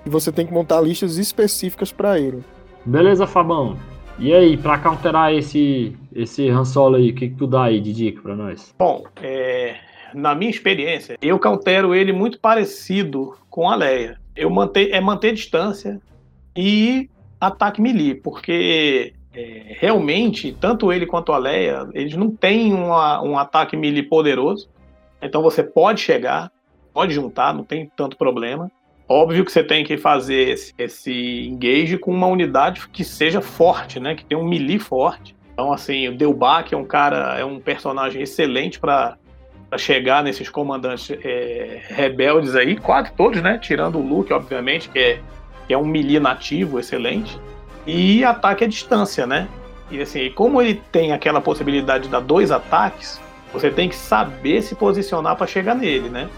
E 0.07 0.11
você 0.11 0.31
tem 0.33 0.47
que 0.47 0.53
montar 0.53 0.81
listas 0.81 1.17
específicas 1.19 1.93
para 1.93 2.19
ele. 2.19 2.43
Beleza, 2.85 3.27
Fabão. 3.27 3.77
E 4.19 4.33
aí, 4.33 4.57
para 4.57 4.79
counterar 4.79 5.33
esse 5.33 5.97
esse 6.15 6.49
Han 6.49 6.65
Solo 6.65 6.97
aí, 6.97 7.11
o 7.11 7.15
que, 7.15 7.29
que 7.29 7.37
tu 7.37 7.47
dá 7.47 7.65
aí 7.65 7.81
de 7.81 7.93
dica 7.93 8.21
para 8.21 8.35
nós? 8.35 8.75
Bom, 8.77 9.05
é, 9.23 9.77
na 10.13 10.35
minha 10.35 10.51
experiência, 10.51 11.17
eu 11.23 11.39
countero 11.39 11.95
ele 11.95 12.13
muito 12.13 12.41
parecido 12.41 13.37
com 13.49 13.71
a 13.71 13.77
Leia. 13.77 14.19
Eu 14.35 14.51
manter, 14.51 14.91
é 14.91 15.01
manter 15.01 15.33
distância 15.33 16.01
e 16.57 17.09
ataque 17.41 17.81
melee, 17.81 18.15
porque 18.15 19.13
é, 19.33 19.77
realmente, 19.79 20.57
tanto 20.61 20.93
ele 20.93 21.07
quanto 21.07 21.33
a 21.33 21.39
Leia, 21.39 21.89
eles 21.95 22.17
não 22.17 22.31
têm 22.31 22.73
uma, 22.75 23.23
um 23.23 23.39
ataque 23.39 23.77
melee 23.77 24.03
poderoso. 24.03 24.69
Então 25.23 25.43
você 25.43 25.63
pode 25.63 26.01
chegar, 26.01 26.51
pode 26.99 27.15
juntar, 27.15 27.55
não 27.55 27.63
tem 27.63 27.89
tanto 27.95 28.17
problema. 28.17 28.69
Óbvio 29.09 29.45
que 29.45 29.53
você 29.53 29.63
tem 29.63 29.85
que 29.85 29.97
fazer 29.97 30.49
esse, 30.49 30.75
esse 30.77 31.47
engage 31.47 31.97
com 31.97 32.11
uma 32.11 32.27
unidade 32.27 32.89
que 32.89 33.05
seja 33.05 33.41
forte, 33.41 34.01
né? 34.01 34.17
Que 34.17 34.25
tenha 34.25 34.41
um 34.41 34.49
melee 34.49 34.81
forte. 34.81 35.33
Então, 35.53 35.73
assim, 35.73 36.09
o 36.09 36.17
Delbach 36.17 36.75
é 36.75 36.77
um 36.77 36.85
cara, 36.85 37.39
é 37.39 37.45
um 37.45 37.61
personagem 37.61 38.21
excelente 38.21 38.81
para 38.81 39.17
chegar 39.77 40.25
nesses 40.25 40.51
comandantes 40.51 41.17
é, 41.23 41.83
rebeldes 41.89 42.57
aí, 42.57 42.75
quase 42.77 43.13
todos, 43.13 43.41
né? 43.41 43.59
Tirando 43.59 43.97
o 43.97 44.03
Luke, 44.03 44.33
obviamente, 44.33 44.89
que 44.89 44.99
é 44.99 45.21
que 45.69 45.75
é 45.75 45.79
um 45.79 45.87
melee 45.87 46.19
nativo 46.19 46.81
excelente, 46.81 47.39
e 47.87 48.25
ataque 48.25 48.65
à 48.65 48.67
distância, 48.67 49.25
né? 49.25 49.47
E 49.89 50.01
assim, 50.01 50.33
como 50.33 50.61
ele 50.61 50.83
tem 50.91 51.13
aquela 51.13 51.41
possibilidade 51.41 52.05
de 52.05 52.11
dar 52.11 52.21
dois 52.21 52.51
ataques, 52.51 53.21
você 53.53 53.71
tem 53.71 53.89
que 53.89 53.95
saber 53.95 54.63
se 54.63 54.75
posicionar 54.75 55.37
para 55.37 55.47
chegar 55.47 55.77
nele, 55.77 56.09
né? 56.09 56.29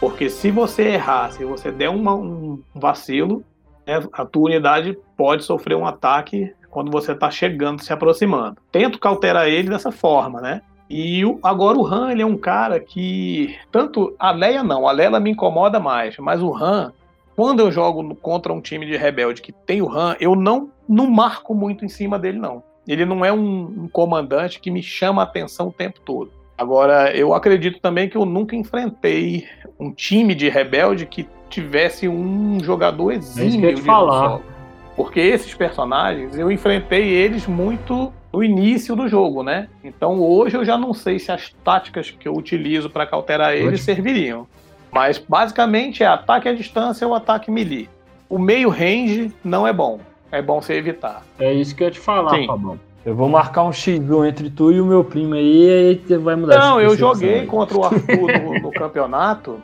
Porque 0.00 0.28
se 0.28 0.50
você 0.50 0.88
errar, 0.88 1.32
se 1.32 1.44
você 1.44 1.72
der 1.72 1.88
uma, 1.88 2.14
um 2.14 2.62
vacilo, 2.74 3.42
né, 3.86 4.00
a 4.12 4.24
tua 4.24 4.44
unidade 4.44 4.98
pode 5.16 5.44
sofrer 5.44 5.76
um 5.76 5.86
ataque 5.86 6.52
quando 6.70 6.90
você 6.90 7.12
está 7.12 7.30
chegando, 7.30 7.82
se 7.82 7.92
aproximando. 7.92 8.58
Tento 8.70 8.98
cauterar 8.98 9.48
ele 9.48 9.70
dessa 9.70 9.90
forma, 9.90 10.40
né? 10.40 10.60
E 10.88 11.24
o, 11.24 11.38
agora 11.42 11.78
o 11.78 11.86
Han, 11.86 12.12
ele 12.12 12.22
é 12.22 12.26
um 12.26 12.36
cara 12.36 12.78
que. 12.78 13.56
Tanto. 13.72 14.14
A 14.18 14.30
Leia 14.30 14.62
não, 14.62 14.86
a 14.86 14.92
Leia 14.92 15.18
me 15.18 15.30
incomoda 15.30 15.80
mais, 15.80 16.16
mas 16.18 16.42
o 16.42 16.54
Han, 16.54 16.92
quando 17.34 17.60
eu 17.60 17.72
jogo 17.72 18.14
contra 18.16 18.52
um 18.52 18.60
time 18.60 18.86
de 18.86 18.96
rebelde 18.96 19.42
que 19.42 19.52
tem 19.52 19.82
o 19.82 19.90
Han, 19.90 20.16
eu 20.20 20.36
não, 20.36 20.70
não 20.88 21.10
marco 21.10 21.54
muito 21.54 21.84
em 21.84 21.88
cima 21.88 22.18
dele, 22.18 22.38
não. 22.38 22.62
Ele 22.86 23.04
não 23.04 23.24
é 23.24 23.32
um, 23.32 23.84
um 23.84 23.88
comandante 23.88 24.60
que 24.60 24.70
me 24.70 24.82
chama 24.82 25.22
a 25.22 25.24
atenção 25.24 25.68
o 25.68 25.72
tempo 25.72 26.00
todo. 26.00 26.30
Agora, 26.58 27.14
eu 27.16 27.34
acredito 27.34 27.78
também 27.80 28.08
que 28.08 28.16
eu 28.16 28.24
nunca 28.24 28.56
enfrentei 28.56 29.46
um 29.78 29.92
time 29.92 30.34
de 30.34 30.48
rebelde 30.48 31.04
que 31.06 31.28
tivesse 31.50 32.08
um 32.08 32.58
jogador 32.62 33.12
É 33.12 33.16
exímio 33.16 33.68
ia 33.70 33.74
te 33.74 33.80
de 33.80 33.82
falar. 33.86 34.28
solo. 34.30 34.42
Porque 34.96 35.20
esses 35.20 35.52
personagens, 35.54 36.36
eu 36.38 36.50
enfrentei 36.50 37.04
eles 37.08 37.46
muito 37.46 38.10
no 38.32 38.42
início 38.42 38.96
do 38.96 39.06
jogo, 39.08 39.42
né? 39.42 39.68
Então 39.84 40.18
hoje 40.20 40.56
eu 40.56 40.64
já 40.64 40.78
não 40.78 40.94
sei 40.94 41.18
se 41.18 41.30
as 41.30 41.50
táticas 41.62 42.10
que 42.10 42.26
eu 42.26 42.32
utilizo 42.34 42.88
para 42.88 43.06
cauterar 43.06 43.52
eles 43.54 43.66
Hoje- 43.74 43.82
serviriam. 43.82 44.46
Mas 44.90 45.18
basicamente 45.18 46.02
é 46.02 46.06
ataque 46.06 46.48
à 46.48 46.54
distância 46.54 47.06
ou 47.06 47.14
ataque 47.14 47.50
melee. 47.50 47.88
O 48.28 48.38
meio 48.38 48.70
range 48.70 49.30
não 49.44 49.66
é 49.66 49.72
bom. 49.72 50.00
É 50.32 50.40
bom 50.40 50.60
você 50.62 50.72
evitar. 50.74 51.22
É 51.38 51.52
isso 51.52 51.76
que 51.76 51.82
eu 51.82 51.88
ia 51.88 51.90
te 51.92 52.00
falar, 52.00 52.30
Sim. 52.34 52.46
Fabão. 52.46 52.80
Eu 53.06 53.14
vou 53.14 53.28
marcar 53.28 53.62
um 53.62 53.70
X1 53.70 54.28
entre 54.28 54.50
tu 54.50 54.72
e 54.72 54.80
o 54.80 54.84
meu 54.84 55.04
primo 55.04 55.34
aí, 55.34 55.64
e 55.64 55.70
aí 55.70 55.94
você 56.04 56.18
vai 56.18 56.34
mudar 56.34 56.58
Não, 56.58 56.80
eu 56.80 56.96
joguei 56.96 57.40
aí. 57.40 57.46
contra 57.46 57.78
o 57.78 57.84
Arthur 57.84 58.42
no, 58.42 58.58
no 58.60 58.70
campeonato. 58.72 59.62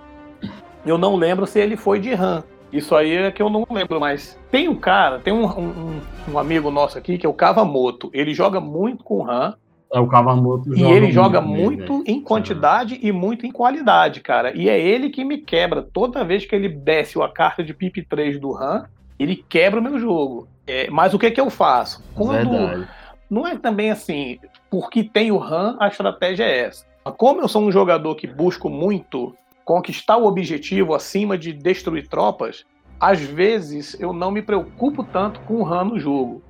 Eu 0.87 0.97
não 0.97 1.17
lembro 1.17 1.45
se 1.45 1.59
ele 1.59 1.77
foi 1.77 1.99
de 1.99 2.15
RAM. 2.15 2.45
Isso 2.73 2.95
aí 2.95 3.17
é 3.17 3.31
que 3.33 3.43
eu 3.43 3.51
não 3.51 3.67
lembro, 3.69 3.99
mas 3.99 4.39
tem 4.51 4.69
um 4.69 4.77
cara, 4.77 5.19
tem 5.19 5.33
um, 5.33 5.45
um- 5.45 6.01
um 6.33 6.39
amigo 6.39 6.71
nosso 6.71 6.97
aqui 6.97 7.19
que 7.19 7.27
é 7.27 7.29
o 7.29 7.35
Kavamoto. 7.35 8.09
Ele 8.15 8.33
joga 8.33 8.61
muito 8.61 9.03
com 9.03 9.23
RAM 9.23 9.55
É, 9.93 9.99
o 9.99 10.07
Cavamoto 10.07 10.73
e 10.75 10.81
ele 10.83 11.11
joga 11.11 11.41
muito 11.41 12.03
em 12.07 12.21
quantidade 12.23 12.99
e 13.03 13.11
muito 13.11 13.45
em 13.45 13.51
qualidade, 13.51 14.21
cara. 14.21 14.57
E 14.57 14.69
é 14.69 14.81
ele 14.81 15.11
que 15.11 15.25
me 15.25 15.39
quebra. 15.39 15.83
Toda 15.83 16.25
vez 16.25 16.47
que 16.47 16.55
ele 16.55 16.69
desce 16.69 17.21
a 17.21 17.29
carta 17.29 17.63
de 17.65 17.75
PIP 17.75 18.03
3 18.09 18.39
do 18.41 18.53
RAM, 18.53 18.85
ele 19.19 19.45
quebra 19.49 19.81
o 19.81 19.83
meu 19.83 19.99
jogo. 19.99 20.47
É, 20.67 20.89
mas 20.91 21.13
o 21.13 21.19
que, 21.19 21.31
que 21.31 21.41
eu 21.41 21.51
faço? 21.51 22.03
Quando, 22.15 22.51
Verdade. 22.53 22.89
Não 23.33 23.47
é 23.47 23.57
também 23.57 23.91
assim, 23.91 24.39
porque 24.71 25.03
tem 25.03 25.33
o 25.33 25.39
RAM, 25.39 25.79
a 25.81 25.89
estratégia 25.89 26.45
é 26.45 26.67
essa. 26.67 26.85
Como 27.17 27.41
eu 27.41 27.49
sou 27.49 27.63
um 27.63 27.73
jogador 27.73 28.15
que 28.15 28.27
busco 28.27 28.69
muito 28.69 29.35
conquistar 29.65 30.19
o 30.19 30.27
objetivo 30.27 30.95
acima 30.95 31.39
de 31.39 31.51
destruir 31.51 32.09
tropas, 32.09 32.67
às 33.01 33.23
vezes 33.23 33.99
eu 33.99 34.13
não 34.13 34.31
me 34.31 34.43
preocupo 34.43 35.03
tanto 35.03 35.41
com 35.41 35.55
o 35.55 35.63
RAM 35.63 35.85
no 35.85 35.99
jogo. 35.99 36.43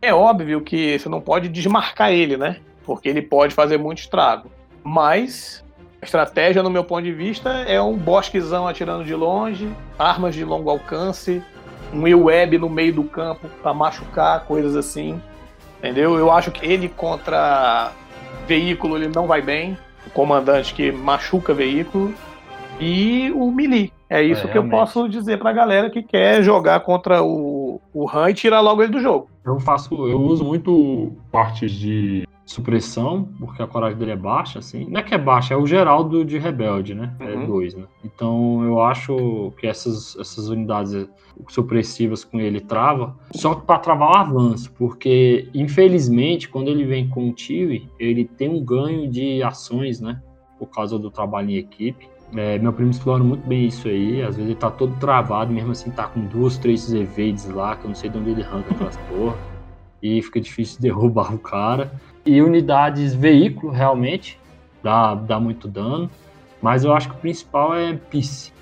É 0.00 0.14
óbvio 0.14 0.62
que 0.62 0.98
você 0.98 1.10
não 1.10 1.20
pode 1.20 1.46
desmarcar 1.46 2.10
ele, 2.10 2.38
né? 2.38 2.56
Porque 2.84 3.10
ele 3.10 3.20
pode 3.20 3.54
fazer 3.54 3.76
muito 3.76 3.98
estrago. 3.98 4.50
Mas 4.82 5.62
a 6.00 6.06
estratégia, 6.06 6.62
no 6.62 6.70
meu 6.70 6.84
ponto 6.84 7.02
de 7.02 7.12
vista, 7.12 7.50
é 7.50 7.82
um 7.82 7.98
bosquezão 7.98 8.66
atirando 8.66 9.04
de 9.04 9.14
longe, 9.14 9.70
armas 9.98 10.34
de 10.34 10.42
longo 10.42 10.70
alcance, 10.70 11.44
um 11.92 12.08
e-web 12.08 12.56
no 12.56 12.70
meio 12.70 12.94
do 12.94 13.04
campo 13.04 13.46
para 13.62 13.74
machucar, 13.74 14.46
coisas 14.46 14.74
assim. 14.74 15.20
Entendeu? 15.80 16.18
Eu 16.18 16.30
acho 16.30 16.50
que 16.50 16.64
ele 16.64 16.90
contra 16.90 17.90
veículo 18.46 18.96
ele 18.96 19.08
não 19.08 19.26
vai 19.26 19.40
bem. 19.40 19.78
O 20.06 20.10
comandante 20.10 20.74
que 20.74 20.92
machuca 20.92 21.54
veículo. 21.54 22.14
E 22.78 23.32
o 23.34 23.50
melee. 23.50 23.90
É 24.08 24.22
isso 24.22 24.46
É, 24.46 24.50
que 24.50 24.58
eu 24.58 24.68
posso 24.68 25.08
dizer 25.08 25.38
pra 25.38 25.52
galera 25.52 25.88
que 25.88 26.02
quer 26.02 26.42
jogar 26.42 26.80
contra 26.80 27.22
o, 27.22 27.80
o 27.94 28.10
Han 28.10 28.30
e 28.30 28.34
tirar 28.34 28.60
logo 28.60 28.82
ele 28.82 28.92
do 28.92 29.00
jogo. 29.00 29.30
Eu 29.44 29.58
faço, 29.60 29.94
eu 30.08 30.20
uso 30.20 30.44
muito 30.44 31.12
partes 31.30 31.70
de 31.70 32.26
supressão, 32.50 33.28
porque 33.38 33.62
a 33.62 33.66
coragem 33.66 33.98
dele 33.98 34.10
é 34.12 34.16
baixa, 34.16 34.58
assim. 34.58 34.84
Não 34.88 35.00
é 35.00 35.02
que 35.02 35.14
é 35.14 35.18
baixa, 35.18 35.54
é 35.54 35.56
o 35.56 35.66
geral 35.66 36.04
do, 36.04 36.24
de 36.24 36.36
rebelde, 36.38 36.94
né? 36.94 37.14
É 37.20 37.36
Uhum. 37.36 37.46
dois, 37.46 37.74
né? 37.74 37.84
Então 38.04 38.62
eu 38.64 38.82
acho 38.82 39.52
que 39.58 39.66
essas, 39.66 40.16
essas 40.16 40.48
unidades 40.48 41.08
supressivas 41.48 42.24
com 42.24 42.40
ele 42.40 42.60
trava, 42.60 43.16
só 43.32 43.54
que 43.54 43.64
para 43.66 43.78
travar 43.78 44.10
o 44.10 44.16
avanço, 44.16 44.72
porque 44.76 45.48
infelizmente 45.54 46.48
quando 46.48 46.68
ele 46.68 46.84
vem 46.84 47.08
com 47.08 47.28
o 47.28 47.32
Tiwi, 47.32 47.88
ele 47.98 48.24
tem 48.24 48.48
um 48.48 48.62
ganho 48.64 49.08
de 49.10 49.42
ações, 49.42 50.00
né? 50.00 50.20
Por 50.58 50.66
causa 50.66 50.98
do 50.98 51.10
trabalho 51.10 51.50
em 51.50 51.56
equipe. 51.56 52.08
É, 52.36 52.58
meu 52.58 52.72
primo 52.72 52.90
explora 52.90 53.24
muito 53.24 53.46
bem 53.46 53.66
isso 53.66 53.88
aí. 53.88 54.22
Às 54.22 54.36
vezes 54.36 54.50
ele 54.50 54.54
tá 54.54 54.70
todo 54.70 54.94
travado, 55.00 55.52
mesmo 55.52 55.72
assim 55.72 55.90
tá 55.90 56.06
com 56.06 56.20
duas, 56.26 56.58
três 56.58 56.92
evades 56.92 57.48
lá, 57.48 57.74
que 57.74 57.84
eu 57.84 57.88
não 57.88 57.94
sei 57.94 58.08
de 58.10 58.18
onde 58.18 58.30
ele 58.30 58.42
arranca 58.42 58.72
aquelas 58.72 58.96
porra. 59.08 59.36
E 60.02 60.22
fica 60.22 60.40
difícil 60.40 60.76
de 60.76 60.82
derrubar 60.88 61.34
o 61.34 61.38
cara. 61.38 61.92
E 62.24 62.40
unidades 62.42 63.14
veículo, 63.14 63.72
realmente, 63.72 64.38
dá, 64.82 65.14
dá 65.14 65.38
muito 65.40 65.66
dano. 65.68 66.10
Mas 66.62 66.84
eu 66.84 66.92
acho 66.92 67.08
que 67.08 67.14
o 67.14 67.18
principal 67.18 67.74
é 67.74 67.94
Peace. 67.94 68.52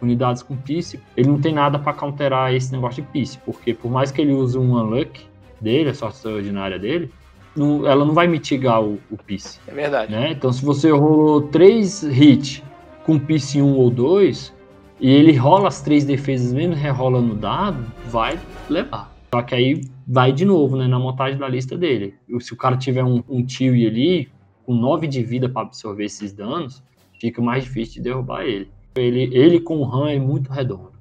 Unidades 0.00 0.42
com 0.42 0.56
Peace, 0.56 0.98
ele 1.16 1.28
não 1.28 1.38
tem 1.40 1.52
nada 1.52 1.78
pra 1.78 1.92
counterar 1.92 2.54
esse 2.54 2.72
negócio 2.72 3.02
de 3.02 3.08
Peace. 3.10 3.38
Porque 3.44 3.74
por 3.74 3.90
mais 3.90 4.10
que 4.10 4.20
ele 4.22 4.32
use 4.32 4.56
um 4.56 4.74
Unluck 4.76 5.20
dele, 5.60 5.90
a 5.90 5.94
sorte 5.94 6.16
extraordinária 6.16 6.78
dele, 6.78 7.10
não- 7.54 7.86
ela 7.86 8.04
não 8.04 8.14
vai 8.14 8.26
mitigar 8.26 8.80
o, 8.82 8.98
o 9.10 9.16
Peace 9.18 9.58
É 9.66 9.72
verdade. 9.74 10.10
né? 10.12 10.30
Então, 10.30 10.52
se 10.52 10.64
você 10.64 10.90
rolou 10.90 11.42
três 11.42 12.02
hits 12.02 12.62
com 13.04 13.18
piece 13.18 13.60
1 13.60 13.74
ou 13.76 13.90
2, 13.90 14.54
e 15.00 15.10
ele 15.10 15.34
rola 15.36 15.68
as 15.68 15.80
três 15.82 16.04
defesas 16.04 16.52
mesmo, 16.52 16.74
rerola 16.74 17.20
no 17.20 17.34
dado, 17.34 17.84
vai 18.08 18.38
levar. 18.68 19.09
Só 19.32 19.42
que 19.42 19.54
aí 19.54 19.80
vai 20.06 20.32
de 20.32 20.44
novo, 20.44 20.76
né, 20.76 20.88
na 20.88 20.98
montagem 20.98 21.38
da 21.38 21.48
lista 21.48 21.78
dele. 21.78 22.14
Se 22.40 22.52
o 22.52 22.56
cara 22.56 22.76
tiver 22.76 23.04
um, 23.04 23.22
um 23.28 23.44
Tiwi 23.44 23.86
ali, 23.86 24.28
com 24.66 24.74
9 24.74 25.06
de 25.06 25.22
vida 25.22 25.48
para 25.48 25.62
absorver 25.62 26.04
esses 26.04 26.32
danos, 26.32 26.82
fica 27.20 27.40
mais 27.40 27.64
difícil 27.64 28.02
de 28.02 28.08
derrubar 28.08 28.44
ele. 28.44 28.68
Ele, 28.96 29.30
ele 29.32 29.60
com 29.60 29.78
o 29.78 29.84
Han 29.84 30.10
é 30.10 30.18
muito 30.18 30.50
redondo. 30.50 30.92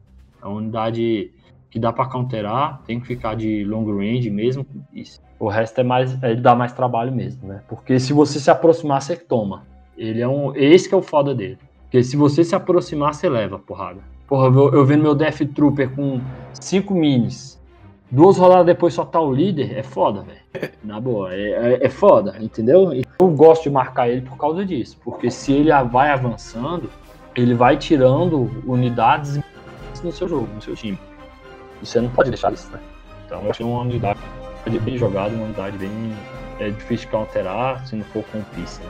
É 0.41 0.45
uma 0.45 0.57
unidade 0.57 1.31
que 1.69 1.80
dá 1.80 1.91
para 1.91 2.06
counterar, 2.06 2.81
tem 2.85 2.99
que 2.99 3.07
ficar 3.07 3.35
de 3.35 3.64
long 3.64 3.85
range 3.85 4.30
mesmo 4.30 4.65
isso. 4.93 5.19
O 5.39 5.47
resto 5.47 5.80
é 5.81 5.84
mais, 5.84 6.22
ele 6.23 6.41
dá 6.41 6.56
mais 6.56 6.73
trabalho 6.73 7.14
mesmo, 7.14 7.47
né? 7.47 7.61
Porque 7.68 7.99
se 7.99 8.11
você 8.11 8.39
se 8.39 8.49
aproximar, 8.49 9.01
você 9.01 9.15
toma. 9.15 9.65
Ele 9.97 10.22
é 10.22 10.27
um, 10.27 10.56
esse 10.56 10.88
que 10.88 10.95
é 10.95 10.97
o 10.97 11.01
foda 11.01 11.34
dele. 11.34 11.57
Porque 11.84 12.03
se 12.03 12.15
você 12.15 12.43
se 12.43 12.56
aproximar, 12.56 13.14
você 13.14 13.27
leva 13.27 13.57
porrada. 13.57 14.01
Porra, 14.27 14.47
eu, 14.47 14.73
eu 14.73 14.85
vendo 14.85 15.01
meu 15.01 15.15
Death 15.15 15.39
Trooper 15.56 15.95
com 15.95 16.22
5 16.53 16.93
minis, 16.93 17.59
duas 18.10 18.38
rodadas 18.38 18.65
depois 18.65 18.94
só 18.94 19.06
tá 19.06 19.19
o 19.19 19.34
líder, 19.34 19.77
é 19.77 19.84
foda, 19.84 20.22
velho. 20.22 20.72
Na 20.84 20.99
boa, 20.99 21.34
é, 21.34 21.73
é, 21.73 21.86
é 21.86 21.90
foda, 21.90 22.36
entendeu? 22.40 22.94
E 22.94 23.06
Eu 23.19 23.30
gosto 23.30 23.64
de 23.64 23.69
marcar 23.69 24.10
ele 24.10 24.22
por 24.22 24.38
causa 24.38 24.65
disso. 24.65 24.98
Porque 25.03 25.30
se 25.30 25.53
ele 25.53 25.72
vai 25.86 26.10
avançando, 26.10 26.90
ele 27.36 27.53
vai 27.53 27.77
tirando 27.77 28.49
unidades 28.65 29.40
no 30.03 30.11
seu 30.11 30.27
jogo, 30.27 30.48
no 30.53 30.61
seu 30.61 30.76
time. 30.76 30.98
E 31.81 31.86
você 31.86 32.02
não 32.02 32.10
pode 32.10 32.30
deixar 32.30 32.52
isso, 32.53 32.72
né? 32.72 32.80
Então 33.26 33.41
eu 33.44 33.52
achei 33.52 33.65
uma 33.65 33.81
unidade 33.81 34.19
bem 34.81 34.98
jogada, 34.98 35.34
uma 35.34 35.45
unidade 35.45 35.77
bem 35.77 35.91
é, 36.60 36.69
difícil 36.69 37.06
de 37.06 37.11
counterar 37.11 37.86
se 37.88 37.95
não 37.95 38.03
for 38.06 38.23
com 38.26 38.41
piece, 38.56 38.81
né? 38.81 38.90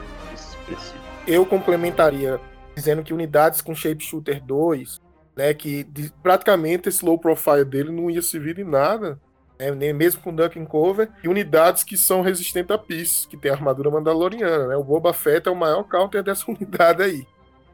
Eu 1.26 1.44
complementaria 1.44 2.40
dizendo 2.74 3.02
que 3.02 3.12
unidades 3.12 3.60
com 3.60 3.74
Shapeshooter 3.74 4.42
2, 4.42 5.00
né, 5.36 5.54
que 5.54 5.84
de- 5.84 6.12
praticamente 6.22 6.88
esse 6.88 7.04
low 7.04 7.18
profile 7.18 7.64
dele 7.64 7.90
não 7.90 8.10
ia 8.10 8.22
servir 8.22 8.54
de 8.54 8.64
nada, 8.64 9.18
né, 9.58 9.70
nem 9.70 9.92
mesmo 9.92 10.20
com 10.22 10.34
Dunking 10.34 10.64
Cover, 10.64 11.08
e 11.22 11.28
unidades 11.28 11.82
que 11.84 11.96
são 11.96 12.22
resistentes 12.22 12.70
a 12.70 12.78
Peace, 12.78 13.26
que 13.28 13.36
tem 13.36 13.50
armadura 13.50 13.90
mandaloriana, 13.90 14.66
né? 14.68 14.76
O 14.76 14.84
Boba 14.84 15.12
Fett 15.12 15.48
é 15.48 15.52
o 15.52 15.56
maior 15.56 15.82
counter 15.84 16.22
dessa 16.22 16.44
unidade 16.50 17.02
aí. 17.02 17.26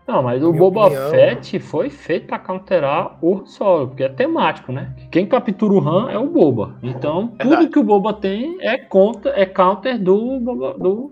Não, 0.06 0.22
mas 0.22 0.40
o 0.42 0.52
Boba 0.52 0.86
opinião- 0.86 1.10
Fett 1.10 1.58
foi 1.58 1.90
feito 1.90 2.28
pra 2.28 2.38
counterar 2.38 3.18
o 3.20 3.38
Han 3.38 3.46
Solo, 3.46 3.88
porque 3.88 4.04
é 4.04 4.08
temático, 4.08 4.70
né? 4.70 4.94
Quem 5.10 5.26
captura 5.26 5.72
o 5.72 5.80
Han 5.88 6.10
é 6.12 6.16
o 6.18 6.28
Boba. 6.28 6.76
Então, 6.80 7.26
tudo 7.28 7.48
Verdade. 7.48 7.68
que 7.70 7.78
o 7.80 7.82
Boba 7.82 8.12
tem 8.14 8.56
é 8.60 8.78
contra, 8.78 9.32
é 9.40 9.44
counter 9.44 9.98
do 9.98 10.38
Boba- 10.40 10.74
do 10.78 11.10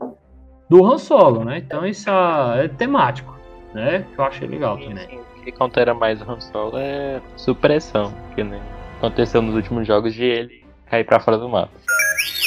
do 0.70 0.84
Han 0.84 0.96
Solo, 0.98 1.44
né? 1.44 1.58
Então 1.58 1.84
isso 1.84 2.08
é, 2.08 2.64
é 2.64 2.68
temático, 2.68 3.36
né? 3.74 4.06
Que 4.14 4.18
eu 4.20 4.24
achei 4.24 4.46
legal 4.48 4.78
Sim, 4.78 4.88
também. 4.90 5.20
Que 5.44 5.52
countera 5.52 5.94
mais 5.94 6.20
o 6.20 6.30
Han 6.30 6.40
Solo 6.40 6.78
é 6.78 7.20
supressão, 7.36 8.12
que 8.34 8.42
nem 8.42 8.60
aconteceu 8.96 9.42
nos 9.42 9.54
últimos 9.54 9.86
jogos 9.86 10.14
de 10.14 10.24
ele 10.24 10.64
cair 10.86 11.04
pra 11.04 11.20
fora 11.20 11.36
do 11.36 11.48
mapa. 11.48 11.72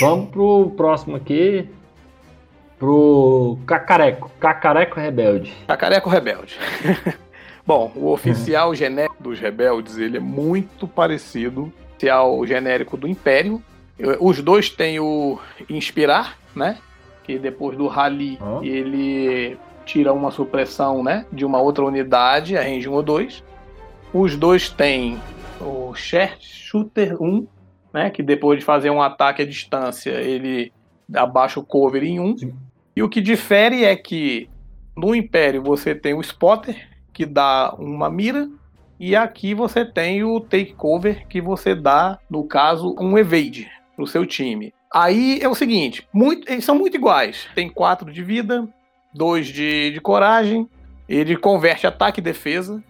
Vamos 0.01 0.29
pro 0.29 0.73
próximo 0.75 1.15
aqui, 1.15 1.69
pro 2.77 3.57
Cacareco, 3.65 4.31
Cacareco 4.39 4.99
Rebelde. 4.99 5.53
Cacareco 5.67 6.09
Rebelde. 6.09 6.57
Bom, 7.65 7.91
o 7.95 8.11
oficial 8.11 8.73
genérico 8.73 9.21
dos 9.21 9.39
rebeldes, 9.39 9.97
ele 9.97 10.17
é 10.17 10.21
muito 10.21 10.87
parecido 10.87 11.63
com 11.63 11.67
o 11.67 11.89
oficial 11.91 12.45
genérico 12.45 12.95
do 12.95 13.07
Império. 13.07 13.61
Os 14.21 14.41
dois 14.41 14.69
têm 14.69 14.99
o 15.01 15.37
Inspirar, 15.69 16.37
né? 16.55 16.77
Que 17.25 17.37
depois 17.37 17.77
do 17.77 17.87
Rally 17.87 18.39
ele 18.61 19.57
tira 19.87 20.13
uma 20.13 20.29
supressão, 20.29 21.01
né? 21.01 21.25
De 21.31 21.45
uma 21.45 21.59
outra 21.59 21.85
unidade, 21.85 22.57
a 22.57 22.61
range 22.61 22.89
1 22.89 22.93
ou 22.93 23.01
2. 23.01 23.43
Os 24.13 24.35
dois 24.35 24.69
têm 24.69 25.17
o 25.61 25.95
Share 25.95 26.35
Shooter 26.39 27.21
1, 27.21 27.47
né? 27.93 28.09
Que 28.09 28.21
depois 28.21 28.59
de 28.59 28.65
fazer 28.65 28.89
um 28.89 29.01
ataque 29.01 29.41
à 29.41 29.45
distância, 29.45 30.11
ele 30.11 30.71
abaixa 31.15 31.59
o 31.59 31.65
cover 31.65 32.03
em 32.03 32.19
1. 32.19 32.37
Sim. 32.37 32.55
E 32.95 33.01
o 33.01 33.09
que 33.09 33.21
difere 33.21 33.85
é 33.85 33.95
que 33.95 34.49
no 34.95 35.15
Império 35.15 35.63
você 35.63 35.95
tem 35.95 36.13
o 36.13 36.21
Spotter, 36.21 36.87
que 37.13 37.25
dá 37.25 37.73
uma 37.77 38.09
mira, 38.09 38.49
e 38.99 39.15
aqui 39.15 39.53
você 39.53 39.85
tem 39.85 40.23
o 40.23 40.39
Take 40.39 40.73
Cover, 40.73 41.27
que 41.27 41.39
você 41.39 41.75
dá, 41.75 42.17
no 42.29 42.43
caso, 42.43 42.95
um 42.99 43.17
Evade 43.17 43.69
pro 43.95 44.07
seu 44.07 44.25
time. 44.25 44.73
Aí 44.91 45.39
é 45.41 45.47
o 45.47 45.53
seguinte, 45.53 46.07
muito, 46.11 46.51
eles 46.51 46.65
são 46.65 46.75
muito 46.75 46.97
iguais. 46.97 47.47
Tem 47.53 47.69
4 47.69 48.11
de 48.11 48.23
vida, 48.23 48.67
2 49.17 49.47
de, 49.47 49.91
de 49.91 49.99
coragem, 49.99 50.69
ele 51.09 51.35
converte 51.35 51.87
ataque 51.87 52.19
e 52.19 52.23
defesa, 52.23 52.83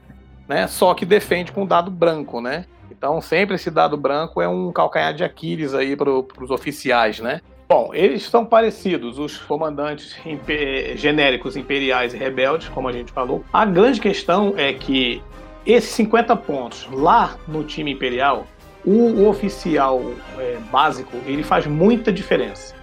né? 0.47 0.67
Só 0.67 0.93
que 0.93 1.05
defende 1.05 1.51
com 1.51 1.65
dado 1.65 1.89
branco, 1.89 2.41
né? 2.41 2.65
Então 2.91 3.21
sempre 3.21 3.55
esse 3.55 3.69
dado 3.69 3.95
branco 3.95 4.41
é 4.41 4.47
um 4.47 4.71
calcanhar 4.71 5.13
de 5.13 5.23
Aquiles 5.23 5.73
aí 5.73 5.95
para 5.95 6.09
os 6.11 6.49
oficiais, 6.51 7.19
né? 7.19 7.41
Bom, 7.69 7.91
eles 7.93 8.23
são 8.23 8.45
parecidos, 8.45 9.19
os 9.19 9.37
comandantes 9.39 10.15
impe- 10.25 10.95
genéricos 10.95 11.57
imperiais 11.57 12.13
e 12.13 12.17
rebeldes, 12.17 12.69
como 12.69 12.87
a 12.87 12.93
gente 12.93 13.11
falou. 13.11 13.43
A 13.51 13.65
grande 13.65 13.99
questão 13.99 14.53
é 14.55 14.71
que 14.71 15.21
esses 15.65 15.89
50 15.91 16.33
pontos 16.37 16.87
lá 16.89 17.35
no 17.45 17.65
time 17.65 17.91
imperial, 17.91 18.47
o, 18.85 18.91
o 18.91 19.27
oficial 19.27 20.01
é, 20.37 20.57
básico, 20.71 21.17
ele 21.25 21.43
faz 21.43 21.67
muita 21.67 22.09
diferença. 22.09 22.73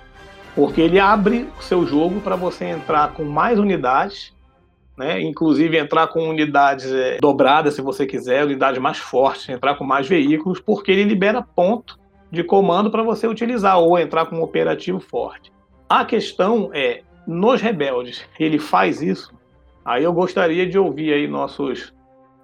Porque 0.55 0.81
ele 0.81 1.01
abre 1.01 1.49
o 1.59 1.63
seu 1.63 1.87
jogo 1.87 2.21
para 2.21 2.37
você 2.37 2.65
entrar 2.67 3.13
com 3.13 3.25
mais 3.25 3.59
unidades, 3.59 4.33
né? 4.97 5.21
inclusive 5.21 5.77
entrar 5.77 6.07
com 6.09 6.29
unidades 6.29 6.93
é, 6.93 7.19
dobradas, 7.19 7.75
se 7.75 7.83
você 7.83 8.07
quiser, 8.07 8.45
unidades 8.45 8.81
mais 8.81 8.99
fortes, 8.99 9.49
entrar 9.49 9.75
com 9.75 9.85
mais 9.85 10.09
veículos, 10.09 10.61
porque 10.61 10.93
ele 10.93 11.05
libera 11.05 11.43
ponto 11.43 11.99
de 12.31 12.45
comando 12.45 12.91
para 12.91 13.03
você 13.03 13.27
utilizar 13.27 13.79
ou 13.79 13.99
entrar 13.99 14.27
com 14.27 14.37
um 14.37 14.43
operativo 14.43 15.01
forte. 15.01 15.53
A 15.89 16.05
questão 16.05 16.71
é, 16.73 17.03
nos 17.27 17.61
rebeldes, 17.61 18.25
ele 18.39 18.59
faz 18.59 19.03
isso? 19.03 19.33
Aí 19.85 20.05
eu 20.05 20.13
gostaria 20.13 20.67
de 20.67 20.79
ouvir 20.79 21.13
aí 21.13 21.27
nossos 21.27 21.93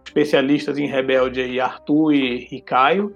especialistas 0.05 0.79
em 0.79 0.87
rebelde 0.87 1.41
aí, 1.41 1.61
Arthur 1.61 2.13
e, 2.13 2.49
e 2.51 2.61
Caio, 2.61 3.15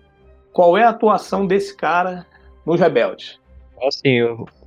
qual 0.52 0.78
é 0.78 0.84
a 0.84 0.90
atuação 0.90 1.46
desse 1.46 1.76
cara 1.76 2.24
nos 2.64 2.80
rebeldes? 2.80 3.40
Assim, 3.86 4.20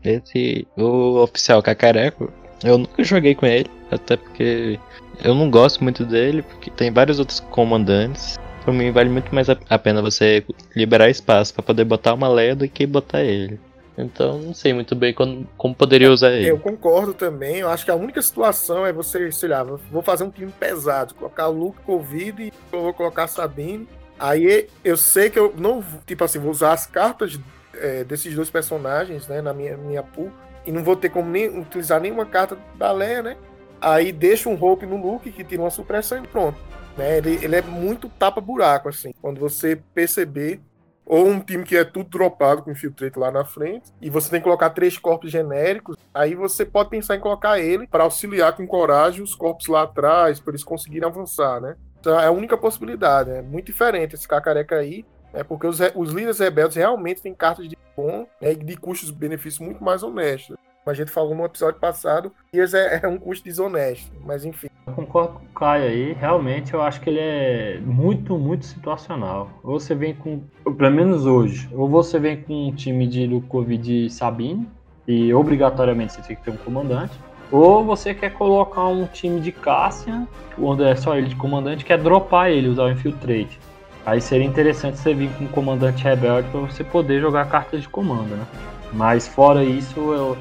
esse, 0.08 0.68
o 0.78 1.22
oficial 1.22 1.62
cacareco, 1.62 2.32
eu 2.64 2.78
nunca 2.78 3.04
joguei 3.04 3.36
com 3.36 3.46
ele, 3.46 3.70
até 3.92 4.18
porque 4.18 4.80
eu 5.24 5.34
não 5.34 5.50
gosto 5.50 5.84
muito 5.84 6.06
dele, 6.06 6.42
porque 6.42 6.70
tem 6.72 6.92
vários 6.92 7.20
outros 7.20 7.40
comandantes. 7.40 8.38
Pra 8.64 8.74
mim 8.74 8.92
vale 8.92 9.10
muito 9.10 9.34
mais 9.34 9.48
a, 9.50 9.80
pena 9.80 10.02
você 10.02 10.44
liberar 10.76 11.10
espaço 11.10 11.54
pra 11.54 11.64
poder 11.64 11.86
botar 11.86 12.14
uma 12.14 12.28
Leia 12.28 12.56
do 12.56 12.68
que 12.68 12.86
botar 12.86 13.22
ele. 13.22 13.60
Então 13.98 14.38
não 14.40 14.54
sei 14.54 14.74
muito 14.74 14.94
bem 14.94 15.14
como, 15.14 15.48
como 15.58 15.74
poderia 15.74 16.12
usar 16.12 16.32
ele. 16.32 16.52
Eu 16.52 16.60
concordo 16.60 17.14
também. 17.14 17.58
Eu 17.58 17.70
acho 17.70 17.86
que 17.86 17.92
a 17.92 17.96
única 17.96 18.22
situação 18.22 18.86
é 18.86 18.94
você, 18.94 19.32
sei 19.32 19.50
lá, 19.50 19.64
vou 19.64 20.02
fazer 20.02 20.24
um 20.24 20.30
time 20.30 20.52
pesado, 20.52 21.16
colocar 21.16 21.48
o 21.48 21.52
Luke 21.52 21.82
Covid 21.82 22.44
e 22.44 22.54
vou 22.72 22.94
colocar 22.94 23.28
Sabine. 23.28 23.88
Aí 24.20 24.68
eu 24.84 24.98
sei 24.98 25.30
que 25.30 25.40
eu 25.40 25.54
não, 25.58 25.84
tipo 26.06 26.24
assim, 26.24 26.40
vou 26.40 26.52
usar 26.52 26.74
as 26.74 26.86
cartas 26.86 27.40
é, 27.80 28.04
desses 28.04 28.34
dois 28.36 28.50
personagens, 28.50 29.28
né, 29.28 29.42
na 29.42 29.54
minha, 29.54 29.78
minha 29.78 30.04
pool, 30.04 30.32
e 30.66 30.72
não 30.72 30.84
vou 30.84 30.96
ter 30.96 31.10
como 31.10 31.30
nem 31.30 31.48
utilizar 31.60 32.02
nenhuma 32.02 32.26
carta 32.26 32.58
da 32.76 32.92
Leia, 32.92 33.24
né? 33.24 33.38
Aí 33.80 34.12
deixa 34.12 34.50
um 34.50 34.62
Hope 34.62 34.86
no 34.86 34.98
Luke 34.98 35.32
que 35.32 35.44
tira 35.44 35.62
uma 35.62 35.70
supressão 35.70 36.24
e 36.24 36.28
pronto. 36.28 36.58
Né? 36.98 37.18
Ele, 37.18 37.40
ele 37.42 37.56
é 37.56 37.62
muito 37.62 38.10
tapa-buraco, 38.10 38.90
assim. 38.90 39.14
Quando 39.22 39.40
você 39.40 39.82
perceber, 39.94 40.60
ou 41.06 41.28
um 41.28 41.40
time 41.40 41.64
que 41.64 41.78
é 41.78 41.86
tudo 41.86 42.10
dropado 42.10 42.64
com 42.64 42.72
infiltrate 42.72 43.18
lá 43.18 43.32
na 43.32 43.46
frente, 43.46 43.94
e 44.02 44.10
você 44.10 44.30
tem 44.30 44.40
que 44.40 44.44
colocar 44.44 44.72
três 44.72 44.98
corpos 44.98 45.32
genéricos, 45.32 45.96
aí 46.14 46.36
você 46.36 46.66
pode 46.66 46.90
pensar 46.90 47.16
em 47.16 47.20
colocar 47.20 47.60
ele 47.60 47.88
para 47.88 48.04
auxiliar 48.04 48.54
com 48.56 48.68
coragem 48.68 49.22
os 49.22 49.36
corpos 49.36 49.68
lá 49.68 49.84
atrás, 49.84 50.40
para 50.40 50.52
eles 50.52 50.64
conseguirem 50.64 51.08
avançar, 51.08 51.62
né? 51.62 51.76
Então 52.00 52.20
é 52.20 52.26
a 52.26 52.32
única 52.32 52.58
possibilidade, 52.58 53.32
é 53.32 53.42
muito 53.42 53.68
diferente 53.68 54.16
esse 54.16 54.28
cacareca 54.28 54.76
aí, 54.76 55.06
né? 55.38 55.44
Porque 55.44 55.68
os, 55.68 55.80
os 55.96 56.12
líderes 56.12 56.40
rebeldes 56.40 56.76
realmente 56.76 57.22
têm 57.22 57.34
cartas 57.34 57.70
de 57.70 57.78
bom 57.96 58.26
né? 58.42 58.54
e 58.54 58.56
de 58.56 58.76
custos-benefícios 58.76 59.66
muito 59.66 59.84
mais 59.84 60.02
honestos. 60.02 60.58
Como 60.84 60.92
a 60.92 60.94
gente 60.94 61.12
falou 61.12 61.36
no 61.36 61.46
episódio 61.46 61.80
passado, 61.80 62.32
Gears 62.52 62.74
é, 62.74 63.02
é 63.04 63.08
um 63.08 63.20
custo 63.20 63.46
desonesto, 63.46 64.12
mas 64.26 64.46
enfim. 64.46 64.68
Eu 64.88 64.94
concordo 64.94 65.34
com 65.34 65.46
o 65.46 65.50
Caio 65.50 65.84
aí. 65.84 66.14
Realmente 66.14 66.74
eu 66.74 66.82
acho 66.82 67.00
que 67.02 67.10
ele 67.10 67.20
é 67.20 67.80
muito, 67.82 68.38
muito 68.38 68.66
situacional. 68.66 69.50
Ou 69.64 69.80
você 69.80 69.94
vem 69.94 70.16
com, 70.16 70.42
pelo 70.64 70.96
menos 70.96 71.26
hoje, 71.26 71.70
ou 71.74 71.88
você 71.88 72.18
vem 72.18 72.42
com 72.42 72.70
um 72.70 72.74
time 72.74 73.06
de 73.06 73.28
Lukovic 73.28 73.78
de 73.78 74.10
Sabine, 74.10 74.68
e 75.08 75.34
obrigatoriamente 75.34 76.14
você 76.14 76.22
tem 76.22 76.36
que 76.36 76.44
ter 76.44 76.52
um 76.52 76.58
comandante. 76.58 77.14
Ou 77.52 77.84
você 77.84 78.14
quer 78.14 78.34
colocar 78.34 78.88
um 78.88 79.06
time 79.06 79.40
de 79.40 79.52
Cassian, 79.52 80.28
onde 80.60 80.84
é 80.84 80.96
só 80.96 81.16
ele 81.18 81.28
de 81.28 81.36
comandante, 81.36 81.86
quer 81.86 81.98
dropar 81.98 82.50
ele, 82.50 82.68
usar 82.68 82.84
o 82.84 82.92
Infiltrate. 82.92 83.60
Aí 84.08 84.22
seria 84.22 84.48
interessante 84.48 84.98
você 84.98 85.14
vir 85.14 85.30
com 85.34 85.44
um 85.44 85.48
comandante 85.50 86.02
rebelde 86.02 86.48
para 86.50 86.62
você 86.62 86.82
poder 86.82 87.20
jogar 87.20 87.50
cartas 87.50 87.82
de 87.82 87.90
comando, 87.90 88.38
né? 88.38 88.48
Mas 88.94 89.28
fora 89.28 89.66
isso, 89.66 90.00
eu, 90.00 90.38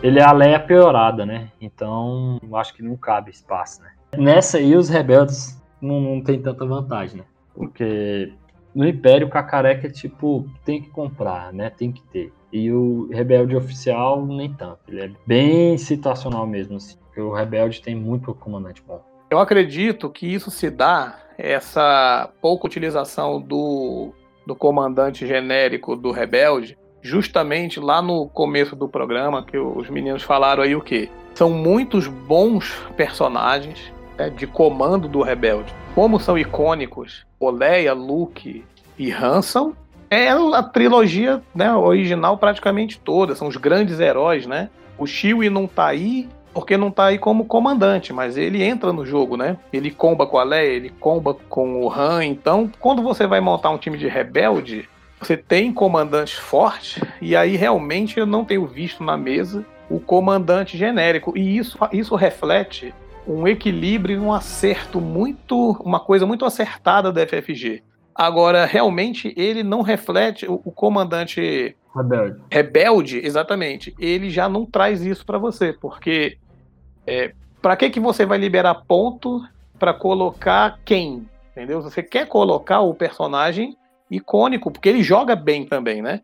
ele 0.00 0.20
é 0.20 0.22
a 0.22 0.30
Leia 0.30 0.60
piorada, 0.60 1.26
né? 1.26 1.50
Então, 1.60 2.38
acho 2.54 2.72
que 2.72 2.80
não 2.80 2.96
cabe 2.96 3.32
espaço, 3.32 3.82
né? 3.82 3.90
Nessa 4.16 4.58
aí, 4.58 4.76
os 4.76 4.88
rebeldes 4.88 5.60
não, 5.82 6.00
não 6.00 6.22
tem 6.22 6.40
tanta 6.40 6.64
vantagem, 6.64 7.16
né? 7.16 7.24
Porque 7.52 8.32
no 8.72 8.86
Império, 8.86 9.26
o 9.26 9.30
Cacareca 9.30 9.88
é 9.88 9.90
tipo, 9.90 10.48
tem 10.64 10.80
que 10.80 10.90
comprar, 10.90 11.52
né? 11.52 11.70
Tem 11.70 11.90
que 11.90 12.02
ter. 12.12 12.32
E 12.52 12.70
o 12.70 13.08
Rebelde 13.10 13.56
oficial, 13.56 14.24
nem 14.24 14.54
tanto. 14.54 14.78
Ele 14.86 15.02
é 15.02 15.10
bem 15.26 15.76
situacional 15.76 16.46
mesmo, 16.46 16.76
assim. 16.76 16.96
Porque 17.06 17.20
o 17.20 17.34
Rebelde 17.34 17.82
tem 17.82 17.96
muito 17.96 18.32
comandante 18.32 18.80
bom. 18.86 19.02
Eu 19.28 19.40
acredito 19.40 20.08
que 20.08 20.32
isso 20.32 20.52
se 20.52 20.70
dá, 20.70 21.18
essa 21.38 22.28
pouca 22.42 22.66
utilização 22.66 23.40
do, 23.40 24.12
do 24.44 24.56
comandante 24.56 25.24
genérico 25.24 25.94
do 25.94 26.10
Rebelde, 26.10 26.76
justamente 27.00 27.78
lá 27.78 28.02
no 28.02 28.28
começo 28.28 28.74
do 28.74 28.88
programa, 28.88 29.44
que 29.44 29.56
os 29.56 29.88
meninos 29.88 30.24
falaram 30.24 30.64
aí 30.64 30.74
o 30.74 30.80
quê? 30.80 31.08
São 31.34 31.50
muitos 31.50 32.08
bons 32.08 32.74
personagens 32.96 33.92
né, 34.18 34.28
de 34.28 34.48
comando 34.48 35.06
do 35.06 35.22
Rebelde. 35.22 35.72
Como 35.94 36.18
são 36.18 36.36
icônicos 36.36 37.24
Oleia, 37.38 37.92
Luke 37.92 38.64
e 38.98 39.12
Hanson, 39.12 39.72
é 40.10 40.28
a 40.30 40.62
trilogia 40.62 41.40
né, 41.54 41.72
original 41.72 42.36
praticamente 42.36 42.98
toda, 42.98 43.36
são 43.36 43.46
os 43.46 43.56
grandes 43.56 44.00
heróis, 44.00 44.46
né? 44.46 44.70
O 44.98 45.06
Chewie 45.06 45.48
não 45.48 45.68
tá 45.68 45.86
aí 45.86 46.28
porque 46.52 46.76
não 46.76 46.90
tá 46.90 47.06
aí 47.06 47.18
como 47.18 47.44
comandante, 47.44 48.12
mas 48.12 48.36
ele 48.36 48.62
entra 48.62 48.92
no 48.92 49.04
jogo, 49.04 49.36
né? 49.36 49.56
Ele 49.72 49.90
comba 49.90 50.26
com 50.26 50.38
a 50.38 50.44
Leia, 50.44 50.76
ele 50.76 50.90
comba 50.90 51.34
com 51.34 51.82
o 51.82 51.92
Han, 51.92 52.24
então 52.24 52.70
quando 52.80 53.02
você 53.02 53.26
vai 53.26 53.40
montar 53.40 53.70
um 53.70 53.78
time 53.78 53.98
de 53.98 54.08
rebelde, 54.08 54.88
você 55.20 55.36
tem 55.36 55.72
comandantes 55.72 56.34
fortes, 56.34 57.02
e 57.20 57.34
aí 57.34 57.56
realmente 57.56 58.18
eu 58.18 58.26
não 58.26 58.44
tenho 58.44 58.66
visto 58.66 59.02
na 59.02 59.16
mesa 59.16 59.64
o 59.90 59.98
comandante 59.98 60.76
genérico, 60.76 61.36
e 61.36 61.56
isso, 61.56 61.78
isso 61.92 62.14
reflete 62.14 62.94
um 63.26 63.46
equilíbrio 63.46 64.16
e 64.16 64.20
um 64.20 64.32
acerto 64.32 65.00
muito, 65.00 65.72
uma 65.84 66.00
coisa 66.00 66.24
muito 66.24 66.44
acertada 66.44 67.12
da 67.12 67.26
FFG. 67.26 67.82
Agora, 68.14 68.64
realmente, 68.64 69.32
ele 69.36 69.62
não 69.62 69.82
reflete 69.82 70.46
o, 70.46 70.60
o 70.64 70.72
comandante 70.72 71.76
Rebelde. 71.94 72.40
rebelde, 72.50 73.18
exatamente, 73.24 73.94
ele 73.98 74.30
já 74.30 74.48
não 74.48 74.66
traz 74.66 75.02
isso 75.02 75.24
para 75.24 75.38
você, 75.38 75.72
porque 75.72 76.38
é, 77.06 77.32
para 77.62 77.76
que 77.76 77.90
que 77.90 77.98
você 77.98 78.26
vai 78.26 78.38
liberar 78.38 78.74
ponto 78.86 79.42
para 79.78 79.94
colocar 79.94 80.78
quem, 80.84 81.26
entendeu? 81.52 81.80
Você 81.80 82.02
quer 82.02 82.26
colocar 82.26 82.80
o 82.80 82.94
personagem 82.94 83.76
icônico, 84.10 84.70
porque 84.70 84.88
ele 84.88 85.02
joga 85.02 85.34
bem 85.34 85.66
também, 85.66 86.02
né? 86.02 86.20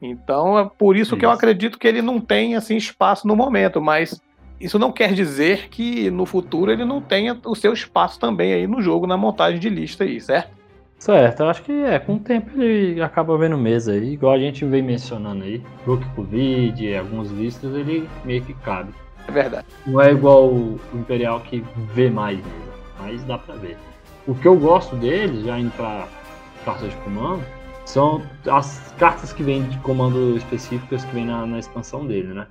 Então 0.00 0.58
é 0.58 0.64
por 0.78 0.96
isso, 0.96 1.16
que 1.16 1.26
eu 1.26 1.30
Isso. 1.30 1.38
acredito 1.38 1.78
que 1.78 1.86
ele 1.86 2.00
não 2.00 2.20
tem 2.20 2.56
assim 2.56 2.76
espaço 2.76 3.26
no 3.26 3.36
momento, 3.36 3.80
mas 3.80 4.20
isso 4.58 4.78
não 4.78 4.92
quer 4.92 5.12
dizer 5.12 5.68
que 5.68 6.10
no 6.10 6.24
futuro 6.24 6.70
ele 6.70 6.84
não 6.84 7.00
tenha 7.00 7.38
o 7.44 7.54
seu 7.54 7.72
espaço 7.72 8.18
também 8.18 8.52
aí 8.52 8.66
no 8.66 8.80
jogo, 8.80 9.06
na 9.06 9.16
montagem 9.16 9.60
de 9.60 9.68
lista 9.68 10.04
aí, 10.04 10.20
certo? 10.20 10.59
Certo, 11.00 11.40
eu 11.40 11.48
acho 11.48 11.62
que 11.62 11.72
é, 11.72 11.98
com 11.98 12.16
o 12.16 12.20
tempo 12.20 12.60
ele 12.60 13.00
acaba 13.00 13.36
vendo 13.38 13.56
mesa 13.56 13.92
aí, 13.92 14.12
igual 14.12 14.34
a 14.34 14.38
gente 14.38 14.66
vem 14.66 14.82
mencionando 14.82 15.44
aí. 15.44 15.62
Brook 15.82 16.06
Covid, 16.14 16.94
alguns 16.94 17.30
listas, 17.30 17.74
ele 17.74 18.06
meio 18.22 18.44
que 18.44 18.52
cabe. 18.52 18.92
É 19.26 19.32
verdade. 19.32 19.66
Não 19.86 19.98
é 19.98 20.12
igual 20.12 20.52
o 20.52 20.78
Imperial 20.92 21.40
que 21.40 21.64
vê 21.94 22.10
mais 22.10 22.36
mesa. 22.36 22.72
mas 22.98 23.24
dá 23.24 23.38
pra 23.38 23.54
ver. 23.54 23.78
O 24.26 24.34
que 24.34 24.46
eu 24.46 24.54
gosto 24.58 24.94
dele, 24.94 25.42
já 25.42 25.58
indo 25.58 25.70
pra 25.70 26.06
carta 26.66 26.86
de 26.86 26.94
comando, 26.96 27.42
são 27.86 28.20
as 28.50 28.92
cartas 28.98 29.32
que 29.32 29.42
vêm 29.42 29.62
de 29.62 29.78
comando 29.78 30.36
específicas 30.36 31.02
que 31.02 31.14
vêm 31.14 31.24
na, 31.24 31.46
na 31.46 31.58
expansão 31.58 32.06
dele, 32.06 32.34
né? 32.34 32.46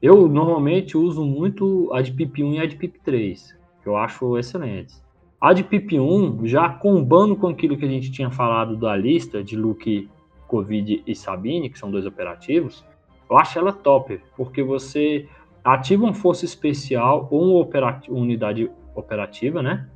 Eu 0.00 0.28
normalmente 0.28 0.96
uso 0.96 1.24
muito 1.24 1.92
a 1.92 2.00
de 2.02 2.12
PIP1 2.12 2.54
e 2.54 2.60
a 2.60 2.66
de 2.66 2.76
PIP3, 2.76 3.56
que 3.82 3.88
eu 3.88 3.96
acho 3.96 4.38
excelentes. 4.38 5.02
A 5.40 5.54
de 5.54 5.64
PIP1, 5.64 6.46
já 6.46 6.68
combando 6.68 7.34
com 7.34 7.48
aquilo 7.48 7.76
que 7.76 7.86
a 7.86 7.88
gente 7.88 8.12
tinha 8.12 8.30
falado 8.30 8.76
da 8.76 8.94
lista 8.94 9.42
de 9.42 9.56
Luke, 9.56 10.06
Covid 10.46 11.02
e 11.06 11.14
Sabine, 11.14 11.70
que 11.70 11.78
são 11.78 11.90
dois 11.90 12.04
operativos, 12.04 12.84
eu 13.30 13.38
acho 13.38 13.58
ela 13.58 13.72
top, 13.72 14.20
porque 14.36 14.62
você 14.62 15.26
ativa 15.64 16.04
uma 16.04 16.12
força 16.12 16.44
especial 16.44 17.26
ou 17.30 17.42
uma, 17.42 17.60
operati 17.60 18.10
uma 18.10 18.20
unidade 18.20 18.70
operativa, 18.94 19.62
né? 19.62 19.88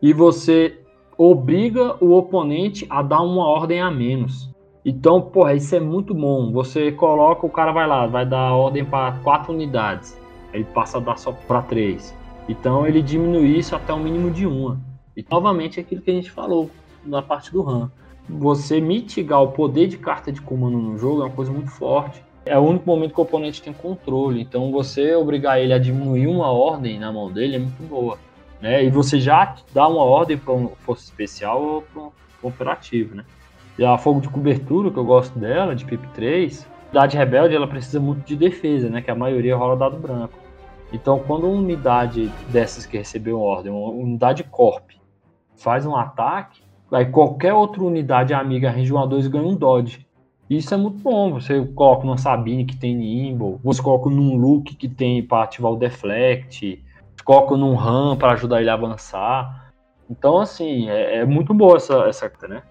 E 0.00 0.12
você 0.12 0.80
obriga 1.18 1.96
o 2.04 2.12
oponente 2.12 2.86
a 2.88 3.02
dar 3.02 3.22
uma 3.22 3.46
ordem 3.46 3.80
a 3.80 3.90
menos. 3.90 4.54
Então, 4.84 5.20
porra, 5.22 5.54
isso 5.54 5.74
é 5.74 5.80
muito 5.80 6.14
bom. 6.14 6.52
Você 6.52 6.92
coloca, 6.92 7.46
o 7.46 7.50
cara 7.50 7.72
vai 7.72 7.86
lá, 7.86 8.06
vai 8.06 8.26
dar 8.26 8.52
ordem 8.52 8.84
para 8.84 9.12
quatro 9.24 9.52
unidades. 9.52 10.16
Ele 10.52 10.64
passa 10.64 10.98
a 10.98 11.00
dar 11.00 11.16
só 11.16 11.32
para 11.32 11.62
três. 11.62 12.14
Então 12.48 12.86
ele 12.86 13.02
diminui 13.02 13.58
isso 13.58 13.74
até 13.74 13.92
o 13.92 13.96
um 13.96 14.02
mínimo 14.02 14.30
de 14.30 14.46
uma. 14.46 14.78
E 15.16 15.24
novamente 15.30 15.80
aquilo 15.80 16.02
que 16.02 16.10
a 16.10 16.14
gente 16.14 16.30
falou 16.30 16.70
na 17.04 17.22
parte 17.22 17.52
do 17.52 17.62
RAM. 17.62 17.90
Você 18.28 18.80
mitigar 18.80 19.42
o 19.42 19.52
poder 19.52 19.86
de 19.86 19.98
carta 19.98 20.32
de 20.32 20.40
comando 20.40 20.78
no 20.78 20.96
jogo 20.98 21.22
é 21.22 21.24
uma 21.26 21.34
coisa 21.34 21.52
muito 21.52 21.70
forte. 21.70 22.22
É 22.46 22.58
o 22.58 22.62
único 22.62 22.86
momento 22.86 23.14
que 23.14 23.20
o 23.20 23.22
oponente 23.22 23.62
tem 23.62 23.72
controle. 23.72 24.40
Então 24.40 24.70
você 24.70 25.14
obrigar 25.14 25.60
ele 25.60 25.72
a 25.72 25.78
diminuir 25.78 26.26
uma 26.26 26.50
ordem 26.50 26.98
na 26.98 27.12
mão 27.12 27.30
dele 27.30 27.56
é 27.56 27.58
muito 27.58 27.82
boa. 27.82 28.18
Né? 28.60 28.84
E 28.84 28.90
você 28.90 29.20
já 29.20 29.56
dá 29.72 29.86
uma 29.88 30.02
ordem 30.02 30.38
para 30.38 30.52
uma 30.52 30.70
força 30.70 31.04
especial 31.04 31.62
ou 31.62 31.82
para 31.82 32.02
um 32.02 32.10
operativo, 32.42 33.14
né? 33.14 33.24
E 33.78 33.84
a 33.84 33.98
fogo 33.98 34.20
de 34.20 34.28
cobertura, 34.28 34.90
que 34.90 34.96
eu 34.96 35.04
gosto 35.04 35.36
dela, 35.38 35.74
de 35.74 35.84
PIP 35.84 36.06
3, 36.14 36.64
a 36.64 36.84
unidade 36.84 37.16
rebelde 37.16 37.56
ela 37.56 37.66
precisa 37.66 37.98
muito 37.98 38.24
de 38.24 38.36
defesa, 38.36 38.88
né? 38.88 39.02
Que 39.02 39.10
a 39.10 39.14
maioria 39.14 39.56
rola 39.56 39.76
dado 39.76 39.96
branco. 39.96 40.38
Então, 40.94 41.18
quando 41.18 41.48
uma 41.48 41.58
unidade 41.58 42.32
dessas 42.48 42.86
que 42.86 42.96
recebeu 42.96 43.40
ordem, 43.40 43.72
uma 43.72 43.90
unidade 43.90 44.44
corp, 44.44 44.92
faz 45.56 45.84
um 45.84 45.96
ataque, 45.96 46.62
aí 46.92 47.06
qualquer 47.06 47.52
outra 47.52 47.82
unidade 47.82 48.32
amiga 48.32 48.70
range 48.70 48.92
1 48.92 48.98
a 48.98 49.04
2 49.04 49.26
ganha 49.26 49.44
um 49.44 49.56
dodge. 49.56 50.06
Isso 50.48 50.72
é 50.72 50.76
muito 50.76 50.98
bom. 50.98 51.32
Você 51.32 51.66
coloca 51.74 52.04
numa 52.04 52.16
Sabine 52.16 52.64
que 52.64 52.76
tem 52.76 52.94
Nimble, 52.94 53.58
você 53.64 53.82
coloca 53.82 54.08
num 54.08 54.36
Luke 54.36 54.76
que 54.76 54.88
tem 54.88 55.20
para 55.20 55.42
ativar 55.42 55.72
o 55.72 55.76
Deflect, 55.76 56.80
coloca 57.24 57.56
num 57.56 57.74
RAM 57.74 58.16
para 58.16 58.34
ajudar 58.34 58.60
ele 58.60 58.70
a 58.70 58.74
avançar. 58.74 59.72
Então, 60.08 60.38
assim, 60.38 60.88
é, 60.88 61.18
é 61.18 61.24
muito 61.24 61.52
boa 61.52 61.76
essa, 61.76 62.04
essa 62.04 62.30
né? 62.48 62.62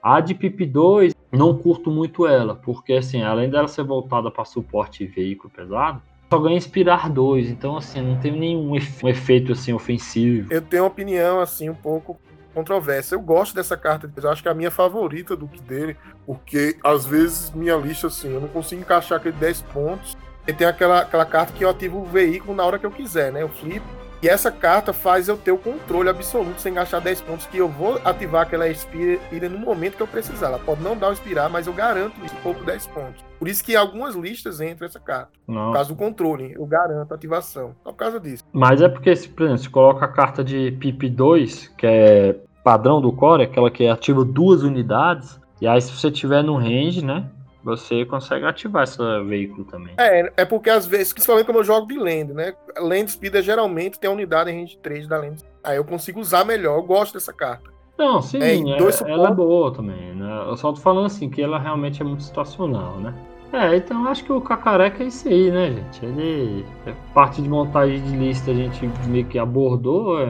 A 0.00 0.20
de 0.20 0.36
PIP2, 0.36 1.16
não 1.32 1.58
curto 1.58 1.90
muito 1.90 2.28
ela, 2.28 2.54
porque 2.54 2.92
assim, 2.92 3.22
além 3.22 3.50
dela 3.50 3.66
ser 3.66 3.82
voltada 3.82 4.30
para 4.30 4.44
suporte 4.44 5.04
veículo 5.04 5.52
pesado, 5.52 6.00
só 6.30 6.38
ganha 6.38 6.56
inspirar 6.56 7.08
2, 7.08 7.48
então 7.50 7.76
assim, 7.76 8.00
não 8.00 8.18
tem 8.18 8.32
nenhum 8.32 8.74
efe 8.76 9.08
efeito 9.08 9.52
assim 9.52 9.72
ofensivo. 9.72 10.52
Eu 10.52 10.60
tenho 10.60 10.82
uma 10.82 10.88
opinião 10.88 11.40
assim 11.40 11.70
um 11.70 11.74
pouco 11.74 12.18
controversa. 12.52 13.14
Eu 13.14 13.20
gosto 13.20 13.54
dessa 13.54 13.76
carta, 13.76 14.10
eu 14.16 14.30
acho 14.30 14.42
que 14.42 14.48
é 14.48 14.50
a 14.50 14.54
minha 14.54 14.70
favorita 14.70 15.36
do 15.36 15.46
que 15.46 15.60
dele, 15.60 15.96
porque 16.24 16.76
às 16.82 17.04
vezes 17.04 17.50
minha 17.50 17.76
lista 17.76 18.06
assim, 18.06 18.32
eu 18.32 18.40
não 18.40 18.48
consigo 18.48 18.80
encaixar 18.80 19.18
aquele 19.18 19.36
10 19.36 19.62
pontos. 19.62 20.16
E 20.48 20.52
tem 20.52 20.66
aquela, 20.66 21.00
aquela 21.00 21.26
carta 21.26 21.52
que 21.52 21.64
eu 21.64 21.68
ativo 21.68 21.98
o 21.98 22.04
veículo 22.04 22.54
na 22.54 22.64
hora 22.64 22.78
que 22.78 22.86
eu 22.86 22.90
quiser, 22.90 23.32
né? 23.32 23.42
Eu 23.42 23.48
flipo 23.48 23.86
e 24.26 24.28
essa 24.28 24.50
carta 24.50 24.92
faz 24.92 25.28
eu 25.28 25.36
ter 25.36 25.52
o 25.52 25.56
controle 25.56 26.08
absoluto 26.08 26.60
sem 26.60 26.74
gastar 26.74 26.98
10 26.98 27.20
pontos, 27.20 27.46
que 27.46 27.58
eu 27.58 27.68
vou 27.68 28.00
ativar 28.04 28.42
aquela 28.42 28.68
Expira 28.68 29.48
no 29.48 29.56
momento 29.56 29.96
que 29.96 30.02
eu 30.02 30.06
precisar. 30.08 30.48
Ela 30.48 30.58
pode 30.58 30.82
não 30.82 30.96
dar 30.96 31.10
o 31.10 31.12
expirar, 31.12 31.48
mas 31.48 31.68
eu 31.68 31.72
garanto 31.72 32.14
isso 32.24 32.34
pouco 32.42 32.64
10 32.64 32.88
pontos. 32.88 33.24
Por 33.38 33.46
isso 33.46 33.62
que 33.62 33.74
em 33.74 33.76
algumas 33.76 34.16
listas 34.16 34.60
entra 34.60 34.84
essa 34.84 34.98
carta. 34.98 35.30
Não. 35.46 35.66
Por 35.66 35.74
causa 35.74 35.90
do 35.90 35.94
controle, 35.94 36.54
eu 36.54 36.66
garanto 36.66 37.12
a 37.12 37.14
ativação. 37.14 37.76
Só 37.84 37.92
por 37.92 37.98
causa 37.98 38.18
disso. 38.18 38.42
Mas 38.52 38.82
é 38.82 38.88
porque, 38.88 39.14
por 39.28 39.44
exemplo, 39.44 39.58
se 39.58 39.70
coloca 39.70 40.04
a 40.04 40.08
carta 40.08 40.42
de 40.42 40.72
PIP 40.72 41.08
2, 41.08 41.68
que 41.78 41.86
é 41.86 42.36
padrão 42.64 43.00
do 43.00 43.12
core, 43.12 43.44
aquela 43.44 43.70
que 43.70 43.86
ativa 43.86 44.24
duas 44.24 44.64
unidades, 44.64 45.40
e 45.60 45.68
aí 45.68 45.80
se 45.80 45.92
você 45.92 46.10
tiver 46.10 46.42
no 46.42 46.56
range, 46.56 47.00
né, 47.00 47.30
você 47.66 48.04
consegue 48.04 48.46
ativar 48.46 48.84
esse 48.84 48.96
veículo 49.24 49.64
também. 49.64 49.92
É, 49.98 50.32
é 50.36 50.44
porque 50.44 50.70
às 50.70 50.86
vezes, 50.86 51.12
principalmente 51.12 51.46
como 51.46 51.58
eu 51.58 51.64
jogo 51.64 51.88
de 51.88 51.98
Land, 51.98 52.32
né? 52.32 52.54
Land 52.78 53.10
Speeder 53.10 53.42
geralmente 53.42 53.98
tem 53.98 54.08
a 54.08 54.12
unidade 54.12 54.50
em 54.50 54.60
range 54.60 54.78
3 54.78 55.08
da 55.08 55.18
Land. 55.18 55.42
Aí 55.64 55.76
eu 55.76 55.84
consigo 55.84 56.20
usar 56.20 56.44
melhor, 56.44 56.78
eu 56.78 56.82
gosto 56.84 57.14
dessa 57.14 57.32
carta. 57.32 57.68
Não, 57.98 58.22
sim, 58.22 58.38
é, 58.40 58.54
é, 58.54 59.10
ela 59.10 59.30
é 59.30 59.34
boa 59.34 59.72
também, 59.72 60.14
né? 60.14 60.44
Eu 60.46 60.56
só 60.56 60.72
tô 60.72 60.80
falando 60.80 61.06
assim, 61.06 61.28
que 61.28 61.42
ela 61.42 61.58
realmente 61.58 62.00
é 62.00 62.04
muito 62.04 62.22
situacional, 62.22 62.98
né? 62.98 63.12
É, 63.52 63.74
então 63.76 64.06
acho 64.06 64.22
que 64.22 64.32
o 64.32 64.40
Cacareca 64.40 65.02
é 65.02 65.06
isso 65.06 65.26
aí, 65.26 65.50
né, 65.50 65.72
gente? 65.72 66.04
Ele. 66.04 66.64
É 66.86 66.92
parte 67.12 67.42
de 67.42 67.48
montagem 67.48 68.00
de 68.02 68.16
lista 68.16 68.50
a 68.50 68.54
gente 68.54 68.86
meio 69.08 69.24
que 69.24 69.38
abordou, 69.38 70.20
é 70.20 70.26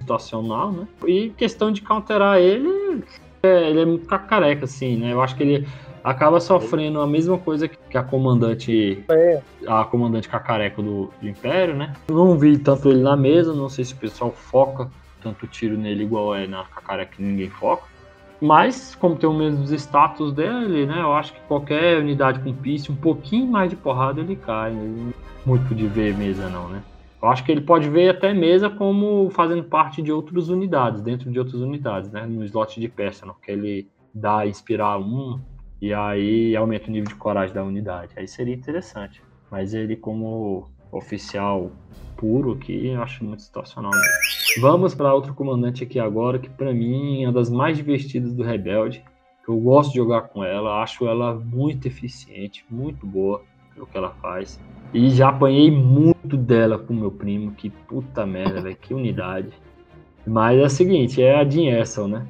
situacional, 0.00 0.72
né? 0.72 0.88
E 1.06 1.30
questão 1.30 1.70
de 1.70 1.82
counterar 1.82 2.38
ele, 2.38 3.04
é, 3.42 3.70
ele 3.70 3.80
é 3.80 3.84
muito 3.84 4.06
cacareca, 4.06 4.64
assim, 4.64 4.96
né? 4.96 5.12
Eu 5.12 5.20
acho 5.20 5.36
que 5.36 5.42
ele 5.42 5.68
acaba 6.06 6.38
sofrendo 6.38 7.00
a 7.00 7.06
mesma 7.06 7.36
coisa 7.36 7.66
que 7.66 7.98
a 7.98 8.02
comandante 8.02 9.04
é. 9.10 9.42
a 9.66 9.84
comandante 9.84 10.28
cacareco 10.28 10.80
do, 10.80 11.10
do, 11.20 11.28
Império, 11.28 11.74
né? 11.74 11.94
Não 12.08 12.38
vi 12.38 12.56
tanto 12.56 12.88
ele 12.88 13.02
na 13.02 13.16
mesa, 13.16 13.52
não 13.52 13.68
sei 13.68 13.84
se 13.84 13.92
o 13.92 13.96
pessoal 13.96 14.30
foca 14.30 14.88
tanto 15.20 15.48
tiro 15.48 15.76
nele 15.76 16.04
igual 16.04 16.32
é 16.32 16.46
na 16.46 16.62
cacareca 16.62 17.16
que 17.16 17.22
ninguém 17.22 17.50
foca. 17.50 17.82
Mas, 18.40 18.94
como 18.94 19.16
tem 19.16 19.28
os 19.28 19.36
mesmos 19.36 19.72
status 19.72 20.32
dele, 20.32 20.86
né? 20.86 21.00
Eu 21.00 21.12
acho 21.12 21.32
que 21.32 21.40
qualquer 21.48 21.98
unidade 21.98 22.38
com 22.38 22.52
piste, 22.52 22.92
um 22.92 22.96
pouquinho 22.96 23.48
mais 23.48 23.70
de 23.70 23.74
porrada 23.74 24.20
ele 24.20 24.36
cai. 24.36 24.70
Né? 24.70 25.12
Muito 25.44 25.74
de 25.74 25.88
ver 25.88 26.14
mesa 26.16 26.48
não, 26.48 26.68
né? 26.68 26.82
Eu 27.20 27.28
acho 27.30 27.42
que 27.42 27.50
ele 27.50 27.62
pode 27.62 27.88
ver 27.88 28.10
até 28.10 28.32
mesa 28.32 28.70
como 28.70 29.28
fazendo 29.30 29.64
parte 29.64 30.00
de 30.02 30.12
outras 30.12 30.48
unidades, 30.50 31.00
dentro 31.00 31.32
de 31.32 31.38
outras 31.38 31.60
unidades, 31.60 32.12
né? 32.12 32.24
No 32.26 32.44
slot 32.44 32.78
de 32.78 32.88
peça, 32.88 33.26
que 33.42 33.50
ele 33.50 33.88
dá 34.14 34.46
inspirar 34.46 34.98
um, 34.98 35.40
e 35.80 35.92
aí 35.92 36.56
aumenta 36.56 36.88
o 36.88 36.90
nível 36.90 37.08
de 37.08 37.14
coragem 37.16 37.54
da 37.54 37.62
unidade. 37.62 38.12
Aí 38.16 38.26
seria 38.26 38.54
interessante. 38.54 39.22
Mas 39.50 39.74
ele, 39.74 39.96
como 39.96 40.68
oficial 40.90 41.70
puro 42.16 42.52
aqui, 42.52 42.88
eu 42.88 43.02
acho 43.02 43.24
muito 43.24 43.42
situacional 43.42 43.90
mesmo. 43.90 44.60
Vamos 44.60 44.94
para 44.94 45.14
outro 45.14 45.34
comandante 45.34 45.84
aqui 45.84 46.00
agora, 46.00 46.38
que 46.38 46.48
para 46.48 46.72
mim 46.72 47.22
é 47.22 47.26
uma 47.26 47.32
das 47.34 47.50
mais 47.50 47.76
divertidas 47.76 48.32
do 48.32 48.42
Rebelde. 48.42 49.04
Eu 49.46 49.56
gosto 49.58 49.90
de 49.90 49.96
jogar 49.96 50.22
com 50.22 50.42
ela, 50.42 50.82
acho 50.82 51.06
ela 51.06 51.34
muito 51.34 51.86
eficiente, 51.86 52.64
muito 52.68 53.06
boa 53.06 53.42
no 53.76 53.86
que 53.86 53.96
ela 53.96 54.10
faz. 54.10 54.58
E 54.92 55.10
já 55.10 55.28
apanhei 55.28 55.70
muito 55.70 56.36
dela 56.36 56.78
com 56.78 56.94
meu 56.94 57.10
primo, 57.10 57.52
que 57.52 57.70
puta 57.70 58.24
merda, 58.24 58.62
velho, 58.62 58.76
que 58.76 58.94
unidade. 58.94 59.50
Mas 60.26 60.58
é 60.58 60.64
o 60.64 60.70
seguinte, 60.70 61.22
é 61.22 61.36
a 61.36 61.44
Jean 61.44 61.78
Essel, 61.78 62.08
né? 62.08 62.26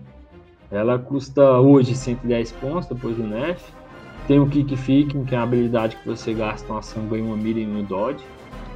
Ela 0.71 0.99
custa 0.99 1.61
hoje 1.61 1.95
110 1.95 2.53
pontos 2.53 2.89
depois 2.89 3.17
do 3.17 3.23
nerf. 3.23 3.63
Tem 4.27 4.41
o 4.41 4.49
Kick 4.49 4.77
Ficking, 4.77 5.25
que 5.25 5.35
é 5.35 5.39
a 5.39 5.43
habilidade 5.43 5.97
que 5.97 6.07
você 6.07 6.35
gasta 6.35 6.69
uma 6.71 6.81
ação, 6.81 7.07
ganha 7.07 7.25
uma 7.25 7.37
mira 7.37 7.61
e 7.61 7.67
um 7.67 7.85
dodge. 7.85 8.25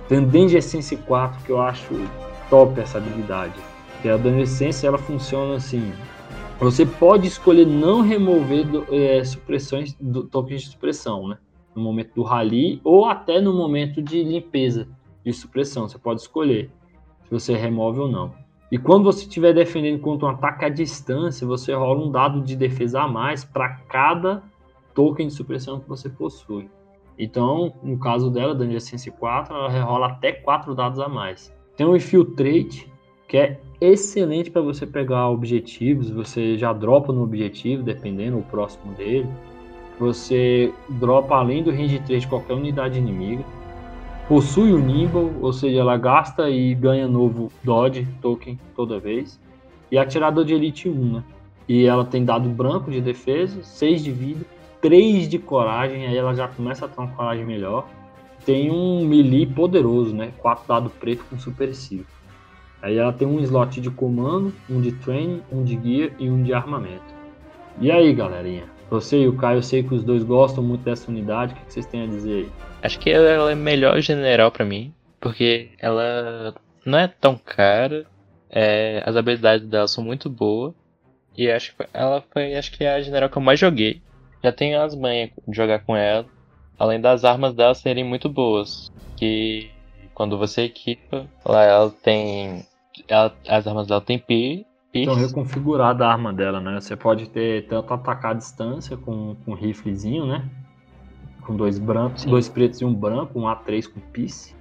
Tem 0.08 0.18
o 0.18 0.26
Danger 0.26 0.58
Essence 0.58 0.96
4, 0.96 1.44
que 1.44 1.50
eu 1.50 1.60
acho 1.60 1.88
top 2.48 2.80
essa 2.80 2.98
habilidade. 2.98 3.54
Que 4.00 4.08
é 4.08 4.12
a 4.12 4.16
Danger 4.16 4.42
Essence, 4.42 4.86
ela 4.86 4.98
funciona 4.98 5.56
assim. 5.56 5.92
Você 6.60 6.84
pode 6.84 7.26
escolher 7.26 7.66
não 7.66 8.02
remover 8.02 8.66
do, 8.66 8.86
é, 8.94 9.24
supressões 9.24 9.94
do 9.94 10.24
tokens 10.24 10.62
de 10.62 10.68
supressão, 10.68 11.26
né? 11.26 11.38
No 11.74 11.82
momento 11.82 12.14
do 12.14 12.22
rally 12.22 12.80
ou 12.84 13.06
até 13.06 13.40
no 13.40 13.54
momento 13.54 14.02
de 14.02 14.22
limpeza 14.22 14.86
de 15.24 15.32
supressão. 15.32 15.88
Você 15.88 15.98
pode 15.98 16.20
escolher 16.20 16.70
se 17.24 17.30
você 17.30 17.54
remove 17.54 18.00
ou 18.00 18.08
não. 18.08 18.34
E 18.70 18.78
quando 18.78 19.04
você 19.04 19.22
estiver 19.22 19.52
defendendo 19.52 20.00
contra 20.00 20.28
um 20.28 20.30
ataque 20.30 20.64
à 20.64 20.68
distância, 20.68 21.46
você 21.46 21.74
rola 21.74 22.06
um 22.06 22.10
dado 22.10 22.40
de 22.40 22.54
defesa 22.54 23.02
a 23.02 23.08
mais 23.08 23.44
para 23.44 23.68
cada 23.88 24.44
token 24.94 25.26
de 25.26 25.34
supressão 25.34 25.80
que 25.80 25.88
você 25.88 26.08
possui. 26.08 26.70
Então, 27.18 27.74
no 27.82 27.98
caso 27.98 28.30
dela, 28.30 28.54
Danger 28.54 28.80
Sense 28.80 29.10
4, 29.10 29.54
ela 29.54 29.82
rola 29.82 30.06
até 30.06 30.32
4 30.32 30.74
dados 30.74 31.00
a 31.00 31.08
mais. 31.08 31.52
Tem 31.76 31.84
o 31.84 31.96
Infiltrate, 31.96 32.90
que 33.26 33.36
é 33.36 33.60
excelente 33.80 34.50
para 34.50 34.62
você 34.62 34.86
pegar 34.86 35.28
objetivos, 35.28 36.08
você 36.08 36.56
já 36.56 36.72
dropa 36.72 37.12
no 37.12 37.22
objetivo, 37.22 37.82
dependendo 37.82 38.36
do 38.36 38.42
próximo 38.44 38.94
dele. 38.94 39.28
Você 39.98 40.72
dropa 40.88 41.34
além 41.34 41.62
do 41.62 41.70
range 41.70 41.98
3 42.00 42.22
de 42.22 42.28
qualquer 42.28 42.54
unidade 42.54 42.98
inimiga 42.98 43.44
possui 44.30 44.72
o 44.72 44.78
Nimble, 44.78 45.32
ou 45.42 45.52
seja, 45.52 45.80
ela 45.80 45.96
gasta 45.96 46.48
e 46.48 46.72
ganha 46.72 47.08
novo 47.08 47.50
Dodge 47.64 48.06
token 48.22 48.56
toda 48.76 49.00
vez. 49.00 49.40
E 49.90 49.98
atirador 49.98 50.44
de 50.44 50.54
Elite 50.54 50.88
1, 50.88 51.14
né? 51.14 51.24
E 51.68 51.84
ela 51.84 52.04
tem 52.04 52.24
dado 52.24 52.48
branco 52.48 52.92
de 52.92 53.00
defesa, 53.00 53.60
6 53.64 54.04
de 54.04 54.12
vida, 54.12 54.46
3 54.80 55.28
de 55.28 55.36
coragem, 55.36 56.06
aí 56.06 56.16
ela 56.16 56.32
já 56.32 56.46
começa 56.46 56.84
a 56.84 56.88
ter 56.88 57.00
uma 57.00 57.10
coragem 57.10 57.44
melhor. 57.44 57.88
Tem 58.46 58.70
um 58.70 59.04
melee 59.04 59.46
poderoso, 59.46 60.14
né? 60.14 60.30
4 60.38 60.64
dado 60.64 60.90
preto 60.90 61.24
com 61.28 61.36
super 61.36 61.72
Aí 62.80 62.96
ela 62.96 63.12
tem 63.12 63.26
um 63.26 63.40
slot 63.40 63.80
de 63.80 63.90
comando, 63.90 64.54
um 64.70 64.80
de 64.80 64.92
training, 64.92 65.42
um 65.50 65.64
de 65.64 65.72
gear 65.72 66.12
e 66.20 66.30
um 66.30 66.40
de 66.40 66.54
armamento. 66.54 67.12
E 67.80 67.90
aí, 67.90 68.14
galerinha? 68.14 68.66
Você 68.90 69.20
e 69.20 69.28
o 69.28 69.36
Caio, 69.36 69.58
eu 69.58 69.62
sei 69.62 69.84
que 69.84 69.94
os 69.94 70.02
dois 70.02 70.24
gostam 70.24 70.64
muito 70.64 70.82
dessa 70.82 71.08
unidade. 71.08 71.54
O 71.54 71.56
que 71.56 71.72
vocês 71.72 71.86
têm 71.86 72.02
a 72.02 72.06
dizer 72.06 72.44
aí? 72.44 72.52
Acho 72.82 72.98
que 72.98 73.08
ela 73.08 73.52
é 73.52 73.54
melhor 73.54 74.00
general 74.00 74.50
para 74.50 74.64
mim, 74.64 74.92
porque 75.20 75.70
ela 75.78 76.54
não 76.84 76.98
é 76.98 77.06
tão 77.06 77.36
cara, 77.36 78.04
é, 78.50 79.02
as 79.06 79.14
habilidades 79.14 79.68
dela 79.68 79.86
são 79.86 80.02
muito 80.02 80.28
boas, 80.28 80.74
e 81.36 81.48
acho 81.50 81.76
que 81.76 81.86
ela 81.94 82.24
foi 82.32 82.54
acho 82.56 82.72
que 82.72 82.82
é 82.82 82.94
a 82.94 83.00
general 83.00 83.28
que 83.28 83.38
eu 83.38 83.42
mais 83.42 83.60
joguei. 83.60 84.02
Já 84.42 84.50
tenho 84.50 84.80
as 84.80 84.94
manhas 84.94 85.30
de 85.46 85.56
jogar 85.56 85.80
com 85.80 85.94
ela, 85.94 86.26
além 86.78 87.00
das 87.00 87.24
armas 87.24 87.54
dela 87.54 87.74
serem 87.74 88.02
muito 88.02 88.28
boas, 88.28 88.90
que 89.16 89.70
quando 90.14 90.36
você 90.36 90.62
equipa, 90.62 91.26
lá 91.44 91.62
ela 91.62 91.90
tem 91.90 92.66
ela, 93.06 93.32
as 93.46 93.66
armas 93.66 93.86
dela 93.86 94.00
tem 94.00 94.18
P, 94.18 94.64
então, 94.92 95.14
reconfigurada 95.14 96.04
a 96.04 96.10
arma 96.10 96.32
dela, 96.32 96.60
né? 96.60 96.80
Você 96.80 96.96
pode 96.96 97.28
ter 97.28 97.66
tanto 97.68 97.94
atacar 97.94 98.32
à 98.32 98.34
distância 98.34 98.96
com, 98.96 99.36
com 99.44 99.52
um 99.52 99.54
riflezinho, 99.54 100.26
né? 100.26 100.48
Com 101.42 101.54
dois 101.54 101.78
brancos, 101.78 102.22
Sim. 102.22 102.30
dois 102.30 102.48
pretos 102.48 102.80
e 102.80 102.84
um 102.84 102.92
branco, 102.92 103.38
um 103.38 103.44
A3 103.44 103.88
com 103.92 104.00
piece. 104.00 104.54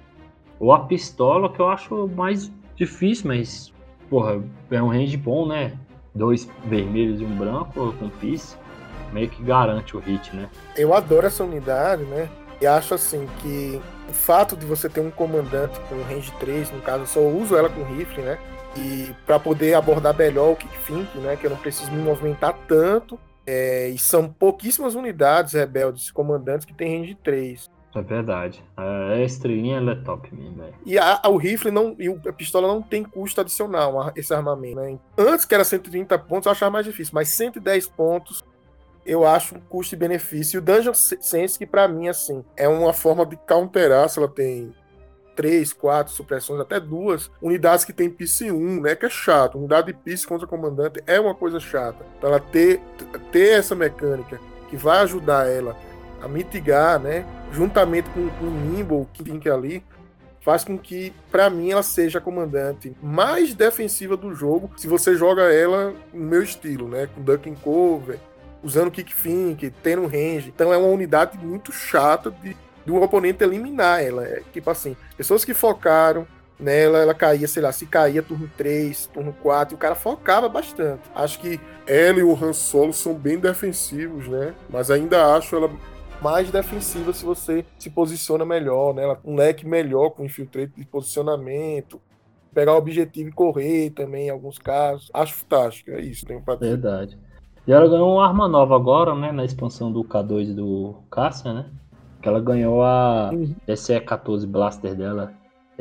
Ou 0.58 0.72
a 0.72 0.80
pistola, 0.80 1.50
que 1.50 1.60
eu 1.60 1.68
acho 1.68 2.08
mais 2.08 2.50
difícil, 2.76 3.28
mas, 3.28 3.72
porra, 4.08 4.40
é 4.70 4.82
um 4.82 4.88
range 4.88 5.16
bom, 5.16 5.46
né? 5.46 5.76
Dois 6.14 6.48
vermelhos 6.64 7.20
e 7.20 7.24
um 7.24 7.36
branco 7.36 7.92
com 7.98 8.08
piece. 8.08 8.56
Meio 9.12 9.28
que 9.28 9.42
garante 9.42 9.96
o 9.96 10.00
hit, 10.00 10.34
né? 10.34 10.48
Eu 10.76 10.94
adoro 10.94 11.26
essa 11.26 11.42
unidade, 11.42 12.04
né? 12.04 12.28
E 12.60 12.66
acho 12.66 12.94
assim 12.94 13.26
que 13.40 13.80
o 14.08 14.12
fato 14.12 14.56
de 14.56 14.66
você 14.66 14.88
ter 14.88 15.00
um 15.00 15.10
comandante 15.10 15.78
com 15.88 16.02
range 16.02 16.32
3, 16.38 16.70
no 16.72 16.80
caso, 16.82 17.02
eu 17.02 17.06
só 17.06 17.20
uso 17.20 17.56
ela 17.56 17.68
com 17.68 17.82
rifle, 17.82 18.22
né? 18.22 18.38
e 18.76 19.14
para 19.26 19.38
poder 19.38 19.74
abordar 19.74 20.16
melhor 20.16 20.52
o 20.52 20.56
kickfink, 20.56 21.18
né, 21.18 21.36
que 21.36 21.46
eu 21.46 21.50
não 21.50 21.56
preciso 21.56 21.90
me 21.90 22.02
movimentar 22.02 22.56
tanto. 22.68 23.18
É, 23.46 23.88
e 23.88 23.98
são 23.98 24.28
pouquíssimas 24.28 24.94
unidades 24.94 25.54
rebeldes 25.54 26.10
comandantes 26.10 26.64
que 26.64 26.74
tem 26.74 26.98
range 26.98 27.16
3. 27.16 27.68
É 27.96 28.02
verdade. 28.02 28.62
A 28.76 29.16
estrelinha 29.16 29.78
ela 29.78 29.92
é 29.92 29.94
top 29.96 30.32
mesmo, 30.32 30.58
velho. 30.58 30.74
E 30.86 30.96
a, 30.96 31.20
o 31.26 31.36
rifle 31.36 31.72
não, 31.72 31.96
e 31.98 32.08
a 32.28 32.32
pistola 32.32 32.68
não 32.68 32.80
tem 32.80 33.02
custo 33.02 33.40
adicional, 33.40 34.12
esse 34.14 34.32
armamento, 34.32 34.76
né? 34.76 34.96
Antes 35.18 35.44
que 35.44 35.54
era 35.54 35.64
130 35.64 36.16
pontos, 36.20 36.46
eu 36.46 36.52
achava 36.52 36.70
mais 36.70 36.86
difícil, 36.86 37.12
mas 37.12 37.28
110 37.30 37.88
pontos 37.88 38.44
eu 39.10 39.26
acho 39.26 39.56
um 39.56 39.60
custo 39.60 39.96
e 39.96 39.98
benefício. 39.98 40.56
E 40.56 40.58
o 40.58 40.62
Dungeon 40.62 40.94
Sense, 40.94 41.58
que 41.58 41.66
para 41.66 41.88
mim, 41.88 42.06
assim, 42.06 42.44
é 42.56 42.68
uma 42.68 42.92
forma 42.92 43.26
de 43.26 43.36
counterar 43.36 44.08
se 44.08 44.20
ela 44.20 44.28
tem 44.28 44.72
três, 45.34 45.72
quatro 45.72 46.12
supressões, 46.12 46.60
até 46.60 46.78
duas 46.78 47.28
unidades 47.42 47.84
que 47.84 47.92
tem 47.92 48.08
PC 48.08 48.52
1, 48.52 48.82
né? 48.82 48.94
Que 48.94 49.06
é 49.06 49.10
chato. 49.10 49.58
Unidade 49.58 49.88
de 49.88 49.94
PC 49.94 50.28
contra 50.28 50.46
comandante 50.46 51.02
é 51.08 51.18
uma 51.18 51.34
coisa 51.34 51.58
chata. 51.58 52.06
Então 52.16 52.30
ela 52.30 52.38
ter, 52.38 52.80
ter 53.32 53.58
essa 53.58 53.74
mecânica 53.74 54.38
que 54.68 54.76
vai 54.76 55.00
ajudar 55.00 55.48
ela 55.48 55.76
a 56.22 56.28
mitigar, 56.28 57.00
né? 57.00 57.26
Juntamente 57.50 58.08
com, 58.10 58.28
com 58.30 58.44
o 58.44 58.50
Nimble, 58.50 59.08
que 59.12 59.24
que 59.40 59.50
ali, 59.50 59.82
faz 60.40 60.62
com 60.62 60.78
que, 60.78 61.12
para 61.32 61.50
mim, 61.50 61.70
ela 61.72 61.82
seja 61.82 62.18
a 62.18 62.22
comandante 62.22 62.96
mais 63.02 63.54
defensiva 63.54 64.16
do 64.16 64.32
jogo 64.34 64.70
se 64.76 64.86
você 64.86 65.16
joga 65.16 65.52
ela 65.52 65.94
no 66.12 66.26
meu 66.26 66.42
estilo, 66.44 66.86
né? 66.86 67.08
Com 67.12 67.22
ducking 67.22 67.56
cover, 67.56 68.20
usando 68.62 68.90
kick 68.90 69.14
fink, 69.14 69.70
tendo 69.82 70.06
range. 70.06 70.48
Então 70.48 70.72
é 70.72 70.76
uma 70.76 70.88
unidade 70.88 71.38
muito 71.38 71.72
chata 71.72 72.30
de 72.30 72.56
do 72.84 72.96
oponente 72.96 73.44
eliminar 73.44 74.02
ela. 74.02 74.24
É, 74.24 74.42
tipo 74.52 74.70
assim, 74.70 74.96
pessoas 75.16 75.44
que 75.44 75.54
focaram 75.54 76.26
nela, 76.58 76.98
ela 76.98 77.14
caía, 77.14 77.48
sei 77.48 77.62
lá, 77.62 77.72
se 77.72 77.86
caía 77.86 78.22
turno 78.22 78.50
3, 78.56 79.06
turno 79.06 79.32
4, 79.42 79.74
e 79.74 79.76
o 79.76 79.78
cara 79.78 79.94
focava 79.94 80.48
bastante. 80.48 81.02
Acho 81.14 81.40
que 81.40 81.60
ela 81.86 82.18
e 82.18 82.22
o 82.22 82.34
Han 82.34 82.52
Solo 82.52 82.92
são 82.92 83.14
bem 83.14 83.38
defensivos, 83.38 84.28
né? 84.28 84.54
Mas 84.68 84.90
ainda 84.90 85.34
acho 85.34 85.56
ela 85.56 85.70
mais 86.20 86.50
defensiva 86.50 87.14
se 87.14 87.24
você 87.24 87.64
se 87.78 87.88
posiciona 87.88 88.44
melhor, 88.44 88.94
né? 88.94 89.16
um 89.24 89.36
leque 89.36 89.66
melhor 89.66 90.10
com 90.10 90.24
infiltrate 90.24 90.72
de 90.76 90.84
posicionamento, 90.84 92.00
pegar 92.52 92.74
o 92.74 92.76
objetivo 92.76 93.30
e 93.30 93.32
correr 93.32 93.90
também 93.90 94.26
em 94.26 94.30
alguns 94.30 94.58
casos. 94.58 95.10
Acho 95.14 95.34
fantástico, 95.34 95.90
é 95.92 96.00
isso, 96.00 96.26
tenho 96.26 96.42
pra. 96.42 96.56
Verdade. 96.56 97.18
E 97.66 97.72
ela 97.72 97.88
ganhou 97.88 98.14
uma 98.14 98.26
arma 98.26 98.48
nova 98.48 98.74
agora, 98.74 99.14
né, 99.14 99.30
na 99.32 99.44
expansão 99.44 99.92
do 99.92 100.02
K2 100.02 100.54
do 100.54 100.94
Cassian, 101.10 101.54
né? 101.54 101.66
Que 102.20 102.28
ela 102.28 102.40
ganhou 102.40 102.82
a 102.82 103.30
SE14 103.68 104.46
Blaster 104.46 104.94
dela. 104.94 105.32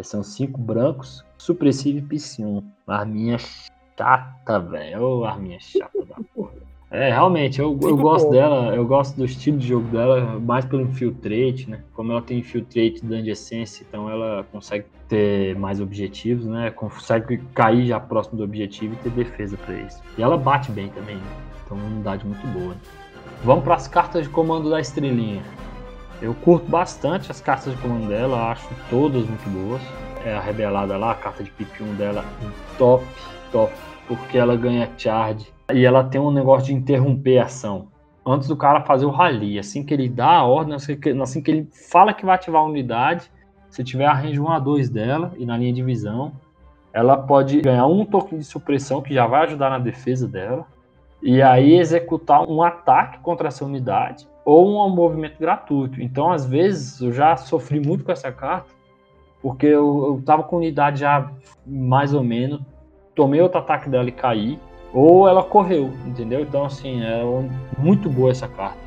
São 0.01 0.23
cinco 0.23 0.61
brancos, 0.61 1.25
supressivo 1.37 1.97
e 1.97 2.01
piscino. 2.01 2.63
Arminha 2.87 3.37
chata, 3.37 4.59
velho. 4.59 5.03
Ô, 5.03 5.25
arminha 5.25 5.59
chata 5.59 6.05
da 6.05 6.15
porra. 6.33 6.53
É, 6.91 7.09
realmente, 7.09 7.59
eu, 7.59 7.77
eu 7.83 7.95
gosto 7.97 8.31
dela, 8.31 8.75
eu 8.75 8.83
gosto 8.85 9.15
do 9.15 9.23
estilo 9.23 9.59
de 9.59 9.67
jogo 9.67 9.87
dela, 9.89 10.39
mais 10.39 10.65
pelo 10.65 10.81
infiltrate, 10.81 11.69
né? 11.69 11.83
Como 11.93 12.11
ela 12.11 12.21
tem 12.21 12.39
infiltrate 12.39 13.05
de 13.05 13.29
essência, 13.29 13.85
então 13.87 14.09
ela 14.09 14.43
consegue 14.51 14.85
ter 15.07 15.55
mais 15.55 15.79
objetivos, 15.79 16.45
né? 16.47 16.71
Consegue 16.71 17.37
cair 17.53 17.85
já 17.85 17.99
próximo 17.99 18.37
do 18.37 18.43
objetivo 18.43 18.95
e 18.95 18.97
ter 18.97 19.11
defesa 19.11 19.55
para 19.57 19.75
isso. 19.75 20.01
E 20.17 20.23
ela 20.23 20.35
bate 20.35 20.71
bem 20.71 20.89
também, 20.89 21.17
né? 21.17 21.48
Então, 21.69 21.77
uma 21.77 21.85
unidade 21.85 22.25
muito 22.25 22.47
boa. 22.47 22.75
Vamos 23.43 23.63
para 23.63 23.75
as 23.75 23.87
cartas 23.87 24.23
de 24.23 24.29
comando 24.29 24.71
da 24.71 24.79
estrelinha. 24.79 25.43
Eu 26.19 26.33
curto 26.33 26.67
bastante 26.67 27.29
as 27.29 27.39
cartas 27.39 27.75
de 27.75 27.79
comando 27.79 28.07
dela, 28.07 28.49
acho 28.49 28.67
todas 28.89 29.23
muito 29.23 29.47
boas. 29.51 29.81
É 30.25 30.33
a 30.33 30.41
rebelada 30.41 30.97
lá, 30.97 31.11
a 31.11 31.15
carta 31.15 31.43
de 31.43 31.51
pipi 31.51 31.83
1 31.83 31.93
dela, 31.93 32.25
top, 32.79 33.05
top, 33.51 33.71
porque 34.07 34.35
ela 34.35 34.57
ganha 34.57 34.89
charge 34.97 35.47
e 35.71 35.85
ela 35.85 36.03
tem 36.03 36.19
um 36.19 36.31
negócio 36.31 36.65
de 36.65 36.73
interromper 36.73 37.37
a 37.37 37.43
ação. 37.43 37.87
Antes 38.25 38.47
do 38.47 38.57
cara 38.57 38.81
fazer 38.81 39.05
o 39.05 39.11
rally, 39.11 39.59
assim 39.59 39.85
que 39.85 39.93
ele 39.93 40.09
dá 40.09 40.37
a 40.37 40.43
ordem, 40.43 40.73
assim 40.73 41.41
que 41.41 41.51
ele 41.51 41.69
fala 41.91 42.13
que 42.13 42.25
vai 42.25 42.33
ativar 42.33 42.63
a 42.63 42.65
unidade, 42.65 43.31
se 43.69 43.83
tiver 43.83 44.07
a 44.07 44.13
range 44.13 44.39
1 44.39 44.49
a 44.49 44.59
2 44.59 44.89
dela 44.89 45.33
e 45.37 45.45
na 45.45 45.55
linha 45.55 45.71
de 45.71 45.83
visão, 45.83 46.33
ela 46.91 47.15
pode 47.15 47.61
ganhar 47.61 47.85
um 47.85 48.03
token 48.03 48.39
de 48.39 48.43
supressão 48.43 49.03
que 49.03 49.13
já 49.13 49.27
vai 49.27 49.43
ajudar 49.43 49.69
na 49.69 49.77
defesa 49.77 50.27
dela. 50.27 50.65
E 51.21 51.41
aí 51.41 51.77
executar 51.77 52.49
um 52.49 52.63
ataque 52.63 53.19
contra 53.19 53.49
essa 53.49 53.65
unidade 53.65 54.27
ou 54.45 54.87
um 54.87 54.89
movimento 54.89 55.37
gratuito. 55.39 56.01
Então, 56.01 56.31
às 56.31 56.45
vezes, 56.45 57.01
eu 57.01 57.11
já 57.11 57.35
sofri 57.35 57.79
muito 57.79 58.03
com 58.03 58.11
essa 58.11 58.31
carta, 58.31 58.69
porque 59.41 59.67
eu, 59.67 60.17
eu 60.17 60.23
tava 60.25 60.43
com 60.43 60.57
unidade 60.57 61.01
já 61.01 61.29
mais 61.67 62.13
ou 62.13 62.23
menos, 62.23 62.61
tomei 63.13 63.41
outro 63.41 63.59
ataque 63.59 63.89
dela 63.89 64.07
e 64.07 64.11
caí, 64.11 64.59
ou 64.93 65.27
ela 65.27 65.43
correu, 65.43 65.91
entendeu? 66.05 66.41
Então, 66.41 66.65
assim, 66.65 67.03
é 67.03 67.21
muito 67.77 68.09
boa 68.09 68.31
essa 68.31 68.47
carta. 68.47 68.79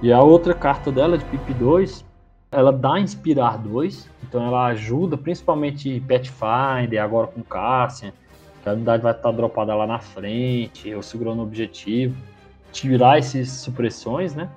E 0.00 0.12
a 0.12 0.22
outra 0.22 0.54
carta 0.54 0.92
dela, 0.92 1.18
de 1.18 1.24
PP 1.24 1.54
2, 1.54 2.04
ela 2.52 2.72
dá 2.72 2.98
Inspirar 2.98 3.58
2, 3.58 4.08
então 4.22 4.46
ela 4.46 4.66
ajuda, 4.66 5.16
principalmente 5.16 6.00
Pathfinder, 6.00 7.02
agora 7.02 7.26
com 7.26 7.42
Cassian, 7.42 8.12
a 8.68 8.72
unidade 8.72 9.02
vai 9.02 9.12
estar 9.12 9.30
dropada 9.32 9.74
lá 9.74 9.86
na 9.86 9.98
frente, 9.98 10.88
eu 10.88 11.02
segurando 11.02 11.40
o 11.40 11.42
objetivo, 11.42 12.14
tirar 12.72 13.18
essas 13.18 13.48
supressões, 13.48 14.34
né? 14.34 14.48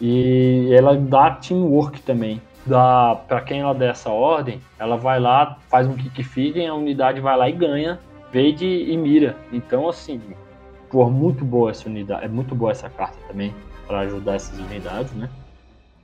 E 0.00 0.70
ela 0.72 0.96
dá 0.96 1.30
teamwork 1.32 2.00
também. 2.02 2.40
Dá, 2.64 3.18
para 3.26 3.40
quem 3.40 3.60
ela 3.60 3.74
der 3.74 3.90
essa 3.90 4.10
ordem, 4.10 4.60
ela 4.78 4.96
vai 4.96 5.18
lá, 5.18 5.58
faz 5.68 5.86
um 5.86 5.94
kick 5.94 6.22
feed, 6.22 6.64
a 6.64 6.74
unidade 6.74 7.20
vai 7.20 7.36
lá 7.36 7.48
e 7.48 7.52
ganha, 7.52 7.98
vede 8.32 8.66
e 8.66 8.96
mira. 8.96 9.36
Então, 9.52 9.88
assim, 9.88 10.20
por 10.90 11.10
muito 11.10 11.44
boa 11.44 11.70
essa 11.70 11.88
unidade, 11.88 12.24
é 12.24 12.28
muito 12.28 12.54
boa 12.54 12.70
essa 12.70 12.88
carta 12.88 13.18
também 13.28 13.54
para 13.86 14.00
ajudar 14.00 14.34
essas 14.34 14.58
unidades, 14.58 15.12
né? 15.14 15.28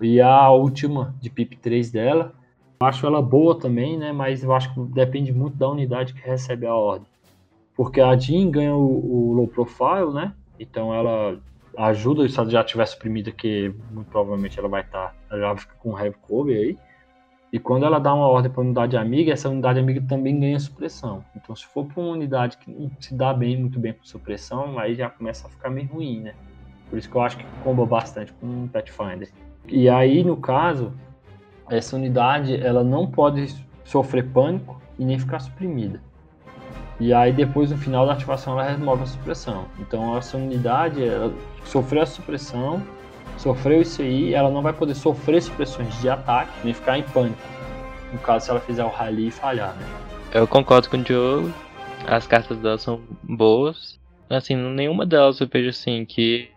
E 0.01 0.21
a 0.21 0.51
última 0.51 1.15
de 1.21 1.31
PIP 1.31 1.57
3 1.57 1.91
dela, 1.91 2.33
acho 2.81 3.07
ela 3.07 3.23
boa 3.23 3.59
também, 3.59 3.97
né? 3.97 4.13
Mas 4.13 4.43
eu 4.43 4.53
acho 4.53 4.73
que 4.75 4.81
depende 4.93 5.33
muito 5.33 5.57
da 5.57 5.69
unidade 5.69 6.13
que 6.13 6.21
recebe 6.21 6.67
a 6.67 6.75
ordem. 6.75 7.07
Porque 7.77 8.01
a 8.01 8.17
Jean 8.17 8.51
ganha 8.51 8.75
o, 8.75 9.31
o 9.31 9.33
low 9.35 9.49
profile, 9.49 10.13
né? 10.13 10.33
Então 10.59 10.95
ela 10.95 11.39
ajuda, 11.77 12.27
se 12.29 12.39
ela 12.39 12.49
já 12.49 12.65
tiver 12.65 12.87
suprimida, 12.87 13.31
que 13.31 13.73
muito 13.91 14.09
provavelmente 14.11 14.59
ela 14.59 14.69
vai 14.69 14.81
estar, 14.81 15.15
tá, 15.29 15.39
já 15.39 15.57
fica 15.57 15.75
com 15.79 15.99
heavy 15.99 16.17
cover 16.23 16.57
aí. 16.57 16.79
E 17.53 17.59
quando 17.59 17.87
ela 17.87 17.99
dá 17.99 18.13
uma 18.13 18.27
ordem 18.27 18.51
para 18.51 18.61
unidade 18.61 18.97
amiga, 18.97 19.33
essa 19.33 19.49
unidade 19.49 19.79
amiga 19.79 20.03
também 20.09 20.39
ganha 20.39 20.59
supressão. 20.59 21.25
Então, 21.35 21.55
se 21.55 21.65
for 21.65 21.87
para 21.87 22.03
uma 22.03 22.13
unidade 22.13 22.57
que 22.57 22.71
não 22.71 22.91
se 22.99 23.15
dá 23.15 23.33
bem, 23.33 23.57
muito 23.57 23.79
bem 23.79 23.93
com 23.93 24.05
supressão, 24.05 24.79
aí 24.79 24.95
já 24.95 25.09
começa 25.09 25.47
a 25.47 25.51
ficar 25.51 25.71
meio 25.71 25.87
ruim, 25.89 26.21
né? 26.21 26.35
Por 26.91 26.99
isso 26.99 27.09
que 27.09 27.17
eu 27.17 27.21
acho 27.21 27.39
que 27.39 27.45
comba 27.63 27.87
bastante 27.87 28.33
com 28.35 28.65
o 28.65 28.69
Pathfinder. 28.69 29.31
E 29.69 29.89
aí, 29.89 30.25
no 30.25 30.37
caso, 30.37 30.93
essa 31.71 31.97
unidade 31.97 32.57
ela 32.57 32.83
não 32.83 33.07
pode 33.07 33.55
sofrer 33.85 34.29
pânico 34.31 34.81
e 34.99 35.05
nem 35.05 35.19
ficar 35.19 35.39
suprimida. 35.39 36.01
E 36.99 37.13
aí 37.13 37.33
depois 37.33 37.71
no 37.71 37.77
final 37.77 38.07
da 38.07 38.13
ativação 38.13 38.59
ela 38.59 38.71
remove 38.71 39.03
a 39.03 39.07
supressão. 39.07 39.67
Então 39.79 40.17
essa 40.17 40.37
unidade 40.37 41.07
ela 41.07 41.33
sofreu 41.65 42.03
a 42.03 42.07
supressão, 42.07 42.83
sofreu 43.37 43.83
isso 43.83 44.03
aí, 44.03 44.33
ela 44.33 44.51
não 44.51 44.63
vai 44.63 44.73
poder 44.73 44.95
sofrer 44.95 45.43
supressões 45.43 46.01
de 46.01 46.09
ataque 46.09 46.51
nem 46.65 46.73
ficar 46.73 46.99
em 46.99 47.03
pânico. 47.03 47.41
No 48.13 48.19
caso 48.19 48.47
se 48.47 48.51
ela 48.51 48.61
fizer 48.61 48.85
o 48.85 48.89
rally 48.89 49.29
e 49.29 49.31
falhar, 49.31 49.75
né? 49.77 49.87
Eu 50.33 50.47
concordo 50.47 50.89
com 50.89 50.97
o 50.97 51.03
Diogo. 51.03 51.53
as 52.07 52.27
cartas 52.27 52.59
dela 52.59 52.79
são 52.79 53.01
boas. 53.23 53.99
Assim, 54.29 54.57
nenhuma 54.57 55.07
delas 55.07 55.41
eu 55.41 55.49
vejo 55.49 55.71
assim 55.71 56.05
que. 56.05 56.49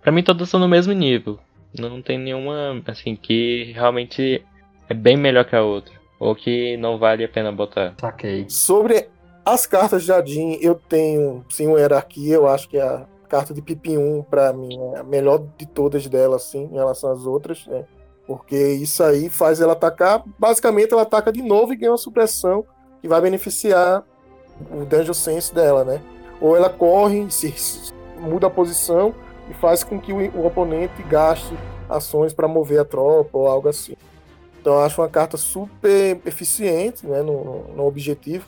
Pra 0.00 0.12
mim 0.12 0.22
todas 0.22 0.48
são 0.48 0.60
no 0.60 0.68
mesmo 0.68 0.92
nível. 0.92 1.38
Não 1.78 2.00
tem 2.00 2.18
nenhuma, 2.18 2.80
assim, 2.86 3.16
que 3.16 3.72
realmente 3.74 4.42
é 4.88 4.94
bem 4.94 5.16
melhor 5.16 5.44
que 5.44 5.56
a 5.56 5.62
outra. 5.62 5.92
Ou 6.18 6.34
que 6.34 6.76
não 6.78 6.96
vale 6.96 7.24
a 7.24 7.28
pena 7.28 7.52
botar. 7.52 7.94
Saquei. 7.98 8.46
Sobre 8.48 9.08
as 9.46 9.64
cartas 9.64 10.02
de 10.02 10.08
Jardim, 10.08 10.58
eu 10.60 10.74
tenho 10.74 11.44
sim 11.48 11.68
uma 11.68 11.78
hierarquia. 11.78 12.34
Eu 12.34 12.48
acho 12.48 12.68
que 12.68 12.80
a 12.80 13.06
carta 13.28 13.54
de 13.54 13.62
Pipim 13.62 13.96
1, 13.96 14.24
pra 14.24 14.52
mim, 14.52 14.76
é 14.94 14.98
a 14.98 15.04
melhor 15.04 15.46
de 15.56 15.64
todas 15.64 16.04
delas, 16.08 16.42
assim, 16.42 16.64
em 16.64 16.74
relação 16.74 17.12
às 17.12 17.24
outras, 17.24 17.64
né? 17.68 17.84
Porque 18.26 18.56
isso 18.56 19.04
aí 19.04 19.30
faz 19.30 19.60
ela 19.60 19.74
atacar. 19.74 20.24
Basicamente, 20.36 20.92
ela 20.92 21.02
ataca 21.02 21.30
de 21.30 21.42
novo 21.42 21.72
e 21.72 21.76
ganha 21.76 21.92
uma 21.92 21.96
supressão 21.96 22.64
que 23.00 23.06
vai 23.06 23.20
beneficiar 23.20 24.02
o 24.68 24.84
Dungeon 24.84 25.14
Sense 25.14 25.54
dela, 25.54 25.84
né? 25.84 26.02
Ou 26.40 26.56
ela 26.56 26.68
corre, 26.68 27.30
se, 27.30 27.52
se 27.52 27.92
muda 28.18 28.48
a 28.48 28.50
posição 28.50 29.14
e 29.48 29.54
faz 29.54 29.84
com 29.84 30.00
que 30.00 30.12
o, 30.12 30.16
o 30.36 30.44
oponente 30.44 31.04
gaste 31.04 31.56
ações 31.88 32.32
para 32.32 32.48
mover 32.48 32.80
a 32.80 32.84
tropa 32.84 33.38
ou 33.38 33.46
algo 33.46 33.68
assim. 33.68 33.94
Então 34.60 34.74
eu 34.74 34.80
acho 34.80 35.00
uma 35.00 35.08
carta 35.08 35.36
super 35.36 36.20
eficiente 36.26 37.06
né, 37.06 37.22
no, 37.22 37.68
no 37.74 37.86
objetivo. 37.86 38.44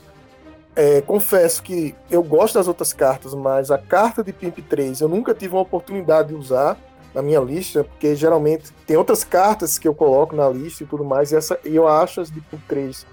É, 0.75 1.01
confesso 1.01 1.61
que 1.63 1.95
eu 2.09 2.23
gosto 2.23 2.55
das 2.55 2.67
outras 2.67 2.93
cartas, 2.93 3.33
mas 3.33 3.69
a 3.71 3.77
carta 3.77 4.23
de 4.23 4.31
Pimp 4.31 4.59
3 4.59 5.01
eu 5.01 5.09
nunca 5.09 5.33
tive 5.33 5.55
uma 5.55 5.61
oportunidade 5.61 6.29
de 6.29 6.35
usar 6.35 6.77
na 7.13 7.21
minha 7.21 7.39
lista, 7.39 7.83
porque 7.83 8.15
geralmente 8.15 8.71
tem 8.85 8.95
outras 8.95 9.23
cartas 9.23 9.77
que 9.77 9.87
eu 9.87 9.95
coloco 9.95 10.35
na 10.35 10.47
lista 10.47 10.83
e 10.83 10.87
tudo 10.87 11.03
mais, 11.03 11.31
e, 11.31 11.35
essa, 11.35 11.59
eu 11.65 11.87
acho 11.87 12.21
as 12.21 12.31
de 12.31 12.39
Pimp 12.39 12.61
3 12.67 13.05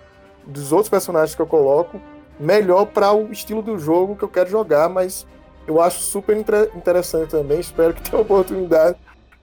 dos 0.47 0.71
outros 0.71 0.89
personagens 0.89 1.35
que 1.35 1.43
eu 1.43 1.47
coloco 1.47 2.01
melhor 2.39 2.87
para 2.87 3.13
o 3.13 3.33
estilo 3.33 3.63
do 3.63 3.79
jogo 3.79 4.17
que 4.17 4.23
eu 4.23 4.29
quero 4.29 4.49
jogar, 4.49 4.89
mas 4.89 5.27
eu 5.67 5.81
acho 5.81 6.01
super 6.01 6.37
interessante 6.37 7.31
também. 7.31 7.59
Espero 7.59 7.95
que 7.95 8.03
tenha 8.09 8.19
a 8.19 8.23
oportunidade 8.23 8.99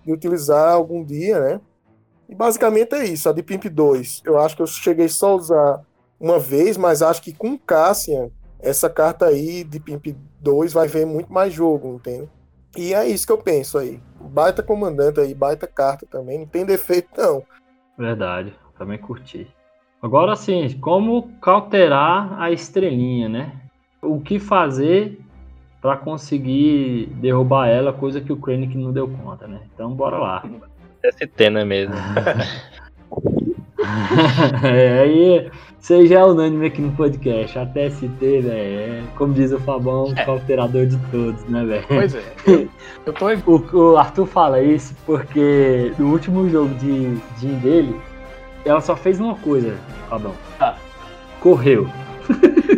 de 0.06 0.14
utilizar 0.14 0.74
algum 0.74 1.04
dia, 1.04 1.40
né? 1.40 1.62
E 2.30 2.36
basicamente 2.36 2.96
é 2.96 3.06
isso. 3.06 3.28
A 3.28 3.34
de 3.34 3.44
Pimp 3.44 3.66
2, 3.66 4.22
eu 4.26 4.40
acho 4.40 4.56
que 4.56 4.62
eu 4.62 4.68
cheguei 4.68 5.10
só 5.10 5.32
a 5.32 5.36
usar 5.36 5.82
uma 6.24 6.40
vez, 6.40 6.78
mas 6.78 7.02
acho 7.02 7.22
que 7.22 7.34
com 7.34 7.58
Cassian, 7.58 8.30
essa 8.58 8.90
carta 8.90 9.26
aí 9.26 9.62
de 9.62 9.78
Pimp 9.78 10.16
2 10.40 10.72
vai 10.72 10.88
ver 10.88 11.06
muito 11.06 11.34
mais 11.34 11.54
jogo, 11.54 11.96
entende? 11.96 12.30
E 12.78 12.94
é 12.94 13.06
isso 13.06 13.28
que 13.28 13.34
eu 13.34 13.38
penso 13.38 13.78
aí. 13.78 14.00
Baita 14.22 14.64
comandante 14.64 15.20
aí, 15.20 15.34
baita 15.34 15.68
carta 15.68 16.06
também. 16.10 16.40
Não 16.40 16.46
tem 16.46 16.66
defeito, 16.66 17.10
não. 17.18 17.44
Verdade, 17.98 18.54
também 18.78 18.98
curti. 18.98 19.46
Agora 20.02 20.34
sim, 20.38 20.78
como 20.80 21.30
cauterar 21.42 22.42
a 22.42 22.52
estrelinha, 22.52 23.28
né? 23.28 23.52
O 24.02 24.22
que 24.22 24.40
fazer 24.40 25.20
para 25.82 25.98
conseguir 25.98 27.08
derrubar 27.20 27.68
ela, 27.68 27.92
coisa 27.92 28.22
que 28.22 28.32
o 28.32 28.38
Krennic 28.38 28.78
não 28.78 28.94
deu 28.94 29.10
conta, 29.10 29.46
né? 29.46 29.60
Então 29.76 29.94
bora 29.94 30.18
lá. 30.18 30.44
ST, 31.04 31.50
não 31.50 31.60
é 31.60 31.66
mesmo? 31.66 31.94
é, 34.64 35.00
aí 35.00 35.52
você 35.80 36.08
já 36.08 36.20
é 36.20 36.24
unânime 36.24 36.68
aqui 36.68 36.82
no 36.82 36.92
podcast. 36.94 37.60
A 37.60 37.66
TST, 37.66 38.08
velho, 38.20 38.52
é, 38.52 39.04
como 39.18 39.34
diz 39.34 39.52
o 39.52 39.60
Fabão, 39.60 40.14
é. 40.16 40.24
cauterador 40.24 40.86
de 40.86 40.98
todos, 41.12 41.44
né, 41.46 41.66
velho? 41.66 41.86
Pois 41.88 42.16
é. 42.16 42.24
Eu, 42.48 42.70
eu 43.06 43.14
tô... 43.14 43.28
o, 43.52 43.92
o, 43.92 43.98
Arthur 43.98 44.26
fala 44.26 44.62
isso 44.62 44.96
porque 45.06 45.92
no 46.00 46.12
último 46.12 46.50
jogo 46.50 46.74
de 46.76 47.18
Jin 47.38 47.56
dele, 47.60 47.96
ela 48.66 48.82
só 48.82 48.96
fez 48.96 49.20
uma 49.20 49.36
coisa, 49.36 49.76
Fabão. 50.10 50.34
Ah. 50.60 50.76
Correu. 51.42 51.88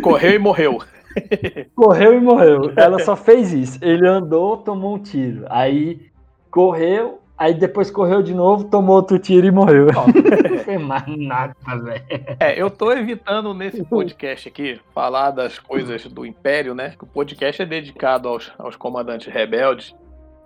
Correu 0.02 0.32
e 0.32 0.38
morreu. 0.38 0.78
Correu 1.74 2.14
e 2.14 2.20
morreu. 2.20 2.72
Ela 2.76 2.98
só 2.98 3.14
fez 3.14 3.52
isso. 3.52 3.78
Ele 3.80 4.06
andou, 4.06 4.56
tomou 4.56 4.96
um 4.96 4.98
tiro. 4.98 5.44
Aí 5.48 6.10
correu, 6.50 7.20
Aí 7.38 7.52
depois 7.52 7.90
correu 7.90 8.22
de 8.22 8.32
novo, 8.32 8.64
tomou 8.64 8.96
outro 8.96 9.18
tiro 9.18 9.46
e 9.46 9.50
morreu. 9.50 9.88
Não 9.92 10.08
fez 10.64 10.80
mais 10.80 11.04
nada, 11.06 11.54
velho. 11.82 12.04
É, 12.40 12.60
eu 12.60 12.70
tô 12.70 12.90
evitando 12.92 13.52
nesse 13.52 13.84
podcast 13.84 14.48
aqui 14.48 14.80
falar 14.94 15.32
das 15.32 15.58
coisas 15.58 16.04
do 16.06 16.24
Império, 16.24 16.74
né? 16.74 16.94
O 17.00 17.06
podcast 17.06 17.60
é 17.60 17.66
dedicado 17.66 18.28
aos, 18.28 18.50
aos 18.58 18.74
comandantes 18.74 19.30
rebeldes, 19.32 19.94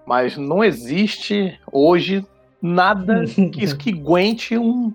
mas 0.05 0.37
não 0.37 0.65
existe 0.65 1.59
hoje 1.71 2.27
nada 2.61 3.25
que, 3.25 3.75
que 3.77 3.91
aguente 3.91 4.59
um, 4.59 4.93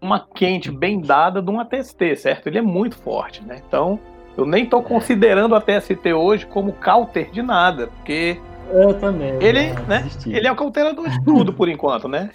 uma 0.00 0.18
quente 0.18 0.72
bem 0.72 1.00
dada 1.00 1.40
de 1.40 1.50
um 1.50 1.60
ATST, 1.60 2.16
certo? 2.16 2.48
Ele 2.48 2.58
é 2.58 2.62
muito 2.62 2.96
forte, 2.96 3.44
né? 3.44 3.62
Então, 3.66 4.00
eu 4.36 4.44
nem 4.44 4.66
tô 4.66 4.82
considerando 4.82 5.54
a 5.54 5.60
TST 5.60 6.12
hoje 6.12 6.46
como 6.46 6.72
counter 6.72 7.30
de 7.30 7.42
nada, 7.42 7.88
porque 7.88 8.38
eu 8.70 8.94
também. 8.94 9.34
Ele, 9.40 9.72
né? 9.86 10.08
Ele 10.26 10.46
é 10.46 10.52
o 10.52 10.56
cauterador 10.56 11.08
de 11.08 11.24
tudo 11.24 11.52
por 11.52 11.68
enquanto, 11.68 12.08
né? 12.08 12.30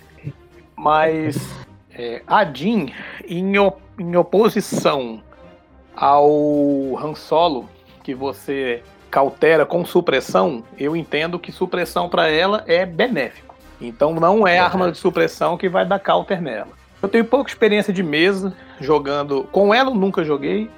Mas 0.75 1.37
é, 1.91 2.21
a 2.27 2.43
Jean, 2.45 2.87
em, 3.27 3.57
op 3.57 3.81
em 3.99 4.15
oposição 4.15 5.21
ao 5.95 6.97
Han 6.97 7.15
Solo, 7.15 7.69
que 8.03 8.15
você 8.15 8.81
cautera 9.11 9.65
com 9.65 9.85
supressão, 9.85 10.63
eu 10.77 10.95
entendo 10.95 11.37
que 11.37 11.51
supressão 11.51 12.09
para 12.09 12.27
ela 12.29 12.63
é 12.65 12.85
benéfico. 12.85 13.55
Então 13.79 14.13
não 14.15 14.47
é 14.47 14.57
arma 14.57 14.91
de 14.91 14.97
supressão 14.97 15.57
que 15.57 15.69
vai 15.69 15.85
dar 15.85 15.99
counter 15.99 16.41
nela. 16.41 16.69
Eu 17.01 17.09
tenho 17.09 17.25
pouca 17.25 17.49
experiência 17.49 17.93
de 17.93 18.01
mesa 18.01 18.55
jogando. 18.79 19.43
Com 19.51 19.73
ela 19.73 19.91
eu 19.91 19.95
nunca 19.95 20.23
joguei. 20.23 20.69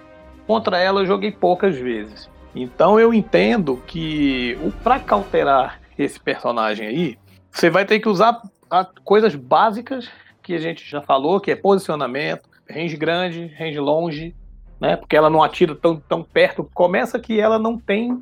Contra 0.46 0.78
ela 0.78 1.02
eu 1.02 1.06
joguei 1.06 1.32
poucas 1.32 1.76
vezes. 1.78 2.30
Então 2.56 3.00
eu 3.00 3.14
entendo 3.14 3.78
que 3.86 4.58
o 4.64 4.72
para 4.72 5.00
cauterar 5.00 5.82
esse 5.98 6.20
personagem 6.20 6.88
aí, 6.88 7.20
você 7.52 7.70
vai 7.70 7.86
ter 7.86 8.00
que 8.00 8.08
usar 8.08 8.42
coisas 9.04 9.36
básicas 9.36 10.10
que 10.42 10.54
a 10.54 10.58
gente 10.58 10.90
já 10.90 11.02
falou, 11.02 11.40
que 11.40 11.52
é 11.52 11.56
posicionamento, 11.56 12.50
range 12.70 12.96
grande, 12.96 13.48
range 13.60 13.80
longe, 13.80 14.36
né? 14.80 14.96
Porque 14.96 15.16
ela 15.16 15.30
não 15.30 15.44
atira 15.44 15.76
tão, 15.76 15.98
tão 15.98 16.24
perto. 16.24 16.70
Começa 16.74 17.20
que 17.20 17.40
ela 17.40 17.60
não 17.60 17.78
tem 17.78 18.20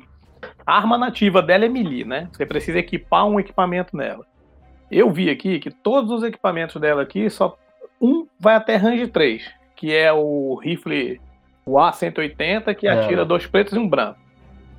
a 0.66 0.76
arma 0.76 0.98
nativa 0.98 1.42
dela 1.42 1.64
é 1.64 1.68
melee, 1.68 2.04
né? 2.04 2.28
Você 2.32 2.44
precisa 2.44 2.78
equipar 2.78 3.26
um 3.26 3.38
equipamento 3.38 3.96
nela. 3.96 4.26
Eu 4.90 5.10
vi 5.10 5.30
aqui 5.30 5.58
que 5.58 5.70
todos 5.70 6.10
os 6.10 6.22
equipamentos 6.22 6.80
dela 6.80 7.02
aqui 7.02 7.28
só 7.30 7.56
um 8.00 8.26
vai 8.38 8.54
até 8.54 8.76
range 8.76 9.06
3, 9.06 9.50
que 9.76 9.94
é 9.94 10.12
o 10.12 10.56
rifle 10.56 11.20
o 11.66 11.76
A180 11.76 12.74
que 12.74 12.86
é. 12.86 12.90
atira 12.90 13.24
dois 13.24 13.46
pretos 13.46 13.74
e 13.74 13.78
um 13.78 13.88
branco. 13.88 14.23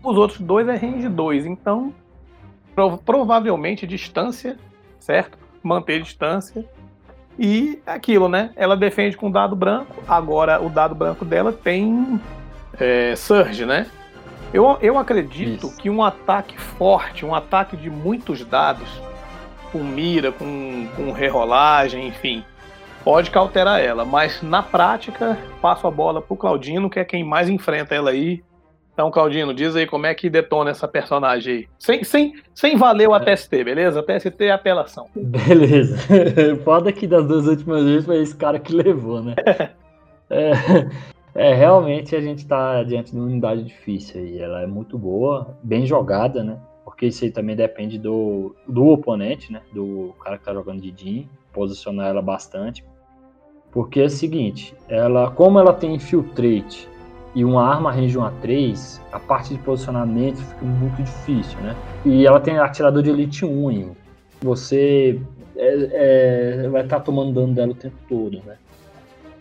Os 0.05 0.17
outros 0.17 0.39
dois 0.39 0.67
é 0.67 0.75
range 0.75 1.09
2, 1.09 1.47
então 1.47 1.91
prov 2.75 2.99
provavelmente 3.03 3.87
distância, 3.87 4.55
certo? 4.99 5.35
Manter 5.63 5.99
distância. 5.99 6.63
E 7.39 7.81
aquilo, 7.87 8.29
né? 8.29 8.51
Ela 8.55 8.77
defende 8.77 9.17
com 9.17 9.31
dado 9.31 9.55
branco, 9.55 9.95
agora 10.07 10.61
o 10.61 10.69
dado 10.69 10.93
branco 10.93 11.25
dela 11.25 11.51
tem 11.51 12.21
é, 12.79 13.15
surge, 13.15 13.65
né? 13.65 13.87
Eu, 14.53 14.77
eu 14.79 14.97
acredito 14.99 15.67
Isso. 15.67 15.77
que 15.77 15.89
um 15.89 16.03
ataque 16.03 16.55
forte, 16.55 17.25
um 17.25 17.33
ataque 17.33 17.75
de 17.75 17.89
muitos 17.89 18.45
dados, 18.45 18.87
com 19.71 19.79
mira, 19.79 20.31
com, 20.31 20.87
com 20.95 21.11
rerolagem, 21.11 22.07
enfim, 22.07 22.45
pode 23.03 23.31
cauterar 23.31 23.81
ela. 23.81 24.05
Mas 24.05 24.43
na 24.43 24.61
prática, 24.61 25.35
passo 25.59 25.87
a 25.87 25.91
bola 25.91 26.21
pro 26.21 26.37
Claudino, 26.37 26.91
que 26.91 26.99
é 26.99 27.03
quem 27.03 27.23
mais 27.23 27.49
enfrenta 27.49 27.95
ela 27.95 28.11
aí 28.11 28.43
então, 28.95 29.11
Claudino, 29.11 29.53
diz 29.53 29.75
aí 29.75 29.85
como 29.85 30.05
é 30.05 30.15
que 30.15 30.29
detona 30.29 30.71
essa 30.71 30.87
personagem 30.87 31.53
aí. 31.53 31.67
Sem, 31.77 32.01
sem, 32.05 32.33
sem 32.53 32.77
valer 32.77 33.09
o 33.09 33.13
ATST, 33.13 33.51
beleza? 33.61 33.99
ATST 33.99 34.41
é 34.45 34.51
apelação. 34.51 35.09
Beleza. 35.13 35.97
Foda 36.63 36.93
que 36.93 37.05
das 37.05 37.27
duas 37.27 37.45
últimas 37.45 37.83
vezes 37.83 38.05
foi 38.05 38.21
esse 38.21 38.33
cara 38.33 38.57
que 38.57 38.73
levou, 38.73 39.21
né? 39.21 39.35
é, 40.31 40.51
é, 41.35 41.53
realmente 41.53 42.15
a 42.15 42.21
gente 42.21 42.47
tá 42.47 42.83
diante 42.83 43.11
de 43.11 43.17
uma 43.17 43.25
unidade 43.25 43.63
difícil 43.65 44.21
aí. 44.21 44.39
Ela 44.39 44.61
é 44.61 44.65
muito 44.65 44.97
boa, 44.97 45.57
bem 45.61 45.85
jogada, 45.85 46.41
né? 46.41 46.57
Porque 46.85 47.07
isso 47.07 47.25
aí 47.25 47.31
também 47.31 47.57
depende 47.57 47.99
do, 47.99 48.55
do 48.65 48.87
oponente, 48.87 49.51
né? 49.51 49.61
Do 49.73 50.15
cara 50.23 50.37
que 50.37 50.45
tá 50.45 50.53
jogando 50.53 50.79
de 50.79 50.93
Jin, 50.95 51.29
posicionar 51.51 52.07
ela 52.07 52.21
bastante. 52.21 52.81
Porque 53.73 53.99
é 53.99 54.05
o 54.05 54.09
seguinte, 54.09 54.73
ela, 54.87 55.29
como 55.31 55.59
ela 55.59 55.73
tem 55.73 55.95
infiltrate 55.95 56.94
e 57.35 57.43
uma 57.43 57.67
arma 57.67 57.91
range 57.91 58.17
1 58.17 58.23
a 58.23 58.31
3, 58.31 59.01
a 59.11 59.19
parte 59.19 59.53
de 59.53 59.59
posicionamento 59.59 60.37
fica 60.37 60.65
muito 60.65 61.03
difícil, 61.03 61.59
né? 61.59 61.75
E 62.05 62.25
ela 62.25 62.39
tem 62.39 62.57
atirador 62.57 63.03
de 63.03 63.09
elite 63.09 63.45
1 63.45 63.69
ainda. 63.69 63.91
Você 64.41 65.19
é, 65.57 66.63
é, 66.63 66.69
vai 66.69 66.83
estar 66.83 66.99
tá 66.99 67.01
tomando 67.03 67.33
dano 67.33 67.53
dela 67.53 67.73
o 67.73 67.75
tempo 67.75 67.97
todo, 68.07 68.41
né? 68.45 68.55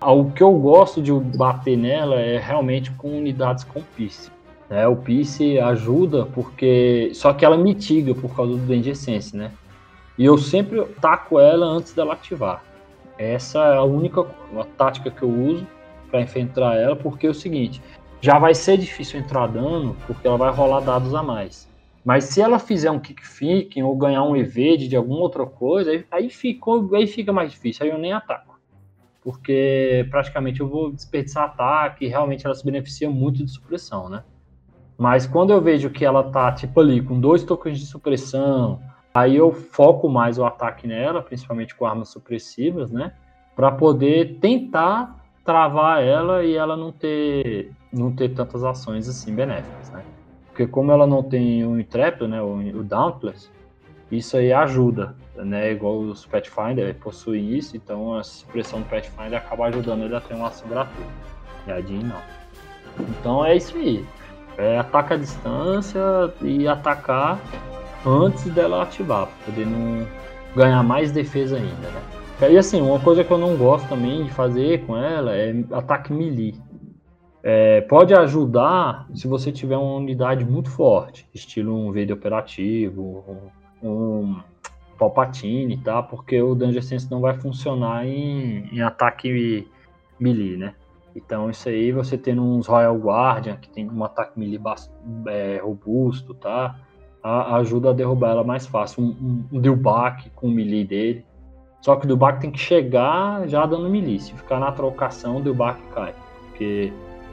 O 0.01 0.31
que 0.33 0.43
eu 0.43 0.53
gosto 0.53 1.01
de 1.01 1.13
bater 1.13 1.79
nela 1.79 2.17
é 2.17 2.39
realmente 2.39 2.91
com 2.91 3.17
unidades 3.17 3.65
com 3.65 3.81
Piece. 3.97 4.31
Né? 4.69 4.87
O 4.89 4.97
Piece 4.97 5.59
ajuda 5.61 6.27
porque. 6.27 7.11
Só 7.15 7.33
que 7.33 7.45
ela 7.45 7.57
mitiga 7.57 8.15
por 8.15 8.35
causa 8.35 8.53
do 8.53 8.67
Danger 8.67 8.97
Sense, 8.97 9.37
né? 9.37 9.53
E 10.19 10.25
eu 10.25 10.37
sempre 10.37 10.85
taco 11.01 11.39
ela 11.39 11.65
antes 11.65 11.95
dela 11.95 12.13
ativar. 12.13 12.63
Essa 13.17 13.59
é 13.61 13.77
a 13.77 13.83
única 13.83 14.27
tática 14.77 15.11
que 15.11 15.23
eu 15.23 15.31
uso 15.31 15.67
para 16.15 16.23
enfrentar 16.23 16.77
ela, 16.77 16.95
porque 16.95 17.27
é 17.27 17.31
o 17.31 17.35
seguinte: 17.35 17.83
já 18.21 18.39
vai 18.39 18.55
ser 18.55 18.79
difícil 18.79 19.19
entrar 19.19 19.49
dano, 19.49 19.97
porque 20.07 20.29
ela 20.29 20.37
vai 20.37 20.53
rolar 20.53 20.81
dados 20.81 21.13
a 21.13 21.25
mais. 21.25 21.69
Mas 22.05 22.25
se 22.25 22.41
ela 22.41 22.61
fizer 22.61 22.91
um 22.91 23.01
kick 23.01 23.27
ficking 23.27 23.83
ou 23.83 23.97
ganhar 23.97 24.23
um 24.23 24.37
evade 24.37 24.87
de 24.87 24.95
alguma 24.95 25.21
outra 25.21 25.45
coisa, 25.45 25.91
aí, 25.91 26.05
aí, 26.13 26.31
aí 26.95 27.07
fica 27.09 27.33
mais 27.33 27.51
difícil, 27.51 27.85
aí 27.85 27.91
eu 27.91 27.99
nem 27.99 28.13
ataco. 28.13 28.61
Porque 29.23 30.07
praticamente 30.11 30.61
eu 30.61 30.69
vou 30.69 30.93
desperdiçar 30.93 31.45
ataque 31.45 32.05
e 32.05 32.09
realmente 32.09 32.47
ela 32.47 32.55
se 32.55 32.65
beneficia 32.65 33.11
muito 33.11 33.43
de 33.43 33.51
supressão, 33.51 34.09
né? 34.09 34.23
Mas 34.97 35.27
quando 35.27 35.51
eu 35.51 35.61
vejo 35.61 35.91
que 35.91 36.05
ela 36.05 36.23
tá, 36.31 36.53
tipo 36.53 36.79
ali, 36.79 37.03
com 37.03 37.19
dois 37.19 37.43
tokens 37.43 37.81
de 37.81 37.87
supressão, 37.87 38.81
aí 39.13 39.35
eu 39.35 39.51
foco 39.51 40.09
mais 40.09 40.39
o 40.39 40.45
ataque 40.45 40.87
nela, 40.87 41.23
principalmente 41.23 41.75
com 41.75 41.87
armas 41.87 42.11
supressivas, 42.11 42.93
né? 42.93 43.15
Para 43.57 43.73
poder 43.73 44.39
tentar 44.41 45.24
travar 45.45 46.03
ela 46.03 46.43
e 46.43 46.55
ela 46.55 46.77
não 46.77 46.91
ter, 46.91 47.71
não 47.93 48.11
ter 48.11 48.31
tantas 48.31 48.65
ações 48.65 49.09
assim 49.09 49.35
benéficas, 49.35 49.91
né? 49.91 50.03
Porque 50.49 50.67
como 50.67 50.91
ela 50.91 51.07
não 51.07 51.23
tem 51.23 51.67
o 51.67 51.79
Intrépido, 51.79 52.29
né, 52.29 52.41
o, 52.41 52.55
o 52.79 52.83
Dauntless, 52.83 53.51
isso 54.11 54.37
aí 54.37 54.53
ajuda, 54.53 55.15
né? 55.37 55.73
Igual 55.73 55.99
os 55.99 56.25
Pathfinder 56.25 56.95
possuem 56.95 57.55
isso, 57.55 57.77
então 57.77 58.15
a 58.15 58.23
supressão 58.23 58.81
do 58.81 58.87
Pathfinder 58.87 59.39
acaba 59.39 59.67
ajudando 59.67 60.05
ele 60.05 60.17
a 60.17 60.21
ter 60.21 60.35
uma 60.35 60.49
ação 60.49 60.69
gratuita. 60.69 61.11
E 61.67 61.73
a 61.73 61.81
Jean 61.81 62.03
não. 62.03 62.23
Então 63.01 63.45
é 63.45 63.57
isso 63.57 63.77
aí. 63.77 64.05
É 64.57 64.79
atacar 64.79 65.19
a 65.19 65.21
distância 65.21 66.01
e 66.41 66.69
atacar 66.69 67.41
antes 68.07 68.45
dela 68.45 68.83
ativar, 68.83 69.27
para 69.27 69.45
poder 69.47 69.67
não 69.67 70.07
ganhar 70.55 70.83
mais 70.83 71.11
defesa 71.11 71.57
ainda, 71.57 71.89
né? 71.91 72.14
E 72.51 72.59
assim, 72.59 72.81
uma 72.81 73.01
coisa 73.01 73.23
que 73.25 73.31
eu 73.31 73.39
não 73.39 73.57
gosto 73.57 73.89
também 73.89 74.25
de 74.25 74.31
fazer 74.31 74.85
com 74.87 74.97
ela 74.97 75.35
é 75.35 75.55
ataque 75.73 76.13
melee. 76.13 76.55
É, 77.43 77.83
pode 77.83 78.15
ajudar 78.15 79.07
se 79.15 79.29
você 79.29 79.53
tiver 79.53 79.77
uma 79.77 79.97
unidade 79.97 80.45
muito 80.45 80.71
forte, 80.71 81.29
estilo 81.35 81.75
um 81.75 81.93
VD 81.93 82.13
operativo, 82.13 83.53
um, 83.83 83.89
um 83.89 84.41
Palpatine, 84.99 85.77
tá? 85.77 86.03
Porque 86.03 86.41
o 86.41 86.55
Danger 86.55 86.83
Sense 86.83 87.11
não 87.11 87.21
vai 87.21 87.35
funcionar 87.35 88.07
em, 88.07 88.69
em 88.73 88.81
ataque 88.81 89.69
melee, 90.19 90.57
né? 90.57 90.75
Então 91.15 91.51
isso 91.51 91.69
aí 91.69 91.93
você 91.93 92.19
tendo 92.19 92.43
uns 92.43 92.67
Royal 92.67 92.97
Guardian, 92.97 93.57
que 93.57 93.69
tem 93.69 93.91
um 93.91 94.03
ataque 94.03 94.39
melee 94.39 94.61
é, 95.29 95.61
robusto, 95.63 96.35
tá? 96.35 96.77
A, 97.23 97.57
ajuda 97.57 97.91
a 97.91 97.93
derrubar 97.93 98.31
ela 98.31 98.45
mais 98.45 98.67
fácil. 98.67 99.03
Um, 99.03 99.45
um, 99.53 99.59
um 99.59 99.83
com 100.35 100.47
o 100.47 100.51
melee 100.51 100.85
dele. 100.85 101.25
Só 101.85 101.97
que 101.97 102.07
o 102.07 102.09
Dilbach 102.09 102.41
tem 102.41 102.51
que 102.51 102.59
chegar 102.59 103.47
já 103.47 103.67
dando. 103.67 103.93
Se 104.19 104.33
ficar 104.33 104.59
na 104.59 104.73
trocação, 104.73 105.37
o 105.37 105.43
Dilbach 105.43 105.79
cai. 105.95 106.15
Porque 106.49 106.91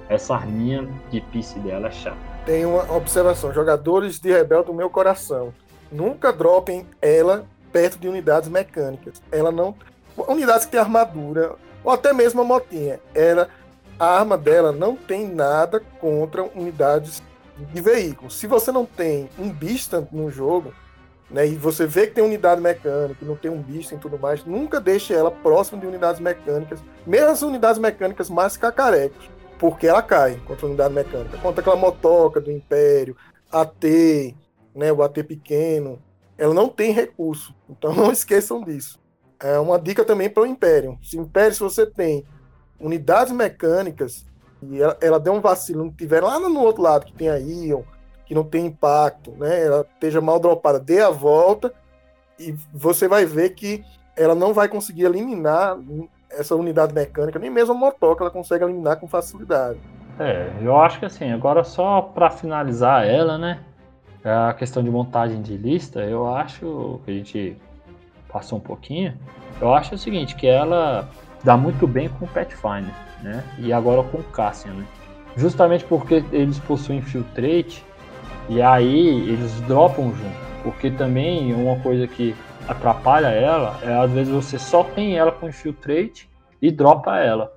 essa 0.10 0.36
arminha 0.36 0.86
de 1.10 1.22
piece 1.22 1.57
dela 1.60 1.88
é 1.88 1.91
chata. 1.91 2.18
Tem 2.45 2.65
uma 2.65 2.84
observação. 2.94 3.53
Jogadores 3.53 4.19
de 4.19 4.30
Rebel 4.30 4.61
do 4.65 4.73
meu 4.73 4.90
coração. 4.90 5.53
Nunca 5.90 6.34
dropem 6.34 6.86
ela 7.02 7.45
perto 7.72 7.98
de 7.98 8.10
unidades 8.10 8.49
mecânicas. 8.49 9.22
Ela 9.32 9.53
não... 9.53 9.73
Unidades 10.18 10.65
que 10.65 10.73
tem 10.73 10.82
armadura, 10.82 11.56
ou 11.82 11.94
até 11.94 12.11
mesmo 12.11 12.41
a 12.41 12.44
motinha. 12.44 12.99
Ela 13.15 13.48
a 13.98 14.19
arma 14.19 14.38
dela 14.38 14.73
não 14.73 14.98
tem 14.98 15.30
nada 15.30 15.82
contra 16.02 16.44
unidades 16.44 17.23
de 17.57 17.82
veículos. 17.82 18.38
Se 18.38 18.48
você 18.48 18.69
não 18.69 18.86
tem 18.86 19.30
um 19.40 19.49
Bistan 19.49 20.06
no 20.11 20.30
jogo, 20.30 20.73
né, 21.32 21.48
e 21.48 21.56
você 21.56 21.88
vê 21.88 22.08
que 22.08 22.16
tem 22.16 22.24
unidade 22.24 22.60
mecânica, 22.62 23.26
não 23.26 23.36
tem 23.36 23.49
um 23.49 23.62
Bistan 23.62 23.95
e 23.95 23.99
tudo 23.99 24.20
mais, 24.20 24.44
nunca 24.44 24.82
deixe 24.82 25.14
ela 25.14 25.32
próxima 25.32 25.80
de 25.80 25.88
unidades 25.88 26.20
mecânicas, 26.20 26.84
mesmo 27.08 27.30
as 27.30 27.41
unidades 27.41 27.80
mecânicas 27.80 28.30
mais 28.30 28.58
cacarecas, 28.58 29.30
porque 29.58 29.88
ela 29.88 30.02
cai 30.02 30.36
contra 30.45 30.66
a 30.66 30.70
unidade 30.70 30.94
mecânica. 30.94 31.38
Contra 31.38 31.62
aquela 31.62 31.76
motoca 31.76 32.41
do 32.41 32.52
Império, 32.52 33.16
AT, 33.52 34.36
né, 34.76 34.91
o 34.91 35.02
AT 35.02 35.24
pequeno, 35.24 36.02
ela 36.38 36.53
não 36.53 36.68
tem 36.68 36.91
recurso. 36.91 37.56
Então 37.70 37.94
não 37.95 38.12
esqueçam 38.12 38.64
disso. 38.64 38.99
É 39.40 39.58
uma 39.58 39.80
dica 39.80 40.03
também 40.03 40.30
para 40.30 40.44
o 40.44 40.48
Império. 40.48 40.98
Se 41.02 41.18
Império, 41.18 41.53
se 41.53 41.60
você 41.60 41.86
tem 41.86 42.26
unidades 42.80 43.32
mecânicas, 43.32 44.26
e 44.64 44.82
ela, 44.82 44.98
ela 44.99 45.20
deu 45.20 45.34
um 45.34 45.41
vacilo, 45.41 45.84
não 45.84 45.91
tiver 45.91 46.22
lá 46.22 46.40
no 46.40 46.60
outro 46.60 46.82
lado 46.82 47.06
que 47.06 47.14
tem 47.14 47.30
a 47.30 47.38
Ion, 47.38 47.84
que 48.32 48.36
não 48.36 48.45
tem 48.45 48.68
impacto, 48.68 49.32
né? 49.32 49.66
Ela 49.66 49.86
esteja 49.94 50.22
mal 50.22 50.40
dropada, 50.40 50.80
dê 50.80 51.02
a 51.02 51.10
volta 51.10 51.74
e 52.40 52.56
você 52.74 53.06
vai 53.06 53.26
ver 53.26 53.49
que 53.49 53.84
ela 54.16 54.34
não 54.34 54.53
vai 54.53 54.70
conseguir 54.70 55.03
eliminar 55.03 55.78
essa 56.30 56.56
unidade 56.56 56.94
mecânica, 56.94 57.38
nem 57.38 57.49
mesmo 57.49 57.74
a 57.74 57.78
motoca 57.78 58.24
ela 58.24 58.32
consegue 58.32 58.64
eliminar 58.64 58.98
com 59.02 59.06
facilidade. 59.06 59.78
É, 60.18 60.49
eu 60.62 60.78
acho 60.78 60.99
que 60.99 61.06
assim, 61.06 61.30
agora 61.30 61.66
só 61.66 62.02
para 62.02 62.30
finalizar 62.30 63.06
ela, 63.06 63.38
né? 63.38 63.60
A 64.24 64.53
questão 64.53 64.82
de 64.82 64.90
montagem 64.90 65.41
de 65.41 65.58
lista, 65.58 65.99
eu 65.99 66.34
acho 66.34 67.02
que 67.03 67.12
a 67.12 67.14
gente 67.14 67.58
passou 68.32 68.60
um 68.60 68.62
pouquinho. 68.62 69.14
Eu 69.60 69.74
acho 69.74 69.95
o 69.95 69.98
seguinte, 69.98 70.36
que 70.36 70.48
ela 70.48 71.10
dá 71.44 71.58
muito 71.58 71.86
bem 71.86 72.08
com 72.08 72.24
o 72.24 72.28
Pathfinder, 72.30 72.95
né? 73.22 73.44
E 73.58 73.74
agora 73.74 74.02
com 74.03 74.20
o 74.20 74.24
Cassian, 74.24 74.72
né? 74.72 74.88
Justamente 75.36 75.84
porque 75.84 76.24
eles 76.32 76.60
possuem 76.60 77.02
Filtrate 77.02 77.91
e 78.52 78.61
aí 78.61 79.30
eles 79.30 79.61
dropam 79.61 80.14
junto. 80.14 80.52
Porque 80.61 80.91
também 80.91 81.53
uma 81.53 81.80
coisa 81.80 82.06
que 82.06 82.36
atrapalha 82.68 83.28
ela 83.28 83.80
é 83.82 83.94
às 83.98 84.11
vezes 84.11 84.32
você 84.32 84.60
só 84.60 84.84
tem 84.84 85.18
ela 85.18 85.32
com 85.32 85.48
Infiltrate 85.48 86.30
e 86.61 86.69
dropa 86.69 87.18
ela. 87.18 87.52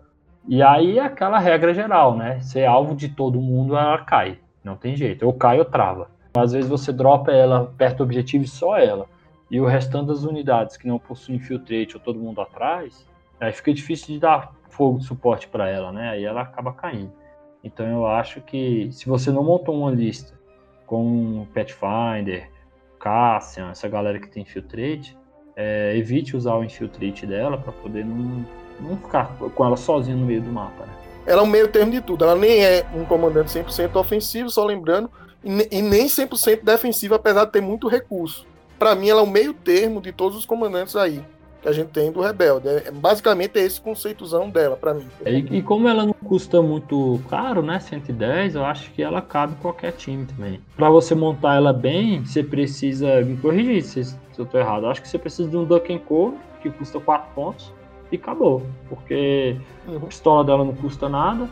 E 0.49 0.63
aí 0.63 0.99
é 0.99 1.03
aquela 1.03 1.39
regra 1.39 1.75
geral, 1.75 2.17
né? 2.17 2.41
Se 2.41 2.61
é 2.61 2.67
alvo 2.67 2.95
de 2.95 3.09
todo 3.09 3.41
mundo, 3.41 3.77
ela 3.77 3.99
cai. 3.99 4.39
Não 4.63 4.77
tem 4.77 4.95
jeito. 4.95 5.27
Ou 5.27 5.33
cai 5.33 5.59
ou 5.59 5.65
trava. 5.65 6.09
Às 6.35 6.53
vezes 6.53 6.71
você 6.71 6.93
dropa 6.93 7.33
ela 7.33 7.73
perto 7.77 7.99
do 7.99 8.05
objetivo 8.05 8.45
e 8.45 8.49
só 8.49 8.79
ela. 8.79 9.07
E 9.51 9.61
o 9.61 9.67
restante 9.67 10.07
das 10.07 10.23
unidades 10.23 10.77
que 10.77 10.87
não 10.87 10.99
possuem 10.99 11.39
Infiltrate 11.39 11.97
ou 11.97 12.01
todo 12.01 12.19
mundo 12.19 12.41
atrás, 12.41 13.05
Aí 13.41 13.53
fica 13.53 13.75
difícil 13.75 14.15
de 14.15 14.21
dar 14.21 14.55
fogo 14.71 14.99
de 14.99 15.05
suporte 15.05 15.49
para 15.49 15.69
ela, 15.69 15.93
né? 15.93 16.11
Aí 16.11 16.25
ela 16.25 16.43
acaba 16.43 16.73
caindo. 16.73 17.13
Então 17.63 17.87
eu 17.87 18.07
acho 18.07 18.41
que 18.41 18.91
se 18.93 19.07
você 19.07 19.31
não 19.31 19.43
montou 19.43 19.77
uma 19.77 19.91
lista 19.91 20.35
com 20.87 21.47
Pathfinder, 21.55 22.51
Cassian, 22.99 23.71
essa 23.71 23.89
galera 23.89 24.19
que 24.19 24.29
tem 24.29 24.43
Infiltrate, 24.43 25.17
é, 25.57 25.97
evite 25.97 26.37
usar 26.37 26.55
o 26.55 26.65
Infiltrate 26.65 27.27
dela 27.27 27.59
para 27.59 27.73
poder 27.73 28.05
não, 28.05 28.45
não 28.81 28.97
ficar 28.97 29.37
com 29.37 29.65
ela 29.65 29.77
sozinha 29.77 30.17
no 30.17 30.27
meio 30.27 30.43
do 30.43 30.51
mapa, 30.51 30.85
né? 30.85 30.93
Ela 31.27 31.41
é 31.41 31.45
um 31.45 31.49
meio 31.49 31.69
termo 31.69 31.91
de 31.91 32.03
tudo. 32.03 32.25
Ela 32.25 32.35
nem 32.35 32.63
é 32.63 32.85
um 32.95 33.05
comandante 33.05 33.51
100% 33.51 33.97
ofensivo, 33.97 34.51
só 34.51 34.65
lembrando, 34.65 35.11
e 35.43 35.81
nem 35.81 36.07
100% 36.07 36.63
defensivo, 36.63 37.15
apesar 37.15 37.47
de 37.47 37.53
ter 37.53 37.63
muito 37.63 37.89
recurso. 37.89 38.47
Para 38.79 38.95
mim, 38.95 39.09
ela 39.09 39.21
é 39.21 39.25
o 39.25 39.27
meio 39.27 39.55
termo 39.55 40.03
de 40.03 40.13
todos 40.13 40.37
os 40.37 40.45
comandantes 40.45 40.97
aí 40.97 41.25
que 41.65 41.69
a 41.71 41.73
gente 41.73 41.89
tem 41.89 42.13
do 42.13 42.21
Rebelde. 42.21 42.69
É, 42.69 42.91
basicamente 42.91 43.59
é 43.59 43.63
esse 43.63 43.81
conceitozão 43.81 44.51
dela, 44.51 44.77
para 44.77 44.93
mim. 44.93 45.07
E, 45.25 45.59
e, 45.59 45.63
como 45.63 45.89
ela 45.89 46.05
não 46.05 46.13
custa 46.13 46.61
muito 46.61 47.19
caro, 47.31 47.63
né? 47.63 47.81
110, 47.81 48.55
eu 48.55 48.65
acho 48.67 48.91
que 48.91 49.03
ela 49.03 49.23
cabe 49.23 49.55
em 49.55 49.57
qualquer 49.57 49.93
time 49.93 50.27
também. 50.27 50.61
Para 50.77 50.91
você 50.91 51.15
montar 51.15 51.57
ela 51.57 51.73
bem, 51.73 52.23
você 52.23 52.43
precisa. 52.43 53.23
Me 53.23 53.39
corrigir 53.39 53.83
se, 53.83 54.05
se 54.05 54.19
eu 54.37 54.45
tô 54.45 54.59
errado. 54.59 54.85
Eu 54.85 54.91
acho 54.91 55.01
que 55.01 55.09
você 55.09 55.19
precisa 55.19 55.49
de 55.49 55.57
um 55.57 55.65
Duck 55.65 55.99
Cover, 56.01 56.39
que 56.61 56.69
custa 56.69 57.01
4 57.01 57.35
pontos, 57.35 57.73
e 58.13 58.17
acabou. 58.17 58.63
Porque 58.91 59.57
uhum. 59.89 59.97
a 59.97 60.01
pistola 60.01 60.45
dela 60.45 60.65
não 60.67 60.75
custa 60.75 61.09
nada. 61.09 61.49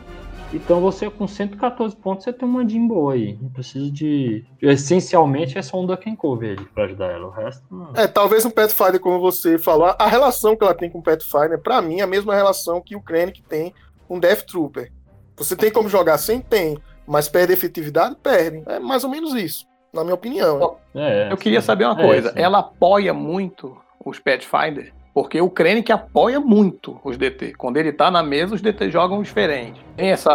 Então 0.53 0.79
você 0.79 1.09
com 1.09 1.27
114 1.27 1.95
pontos 1.95 2.23
você 2.23 2.31
tem 2.31 2.47
uma 2.47 2.63
boa 2.87 3.13
aí. 3.13 3.37
Não 3.41 3.49
precisa 3.49 3.89
de. 3.91 4.45
Essencialmente 4.61 5.57
é 5.57 5.61
só 5.61 5.81
um 5.81 5.85
Duck 5.85 6.07
and 6.09 6.15
Cover 6.15 6.57
aí 6.57 6.65
pra 6.65 6.83
ajudar 6.85 7.11
ela. 7.11 7.27
O 7.27 7.31
resto 7.31 7.63
não. 7.71 7.91
É, 7.95 8.07
talvez 8.07 8.45
um 8.45 8.51
Pathfinder, 8.51 8.99
como 8.99 9.19
você 9.19 9.57
falou, 9.57 9.95
a 9.97 10.07
relação 10.07 10.55
que 10.55 10.63
ela 10.63 10.75
tem 10.75 10.89
com 10.89 10.99
o 10.99 11.03
Pathfinder, 11.03 11.59
pra 11.59 11.81
mim, 11.81 11.99
é 11.99 12.03
a 12.03 12.07
mesma 12.07 12.35
relação 12.35 12.79
que 12.79 12.95
o 12.95 13.01
Krennic 13.01 13.41
tem 13.41 13.73
com 14.07 14.17
o 14.17 14.19
Death 14.19 14.43
Trooper. 14.43 14.91
Você 15.35 15.55
tem 15.55 15.71
como 15.71 15.89
jogar 15.89 16.17
sem? 16.19 16.39
Tem. 16.39 16.77
Mas 17.07 17.27
perde 17.27 17.53
efetividade? 17.53 18.15
Perde. 18.21 18.63
É 18.67 18.79
mais 18.79 19.03
ou 19.03 19.09
menos 19.09 19.33
isso, 19.33 19.65
na 19.91 20.03
minha 20.03 20.13
opinião. 20.13 20.77
É, 20.93 21.31
eu 21.31 21.37
queria 21.37 21.61
saber 21.61 21.85
uma 21.85 21.99
é, 21.99 22.05
coisa. 22.05 22.33
ela 22.35 22.59
apoia 22.59 23.13
muito 23.13 23.75
os 24.05 24.19
Pathfinder? 24.19 24.93
Porque 25.13 25.39
o 25.39 25.49
Krennic 25.49 25.91
apoia 25.91 26.39
muito 26.39 26.99
os 27.03 27.17
DT. 27.17 27.53
Quando 27.57 27.77
ele 27.77 27.91
tá 27.91 28.09
na 28.09 28.23
mesa, 28.23 28.55
os 28.55 28.61
DT 28.61 28.89
jogam 28.89 29.21
diferente. 29.21 29.85
Tem 29.95 30.09
essa. 30.09 30.33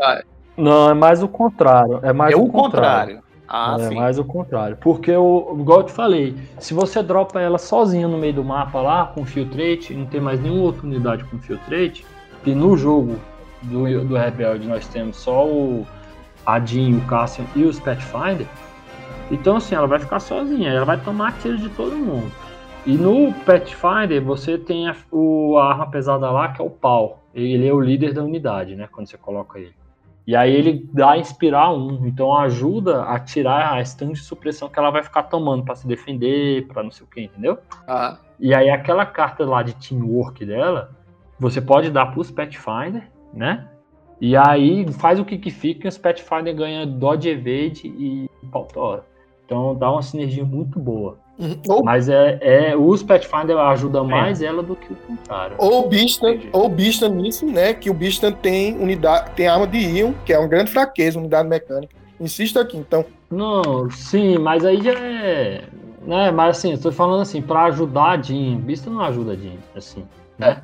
Não, 0.56 0.90
é 0.90 0.94
mais 0.94 1.22
o 1.22 1.28
contrário. 1.28 2.00
É 2.02 2.12
mais 2.12 2.32
é 2.32 2.36
o, 2.36 2.46
contrário. 2.46 3.16
contrário. 3.16 3.22
Ah, 3.48 3.76
é 3.80 3.88
sim. 3.88 3.94
mais 3.96 4.18
o 4.18 4.24
contrário. 4.24 4.76
Porque, 4.76 5.10
o, 5.10 5.56
igual 5.58 5.80
eu 5.80 5.86
te 5.86 5.92
falei, 5.92 6.36
se 6.58 6.74
você 6.74 7.02
dropa 7.02 7.40
ela 7.40 7.58
sozinha 7.58 8.06
no 8.06 8.18
meio 8.18 8.34
do 8.34 8.44
mapa 8.44 8.80
lá, 8.80 9.06
com 9.06 9.24
filtrate, 9.24 9.92
e 9.92 9.96
não 9.96 10.06
tem 10.06 10.20
mais 10.20 10.40
nenhuma 10.40 10.62
outra 10.62 10.86
unidade 10.86 11.24
com 11.24 11.38
filtrate, 11.38 12.06
que 12.44 12.54
no 12.54 12.76
jogo 12.76 13.16
do, 13.62 14.04
do 14.04 14.16
Rebelde 14.16 14.68
nós 14.68 14.86
temos 14.86 15.16
só 15.16 15.46
o 15.46 15.86
Adin, 16.46 16.98
o 16.98 17.00
Cassian 17.06 17.44
e 17.56 17.64
os 17.64 17.80
Pathfinder, 17.80 18.46
então 19.30 19.56
assim, 19.56 19.74
ela 19.74 19.86
vai 19.86 19.98
ficar 19.98 20.20
sozinha, 20.20 20.70
ela 20.70 20.84
vai 20.84 20.98
tomar 20.98 21.36
tiro 21.38 21.58
de 21.58 21.68
todo 21.70 21.94
mundo. 21.96 22.30
E 22.86 22.96
no 22.96 23.32
Pathfinder 23.44 24.22
você 24.22 24.56
tem 24.56 24.88
a, 24.88 24.96
o, 25.10 25.58
a 25.58 25.70
arma 25.70 25.90
pesada 25.90 26.30
lá, 26.30 26.48
que 26.52 26.60
é 26.60 26.64
o 26.64 26.70
pau. 26.70 27.24
Ele 27.34 27.66
é 27.66 27.72
o 27.72 27.80
líder 27.80 28.14
da 28.14 28.22
unidade, 28.24 28.74
né? 28.74 28.88
Quando 28.90 29.08
você 29.08 29.18
coloca 29.18 29.58
ele. 29.58 29.74
E 30.26 30.36
aí 30.36 30.54
ele 30.54 30.86
dá 30.92 31.16
inspirar 31.16 31.72
um, 31.72 32.06
então 32.06 32.34
ajuda 32.36 33.04
a 33.04 33.18
tirar 33.18 33.74
a 33.74 33.84
stun 33.84 34.12
de 34.12 34.20
supressão 34.20 34.68
que 34.68 34.78
ela 34.78 34.90
vai 34.90 35.02
ficar 35.02 35.22
tomando 35.22 35.64
para 35.64 35.74
se 35.74 35.86
defender, 35.86 36.66
para 36.66 36.82
não 36.82 36.90
sei 36.90 37.06
o 37.06 37.08
que, 37.08 37.22
entendeu? 37.22 37.58
Ah, 37.86 38.18
E 38.38 38.54
aí 38.54 38.68
aquela 38.68 39.06
carta 39.06 39.46
lá 39.46 39.62
de 39.62 39.74
teamwork 39.74 40.44
dela, 40.44 40.90
você 41.40 41.62
pode 41.62 41.90
dar 41.90 42.12
pros 42.12 42.30
Pathfinder, 42.30 43.10
né? 43.32 43.68
E 44.20 44.36
aí 44.36 44.86
faz 44.92 45.18
o 45.18 45.24
que 45.24 45.38
que 45.38 45.50
fica 45.50 45.86
e 45.86 45.88
os 45.88 45.96
Pathfinder 45.96 46.54
ganha 46.54 46.86
Dodge 46.86 47.30
Evade 47.30 47.86
e 47.86 48.28
Pautora. 48.52 49.06
Então 49.46 49.74
dá 49.74 49.90
uma 49.90 50.02
sinergia 50.02 50.44
muito 50.44 50.78
boa. 50.78 51.18
Uhum. 51.38 51.56
Ou, 51.68 51.84
Mas 51.84 52.08
é, 52.08 52.38
é 52.40 52.76
os 52.76 53.02
Pathfinder 53.02 53.56
ajudam 53.56 54.04
mais 54.04 54.42
ela 54.42 54.62
do 54.62 54.74
que 54.74 54.92
o 54.92 54.96
contrário. 54.96 55.54
ou 55.58 55.84
o 55.84 55.88
Bistan, 55.88 56.32
Entendi. 56.32 56.48
ou 56.52 56.66
o 56.66 56.68
Bistan 56.68 57.08
nisso, 57.10 57.46
né? 57.46 57.72
Que 57.72 57.88
o 57.88 57.94
Bistan 57.94 58.32
tem 58.32 58.76
unidade, 58.76 59.30
tem 59.36 59.46
arma 59.46 59.66
de 59.66 59.78
Ion, 59.78 60.12
que 60.24 60.32
é 60.32 60.38
uma 60.38 60.48
grande 60.48 60.70
fraqueza, 60.72 61.18
unidade 61.18 61.48
mecânica. 61.48 61.94
Insisto 62.20 62.58
aqui, 62.58 62.76
então. 62.76 63.04
Não, 63.30 63.88
sim, 63.90 64.36
mas 64.38 64.64
aí 64.64 64.82
já 64.82 64.92
é. 64.98 65.62
Né, 66.02 66.30
mas 66.30 66.56
assim, 66.56 66.72
eu 66.72 66.80
tô 66.80 66.90
falando 66.90 67.20
assim, 67.20 67.42
pra 67.42 67.64
ajudar 67.64 68.10
a 68.12 68.22
Jean. 68.22 68.56
Bista 68.56 68.88
não 68.90 69.00
ajuda 69.02 69.32
a 69.32 69.36
Jean, 69.36 69.58
assim, 69.76 70.04
né? 70.38 70.62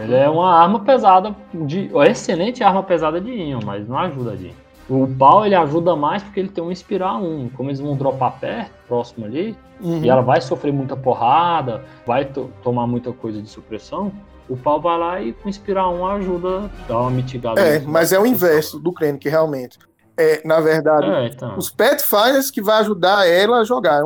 Ele 0.00 0.14
é 0.14 0.28
uma 0.28 0.50
arma 0.54 0.80
pesada, 0.80 1.36
de, 1.52 1.90
excelente 2.08 2.64
arma 2.64 2.82
pesada 2.82 3.20
de 3.20 3.30
Ion, 3.30 3.60
mas 3.64 3.86
não 3.86 3.98
ajuda 3.98 4.32
a 4.32 4.36
Jean. 4.36 4.52
O 4.94 5.06
pau 5.18 5.46
ele 5.46 5.54
ajuda 5.54 5.96
mais 5.96 6.22
porque 6.22 6.38
ele 6.40 6.48
tem 6.50 6.62
um 6.62 6.70
inspirar 6.70 7.16
um. 7.16 7.48
Como 7.56 7.70
eles 7.70 7.80
vão 7.80 7.96
dropar 7.96 8.38
perto, 8.38 8.70
próximo 8.86 9.24
ali, 9.24 9.56
Uhum. 9.80 10.04
e 10.04 10.08
ela 10.10 10.20
vai 10.22 10.40
sofrer 10.40 10.72
muita 10.72 10.94
porrada, 10.96 11.82
vai 12.06 12.24
to- 12.26 12.50
tomar 12.62 12.86
muita 12.86 13.10
coisa 13.12 13.40
de 13.40 13.48
supressão, 13.48 14.12
o 14.48 14.56
pau 14.56 14.80
vai 14.80 14.98
lá 14.98 15.20
e 15.20 15.32
com 15.32 15.48
inspirar 15.48 15.88
um 15.88 16.06
ajuda, 16.06 16.70
dá 16.86 17.00
uma 17.00 17.10
mitigada. 17.10 17.60
É, 17.60 17.80
mas 17.80 18.12
é 18.12 18.18
o 18.18 18.26
inverso 18.26 18.78
do 18.78 18.92
Krennic, 18.92 19.28
realmente. 19.28 19.78
É, 20.14 20.46
na 20.46 20.60
verdade, 20.60 21.06
É, 21.10 21.26
então. 21.28 21.56
os 21.56 21.70
Pathfinders 21.70 22.50
que 22.50 22.60
vai 22.60 22.80
ajudar 22.80 23.26
ela 23.26 23.60
a 23.60 23.64
jogar. 23.64 24.02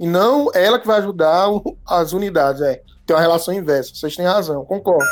E 0.00 0.06
não 0.06 0.50
ela 0.52 0.80
que 0.80 0.86
vai 0.86 0.98
ajudar 0.98 1.48
as 1.86 2.12
unidades. 2.12 2.60
É. 2.60 2.82
Tem 3.06 3.14
uma 3.14 3.20
relação 3.20 3.52
inversa. 3.52 3.94
Vocês 3.94 4.16
têm 4.16 4.24
razão, 4.24 4.64
concordo. 4.64 5.04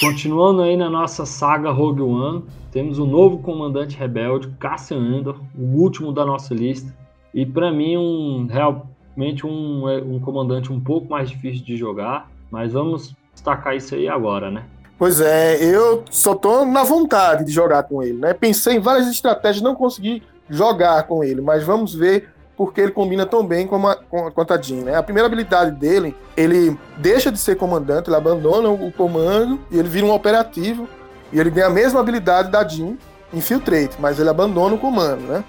Continuando 0.00 0.62
aí 0.62 0.76
na 0.76 0.88
nossa 0.88 1.26
saga 1.26 1.70
Rogue 1.70 2.00
One, 2.00 2.44
temos 2.70 2.98
o 2.98 3.04
novo 3.04 3.38
comandante 3.38 3.96
rebelde, 3.96 4.48
Cassian 4.60 4.98
Andor, 4.98 5.40
o 5.58 5.80
último 5.80 6.12
da 6.12 6.24
nossa 6.24 6.54
lista. 6.54 6.94
E 7.34 7.44
para 7.44 7.72
mim, 7.72 7.96
um 7.96 8.46
realmente 8.46 9.44
um, 9.44 9.88
é, 9.88 9.98
um 9.98 10.20
comandante 10.20 10.72
um 10.72 10.80
pouco 10.80 11.10
mais 11.10 11.28
difícil 11.28 11.64
de 11.64 11.76
jogar, 11.76 12.30
mas 12.50 12.72
vamos 12.72 13.14
destacar 13.32 13.74
isso 13.74 13.96
aí 13.96 14.08
agora, 14.08 14.50
né? 14.50 14.64
Pois 14.96 15.20
é, 15.20 15.56
eu 15.64 16.04
só 16.10 16.34
tô 16.34 16.64
na 16.64 16.84
vontade 16.84 17.44
de 17.44 17.50
jogar 17.50 17.82
com 17.84 18.02
ele, 18.02 18.18
né? 18.18 18.32
Pensei 18.32 18.76
em 18.76 18.80
várias 18.80 19.08
estratégias, 19.08 19.62
não 19.62 19.74
consegui 19.74 20.22
jogar 20.48 21.02
com 21.04 21.24
ele, 21.24 21.40
mas 21.40 21.64
vamos 21.64 21.94
ver 21.94 22.28
porque 22.60 22.82
ele 22.82 22.92
combina 22.92 23.24
tão 23.24 23.42
bem 23.42 23.66
com 23.66 23.88
a, 23.88 23.96
com 23.96 24.26
a, 24.26 24.30
com 24.30 24.42
a 24.42 24.60
Jean, 24.60 24.84
né? 24.84 24.94
A 24.94 25.02
primeira 25.02 25.26
habilidade 25.26 25.70
dele, 25.70 26.14
ele 26.36 26.78
deixa 26.98 27.32
de 27.32 27.38
ser 27.38 27.56
comandante, 27.56 28.10
ele 28.10 28.16
abandona 28.16 28.68
o 28.68 28.92
comando 28.92 29.58
e 29.70 29.78
ele 29.78 29.88
vira 29.88 30.04
um 30.04 30.12
operativo 30.12 30.86
e 31.32 31.40
ele 31.40 31.50
tem 31.50 31.62
a 31.62 31.70
mesma 31.70 32.00
habilidade 32.00 32.50
da 32.50 32.62
Jean, 32.62 32.98
Infiltrate, 33.32 33.98
mas 33.98 34.20
ele 34.20 34.28
abandona 34.28 34.74
o 34.74 34.78
comando, 34.78 35.22
né? 35.22 35.42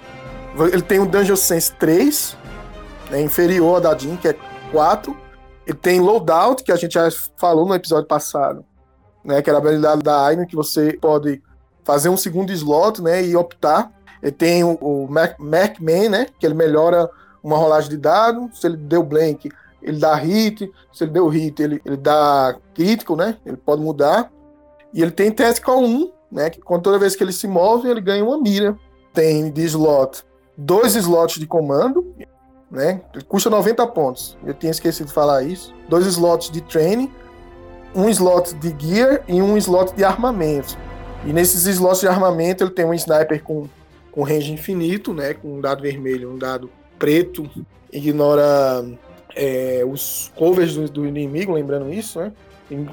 Ele 0.72 0.80
tem 0.80 1.00
o 1.00 1.06
Dungeon 1.06 1.36
Sense 1.36 1.70
3, 1.72 2.34
né, 3.10 3.20
inferior 3.20 3.76
à 3.76 3.80
da 3.80 3.98
Jean, 3.98 4.16
que 4.16 4.28
é 4.28 4.36
4. 4.70 5.14
Ele 5.66 5.76
tem 5.76 6.00
Loadout, 6.00 6.64
que 6.64 6.72
a 6.72 6.76
gente 6.76 6.94
já 6.94 7.06
falou 7.36 7.66
no 7.66 7.74
episódio 7.74 8.08
passado, 8.08 8.64
né, 9.22 9.42
que 9.42 9.50
era 9.50 9.58
a 9.58 9.60
habilidade 9.60 10.02
da 10.02 10.24
Aina, 10.24 10.46
que 10.46 10.56
você 10.56 10.94
pode 10.98 11.42
fazer 11.84 12.08
um 12.08 12.16
segundo 12.16 12.50
slot, 12.54 13.02
né, 13.02 13.22
e 13.22 13.36
optar. 13.36 13.92
Ele 14.22 14.32
tem 14.32 14.62
o, 14.62 14.74
o 14.74 15.08
Mac, 15.10 15.38
Macman, 15.38 16.08
né, 16.08 16.26
que 16.38 16.46
ele 16.46 16.54
melhora 16.54 17.08
uma 17.42 17.56
rolagem 17.56 17.90
de 17.90 17.96
dado, 17.96 18.48
se 18.52 18.66
ele 18.66 18.76
deu 18.76 19.02
blank, 19.02 19.50
ele 19.82 19.98
dá 19.98 20.14
hit, 20.14 20.70
se 20.92 21.04
ele 21.04 21.10
deu 21.10 21.26
hit, 21.28 21.60
ele, 21.60 21.82
ele 21.84 21.96
dá 21.96 22.54
crítico, 22.72 23.16
né, 23.16 23.36
ele 23.44 23.56
pode 23.56 23.82
mudar. 23.82 24.30
E 24.94 25.02
ele 25.02 25.10
tem 25.10 25.30
Tactical 25.30 25.80
1, 25.80 26.12
né, 26.30 26.50
que 26.50 26.60
toda 26.60 26.98
vez 26.98 27.16
que 27.16 27.24
ele 27.24 27.32
se 27.32 27.48
move, 27.48 27.88
ele 27.88 28.00
ganha 28.00 28.24
uma 28.24 28.38
mira. 28.38 28.76
Tem 29.12 29.50
de 29.50 29.62
slot 29.64 30.24
dois 30.56 30.94
slots 30.94 31.38
de 31.38 31.46
comando, 31.46 32.14
né, 32.70 33.02
ele 33.14 33.24
custa 33.24 33.50
90 33.50 33.86
pontos. 33.88 34.36
Eu 34.44 34.54
tinha 34.54 34.70
esquecido 34.70 35.08
de 35.08 35.12
falar 35.12 35.42
isso. 35.42 35.74
Dois 35.88 36.06
slots 36.06 36.50
de 36.50 36.60
training, 36.60 37.10
um 37.94 38.08
slot 38.08 38.54
de 38.54 38.74
gear 38.78 39.22
e 39.28 39.42
um 39.42 39.56
slot 39.56 39.94
de 39.94 40.04
armamento. 40.04 40.76
E 41.24 41.32
nesses 41.32 41.66
slots 41.66 42.00
de 42.00 42.08
armamento 42.08 42.64
ele 42.64 42.70
tem 42.70 42.84
um 42.84 42.94
sniper 42.94 43.42
com, 43.42 43.68
com 44.12 44.22
range 44.22 44.52
infinito, 44.52 45.12
né? 45.12 45.34
Com 45.34 45.56
um 45.56 45.60
dado 45.60 45.82
vermelho 45.82 46.30
um 46.30 46.38
dado 46.38 46.70
preto. 46.98 47.50
Ignora 47.90 48.84
é, 49.34 49.82
os 49.84 50.30
covers 50.36 50.74
do, 50.74 50.88
do 50.88 51.06
inimigo, 51.06 51.52
lembrando 51.52 51.92
isso, 51.92 52.20
né? 52.20 52.32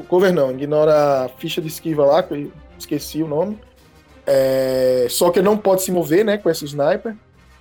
Cover 0.07 0.33
não, 0.33 0.51
ignora 0.51 1.25
a 1.25 1.29
ficha 1.29 1.61
de 1.61 1.67
esquiva 1.67 2.05
lá, 2.05 2.23
que 2.23 2.33
eu 2.33 2.51
esqueci 2.77 3.21
o 3.21 3.27
nome. 3.27 3.59
É, 4.25 5.07
só 5.09 5.29
que 5.29 5.39
ele 5.39 5.45
não 5.45 5.57
pode 5.57 5.83
se 5.83 5.91
mover, 5.91 6.25
né? 6.25 6.37
Com 6.37 6.49
esse 6.49 6.65
sniper. 6.65 7.15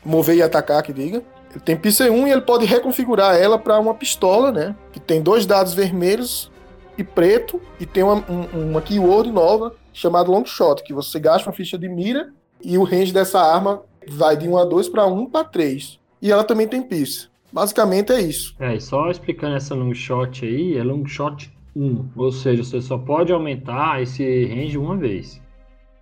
Mover 0.05 0.37
e 0.37 0.43
atacar, 0.43 0.83
que 0.83 0.93
diga. 0.93 1.23
Ele 1.51 1.61
tem 1.65 1.77
PC1 1.77 2.27
e 2.27 2.31
ele 2.31 2.41
pode 2.41 2.67
reconfigurar 2.67 3.37
ela 3.37 3.59
para 3.59 3.79
uma 3.79 3.95
pistola, 3.95 4.51
né? 4.53 4.75
Que 4.93 5.01
tem 5.01 5.23
dois 5.23 5.47
dados 5.47 5.75
vermelhos 5.75 6.51
e 6.97 7.05
preto 7.05 7.61
e 7.79 7.87
tem 7.87 8.03
uma, 8.03 8.17
um, 8.29 8.71
uma 8.71 8.83
keyword 8.83 9.31
nova 9.31 9.75
chamada 9.93 10.31
long 10.31 10.45
shot, 10.45 10.83
que 10.83 10.93
você 10.93 11.19
gasta 11.21 11.49
uma 11.49 11.55
ficha 11.55 11.79
de 11.79 11.89
mira 11.89 12.33
e 12.63 12.79
o 12.79 12.85
range 12.85 13.13
dessa 13.13 13.41
arma 13.41 13.83
vai 14.09 14.37
de 14.37 14.49
1 14.49 14.57
a 14.57 14.65
2 14.65 14.89
para 14.89 15.07
1 15.07 15.27
para 15.27 15.45
3. 15.45 15.99
E 16.21 16.33
ela 16.33 16.45
também 16.45 16.67
tem 16.67 16.83
pierce. 16.83 17.29
Basicamente 17.53 18.13
é 18.13 18.21
isso. 18.21 18.55
É, 18.59 18.75
e 18.75 18.81
só 18.81 19.11
explicando 19.11 19.57
essa 19.57 19.75
long 19.75 19.95
shot 19.95 20.45
aí, 20.45 20.77
é 20.77 20.83
long 20.83 21.07
shot 21.07 21.51
1, 21.75 22.05
ou 22.17 22.33
seja, 22.33 22.63
você 22.63 22.81
só 22.81 22.99
pode 22.99 23.33
aumentar 23.33 24.03
esse 24.03 24.47
range 24.47 24.77
uma 24.77 24.97
vez. 24.97 25.41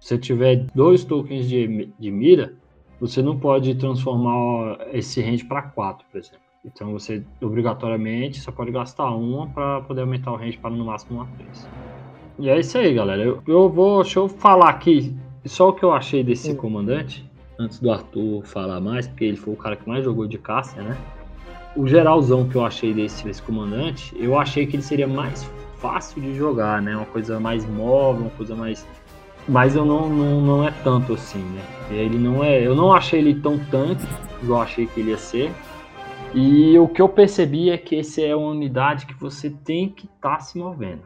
Se 0.01 0.09
você 0.09 0.19
tiver 0.19 0.67
dois 0.75 1.05
tokens 1.05 1.49
de, 1.49 1.91
de 1.99 2.11
mira, 2.11 2.55
você 3.01 3.23
não 3.23 3.39
pode 3.39 3.75
transformar 3.75 4.79
esse 4.93 5.21
range 5.21 5.45
para 5.45 5.63
4, 5.63 6.07
por 6.11 6.19
exemplo. 6.19 6.41
Então 6.65 6.93
você 6.93 7.23
obrigatoriamente 7.41 8.41
só 8.41 8.51
pode 8.51 8.73
gastar 8.73 9.11
uma 9.11 9.47
para 9.47 9.83
poder 9.83 10.01
aumentar 10.01 10.33
o 10.33 10.37
range 10.37 10.59
para 10.59 10.71
no 10.71 10.85
máximo 10.85 11.21
uma 11.21 11.27
3. 11.37 11.69
E 12.39 12.49
é 12.49 12.59
isso 12.59 12.77
aí, 12.77 12.93
galera. 12.93 13.23
Eu, 13.23 13.43
eu 13.47 13.69
vou, 13.69 14.03
deixa 14.03 14.19
eu 14.19 14.29
falar 14.29 14.71
aqui 14.71 15.17
só 15.49 15.69
o 15.69 15.73
que 15.73 15.85
eu 15.85 15.93
achei 15.93 16.23
desse 16.23 16.53
Hum. 16.53 16.57
comandante, 16.57 17.25
antes 17.59 17.79
do 17.81 17.91
Arthur 17.91 18.43
falar 18.45 18.81
mais, 18.81 19.07
porque 19.07 19.25
ele 19.25 19.37
foi 19.37 19.55
o 19.55 19.57
cara 19.57 19.77
que 19.77 19.89
mais 19.89 20.05
jogou 20.05 20.27
de 20.27 20.39
caça, 20.39 20.81
né? 20.83 20.97
O 21.77 21.87
geralzão 21.87 22.49
que 22.49 22.55
eu 22.57 22.65
achei 22.65 22.93
desse, 22.95 23.25
desse 23.25 23.43
comandante, 23.43 24.15
eu 24.19 24.39
achei 24.39 24.67
que 24.67 24.77
ele 24.77 24.83
seria 24.83 25.07
mais 25.07 25.49
fácil 25.79 26.23
de 26.23 26.35
jogar, 26.35 26.81
né? 26.81 26.97
Uma 26.97 27.07
coisa 27.07 27.39
mais 27.39 27.67
móvel, 27.67 28.23
uma 28.23 28.31
coisa 28.31 28.55
mais. 28.55 28.87
Mas 29.47 29.77
eu 29.77 29.85
não, 29.85 30.09
não, 30.09 30.41
não 30.41 30.67
é 30.67 30.73
tanto 30.83 31.15
assim, 31.15 31.39
né? 31.39 31.63
Ele 31.91 32.19
não 32.19 32.43
é. 32.43 32.67
Eu 32.67 32.75
não 32.75 32.93
achei 32.93 33.21
ele 33.21 33.35
tão 33.41 33.59
tanque, 33.59 34.05
igual 34.43 34.61
eu 34.61 34.65
achei 34.65 34.87
que 34.87 35.01
ele 35.01 35.11
ia 35.11 35.19
ser. 35.19 35.53
E 36.35 36.79
o 36.79 36.89
que 36.89 37.01
eu 37.01 37.09
percebi 37.09 37.71
é 37.71 37.79
que 37.79 37.95
esse 37.95 38.25
é 38.25 38.35
uma 38.35 38.49
unidade 38.49 39.07
que 39.07 39.15
você 39.15 39.51
tem 39.51 39.89
que 39.89 40.07
estar 40.07 40.41
se 40.41 40.59
movendo. 40.59 41.03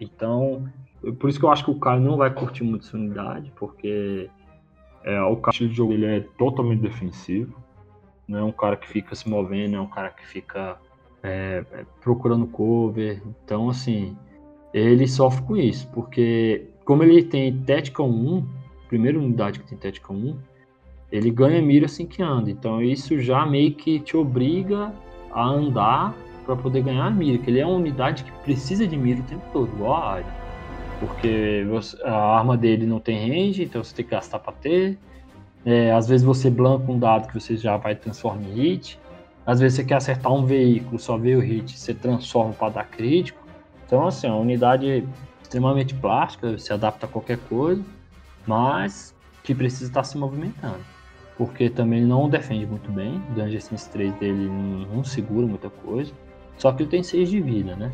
Então, 0.00 0.64
por 1.18 1.28
isso 1.28 1.38
que 1.38 1.44
eu 1.44 1.50
acho 1.50 1.64
que 1.64 1.70
o 1.70 1.78
cara 1.78 1.98
não 1.98 2.16
vai 2.16 2.32
curtir 2.32 2.62
muito 2.62 2.86
essa 2.86 2.96
unidade, 2.96 3.52
porque 3.56 4.30
é, 5.04 5.20
o 5.22 5.40
estilo 5.48 5.70
de 5.70 5.76
jogo 5.76 5.92
ele 5.92 6.06
é 6.06 6.20
totalmente 6.38 6.80
defensivo. 6.80 7.54
Não 8.28 8.38
é 8.38 8.44
um 8.44 8.52
cara 8.52 8.76
que 8.76 8.88
fica 8.88 9.14
se 9.14 9.28
movendo, 9.28 9.76
é 9.76 9.80
um 9.80 9.88
cara 9.88 10.10
que 10.10 10.24
fica 10.26 10.78
é, 11.22 11.64
é, 11.72 11.84
procurando 12.00 12.46
cover. 12.46 13.20
Então, 13.44 13.68
assim, 13.68 14.16
ele 14.72 15.08
sofre 15.08 15.42
com 15.42 15.56
isso, 15.56 15.88
porque 15.92 16.68
como 16.84 17.02
ele 17.02 17.24
tem 17.24 17.56
Tactical 17.62 18.08
1, 18.08 18.46
primeira 18.88 19.18
unidade 19.18 19.58
que 19.58 19.66
tem 19.66 19.78
Tactical 19.78 20.16
1, 20.16 20.38
ele 21.10 21.30
ganha 21.30 21.60
mira 21.60 21.86
assim 21.86 22.06
que 22.06 22.22
anda. 22.22 22.50
Então, 22.50 22.80
isso 22.80 23.20
já 23.20 23.44
meio 23.44 23.74
que 23.74 23.98
te 24.00 24.16
obriga 24.16 24.92
a 25.32 25.44
andar 25.44 26.14
para 26.46 26.56
poder 26.56 26.82
ganhar 26.82 27.06
a 27.06 27.10
mira, 27.10 27.38
que 27.38 27.50
ele 27.50 27.60
é 27.60 27.66
uma 27.66 27.76
unidade 27.76 28.24
que 28.24 28.32
precisa 28.44 28.86
de 28.86 28.96
mira 28.96 29.20
o 29.20 29.24
tempo 29.24 29.42
todo, 29.52 29.68
igual 29.74 29.94
a 29.94 30.12
área. 30.12 30.41
Porque 31.02 31.66
a 32.04 32.36
arma 32.38 32.56
dele 32.56 32.86
não 32.86 33.00
tem 33.00 33.28
range, 33.28 33.64
então 33.64 33.82
você 33.82 33.92
tem 33.92 34.04
que 34.04 34.12
gastar 34.12 34.38
para 34.38 34.52
ter. 34.52 34.96
É, 35.66 35.92
às 35.92 36.06
vezes 36.06 36.24
você 36.24 36.48
blanca 36.48 36.92
um 36.92 36.96
dado 36.96 37.26
que 37.26 37.34
você 37.34 37.56
já 37.56 37.76
vai 37.76 37.96
transformar 37.96 38.42
em 38.42 38.52
hit. 38.52 39.00
Às 39.44 39.58
vezes 39.58 39.76
você 39.76 39.84
quer 39.84 39.96
acertar 39.96 40.32
um 40.32 40.46
veículo, 40.46 41.00
só 41.00 41.16
vê 41.16 41.34
o 41.34 41.40
hit, 41.40 41.76
você 41.76 41.92
transforma 41.92 42.52
para 42.52 42.74
dar 42.74 42.84
crítico. 42.84 43.40
Então, 43.84 44.06
assim, 44.06 44.28
é 44.28 44.30
uma 44.30 44.38
unidade 44.38 45.04
extremamente 45.42 45.92
plástica, 45.92 46.56
se 46.56 46.72
adapta 46.72 47.06
a 47.06 47.08
qualquer 47.08 47.38
coisa, 47.48 47.82
mas 48.46 49.12
que 49.42 49.56
precisa 49.56 49.90
estar 49.90 50.04
se 50.04 50.16
movimentando. 50.16 50.84
Porque 51.36 51.68
também 51.68 52.00
não 52.00 52.28
defende 52.28 52.64
muito 52.64 52.92
bem, 52.92 53.20
o 53.30 53.34
Dungeon 53.34 53.60
Sense 53.60 53.90
3 53.90 54.14
dele 54.14 54.48
não, 54.48 54.96
não 54.96 55.04
segura 55.04 55.48
muita 55.48 55.68
coisa. 55.68 56.12
Só 56.56 56.70
que 56.70 56.84
ele 56.84 56.90
tem 56.90 57.02
6 57.02 57.28
de 57.28 57.40
vida, 57.40 57.74
né? 57.74 57.90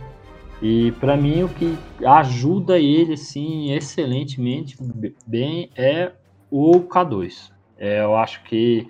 E 0.61 0.91
para 0.93 1.17
mim 1.17 1.45
o 1.45 1.49
que 1.49 1.79
ajuda 2.05 2.79
ele 2.79 3.15
assim 3.15 3.73
excelentemente 3.73 4.77
bem 5.27 5.71
é 5.77 6.13
o 6.51 6.81
K2. 6.81 7.53
É, 7.77 8.03
eu 8.03 8.17
acho 8.17 8.43
que, 8.43 8.89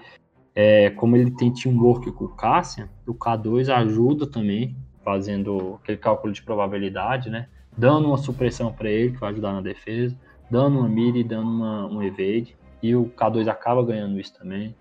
é, 0.55 0.90
como 0.90 1.16
ele 1.16 1.31
tem 1.31 1.53
teamwork 1.53 2.11
com 2.12 2.24
o 2.24 2.28
Cassian, 2.28 2.89
o 3.07 3.12
K2 3.12 3.69
ajuda 3.69 4.27
também, 4.27 4.74
fazendo 5.05 5.78
aquele 5.82 5.99
cálculo 5.99 6.32
de 6.32 6.43
probabilidade, 6.43 7.28
né? 7.28 7.49
Dando 7.77 8.09
uma 8.09 8.16
supressão 8.16 8.73
para 8.73 8.90
ele, 8.90 9.12
que 9.12 9.20
vai 9.20 9.31
ajudar 9.31 9.53
na 9.53 9.61
defesa, 9.61 10.16
dando 10.51 10.78
uma 10.78 10.89
mira 10.89 11.19
e 11.19 11.24
dando 11.24 11.49
uma, 11.49 11.86
um 11.86 12.03
evade. 12.03 12.57
E 12.82 12.95
o 12.95 13.11
K2 13.11 13.47
acaba 13.49 13.85
ganhando 13.85 14.19
isso 14.19 14.36
também. 14.39 14.74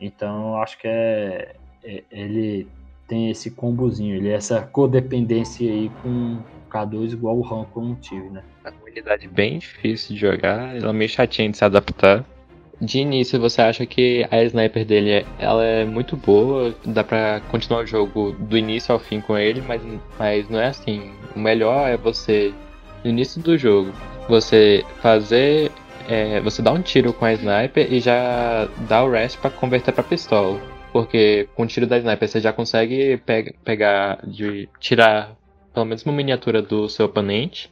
Então, 0.00 0.56
acho 0.56 0.78
que 0.78 0.88
é, 0.88 1.56
é 1.84 2.04
ele 2.10 2.68
tem 3.06 3.30
esse 3.30 3.50
combozinho, 3.50 4.16
ele 4.16 4.28
é 4.28 4.34
essa 4.34 4.60
codependência 4.62 5.70
aí 5.70 5.90
com 6.02 6.08
o 6.08 6.70
K2 6.70 7.12
igual 7.12 7.36
o 7.36 7.42
Rancor 7.42 7.84
não 7.84 7.94
tive, 7.96 8.28
né? 8.30 8.42
É 8.64 8.70
uma 8.70 8.84
unidade 8.84 9.28
bem 9.28 9.58
difícil 9.58 10.14
de 10.14 10.20
jogar, 10.20 10.76
ela 10.76 10.90
é 10.90 10.92
meio 10.92 11.08
chatinha 11.08 11.50
de 11.50 11.56
se 11.56 11.64
adaptar. 11.64 12.24
De 12.80 12.98
início, 12.98 13.40
você 13.40 13.62
acha 13.62 13.86
que 13.86 14.26
a 14.30 14.42
sniper 14.44 14.84
dele 14.84 15.24
ela 15.38 15.64
é 15.64 15.84
muito 15.84 16.14
boa, 16.14 16.74
dá 16.84 17.02
pra 17.02 17.40
continuar 17.50 17.84
o 17.84 17.86
jogo 17.86 18.32
do 18.32 18.58
início 18.58 18.92
ao 18.92 18.98
fim 18.98 19.18
com 19.18 19.36
ele, 19.38 19.62
mas, 19.62 19.80
mas 20.18 20.48
não 20.50 20.60
é 20.60 20.66
assim. 20.66 21.10
O 21.34 21.38
melhor 21.38 21.88
é 21.88 21.96
você, 21.96 22.52
no 23.02 23.08
início 23.08 23.40
do 23.40 23.56
jogo, 23.56 23.92
você 24.28 24.84
fazer. 25.00 25.70
É, 26.08 26.40
você 26.40 26.62
dá 26.62 26.70
um 26.70 26.82
tiro 26.82 27.12
com 27.12 27.24
a 27.24 27.32
sniper 27.32 27.92
e 27.92 27.98
já 27.98 28.68
dá 28.88 29.02
o 29.02 29.10
rest 29.10 29.38
para 29.38 29.50
converter 29.50 29.92
para 29.92 30.04
pistola. 30.04 30.60
Porque 30.96 31.46
com 31.54 31.64
o 31.64 31.66
tiro 31.66 31.86
da 31.86 31.98
sniper 31.98 32.26
você 32.26 32.40
já 32.40 32.54
consegue 32.54 33.18
pe 33.18 33.52
pegar, 33.62 34.18
de 34.26 34.66
tirar 34.80 35.36
pelo 35.74 35.84
menos 35.84 36.02
uma 36.06 36.14
miniatura 36.14 36.62
do 36.62 36.88
seu 36.88 37.04
oponente, 37.04 37.70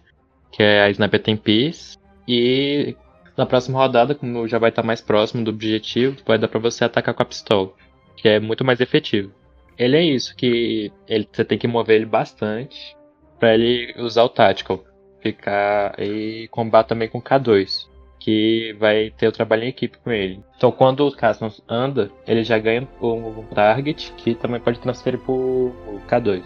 que 0.52 0.62
é 0.62 0.82
a 0.82 0.90
sniper 0.90 1.22
tem 1.22 1.34
piece, 1.34 1.96
e 2.28 2.94
na 3.34 3.46
próxima 3.46 3.78
rodada, 3.78 4.14
como 4.14 4.46
já 4.46 4.58
vai 4.58 4.68
estar 4.68 4.82
mais 4.82 5.00
próximo 5.00 5.42
do 5.42 5.50
objetivo, 5.50 6.18
vai 6.26 6.36
dar 6.36 6.48
para 6.48 6.60
você 6.60 6.84
atacar 6.84 7.14
com 7.14 7.22
a 7.22 7.24
pistola, 7.24 7.72
que 8.14 8.28
é 8.28 8.38
muito 8.38 8.62
mais 8.62 8.78
efetivo. 8.78 9.32
Ele 9.78 9.96
é 9.96 10.02
isso, 10.02 10.36
que 10.36 10.92
ele, 11.08 11.26
você 11.32 11.46
tem 11.46 11.56
que 11.56 11.66
mover 11.66 11.96
ele 11.96 12.04
bastante 12.04 12.94
para 13.40 13.54
ele 13.54 13.94
usar 13.96 14.24
o 14.24 14.28
tactical, 14.28 14.84
ficar 15.22 15.98
e 15.98 16.46
combater 16.48 16.90
também 16.90 17.08
com 17.08 17.20
o 17.20 17.22
K2 17.22 17.88
que 18.24 18.74
vai 18.80 19.10
ter 19.10 19.28
o 19.28 19.32
trabalho 19.32 19.64
em 19.64 19.68
equipe 19.68 19.98
com 19.98 20.10
ele. 20.10 20.42
Então, 20.56 20.72
quando 20.72 21.06
o 21.06 21.14
Cassian 21.14 21.50
anda, 21.68 22.10
ele 22.26 22.42
já 22.42 22.58
ganha 22.58 22.88
um 23.02 23.44
target 23.54 24.14
que 24.16 24.34
também 24.34 24.58
pode 24.58 24.80
transferir 24.80 25.20
pro 25.20 25.70
K2. 26.08 26.42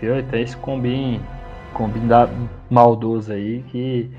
Viu? 0.00 0.20
Tem 0.24 0.42
esse 0.42 0.56
combin, 0.56 1.20
combin 1.72 2.08
da, 2.08 2.28
maldoso 2.68 3.32
aí 3.32 3.62
que 3.70 4.10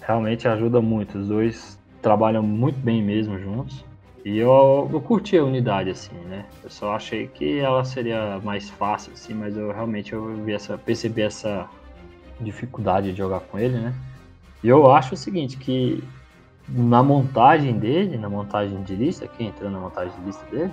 realmente 0.00 0.48
ajuda 0.48 0.80
muito. 0.80 1.16
Os 1.16 1.28
dois 1.28 1.78
trabalham 2.02 2.42
muito 2.42 2.80
bem 2.80 3.00
mesmo 3.00 3.38
juntos. 3.38 3.84
E 4.24 4.36
eu, 4.36 4.90
eu 4.92 5.00
curti 5.00 5.36
a 5.36 5.44
unidade, 5.44 5.90
assim, 5.90 6.16
né? 6.28 6.44
Eu 6.64 6.70
só 6.70 6.96
achei 6.96 7.28
que 7.28 7.60
ela 7.60 7.84
seria 7.84 8.40
mais 8.42 8.68
fácil, 8.68 9.12
assim, 9.12 9.32
mas 9.32 9.56
eu 9.56 9.70
realmente 9.70 10.12
eu 10.12 10.34
vi 10.42 10.54
essa, 10.54 10.76
percebi 10.76 11.22
essa 11.22 11.68
dificuldade 12.40 13.12
de 13.12 13.18
jogar 13.18 13.40
com 13.40 13.60
ele, 13.60 13.78
né? 13.78 13.94
E 14.62 14.68
eu 14.68 14.90
acho 14.90 15.14
o 15.14 15.16
seguinte, 15.16 15.56
que 15.56 16.02
na 16.74 17.02
montagem 17.02 17.78
dele, 17.78 18.16
na 18.16 18.28
montagem 18.28 18.82
de 18.82 18.96
lista, 18.96 19.28
quem 19.28 19.48
entrou 19.48 19.70
na 19.70 19.78
montagem 19.78 20.12
de 20.18 20.26
lista 20.26 20.44
dele, 20.50 20.72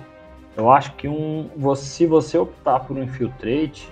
eu 0.56 0.70
acho 0.70 0.94
que 0.96 1.06
um, 1.06 1.48
se 1.76 2.06
você 2.06 2.38
optar 2.38 2.80
por 2.80 2.96
um 2.96 3.02
infiltrate 3.02 3.88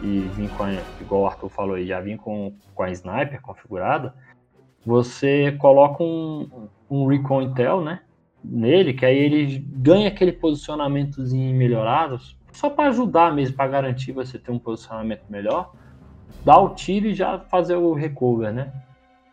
e 0.00 0.20
vir 0.20 0.48
com, 0.50 0.62
a, 0.62 0.72
igual 1.00 1.22
o 1.22 1.26
Arthur 1.26 1.48
falou 1.48 1.74
aí, 1.74 1.86
já 1.86 2.00
vir 2.00 2.16
com, 2.16 2.52
com 2.74 2.82
a 2.82 2.90
sniper 2.90 3.40
configurada, 3.42 4.14
você 4.86 5.52
coloca 5.58 6.02
um, 6.02 6.68
um 6.88 7.06
Recon 7.06 7.42
Intel, 7.42 7.80
né, 7.80 8.00
nele, 8.42 8.94
que 8.94 9.04
aí 9.04 9.18
ele 9.18 9.58
ganha 9.58 10.08
aquele 10.08 10.32
posicionamentozinho 10.32 11.54
melhorado, 11.56 12.18
só 12.52 12.70
para 12.70 12.88
ajudar 12.88 13.34
mesmo, 13.34 13.56
para 13.56 13.68
garantir 13.68 14.12
você 14.12 14.38
ter 14.38 14.52
um 14.52 14.58
posicionamento 14.58 15.24
melhor, 15.28 15.72
dá 16.44 16.58
o 16.58 16.70
tiro 16.70 17.06
e 17.06 17.14
já 17.14 17.40
fazer 17.40 17.74
o 17.74 17.92
recover, 17.92 18.52
né? 18.52 18.72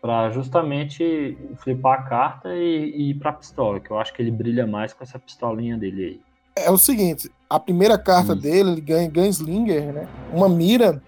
Para 0.05 0.29
justamente 0.29 1.35
flipar 1.63 2.01
a 2.01 2.03
carta 2.03 2.55
e, 2.55 2.91
e 2.91 3.09
ir 3.09 3.15
para 3.15 3.31
a 3.31 3.33
pistola, 3.33 3.79
que 3.79 3.89
eu 3.89 3.97
acho 3.97 4.13
que 4.13 4.21
ele 4.21 4.29
brilha 4.29 4.67
mais 4.67 4.93
com 4.93 5.03
essa 5.03 5.17
pistolinha 5.17 5.75
dele 5.75 6.05
aí. 6.05 6.63
É 6.63 6.69
o 6.69 6.77
seguinte, 6.77 7.27
a 7.49 7.59
primeira 7.59 7.97
carta 7.97 8.33
Isso. 8.33 8.41
dele, 8.43 8.69
ele 8.73 8.81
ganha 8.81 9.09
Gunslinger, 9.09 9.91
né? 9.91 10.07
Uma 10.31 10.47
mira 10.47 11.01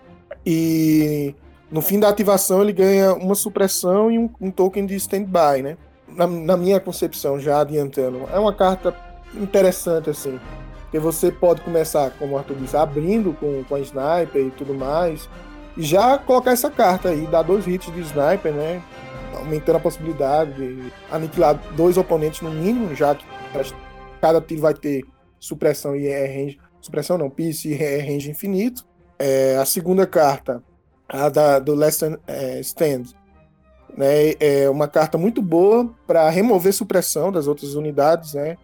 e 0.44 1.36
no 1.70 1.80
fim 1.80 2.00
da 2.00 2.10
ativação 2.10 2.64
ele 2.64 2.74
ganha 2.74 3.14
uma 3.14 3.36
supressão 3.36 4.10
e 4.10 4.18
um, 4.18 4.32
um 4.42 4.50
token 4.50 4.88
de 4.88 4.96
standby, 4.96 5.62
né? 5.62 5.78
Na, 6.08 6.26
na, 6.26 6.58
minha 6.58 6.80
concepção, 6.80 7.40
já 7.40 7.62
adiantando, 7.62 8.24
é 8.34 8.40
uma 8.40 8.52
carta 8.52 8.96
interessante 9.36 10.10
assim, 10.10 10.40
porque 10.82 10.98
você 10.98 11.32
pode 11.32 11.62
começar, 11.62 12.10
como 12.18 12.34
o 12.34 12.38
Arthur 12.40 12.56
disse, 12.56 12.76
abrindo 12.76 13.32
com, 13.34 13.64
com 13.64 13.76
a 13.76 13.80
sniper 13.80 14.42
e 14.42 14.50
tudo 14.50 14.74
mais, 14.74 15.30
já 15.78 16.18
colocar 16.18 16.52
essa 16.52 16.70
carta 16.70 17.10
aí, 17.10 17.28
dar 17.28 17.44
dois 17.44 17.68
hits 17.68 17.94
de 17.94 18.02
sniper, 18.02 18.54
né? 18.54 18.82
Aumentando 19.36 19.78
a 19.78 19.80
possibilidade 19.80 20.54
de 20.54 20.92
aniquilar 21.12 21.56
dois 21.76 21.98
oponentes 21.98 22.42
no 22.42 22.50
mínimo, 22.50 22.96
já 22.96 23.14
que 23.14 23.26
cada 24.20 24.42
tiro 24.42 24.62
vai 24.62 24.74
ter 24.74 25.06
supressão 25.40 25.96
e 25.96 26.08
é 26.08 26.26
range. 26.26 26.60
Supressão 26.82 27.18
não, 27.18 27.30
piece 27.30 27.70
e 27.70 27.82
é 27.82 28.00
range 28.00 28.30
infinito. 28.30 28.86
É, 29.20 29.58
a 29.58 29.66
segunda 29.66 30.08
carta, 30.08 30.64
a 31.08 31.30
da, 31.30 31.60
do 31.60 31.76
Last 31.76 32.04
é, 32.28 32.60
Stand, 32.62 33.04
né? 33.96 34.34
É 34.40 34.70
uma 34.70 34.88
carta 34.88 35.18
muito 35.18 35.42
boa 35.42 35.94
para 36.06 36.30
remover 36.30 36.74
supressão 36.74 37.32
das 37.32 37.48
outras 37.48 37.76
unidades, 37.76 38.34
né? 38.34 38.58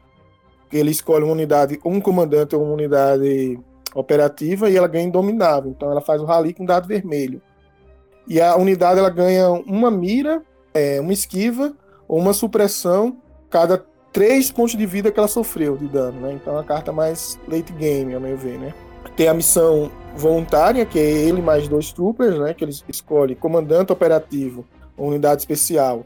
Ele 0.71 0.89
escolhe 0.89 1.23
uma 1.23 1.33
unidade, 1.33 1.79
um 1.85 2.01
comandante 2.01 2.55
ou 2.55 2.63
uma 2.63 2.73
unidade 2.73 3.59
operativa 3.93 4.69
e 4.69 4.77
ela 4.77 4.87
ganha 4.87 5.05
indominável. 5.05 5.71
Então 5.71 5.91
ela 5.91 6.01
faz 6.01 6.21
o 6.21 6.25
rally 6.25 6.53
com 6.53 6.65
dado 6.65 6.87
vermelho. 6.87 7.41
E 8.27 8.39
a 8.39 8.55
unidade 8.55 8.99
ela 8.99 9.09
ganha 9.09 9.49
uma 9.49 9.91
mira, 9.91 10.41
é, 10.73 10.99
uma 10.99 11.13
esquiva 11.13 11.73
ou 12.07 12.19
uma 12.19 12.33
supressão 12.33 13.17
cada 13.49 13.83
três 14.11 14.51
pontos 14.51 14.77
de 14.77 14.85
vida 14.85 15.11
que 15.11 15.19
ela 15.19 15.27
sofreu 15.27 15.75
de 15.75 15.87
dano, 15.87 16.21
né? 16.21 16.33
Então 16.33 16.57
é 16.57 16.61
a 16.61 16.63
carta 16.63 16.91
mais 16.91 17.39
late 17.47 17.73
game, 17.73 18.13
a 18.13 18.19
meu 18.19 18.37
ver, 18.37 18.57
né? 18.57 18.73
Tem 19.15 19.27
a 19.27 19.33
missão 19.33 19.91
voluntária, 20.15 20.85
que 20.85 20.97
é 20.97 21.03
ele 21.03 21.41
mais 21.41 21.67
dois 21.67 21.91
troopers, 21.91 22.39
né? 22.39 22.53
Que 22.53 22.63
eles 22.63 22.83
escolhem 22.87 23.35
comandante 23.35 23.91
operativo, 23.91 24.65
unidade 24.97 25.41
especial. 25.41 26.05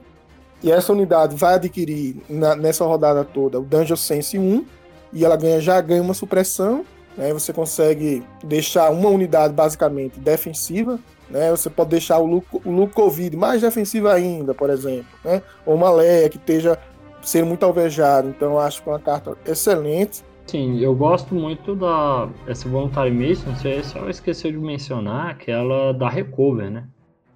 E 0.63 0.71
essa 0.71 0.91
unidade 0.91 1.35
vai 1.35 1.55
adquirir 1.55 2.17
na, 2.27 2.55
nessa 2.55 2.83
rodada 2.85 3.23
toda 3.23 3.59
o 3.59 3.63
Dungeon 3.63 3.95
Sense 3.95 4.39
1, 4.39 4.65
e 5.13 5.23
ela 5.23 5.37
ganha, 5.37 5.59
já 5.59 5.79
ganha 5.79 6.01
uma 6.01 6.13
supressão 6.13 6.83
né? 7.17 7.33
Você 7.33 7.51
consegue 7.51 8.23
deixar 8.43 8.91
uma 8.91 9.09
unidade 9.09 9.53
basicamente 9.53 10.19
defensiva, 10.19 10.99
né? 11.29 11.51
Você 11.51 11.69
pode 11.69 11.89
deixar 11.89 12.19
o 12.19 12.25
Luco, 12.25 12.61
o 12.63 13.37
mais 13.37 13.61
defensivo 13.61 14.07
ainda, 14.07 14.53
por 14.53 14.69
exemplo, 14.69 15.07
né? 15.25 15.41
Ou 15.65 15.75
uma 15.75 15.91
Leia 15.91 16.29
que 16.29 16.37
esteja 16.37 16.79
sendo 17.21 17.47
muito 17.47 17.63
alvejado. 17.63 18.29
Então 18.29 18.59
acho 18.59 18.81
que 18.81 18.89
é 18.89 18.91
uma 18.91 18.99
carta 18.99 19.37
excelente. 19.45 20.23
Sim, 20.45 20.79
eu 20.79 20.95
gosto 20.95 21.35
muito 21.35 21.75
da 21.75 22.29
essa 22.47 22.69
Voluntary 22.69 23.11
Mission, 23.11 23.53
você 23.53 23.83
só 23.83 24.09
esqueceu 24.09 24.49
de 24.49 24.57
mencionar 24.57 25.37
que 25.37 25.51
ela 25.51 25.93
dá 25.93 26.07
recover, 26.07 26.71
né? 26.71 26.87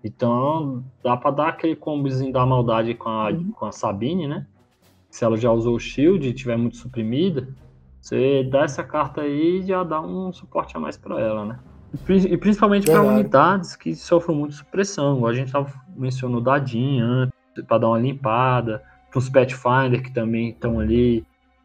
Então 0.02 0.84
dá 1.04 1.18
para 1.18 1.32
dar 1.32 1.50
aquele 1.50 1.76
combozinho 1.76 2.32
da 2.32 2.46
maldade 2.46 2.94
com 2.96 3.10
a, 3.10 3.30
uhum. 3.30 3.52
com 3.52 3.66
a 3.66 3.72
Sabine, 3.72 4.28
né? 4.28 4.48
Se 5.10 5.26
ela 5.26 5.36
já 5.36 5.52
usou 5.52 5.76
o 5.76 5.80
shield 5.80 6.26
e 6.26 6.34
tiver 6.34 6.58
muito 6.58 6.78
suprimida, 6.78 7.50
você 8.02 8.44
dá 8.44 8.64
essa 8.64 8.84
carta 8.84 9.22
aí 9.22 9.60
e 9.60 9.62
já 9.62 9.84
dá 9.84 10.02
um 10.02 10.34
suporte 10.34 10.76
a 10.76 10.80
mais 10.80 10.98
para 10.98 11.22
ela, 11.22 11.46
né? 11.46 11.60
E 12.30 12.38
principalmente 12.38 12.88
para 12.88 13.02
unidades 13.04 13.76
que 13.76 13.94
sofrem 13.94 14.36
muito 14.36 14.56
supressão, 14.56 15.18
igual 15.18 15.32
a 15.32 15.36
gente 15.36 15.52
tava, 15.52 15.72
mencionou 15.96 16.42
Dadinha 16.42 17.06
antes, 17.06 17.34
para 17.68 17.78
dar 17.78 17.90
uma 17.90 18.00
limpada, 18.00 18.82
para 19.10 19.20
os 19.20 19.30
Pathfinder 19.30 20.02
que 20.02 20.12
também 20.12 20.50
estão 20.50 20.80
ali 20.80 21.24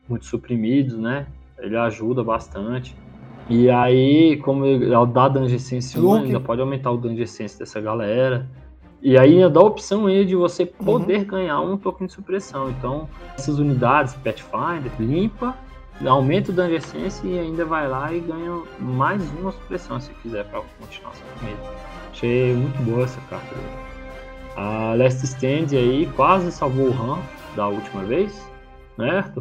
muito 0.09 0.27
suprimidos, 0.27 0.99
né? 0.99 1.27
Ele 1.59 1.77
ajuda 1.77 2.23
bastante. 2.23 2.95
E 3.49 3.71
aí, 3.71 4.37
como 4.39 4.67
ele 4.67 4.91
dá 5.07 5.29
Dungeon 5.29 5.59
Sense 5.59 5.99
1, 5.99 6.15
ainda 6.15 6.41
pode 6.41 6.61
aumentar 6.61 6.91
o 6.91 6.97
Dungeon 6.97 7.27
Sense 7.27 7.59
dessa 7.59 7.81
galera. 7.81 8.47
E 9.01 9.17
aí 9.17 9.35
ainda 9.35 9.49
dá 9.49 9.61
a 9.61 9.65
opção 9.65 10.07
aí 10.07 10.25
de 10.25 10.35
você 10.35 10.67
poder 10.67 11.21
uhum. 11.21 11.25
ganhar 11.25 11.61
um 11.61 11.77
token 11.79 12.09
de 12.09 12.13
supressão. 12.13 12.69
Então, 12.71 13.09
essas 13.39 13.59
unidades, 13.59 14.15
Pathfinder, 14.17 14.91
limpa 14.99 15.57
aumenta 16.05 16.51
o 16.51 16.55
Danger 16.55 16.83
Sense 16.83 17.27
e 17.27 17.39
ainda 17.39 17.65
vai 17.65 17.89
lá 17.89 18.13
e 18.13 18.21
ganha 18.21 18.63
mais 18.79 19.23
uma 19.39 19.53
supressão 19.53 20.01
se 20.01 20.13
quiser 20.15 20.45
para 20.47 20.61
continuar 20.81 21.15
sendo 21.15 21.45
medo. 21.45 21.61
Achei 22.11 22.55
muito 22.55 22.83
boa 22.83 23.05
essa 23.05 23.21
carta. 23.23 23.55
A 24.57 24.95
Last 24.95 25.25
Stand 25.25 25.77
aí 25.77 26.09
quase 26.17 26.51
salvou 26.51 26.89
o 26.89 26.93
Han 26.93 27.19
da 27.55 27.69
última 27.69 28.05
vez, 28.05 28.51
né, 28.99 29.33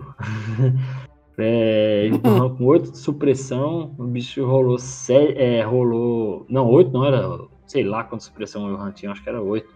é, 1.38 2.10
com 2.58 2.66
8 2.66 2.92
de 2.92 2.98
supressão, 2.98 3.94
o 3.98 4.04
bicho 4.06 4.46
rolou 4.46 4.78
7, 4.78 5.38
é, 5.38 5.62
rolou, 5.64 6.46
não, 6.50 6.70
8 6.70 6.92
não, 6.92 7.06
era, 7.06 7.40
sei 7.66 7.84
lá 7.84 8.04
quanto 8.04 8.24
supressão 8.24 8.74
o 8.74 8.76
Han 8.76 8.92
tinha, 8.92 9.12
acho 9.12 9.22
que 9.22 9.30
era 9.30 9.42
8. 9.42 9.68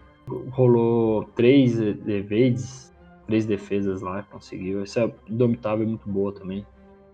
Rolou 0.50 1.24
3 1.34 1.80
evades, 2.06 2.89
três 3.30 3.46
defesas 3.46 4.02
lá, 4.02 4.24
conseguiu. 4.24 4.82
Essa 4.82 5.08
Indomitável 5.28 5.84
é 5.84 5.88
muito 5.88 6.08
boa 6.08 6.32
também. 6.32 6.66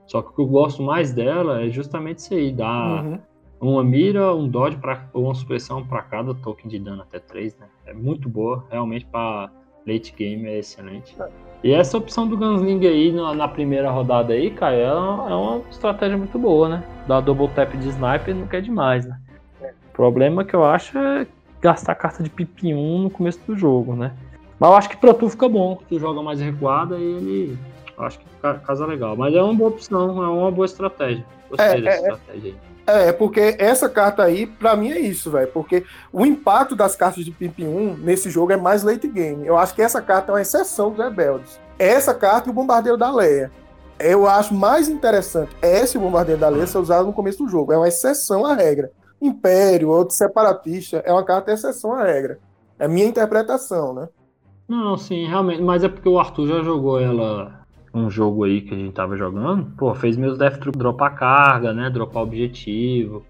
Só 0.07 0.23
que 0.23 0.31
o 0.31 0.33
que 0.33 0.41
eu 0.41 0.47
gosto 0.47 0.83
mais 0.83 1.13
dela 1.13 1.63
é 1.63 1.69
justamente 1.69 2.19
isso 2.19 2.33
aí, 2.33 2.51
dar 2.51 3.05
Uhum. 3.05 3.19
uma 3.61 3.85
mira, 3.85 4.35
um 4.35 4.49
dodge 4.49 4.79
pra, 4.79 5.09
ou 5.13 5.25
uma 5.25 5.35
supressão 5.35 5.85
para 5.85 6.01
cada 6.03 6.33
token 6.35 6.71
de 6.71 6.79
dano 6.79 7.03
até 7.03 7.19
3, 7.19 7.55
né? 7.59 7.67
É 7.85 7.93
muito 7.93 8.29
boa, 8.31 8.65
realmente 8.71 9.05
para 9.05 9.51
late 9.87 10.15
game 10.17 10.47
é 10.47 10.59
excelente. 10.59 11.15
E 11.63 11.73
essa 11.73 11.99
opção 11.99 12.27
do 12.27 12.37
Gunsling 12.37 12.87
aí 12.87 13.13
na, 13.13 13.35
na 13.35 13.49
primeira 13.49 13.91
rodada 13.91 14.33
aí, 14.33 14.51
cara, 14.51 14.75
é 14.75 14.93
uma, 14.95 15.31
é 15.31 15.35
uma 15.35 15.59
estratégia 15.71 16.17
muito 16.17 16.39
boa, 16.39 16.69
né? 16.69 16.85
Dar 17.07 17.21
double 17.21 17.49
tap 17.49 17.75
de 17.77 17.89
sniper 17.89 18.35
não 18.35 18.47
quer 18.47 18.63
demais, 18.63 19.07
né? 19.07 19.19
O 19.61 19.93
problema 19.93 20.45
que 20.45 20.55
eu 20.55 20.65
acho 20.65 20.97
é 20.97 21.27
gastar 21.61 21.95
carta 21.95 22.23
de 22.23 22.31
PP1 22.31 23.03
no 23.03 23.11
começo 23.11 23.41
do 23.47 23.57
jogo, 23.57 23.95
né? 23.97 24.13
Mas 24.59 24.71
eu 24.71 24.77
acho 24.77 24.89
que 24.89 24.97
pra 24.97 25.13
tu 25.15 25.29
fica 25.29 25.49
bom, 25.49 25.79
tu 25.89 25.99
joga 25.99 26.23
mais 26.23 26.41
recuada 26.41 26.97
e 26.97 27.03
ele. 27.03 27.59
Acho 27.99 28.19
que 28.19 28.25
ca- 28.43 28.55
casa 28.55 28.85
legal. 28.87 29.17
Mas 29.17 29.35
é 29.35 29.43
uma 29.43 29.55
boa 29.55 29.71
opção, 29.71 30.23
é 30.23 30.29
uma 30.29 30.51
boa 30.51 30.67
estratégia. 30.67 31.25
Gostei 31.49 31.67
É, 31.67 31.81
dessa 31.81 31.89
é, 31.89 31.91
é. 31.91 32.13
estratégia 32.13 32.51
aí. 32.53 32.57
É, 32.89 33.13
porque 33.13 33.57
essa 33.59 33.89
carta 33.89 34.23
aí, 34.23 34.47
pra 34.47 34.77
mim, 34.77 34.93
é 34.93 35.01
isso, 35.01 35.31
velho. 35.31 35.49
Porque 35.49 35.85
o 36.13 36.25
impacto 36.25 36.77
das 36.77 36.95
cartas 36.95 37.25
de 37.25 37.33
PP1 37.33 37.97
nesse 37.99 38.31
jogo 38.31 38.53
é 38.53 38.57
mais 38.57 38.83
late 38.85 39.09
game. 39.09 39.45
Eu 39.47 39.57
acho 39.59 39.75
que 39.75 39.83
essa 39.83 40.01
carta 40.01 40.31
é 40.31 40.35
uma 40.35 40.41
exceção 40.43 40.91
dos 40.91 41.05
rebeldes. 41.05 41.59
Essa 41.79 42.15
carta 42.15 42.49
e 42.49 42.51
o 42.51 42.55
Bombardeiro 42.55 42.97
da 42.97 43.11
Leia. 43.11 43.51
Eu 43.99 44.29
acho 44.29 44.55
mais 44.55 44.89
interessante 44.89 45.51
esse 45.63 45.99
Bombardeiro 45.99 46.41
da 46.41 46.49
Leia 46.49 46.67
ser 46.67 46.79
usado 46.79 47.07
no 47.07 47.13
começo 47.13 47.39
do 47.45 47.49
jogo. 47.51 47.73
É 47.73 47.77
uma 47.77 47.89
exceção 47.89 48.45
à 48.47 48.55
regra. 48.55 48.91
Império, 49.21 49.89
outro 49.89 50.15
separatista, 50.15 51.03
é 51.05 51.11
uma 51.13 51.25
carta 51.25 51.51
exceção 51.53 51.93
à 51.95 52.05
regra. 52.05 52.39
É 52.79 52.85
a 52.85 52.89
minha 52.89 53.07
interpretação, 53.07 53.95
né? 53.95 54.09
Não, 54.69 54.97
sim, 54.97 55.27
realmente. 55.27 55.63
Mas 55.63 55.85
é 55.85 55.89
porque 55.89 56.09
o 56.09 56.19
Arthur 56.19 56.47
já 56.49 56.63
jogou 56.63 56.99
ela 57.01 57.61
um 57.95 58.11
jogo 58.11 58.45
aí 58.45 58.61
que 58.61 58.75
a 58.75 58.77
gente 58.77 58.93
tava 58.93 59.17
jogando. 59.17 59.73
Pô, 59.77 59.95
fez 59.95 60.17
meus 60.17 60.37
Death 60.37 60.59
Troop 60.59 60.77
dropar 60.77 61.15
carga, 61.15 61.73
né? 61.73 61.89
Dropar 61.89 62.23
objetivo. 62.23 63.25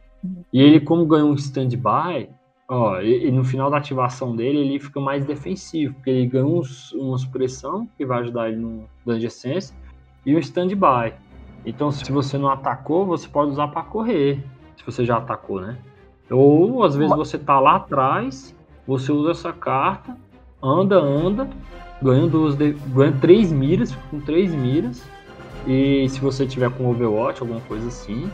E 0.52 0.60
ele, 0.60 0.80
como 0.80 1.06
ganhou 1.06 1.30
um 1.30 1.34
stand-by, 1.34 2.28
ó, 2.68 3.00
e, 3.00 3.28
e 3.28 3.30
no 3.30 3.44
final 3.44 3.70
da 3.70 3.76
ativação 3.76 4.34
dele, 4.34 4.58
ele 4.58 4.80
fica 4.80 4.98
mais 5.00 5.24
defensivo. 5.24 5.94
Porque 5.94 6.10
ele 6.10 6.26
ganha 6.26 6.46
uns- 6.46 6.92
uma 6.92 7.18
supressão 7.18 7.88
que 7.96 8.04
vai 8.04 8.20
ajudar 8.22 8.48
ele 8.48 8.56
no 8.56 8.84
Dungeon 9.04 9.30
Sense 9.30 9.72
e 10.24 10.34
um 10.34 10.38
stand-by. 10.38 11.14
Então, 11.64 11.90
se 11.92 12.10
você 12.10 12.38
não 12.38 12.48
atacou, 12.48 13.04
você 13.06 13.28
pode 13.28 13.50
usar 13.50 13.68
pra 13.68 13.82
correr. 13.82 14.42
Se 14.76 14.84
você 14.84 15.04
já 15.04 15.18
atacou, 15.18 15.60
né? 15.60 15.76
Ou 16.30 16.82
às 16.82 16.96
vezes 16.96 17.14
você 17.16 17.38
tá 17.38 17.60
lá 17.60 17.76
atrás, 17.76 18.54
você 18.86 19.12
usa 19.12 19.30
essa 19.30 19.52
carta, 19.52 20.16
anda, 20.62 20.96
anda, 20.96 21.48
ganha, 22.02 22.26
duas 22.26 22.54
de... 22.54 22.72
ganha 22.72 23.12
três 23.20 23.52
miras, 23.52 23.94
com 24.10 24.20
três 24.20 24.54
miras. 24.54 25.04
E 25.66 26.08
se 26.08 26.20
você 26.20 26.46
tiver 26.46 26.70
com 26.70 26.88
Overwatch, 26.88 27.40
alguma 27.40 27.60
coisa 27.62 27.88
assim, 27.88 28.30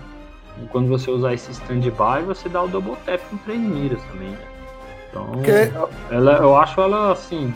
quando 0.71 0.89
você 0.89 1.11
usar 1.11 1.33
esse 1.33 1.51
stand-by, 1.51 2.23
você 2.27 2.49
dá 2.49 2.63
o 2.63 2.69
double 2.69 2.97
tap 3.07 3.21
com 3.31 3.37
três 3.39 3.61
miras 3.61 4.03
também, 4.05 4.31
né? 4.31 4.52
Então, 5.13 5.27
Porque 5.27 5.71
ela, 6.11 6.33
eu 6.39 6.57
acho 6.57 6.81
ela 6.81 7.13
assim, 7.13 7.53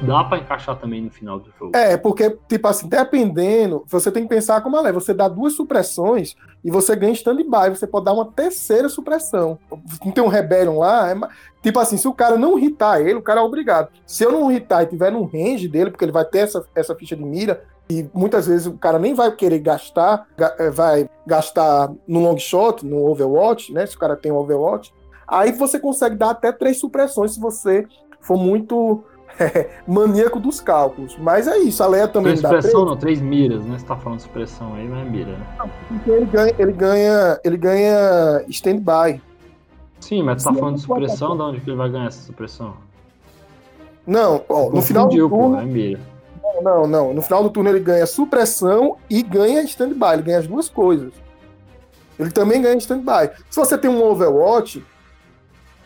dá 0.00 0.24
pra 0.24 0.38
encaixar 0.38 0.74
também 0.76 1.02
no 1.02 1.10
final 1.10 1.38
do 1.38 1.50
jogo. 1.58 1.76
É, 1.76 1.98
porque, 1.98 2.38
tipo 2.48 2.66
assim, 2.66 2.88
dependendo, 2.88 3.84
você 3.86 4.10
tem 4.10 4.22
que 4.22 4.28
pensar 4.30 4.62
como 4.62 4.74
ela 4.76 4.88
é. 4.88 4.92
Você 4.92 5.12
dá 5.12 5.28
duas 5.28 5.52
supressões 5.52 6.34
e 6.64 6.70
você 6.70 6.96
ganha 6.96 7.12
stand-by. 7.12 7.68
Você 7.68 7.86
pode 7.86 8.06
dar 8.06 8.14
uma 8.14 8.24
terceira 8.32 8.88
supressão. 8.88 9.58
Não 10.02 10.10
tem 10.12 10.24
um 10.24 10.28
Rebellion 10.28 10.78
lá. 10.78 11.10
é 11.10 11.14
tipo 11.62 11.78
assim, 11.78 11.98
se 11.98 12.08
o 12.08 12.14
cara 12.14 12.38
não 12.38 12.58
hitar 12.58 13.02
ele, 13.02 13.14
o 13.16 13.22
cara 13.22 13.40
é 13.40 13.44
obrigado. 13.44 13.90
Se 14.06 14.24
eu 14.24 14.32
não 14.32 14.50
hitar 14.50 14.82
e 14.82 14.86
tiver 14.86 15.12
no 15.12 15.24
range 15.24 15.68
dele, 15.68 15.90
porque 15.90 16.06
ele 16.06 16.12
vai 16.12 16.24
ter 16.24 16.38
essa, 16.38 16.64
essa 16.74 16.94
ficha 16.94 17.14
de 17.14 17.22
mira, 17.22 17.62
e 17.90 18.08
muitas 18.14 18.46
vezes 18.46 18.66
o 18.66 18.78
cara 18.78 18.98
nem 18.98 19.12
vai 19.14 19.30
querer 19.32 19.58
gastar, 19.58 20.26
ga- 20.36 20.54
eh, 20.58 20.70
vai 20.70 21.08
gastar 21.26 21.90
no 22.06 22.20
long 22.20 22.38
shot, 22.38 22.84
no 22.84 23.06
Overwatch, 23.10 23.72
né? 23.72 23.84
Se 23.86 23.96
o 23.96 23.98
cara 23.98 24.16
tem 24.16 24.30
um 24.32 24.36
Overwatch. 24.36 24.92
Aí 25.28 25.52
você 25.52 25.78
consegue 25.78 26.16
dar 26.16 26.30
até 26.30 26.50
três 26.50 26.80
supressões 26.80 27.34
se 27.34 27.40
você 27.40 27.86
for 28.20 28.38
muito 28.38 29.04
maníaco 29.86 30.40
dos 30.40 30.60
cálculos. 30.60 31.16
Mas 31.18 31.46
é 31.46 31.58
isso, 31.58 31.82
a 31.82 31.86
Leia 31.86 32.08
também 32.08 32.32
Três 32.32 32.42
dá 32.42 32.48
três. 32.48 32.64
supressão, 32.64 32.86
não, 32.86 32.96
três 32.96 33.20
miras, 33.20 33.64
né? 33.64 33.78
Você 33.78 33.84
tá 33.86 33.96
falando 33.96 34.20
supressão 34.20 34.74
aí, 34.74 34.88
mas 34.88 35.06
é 35.06 35.10
mira, 35.10 35.32
né? 35.32 35.46
Porque 35.88 36.10
ele 36.10 36.24
ganha, 36.26 36.54
ele 36.58 36.72
ganha, 36.72 37.40
ele 37.44 37.56
ganha 37.56 38.44
stand-by. 38.48 39.20
Sim, 40.00 40.22
mas 40.22 40.42
tu 40.42 40.48
tá 40.48 40.54
falando 40.58 40.76
de 40.76 40.80
supressão, 40.82 41.36
de 41.36 41.42
onde 41.42 41.60
que 41.60 41.68
ele 41.70 41.76
vai 41.76 41.90
ganhar 41.90 42.06
essa 42.06 42.22
supressão? 42.22 42.74
Não, 44.06 44.42
ó, 44.48 44.70
no 44.70 44.80
final 44.80 45.04
do 45.08 45.10
Confundiu, 45.10 45.28
pô, 45.28 45.36
turno, 45.36 45.60
é 45.60 45.64
mira. 45.64 46.00
não, 46.62 46.86
não, 46.86 47.12
no 47.14 47.20
final 47.20 47.42
do 47.42 47.50
turno 47.50 47.68
ele 47.68 47.80
ganha 47.80 48.06
supressão 48.06 48.96
e 49.10 49.22
ganha 49.22 49.62
stand-by, 49.64 50.14
ele 50.14 50.22
ganha 50.22 50.38
as 50.38 50.46
duas 50.46 50.68
coisas. 50.68 51.12
Ele 52.18 52.30
também 52.30 52.62
ganha 52.62 52.76
stand-by. 52.78 53.30
Se 53.50 53.58
você 53.60 53.76
tem 53.76 53.90
um 53.90 54.02
Overwatch, 54.02 54.84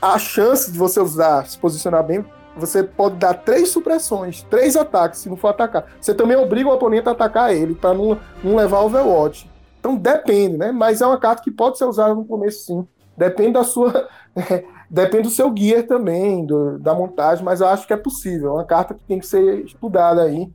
a 0.02 0.18
chance 0.18 0.70
de 0.72 0.76
você 0.76 1.00
usar, 1.00 1.46
se 1.46 1.56
posicionar 1.56 2.04
bem, 2.04 2.24
você 2.56 2.82
pode 2.82 3.16
dar 3.16 3.34
três 3.34 3.68
supressões, 3.70 4.42
três 4.42 4.76
ataques, 4.76 5.20
se 5.20 5.28
não 5.30 5.36
for 5.36 5.48
atacar. 5.48 5.86
Você 6.00 6.12
também 6.12 6.36
obriga 6.36 6.68
o 6.68 6.74
oponente 6.74 7.08
a 7.08 7.12
atacar 7.12 7.54
ele, 7.54 7.74
para 7.74 7.94
não, 7.94 8.18
não 8.42 8.56
levar 8.56 8.80
Overwatch. 8.80 9.48
Então 9.80 9.96
depende, 9.96 10.56
né? 10.58 10.70
Mas 10.70 11.00
é 11.00 11.06
uma 11.06 11.18
carta 11.18 11.42
que 11.42 11.50
pode 11.50 11.78
ser 11.78 11.84
usada 11.84 12.14
no 12.14 12.24
começo, 12.24 12.66
sim. 12.66 12.86
Depende 13.16 13.52
da 13.52 13.64
sua. 13.64 14.08
depende 14.90 15.24
do 15.24 15.30
seu 15.30 15.54
gear 15.56 15.84
também, 15.84 16.44
do- 16.44 16.78
da 16.78 16.94
montagem, 16.94 17.44
mas 17.44 17.60
eu 17.60 17.68
acho 17.68 17.86
que 17.86 17.92
é 17.92 17.96
possível. 17.96 18.50
É 18.50 18.54
uma 18.54 18.64
carta 18.64 18.94
que 18.94 19.00
tem 19.06 19.18
que 19.18 19.26
ser 19.26 19.64
estudada 19.64 20.22
aí, 20.22 20.50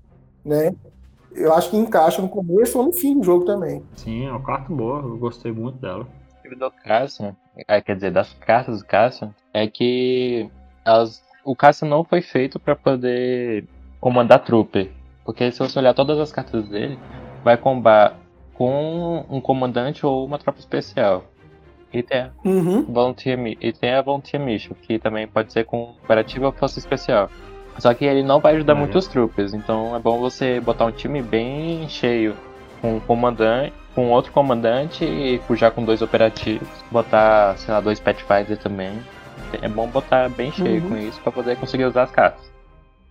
né? 0.46 0.74
Eu 1.34 1.54
acho 1.54 1.70
que 1.70 1.78
encaixa 1.78 2.22
no 2.22 2.30
começo 2.30 2.78
ou 2.78 2.86
no 2.86 2.94
fim 2.94 3.18
do 3.20 3.24
jogo 3.24 3.46
também. 3.46 3.84
Sim, 3.96 4.26
é 4.28 4.32
uma 4.32 4.44
carta 4.44 4.74
boa, 4.74 5.00
eu 5.00 5.18
gostei 5.18 5.52
muito 5.52 5.78
dela. 5.80 6.08
O 6.46 6.72
Cassian, 6.84 7.28
é, 7.28 7.36
quer 7.66 7.96
dizer, 7.96 8.12
das 8.12 8.34
cartas 8.34 8.80
do 8.82 8.88
Cassian, 8.88 9.34
é 9.54 9.68
que 9.68 10.50
elas, 10.86 11.24
o 11.44 11.56
Cassian 11.56 11.88
não 11.88 12.04
foi 12.04 12.22
feito 12.22 12.60
pra 12.60 12.76
poder 12.76 13.66
comandar 14.00 14.44
trooper. 14.44 14.90
Porque 15.26 15.52
se 15.52 15.60
você 15.60 15.78
olhar 15.80 15.94
todas 15.94 16.18
as 16.20 16.32
cartas 16.32 16.68
dele, 16.70 16.98
vai 17.44 17.58
combar 17.58 18.16
com 18.54 19.26
um 19.30 19.42
comandante 19.42 20.06
ou 20.06 20.26
uma 20.26 20.38
tropa 20.38 20.60
especial. 20.60 21.26
E 21.94 22.02
tem 22.02 22.22
a 22.22 22.32
Uhum. 22.44 22.84
Volunteer, 22.84 23.38
e 23.62 23.74
tem 23.74 23.94
a 23.94 24.02
Volunteer 24.02 24.42
Mission, 24.42 24.74
que 24.82 25.00
também 25.00 25.28
pode 25.28 25.52
ser 25.52 25.66
com 25.66 25.96
operativa 26.04 26.48
ou 26.48 26.52
força 26.52 26.80
especial. 26.80 27.30
Só 27.78 27.94
que 27.94 28.06
ele 28.06 28.24
não 28.24 28.40
vai 28.40 28.56
ajudar 28.56 28.74
Uhum. 28.74 28.80
muito 28.80 28.98
os 28.98 29.08
troopers, 29.08 29.54
então 29.54 29.96
é 29.96 30.00
bom 30.00 30.18
você 30.20 30.60
botar 30.60 30.86
um 30.86 30.92
time 30.92 31.22
bem 31.22 31.88
cheio 31.88 32.36
com 32.82 32.96
um 32.96 33.00
comandante, 33.00 33.74
com 33.98 34.12
outro 34.12 34.32
comandante 34.32 35.04
e 35.04 35.42
já 35.56 35.72
com 35.72 35.84
dois 35.84 36.04
operativos. 36.04 36.68
Botar, 36.92 37.58
sei 37.58 37.74
lá, 37.74 37.82
dois 37.82 38.00
Pathfinder 38.00 38.56
também. 38.60 38.92
É 39.60 39.68
bom 39.68 39.88
botar 39.88 40.30
bem 40.30 40.52
cheio 40.52 40.84
Uhum. 40.84 40.90
com 40.90 40.98
isso 40.98 41.20
pra 41.22 41.32
poder 41.32 41.58
conseguir 41.58 41.86
usar 41.86 42.04
as 42.04 42.12
cartas. 42.12 42.44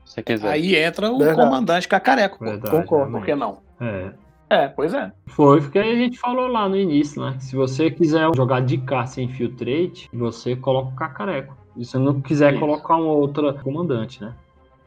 Se 0.05 0.15
você 0.15 0.23
quiser. 0.23 0.49
Aí 0.49 0.77
entra 0.77 1.11
o 1.11 1.19
Verdade. 1.19 1.41
comandante 1.41 1.89
cacareco. 1.89 2.39
Verdade, 2.39 2.71
concordo, 2.71 3.11
Por 3.11 3.25
que 3.25 3.35
não? 3.35 3.59
É. 3.81 4.11
É, 4.49 4.69
pois 4.69 4.95
é. 4.95 5.11
Foi 5.27 5.61
porque 5.61 5.81
a 5.81 5.83
gente 5.97 6.21
falou 6.21 6.47
lá 6.47 6.69
no 6.69 6.77
início, 6.77 7.21
né? 7.21 7.35
Se 7.41 7.57
você 7.57 7.91
quiser 7.91 8.29
jogar 8.37 8.61
de 8.61 8.79
cá 8.79 9.05
sem 9.07 9.25
infiltrate, 9.25 10.09
você 10.15 10.55
coloca 10.55 10.91
o 10.93 10.95
cacareco. 10.95 11.57
Se 11.77 11.85
você 11.85 11.99
não 11.99 12.21
quiser 12.21 12.53
Isso. 12.53 12.61
colocar 12.61 12.95
uma 12.95 13.13
outra 13.13 13.53
comandante, 13.55 14.23
né? 14.23 14.33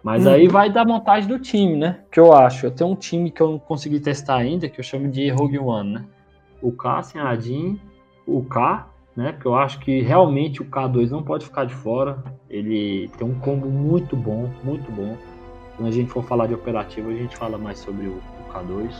Mas 0.03 0.25
Uhum. 0.25 0.31
aí 0.33 0.47
vai 0.47 0.69
da 0.69 0.85
montagem 0.85 1.27
do 1.29 1.39
time, 1.39 1.75
né? 1.75 1.99
Que 2.11 2.19
eu 2.19 2.33
acho. 2.33 2.65
Eu 2.65 2.71
tenho 2.71 2.89
um 2.89 2.95
time 2.95 3.29
que 3.31 3.41
eu 3.41 3.51
não 3.51 3.59
consegui 3.59 3.99
testar 3.99 4.37
ainda, 4.37 4.69
que 4.69 4.79
eu 4.79 4.83
chamo 4.83 5.09
de 5.09 5.29
Rogue 5.29 5.59
One, 5.59 5.93
né? 5.93 6.05
O 6.61 6.71
K 6.71 7.03
sem 7.03 7.21
o 8.25 8.43
K, 8.43 8.87
né? 9.15 9.31
Porque 9.31 9.47
eu 9.47 9.55
acho 9.55 9.79
que 9.79 10.01
realmente 10.01 10.61
o 10.61 10.65
K2 10.65 11.09
não 11.09 11.23
pode 11.23 11.45
ficar 11.45 11.65
de 11.65 11.73
fora. 11.73 12.23
Ele 12.49 13.09
tem 13.17 13.27
um 13.27 13.37
combo 13.39 13.67
muito 13.67 14.15
bom, 14.15 14.49
muito 14.63 14.91
bom. 14.91 15.17
Quando 15.75 15.87
a 15.87 15.91
gente 15.91 16.09
for 16.11 16.23
falar 16.23 16.47
de 16.47 16.53
operativo, 16.53 17.09
a 17.09 17.13
gente 17.13 17.35
fala 17.35 17.57
mais 17.57 17.79
sobre 17.79 18.07
o, 18.07 18.11
o 18.11 18.53
K2. 18.53 18.91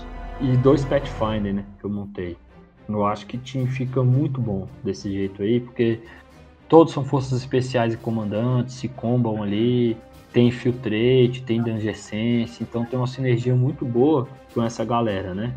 E 0.42 0.58
dois 0.58 0.84
Pathfinder, 0.86 1.54
né? 1.54 1.66
Que 1.80 1.86
eu 1.86 1.90
montei. 1.90 2.38
Eu 2.88 3.06
acho 3.06 3.28
que 3.28 3.38
o 3.38 3.40
time 3.40 3.68
fica 3.68 4.02
muito 4.04 4.42
bom 4.42 4.68
desse 4.84 5.12
jeito 5.12 5.44
aí, 5.44 5.60
porque 5.60 6.00
todos 6.68 6.92
são 6.94 7.04
forças 7.04 7.40
especiais 7.40 7.94
e 7.94 7.98
comandantes, 7.98 8.76
se 8.76 8.88
combam 8.88 9.44
ali, 9.44 9.96
tem 10.32 10.48
infiltrate, 10.48 11.44
tem 11.46 11.62
danger 11.62 11.98
sense, 11.98 12.62
então 12.64 12.86
tem 12.86 12.98
uma 12.98 13.08
sinergia 13.08 13.56
muito 13.56 13.86
boa 13.86 14.28
com 14.54 14.64
essa 14.64 14.86
galera, 14.86 15.34
né? 15.34 15.56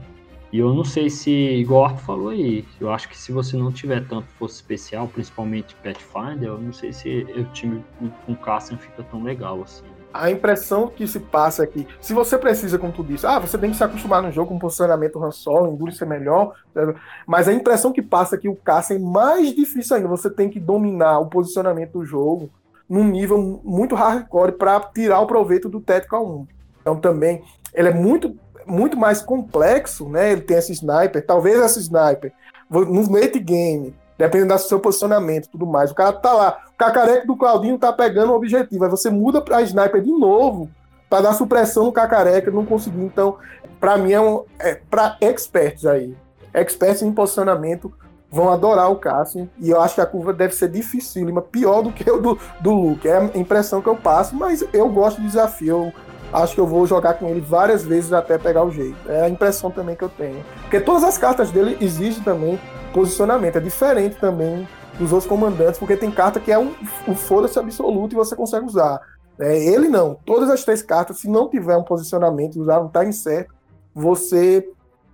E 0.52 0.58
eu 0.58 0.74
não 0.74 0.84
sei 0.84 1.08
se, 1.08 1.30
igual 1.30 1.80
o 1.80 1.84
Arthur 1.86 2.00
falou 2.04 2.28
aí, 2.28 2.62
eu 2.78 2.90
acho 2.92 3.08
que 3.08 3.16
se 3.16 3.32
você 3.32 3.56
não 3.56 3.72
tiver 3.72 4.06
tanto 4.06 4.28
força 4.38 4.56
especial, 4.56 5.08
principalmente 5.08 5.74
Pathfinder, 5.76 6.50
eu 6.50 6.58
não 6.58 6.74
sei 6.74 6.92
se 6.92 7.26
o 7.34 7.44
time 7.54 7.82
com- 8.26 8.34
Cassian 8.34 8.76
fica 8.76 9.02
tão 9.02 9.22
legal 9.22 9.62
assim. 9.62 9.84
A 10.12 10.30
impressão 10.30 10.88
que 10.88 11.06
se 11.06 11.18
passa 11.20 11.64
é 11.64 11.66
que, 11.66 11.88
se 11.98 12.12
você 12.12 12.36
precisa, 12.36 12.78
como 12.78 12.92
tu 12.92 13.02
disse, 13.02 13.26
ah, 13.26 13.38
você 13.38 13.56
tem 13.56 13.70
que 13.70 13.76
se 13.78 13.82
acostumar 13.82 14.22
no 14.22 14.30
jogo 14.30 14.50
com 14.50 14.58
posicionamento 14.58 15.24
Han 15.24 15.30
Solo, 15.30 15.72
Endurance 15.72 16.02
é 16.02 16.06
melhor, 16.06 16.52
né? 16.74 16.94
mas 17.26 17.48
a 17.48 17.52
impressão 17.54 17.90
que 17.90 18.02
passa 18.02 18.36
é 18.36 18.38
que 18.38 18.48
o 18.48 18.54
Caça 18.54 18.92
é 18.94 18.98
mais 18.98 19.54
difícil 19.54 19.96
ainda. 19.96 20.08
Você 20.08 20.28
tem 20.28 20.50
que 20.50 20.60
dominar 20.60 21.18
o 21.18 21.30
posicionamento 21.30 21.92
do 21.92 22.04
jogo 22.04 22.50
num 22.92 23.04
nível 23.04 23.58
muito 23.64 23.94
hardcore 23.94 24.52
para 24.52 24.78
tirar 24.80 25.20
o 25.20 25.26
proveito 25.26 25.66
do 25.66 25.80
Tactical 25.80 26.26
1. 26.26 26.46
Então 26.82 26.96
também 26.96 27.42
ele 27.72 27.88
é 27.88 27.94
muito, 27.94 28.36
muito 28.66 28.98
mais 28.98 29.22
complexo, 29.22 30.06
né? 30.10 30.32
Ele 30.32 30.42
tem 30.42 30.58
esse 30.58 30.72
sniper, 30.72 31.24
talvez 31.24 31.58
esse 31.58 31.80
sniper 31.80 32.30
no 32.68 33.10
late 33.10 33.38
game, 33.38 33.94
dependendo 34.18 34.52
do 34.52 34.60
seu 34.60 34.78
posicionamento 34.78 35.48
tudo 35.48 35.66
mais. 35.66 35.90
O 35.90 35.94
cara 35.94 36.12
tá 36.12 36.34
lá, 36.34 36.64
o 36.68 36.76
cacareco 36.76 37.26
do 37.26 37.34
Claudinho 37.34 37.78
tá 37.78 37.90
pegando 37.94 38.30
o 38.30 38.36
objetivo, 38.36 38.84
aí 38.84 38.90
você 38.90 39.08
muda 39.08 39.40
pra 39.40 39.62
sniper 39.62 40.02
de 40.02 40.12
novo 40.12 40.68
para 41.08 41.22
dar 41.22 41.32
supressão 41.32 41.86
no 41.86 41.92
cacareca, 41.92 42.50
não 42.50 42.66
conseguir. 42.66 43.00
Então, 43.00 43.38
para 43.80 43.96
mim 43.96 44.12
é 44.12 44.20
um 44.20 44.44
é 44.58 44.74
para 44.74 45.16
experts 45.22 45.86
aí. 45.86 46.14
Experts 46.52 47.00
em 47.00 47.10
posicionamento 47.10 47.90
vão 48.32 48.50
adorar 48.50 48.90
o 48.90 48.96
Cássio. 48.96 49.48
E 49.58 49.68
eu 49.68 49.80
acho 49.80 49.96
que 49.96 50.00
a 50.00 50.06
curva 50.06 50.32
deve 50.32 50.54
ser 50.54 50.68
dificílima, 50.68 51.42
pior 51.42 51.82
do 51.82 51.92
que 51.92 52.10
o 52.10 52.18
do, 52.18 52.38
do 52.60 52.70
Luke. 52.72 53.06
É 53.06 53.18
a 53.18 53.38
impressão 53.38 53.82
que 53.82 53.88
eu 53.88 53.94
passo, 53.94 54.34
mas 54.34 54.64
eu 54.72 54.88
gosto 54.88 55.20
do 55.20 55.26
desafio. 55.26 55.92
Eu 55.92 55.92
acho 56.32 56.54
que 56.54 56.60
eu 56.60 56.66
vou 56.66 56.86
jogar 56.86 57.14
com 57.14 57.28
ele 57.28 57.42
várias 57.42 57.84
vezes 57.84 58.10
até 58.10 58.38
pegar 58.38 58.64
o 58.64 58.70
jeito. 58.70 58.96
É 59.06 59.22
a 59.24 59.28
impressão 59.28 59.70
também 59.70 59.94
que 59.94 60.02
eu 60.02 60.08
tenho. 60.08 60.42
Porque 60.62 60.80
todas 60.80 61.04
as 61.04 61.18
cartas 61.18 61.50
dele 61.50 61.76
exigem 61.78 62.22
também 62.22 62.58
posicionamento. 62.94 63.56
É 63.56 63.60
diferente 63.60 64.16
também 64.18 64.66
dos 64.98 65.12
outros 65.12 65.28
comandantes, 65.28 65.78
porque 65.78 65.96
tem 65.96 66.10
carta 66.10 66.40
que 66.40 66.50
é 66.50 66.58
um, 66.58 66.74
um 67.06 67.14
foda-se 67.14 67.58
absoluto 67.58 68.14
e 68.14 68.16
você 68.16 68.34
consegue 68.34 68.64
usar. 68.64 69.00
É, 69.38 69.58
ele 69.58 69.88
não. 69.88 70.16
Todas 70.24 70.48
as 70.48 70.64
três 70.64 70.82
cartas, 70.82 71.18
se 71.18 71.28
não 71.28 71.48
tiver 71.48 71.76
um 71.76 71.82
posicionamento, 71.82 72.60
usar 72.60 72.80
um 72.80 72.88
time 72.88 73.12
certo, 73.12 73.54
você 73.94 74.66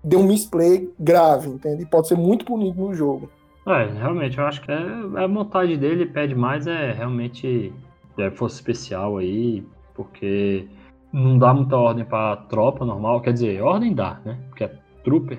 deu 0.03 0.21
um 0.21 0.27
misplay 0.27 0.93
grave, 0.99 1.49
entende? 1.49 1.87
Pode 1.87 2.09
ser 2.09 2.17
muito 2.17 2.45
punido 2.45 2.81
no 2.81 2.95
jogo. 2.95 3.31
É, 3.67 3.85
realmente, 3.85 4.39
eu 4.39 4.47
acho 4.47 4.63
que 4.63 4.73
é, 4.73 4.77
a 5.23 5.29
montagem 5.29 5.79
dele 5.79 6.07
pede 6.07 6.35
mais 6.35 6.67
é 6.67 6.93
realmente 6.93 7.73
é, 8.17 8.31
força 8.31 8.57
especial 8.57 9.19
aí, 9.19 9.63
porque 9.95 10.67
não 11.13 11.39
dá 11.39 11.53
muita 11.53 11.77
ordem 11.77 12.05
para 12.05 12.37
tropa 12.37 12.85
normal, 12.85 13.21
quer 13.21 13.33
dizer, 13.33 13.63
ordem 13.63 13.95
dá, 13.95 14.21
né? 14.25 14.39
Porque 14.49 14.65
é 14.65 14.73
trooper, 15.05 15.39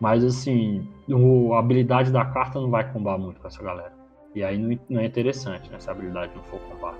mas 0.00 0.24
assim, 0.24 0.88
o, 1.08 1.52
a 1.54 1.58
habilidade 1.58 2.10
da 2.10 2.24
carta 2.24 2.60
não 2.60 2.70
vai 2.70 2.90
combar 2.90 3.18
muito 3.18 3.40
com 3.40 3.46
essa 3.46 3.62
galera. 3.62 3.92
E 4.34 4.42
aí 4.42 4.58
não, 4.58 4.78
não 4.88 5.00
é 5.00 5.06
interessante, 5.06 5.70
né? 5.70 5.78
Se 5.78 5.88
a 5.88 5.92
habilidade 5.92 6.32
não 6.34 6.42
for 6.44 6.60
combar. 6.60 6.94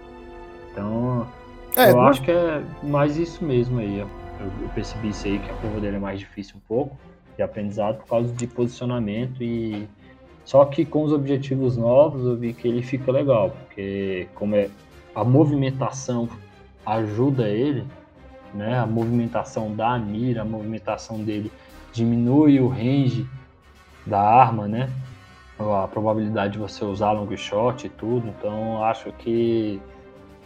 Então, 0.72 1.26
é, 1.76 1.90
eu 1.90 2.00
acho 2.00 2.22
que 2.22 2.30
é 2.30 2.62
mais 2.82 3.16
isso 3.16 3.44
mesmo 3.44 3.78
aí. 3.78 4.04
Eu, 4.38 4.46
eu, 4.62 4.68
percebi 4.74 5.08
isso 5.08 5.26
aí, 5.26 5.38
que 5.38 5.50
a 5.50 5.54
curva 5.54 5.80
dele 5.80 5.96
é 5.96 6.00
mais 6.00 6.18
difícil 6.18 6.56
um 6.56 6.68
pouco 6.68 6.96
de 7.36 7.42
aprendizado 7.42 7.98
por 7.98 8.06
causa 8.06 8.32
de 8.32 8.46
posicionamento 8.46 9.42
e 9.42 9.86
só 10.44 10.64
que 10.64 10.84
com 10.84 11.02
os 11.02 11.12
objetivos 11.12 11.76
novos 11.76 12.24
eu 12.24 12.36
vi 12.36 12.52
que 12.52 12.68
ele 12.68 12.82
fica 12.82 13.10
legal, 13.10 13.50
porque 13.50 14.28
como 14.34 14.54
é 14.54 14.70
a 15.14 15.24
movimentação 15.24 16.28
ajuda 16.84 17.48
ele, 17.48 17.86
né? 18.54 18.78
A 18.78 18.86
movimentação 18.86 19.74
da 19.74 19.98
mira, 19.98 20.42
a 20.42 20.44
movimentação 20.44 21.22
dele 21.24 21.50
diminui 21.92 22.60
o 22.60 22.68
range 22.68 23.26
da 24.06 24.20
arma, 24.20 24.68
né? 24.68 24.90
A 25.58 25.88
probabilidade 25.88 26.54
de 26.54 26.58
você 26.58 26.84
usar 26.84 27.12
long 27.12 27.34
shot 27.34 27.86
e 27.86 27.90
tudo, 27.90 28.28
então 28.28 28.84
acho 28.84 29.10
que 29.12 29.80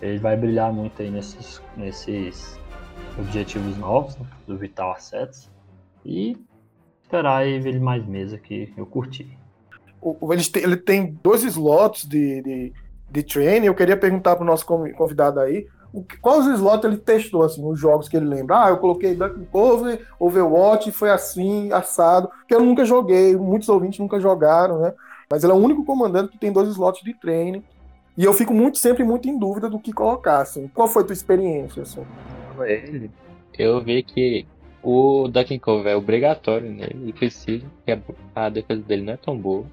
ele 0.01 0.19
vai 0.19 0.37
brilhar 0.37 0.73
muito 0.73 1.03
aí 1.03 1.11
nesses, 1.11 1.61
nesses 1.77 2.60
objetivos 3.19 3.77
novos 3.77 4.17
né, 4.17 4.27
do 4.47 4.57
Vital 4.57 4.93
Assets 4.93 5.51
e 6.05 6.37
esperar 7.03 7.39
aí 7.39 7.59
ver 7.59 7.71
ele 7.71 7.81
mais 7.81 8.07
mesa 8.07 8.39
que 8.39 8.73
eu 8.77 8.87
curti. 8.87 9.37
Ele 10.31 10.45
tem, 10.45 10.63
ele 10.63 10.77
tem 10.77 11.19
dois 11.23 11.43
slots 11.43 12.07
de, 12.07 12.43
de, 12.43 12.73
de 13.11 13.23
training. 13.23 13.67
Eu 13.67 13.75
queria 13.75 13.97
perguntar 13.97 14.37
para 14.37 14.45
o 14.45 14.47
nosso 14.47 14.65
convidado 14.65 15.41
aí 15.41 15.67
o, 15.93 16.05
quais 16.23 16.47
slots 16.47 16.85
ele 16.85 16.97
testou, 16.97 17.43
assim, 17.43 17.65
os 17.65 17.79
jogos 17.79 18.09
que 18.09 18.17
ele 18.17 18.27
lembra. 18.27 18.65
Ah, 18.65 18.69
eu 18.71 18.79
coloquei 18.79 19.15
Duck 19.15 19.45
Cover, 19.47 20.07
Overwatch, 20.19 20.93
foi 20.93 21.11
assim, 21.11 21.73
assado. 21.73 22.31
Que 22.47 22.55
eu 22.55 22.65
nunca 22.65 22.85
joguei, 22.85 23.37
muitos 23.37 23.69
ouvintes 23.69 23.99
nunca 23.99 24.21
jogaram, 24.21 24.81
né? 24.81 24.95
Mas 25.31 25.43
ele 25.43 25.53
é 25.53 25.57
o 25.57 25.59
único 25.59 25.85
comandante 25.85 26.33
que 26.33 26.39
tem 26.39 26.53
dois 26.53 26.69
slots 26.69 27.03
de 27.03 27.15
treino. 27.15 27.63
E 28.17 28.25
eu 28.25 28.33
fico 28.33 28.53
muito, 28.53 28.79
sempre 28.79 29.05
muito 29.05 29.29
em 29.29 29.39
dúvida 29.39 29.69
do 29.69 29.79
que 29.79 29.93
colocar, 29.93 30.41
assim. 30.41 30.69
Qual 30.69 30.89
foi 30.89 31.03
a 31.03 31.07
tua 31.07 31.13
experiência, 31.13 31.83
assim? 31.83 32.05
Ele, 32.69 33.11
eu 33.59 33.81
vi 33.81 34.03
que 34.03 34.47
o 34.83 35.29
Ducking 35.29 35.59
Cover 35.59 35.93
é 35.93 35.97
obrigatório 35.97 36.71
nele, 36.71 36.97
ele 37.03 37.13
precisa, 37.13 37.67
porque 37.77 38.01
a 38.35 38.49
defesa 38.49 38.83
dele 38.83 39.03
não 39.03 39.13
é 39.13 39.17
tão 39.17 39.37
boa. 39.37 39.65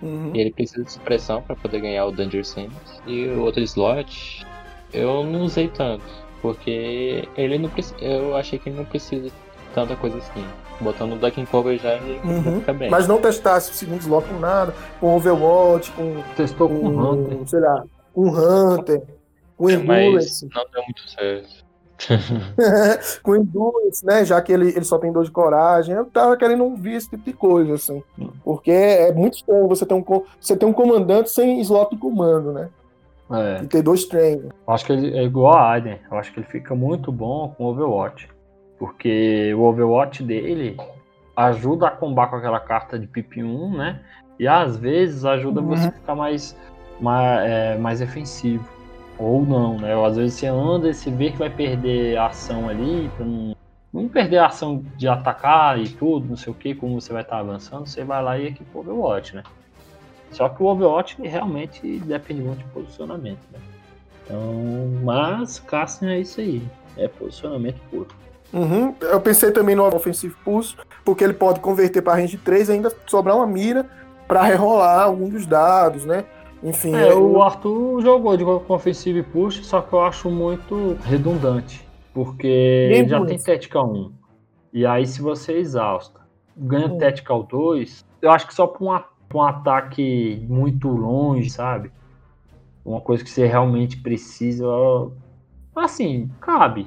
Uhum. 0.00 0.30
E 0.34 0.40
ele 0.40 0.52
precisa 0.52 0.84
de 0.84 0.92
supressão 0.92 1.42
para 1.42 1.56
poder 1.56 1.80
ganhar 1.80 2.04
o 2.06 2.12
Danger 2.12 2.44
Sense. 2.44 2.76
E 3.06 3.26
o 3.28 3.42
outro 3.42 3.62
slot, 3.62 4.46
eu 4.92 5.24
não 5.24 5.42
usei 5.42 5.68
tanto, 5.68 6.04
porque 6.42 7.26
ele 7.36 7.58
não 7.58 7.68
precisa. 7.68 7.98
Eu 8.00 8.36
achei 8.36 8.58
que 8.58 8.68
ele 8.68 8.76
não 8.76 8.84
precisa 8.84 9.28
de 9.28 9.32
tanta 9.74 9.96
coisa 9.96 10.18
assim. 10.18 10.44
Botando 10.80 11.14
o 11.14 11.16
Ducking 11.16 11.46
Cover 11.46 11.78
já 11.78 11.94
ele 11.94 12.20
uhum. 12.22 12.60
fica 12.60 12.72
bem. 12.72 12.90
Mas 12.90 13.08
não 13.08 13.20
testasse 13.20 13.70
o 13.70 13.74
segundo 13.74 14.00
slot 14.00 14.28
com 14.28 14.38
nada, 14.38 14.74
com 15.00 15.16
Overwatch, 15.16 15.90
com. 15.92 16.22
Testou 16.36 16.68
com, 16.68 16.80
com 16.80 16.88
Hunter. 16.88 17.48
Sei 17.48 17.60
lá, 17.60 17.84
com 18.12 18.28
Hunter, 18.28 19.02
com 19.56 19.70
Endurance. 19.70 20.46
Mas 20.46 20.54
não 20.54 20.70
deu 20.70 20.82
muito 20.82 21.10
certo. 21.10 21.65
com 23.22 23.36
Endurance, 23.36 24.04
né? 24.04 24.24
Já 24.24 24.40
que 24.40 24.52
ele, 24.52 24.68
ele 24.68 24.84
só 24.84 24.98
tem 24.98 25.12
dor 25.12 25.24
de 25.24 25.30
coragem. 25.30 25.94
Eu 25.94 26.04
tava 26.06 26.36
querendo 26.36 26.64
ouvir 26.64 26.94
esse 26.94 27.10
tipo 27.10 27.24
de 27.24 27.32
coisa, 27.32 27.74
assim. 27.74 28.02
Hum. 28.18 28.30
Porque 28.44 28.70
é 28.70 29.12
muito 29.12 29.34
estranho 29.34 29.68
você 29.68 29.86
ter 29.86 29.94
um, 29.94 30.04
você 30.40 30.56
ter 30.56 30.66
um 30.66 30.72
comandante 30.72 31.30
sem 31.30 31.60
slot 31.60 31.94
de 31.94 32.00
comando, 32.00 32.52
né? 32.52 32.68
É. 33.30 33.64
E 33.64 33.66
ter 33.66 33.82
dois 33.82 34.04
treinos. 34.04 34.52
Acho 34.66 34.86
que 34.86 34.92
ele 34.92 35.16
é 35.16 35.24
igual 35.24 35.54
a 35.54 35.72
Aiden. 35.72 35.98
Eu 36.10 36.16
acho 36.18 36.32
que 36.32 36.40
ele 36.40 36.46
fica 36.46 36.74
muito 36.74 37.10
bom 37.10 37.52
com 37.56 37.64
Overwatch. 37.64 38.28
Porque 38.78 39.52
o 39.54 39.62
Overwatch 39.62 40.22
dele 40.22 40.76
ajuda 41.34 41.88
a 41.88 41.90
combar 41.90 42.28
com 42.28 42.36
aquela 42.36 42.60
carta 42.60 42.98
de 42.98 43.06
PIP 43.06 43.42
1, 43.42 43.76
né? 43.76 44.00
E 44.38 44.46
às 44.46 44.76
vezes 44.76 45.24
ajuda 45.24 45.60
uhum. 45.60 45.68
você 45.68 45.88
a 45.88 45.92
ficar 45.92 46.14
mais, 46.14 46.56
mais, 47.00 47.50
é, 47.50 47.78
mais 47.78 48.00
defensivo. 48.00 48.75
Ou 49.18 49.44
não, 49.44 49.78
né? 49.78 49.96
Ou 49.96 50.04
às 50.04 50.16
vezes 50.16 50.34
você 50.34 50.46
anda 50.46 50.88
e 50.88 50.94
você 50.94 51.10
vê 51.10 51.30
que 51.30 51.38
vai 51.38 51.50
perder 51.50 52.16
a 52.16 52.26
ação 52.26 52.68
ali, 52.68 53.10
pra 53.16 53.24
não, 53.24 53.56
não 53.92 54.08
perder 54.08 54.38
a 54.38 54.46
ação 54.46 54.84
de 54.96 55.08
atacar 55.08 55.80
e 55.80 55.88
tudo, 55.88 56.28
não 56.28 56.36
sei 56.36 56.52
o 56.52 56.56
que, 56.56 56.74
como 56.74 57.00
você 57.00 57.12
vai 57.12 57.22
estar 57.22 57.38
avançando, 57.38 57.86
você 57.86 58.04
vai 58.04 58.22
lá 58.22 58.38
e 58.38 58.48
equipa 58.48 58.78
o 58.78 58.80
Overwatch, 58.80 59.34
né? 59.34 59.42
Só 60.30 60.48
que 60.48 60.62
o 60.62 60.66
Overwatch 60.66 61.16
realmente 61.22 61.98
depende 62.00 62.42
muito 62.42 62.58
de 62.58 62.70
posicionamento, 62.70 63.40
né? 63.52 63.58
Então, 64.24 64.52
mas 65.02 65.60
Cassian 65.60 66.10
é 66.10 66.20
isso 66.20 66.40
aí, 66.40 66.62
é 66.96 67.08
posicionamento 67.08 67.80
puro. 67.90 68.08
Uhum. 68.52 68.94
Eu 69.00 69.20
pensei 69.20 69.50
também 69.50 69.74
no 69.74 69.84
Offensive 69.84 70.34
Pulse, 70.44 70.76
porque 71.04 71.24
ele 71.24 71.32
pode 71.32 71.60
converter 71.60 72.02
para 72.02 72.14
range 72.14 72.36
3 72.36 72.68
e 72.68 72.72
ainda 72.72 72.92
sobrar 73.06 73.36
uma 73.36 73.46
mira 73.46 73.86
para 74.26 74.42
rerolar 74.42 75.04
algum 75.04 75.28
dos 75.28 75.46
dados, 75.46 76.04
né? 76.04 76.24
Enfim. 76.62 76.94
É, 76.94 77.10
eu... 77.10 77.32
o 77.32 77.42
Arthur 77.42 78.00
jogou 78.00 78.36
de 78.36 78.44
Offensive 78.44 79.22
Push, 79.22 79.64
só 79.64 79.80
que 79.80 79.92
eu 79.92 80.00
acho 80.00 80.30
muito 80.30 80.96
redundante. 81.04 81.86
Porque 82.12 82.46
ele 82.46 83.08
já 83.08 83.24
tem 83.24 83.38
Tactical 83.38 83.92
1. 83.92 84.12
E 84.72 84.86
aí, 84.86 85.06
se 85.06 85.20
você 85.20 85.52
é 85.52 85.58
exausta, 85.58 86.20
ganha 86.56 86.86
hum. 86.86 86.98
Tactical 86.98 87.42
2, 87.42 88.04
eu 88.22 88.30
acho 88.30 88.46
que 88.46 88.54
só 88.54 88.66
para 88.66 88.84
um, 88.84 89.38
um 89.38 89.42
ataque 89.42 90.44
muito 90.48 90.88
longe, 90.88 91.50
sabe? 91.50 91.90
Uma 92.84 93.00
coisa 93.00 93.22
que 93.22 93.30
você 93.30 93.46
realmente 93.46 93.98
precisa. 93.98 94.66
Assim, 95.74 96.30
cabe 96.40 96.86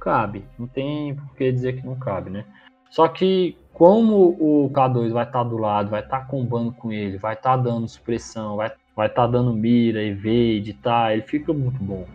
cabe. 0.00 0.44
Não 0.58 0.66
tem 0.66 1.14
por 1.14 1.36
que 1.36 1.52
dizer 1.52 1.76
que 1.76 1.86
não 1.86 1.94
cabe, 1.94 2.30
né? 2.30 2.44
Só 2.90 3.06
que 3.06 3.56
como 3.72 4.36
o 4.40 4.70
K2 4.72 5.12
vai 5.12 5.24
estar 5.24 5.44
tá 5.44 5.44
do 5.44 5.58
lado, 5.58 5.90
vai 5.90 6.00
estar 6.00 6.20
tá 6.20 6.24
combando 6.24 6.72
com 6.72 6.90
ele, 6.90 7.18
vai 7.18 7.34
estar 7.34 7.56
tá 7.56 7.62
dando 7.62 7.86
supressão, 7.86 8.56
vai 8.56 8.72
vai 9.00 9.06
estar 9.06 9.22
tá 9.22 9.28
dando 9.28 9.54
mira, 9.54 10.02
evade, 10.02 10.74
tá, 10.74 11.10
ele 11.10 11.22
fica 11.22 11.54
muito 11.54 11.82
bom. 11.82 12.06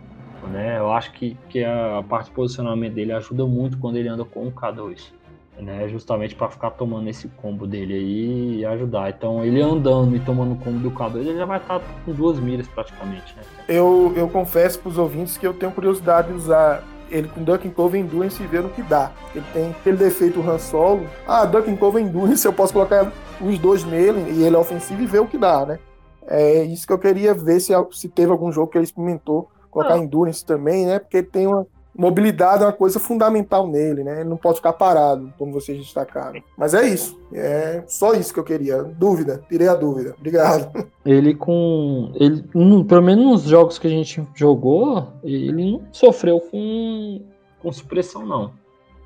Né? 0.52 0.78
Eu 0.78 0.92
acho 0.92 1.10
que, 1.10 1.36
que 1.48 1.64
a, 1.64 2.04
parte 2.08 2.26
de 2.26 2.32
posicionamento 2.32 2.94
dele 2.94 3.12
ajuda 3.12 3.44
muito 3.44 3.76
quando 3.78 3.96
ele 3.96 4.08
anda 4.08 4.24
com 4.24 4.46
o 4.46 4.52
K2 4.52 5.16
né? 5.58 5.88
Justamente 5.88 6.34
para 6.34 6.50
ficar 6.50 6.70
tomando 6.72 7.08
esse 7.08 7.28
combo 7.28 7.66
dele 7.66 7.94
aí 7.94 8.56
e 8.58 8.66
ajudar. 8.66 9.08
Então, 9.08 9.42
ele 9.42 9.60
andando 9.62 10.14
e 10.14 10.20
tomando 10.20 10.52
o 10.52 10.56
combo 10.56 10.78
do 10.78 10.90
K2, 10.90 11.16
ele 11.16 11.38
já 11.38 11.46
vai 11.46 11.56
estar 11.56 11.80
tá 11.80 11.86
com 12.04 12.12
duas 12.12 12.38
miras 12.38 12.68
praticamente, 12.68 13.34
né? 13.34 13.42
Eu, 13.66 14.12
eu 14.14 14.28
confesso 14.28 14.78
para 14.78 14.90
os 14.90 14.98
ouvintes 14.98 15.38
que 15.38 15.46
eu 15.46 15.54
tenho 15.54 15.72
curiosidade 15.72 16.28
de 16.28 16.34
usar 16.34 16.84
ele 17.10 17.26
com 17.28 17.42
Duck 17.42 17.66
Cove 17.70 17.98
Endurance 17.98 18.42
e 18.42 18.46
ver 18.46 18.66
o 18.66 18.68
que 18.68 18.82
dá. 18.82 19.12
Ele 19.34 19.44
tem 19.54 19.70
aquele 19.70 19.96
defeito 19.96 20.42
Han 20.46 20.58
Solo. 20.58 21.06
Ah, 21.26 21.46
Duck 21.46 21.74
Cove 21.78 22.02
Endurance, 22.02 22.44
eu 22.44 22.52
posso 22.52 22.74
colocar 22.74 23.10
os 23.40 23.58
dois 23.58 23.82
nele 23.82 24.32
e 24.32 24.42
ele 24.42 24.56
é 24.56 24.58
ofensivo 24.58 25.02
e 25.02 25.06
ver 25.06 25.20
o 25.20 25.26
que 25.26 25.38
dá, 25.38 25.64
né? 25.64 25.78
É 26.26 26.62
isso 26.64 26.86
que 26.86 26.92
eu 26.92 26.98
queria 26.98 27.34
ver 27.34 27.60
se, 27.60 27.72
se 27.92 28.08
teve 28.08 28.30
algum 28.30 28.50
jogo 28.50 28.70
que 28.70 28.78
ele 28.78 28.84
experimentou 28.84 29.48
colocar 29.70 29.94
ah. 29.94 29.98
Endurance 29.98 30.44
também, 30.44 30.86
né? 30.86 30.98
Porque 30.98 31.22
tem 31.22 31.46
uma, 31.46 31.66
mobilidade 31.96 32.62
é 32.62 32.66
uma 32.66 32.72
coisa 32.72 33.00
fundamental 33.00 33.66
nele, 33.66 34.04
né? 34.04 34.20
Ele 34.20 34.28
não 34.28 34.36
pode 34.36 34.56
ficar 34.56 34.74
parado, 34.74 35.32
como 35.38 35.52
vocês 35.52 35.78
destacaram. 35.78 36.42
Mas 36.56 36.74
é 36.74 36.86
isso. 36.86 37.18
É 37.32 37.82
só 37.86 38.12
isso 38.14 38.32
que 38.32 38.40
eu 38.40 38.44
queria. 38.44 38.82
Dúvida, 38.82 39.42
tirei 39.48 39.68
a 39.68 39.74
dúvida. 39.74 40.14
Obrigado. 40.18 40.86
Ele 41.04 41.34
com. 41.34 42.12
Ele, 42.14 42.42
pelo 42.84 43.02
menos 43.02 43.24
nos 43.24 43.42
jogos 43.42 43.78
que 43.78 43.86
a 43.86 43.90
gente 43.90 44.26
jogou, 44.34 45.08
ele 45.24 45.52
não 45.52 45.82
sofreu 45.90 46.40
com, 46.40 47.22
com 47.60 47.72
supressão, 47.72 48.26
não. 48.26 48.52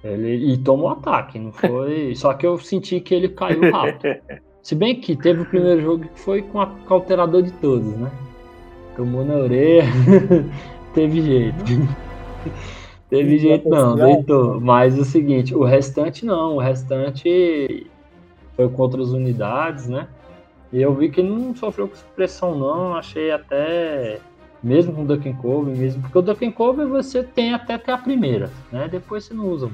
Ele 0.02 0.52
e 0.52 0.58
tomou 0.58 0.88
ataque, 0.88 1.38
não 1.38 1.52
foi. 1.52 2.14
Só 2.16 2.34
que 2.34 2.46
eu 2.46 2.58
senti 2.58 3.00
que 3.00 3.14
ele 3.14 3.28
caiu 3.28 3.70
rápido. 3.70 4.20
Se 4.62 4.74
bem 4.74 5.00
que 5.00 5.16
teve 5.16 5.42
o 5.42 5.46
primeiro 5.46 5.80
jogo 5.80 6.04
que 6.04 6.20
foi 6.20 6.42
com 6.42 6.60
a 6.60 6.70
alterador 6.88 7.42
de 7.42 7.52
todos, 7.52 7.96
né? 7.96 8.10
Tomou 8.96 9.24
na 9.24 9.34
orelha, 9.34 9.84
teve 10.94 11.22
jeito. 11.22 11.56
teve 13.08 13.38
jeito 13.38 13.68
não, 13.68 13.94
deitou. 13.94 14.60
Mas 14.60 14.98
o 14.98 15.04
seguinte, 15.04 15.54
o 15.54 15.64
restante 15.64 16.26
não, 16.26 16.56
o 16.56 16.60
restante 16.60 17.86
foi 18.54 18.68
contra 18.68 19.00
as 19.02 19.10
unidades, 19.10 19.88
né? 19.88 20.06
E 20.72 20.80
eu 20.80 20.94
vi 20.94 21.08
que 21.08 21.20
ele 21.20 21.30
não 21.30 21.54
sofreu 21.56 21.88
com 21.88 21.96
supressão 21.96 22.56
não, 22.56 22.94
achei 22.94 23.30
até 23.32 24.20
mesmo 24.62 24.92
com 24.92 25.02
o 25.02 25.06
Duck 25.06 25.32
Cove, 25.34 25.70
mesmo 25.70 26.02
porque 26.02 26.18
o 26.18 26.22
Duck 26.22 26.52
Cove 26.52 26.84
você 26.84 27.22
tem 27.22 27.54
até 27.54 27.78
ter 27.78 27.92
a 27.92 27.98
primeira, 27.98 28.50
né? 28.70 28.88
Depois 28.88 29.24
você 29.24 29.34
não 29.34 29.48
usa. 29.48 29.70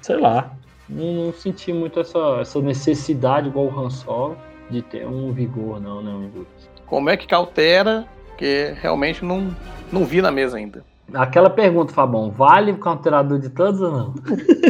Sei 0.00 0.16
lá, 0.16 0.56
não, 0.88 1.26
não 1.26 1.32
senti 1.32 1.72
muito 1.72 2.00
essa, 2.00 2.38
essa 2.40 2.60
necessidade 2.60 3.48
igual 3.48 3.66
o 3.66 3.78
Han 3.78 3.90
Solo 3.90 4.36
de 4.70 4.82
ter 4.82 5.06
um 5.06 5.32
vigor, 5.32 5.80
não, 5.80 6.02
né, 6.02 6.10
um 6.10 6.44
Como 6.86 7.10
é 7.10 7.16
que 7.16 7.26
cautera? 7.26 8.06
Porque 8.28 8.74
realmente 8.80 9.24
não, 9.24 9.54
não 9.92 10.04
vi 10.04 10.20
na 10.20 10.30
mesa 10.30 10.56
ainda. 10.56 10.84
Aquela 11.14 11.48
pergunta, 11.48 11.92
Fabão, 11.92 12.30
vale 12.30 12.72
o 12.72 12.78
cauterador 12.78 13.38
de 13.38 13.48
todos 13.48 13.80
ou 13.80 13.90
não? 13.90 14.14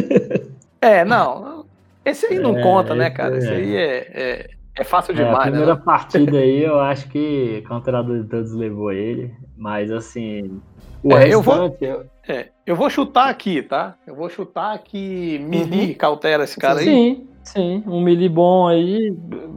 é, 0.79 1.03
não. 1.03 1.65
Esse 2.05 2.27
aí 2.27 2.39
não 2.39 2.57
é, 2.57 2.61
conta, 2.61 2.95
né, 2.95 3.09
cara? 3.09 3.35
É. 3.35 3.37
Esse 3.39 3.49
aí 3.49 3.75
é, 3.75 3.97
é, 4.13 4.49
é 4.75 4.83
fácil 4.83 5.13
demais. 5.13 5.35
É, 5.35 5.39
a 5.39 5.41
primeira 5.41 5.75
né? 5.75 5.81
partida 5.83 6.37
aí, 6.39 6.63
eu 6.63 6.79
acho 6.79 7.09
que 7.09 7.61
o 7.63 7.67
cauterador 7.67 8.21
de 8.21 8.29
todos 8.29 8.53
levou 8.53 8.91
ele. 8.91 9.33
Mas 9.57 9.91
assim, 9.91 10.61
o 11.03 11.11
é, 11.13 11.25
restante. 11.25 11.33
Eu 11.33 11.41
vou, 11.41 12.07
é, 12.27 12.49
eu 12.65 12.75
vou 12.75 12.89
chutar 12.89 13.29
aqui, 13.29 13.61
tá? 13.61 13.95
Eu 14.05 14.13
vou 14.13 14.29
chutar 14.29 14.77
que 14.79 15.39
Mili 15.39 15.91
uhum. 15.91 15.93
cautela 15.93 16.43
esse 16.43 16.59
cara 16.59 16.79
sim, 16.79 16.89
aí. 16.89 16.95
Sim, 16.95 17.27
sim. 17.43 17.83
Um 17.87 18.01
Mili 18.01 18.27
bom 18.27 18.67
aí. 18.67 19.15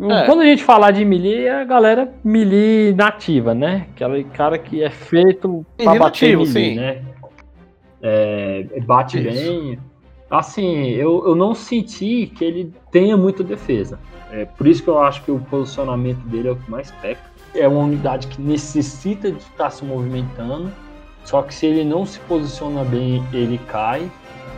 É. 0.09 0.27
Quando 0.27 0.43
a 0.43 0.45
gente 0.45 0.63
falar 0.63 0.93
de 0.93 1.05
Mili, 1.05 1.47
é 1.47 1.63
a 1.63 1.65
galera 1.65 2.15
Mili 2.23 2.95
nativa, 2.95 3.55
né? 3.55 3.89
Aquele 3.91 4.25
cara 4.25 4.57
que 4.57 4.83
é 4.85 4.91
feito 4.91 5.67
pra 5.77 5.87
bater 5.87 5.99
nativo, 6.37 6.47
Mili, 6.47 6.77
né? 6.77 7.03
É, 8.01 8.67
bate 8.87 9.19
Isso. 9.19 9.29
bem. 9.29 9.79
Assim, 10.31 10.91
eu, 10.91 11.27
eu 11.27 11.35
não 11.35 11.57
senti 11.57 12.29
que 12.29 12.45
ele 12.45 12.73
tenha 12.93 13.17
muita 13.17 13.43
defesa. 13.43 13.99
É 14.31 14.45
por 14.45 14.69
isso 14.69 14.81
que 14.81 14.89
eu 14.89 15.01
acho 15.01 15.25
que 15.25 15.31
o 15.33 15.41
posicionamento 15.41 16.21
dele 16.29 16.49
é 16.49 16.53
o 16.53 16.57
que 16.57 16.71
mais 16.71 16.93
peca. 16.93 17.21
É 17.53 17.67
uma 17.67 17.81
unidade 17.81 18.29
que 18.29 18.41
necessita 18.41 19.33
de 19.33 19.39
estar 19.39 19.71
se 19.71 19.85
movimentando 19.85 20.71
só 21.31 21.43
que 21.43 21.55
se 21.55 21.65
ele 21.65 21.85
não 21.85 22.05
se 22.05 22.19
posiciona 22.19 22.83
bem, 22.83 23.25
ele 23.33 23.57
cai. 23.57 24.11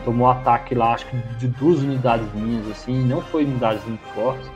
Tomou 0.07 0.27
ataque 0.31 0.75
lá, 0.75 0.95
acho 0.95 1.07
que 1.07 1.17
de 1.37 1.47
duas 1.49 1.83
unidades 1.83 2.27
minhas, 2.33 2.67
assim, 2.71 3.05
não 3.05 3.21
foi 3.21 3.45
unidades 3.45 3.85
muito 3.85 4.03
fortes, 4.15 4.51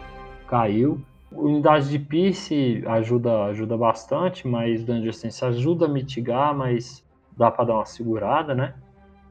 caiu. 0.48 0.98
Unidade 1.30 1.90
de 1.90 1.98
Pierce 1.98 2.82
ajuda, 2.86 3.44
ajuda 3.44 3.76
bastante, 3.76 4.48
mas 4.48 4.82
Danger 4.82 5.12
Sense 5.14 5.44
ajuda 5.44 5.84
a 5.84 5.88
mitigar, 5.88 6.56
mas 6.56 7.04
dá 7.36 7.50
para 7.50 7.66
dar 7.66 7.74
uma 7.74 7.84
segurada, 7.84 8.54
né? 8.54 8.72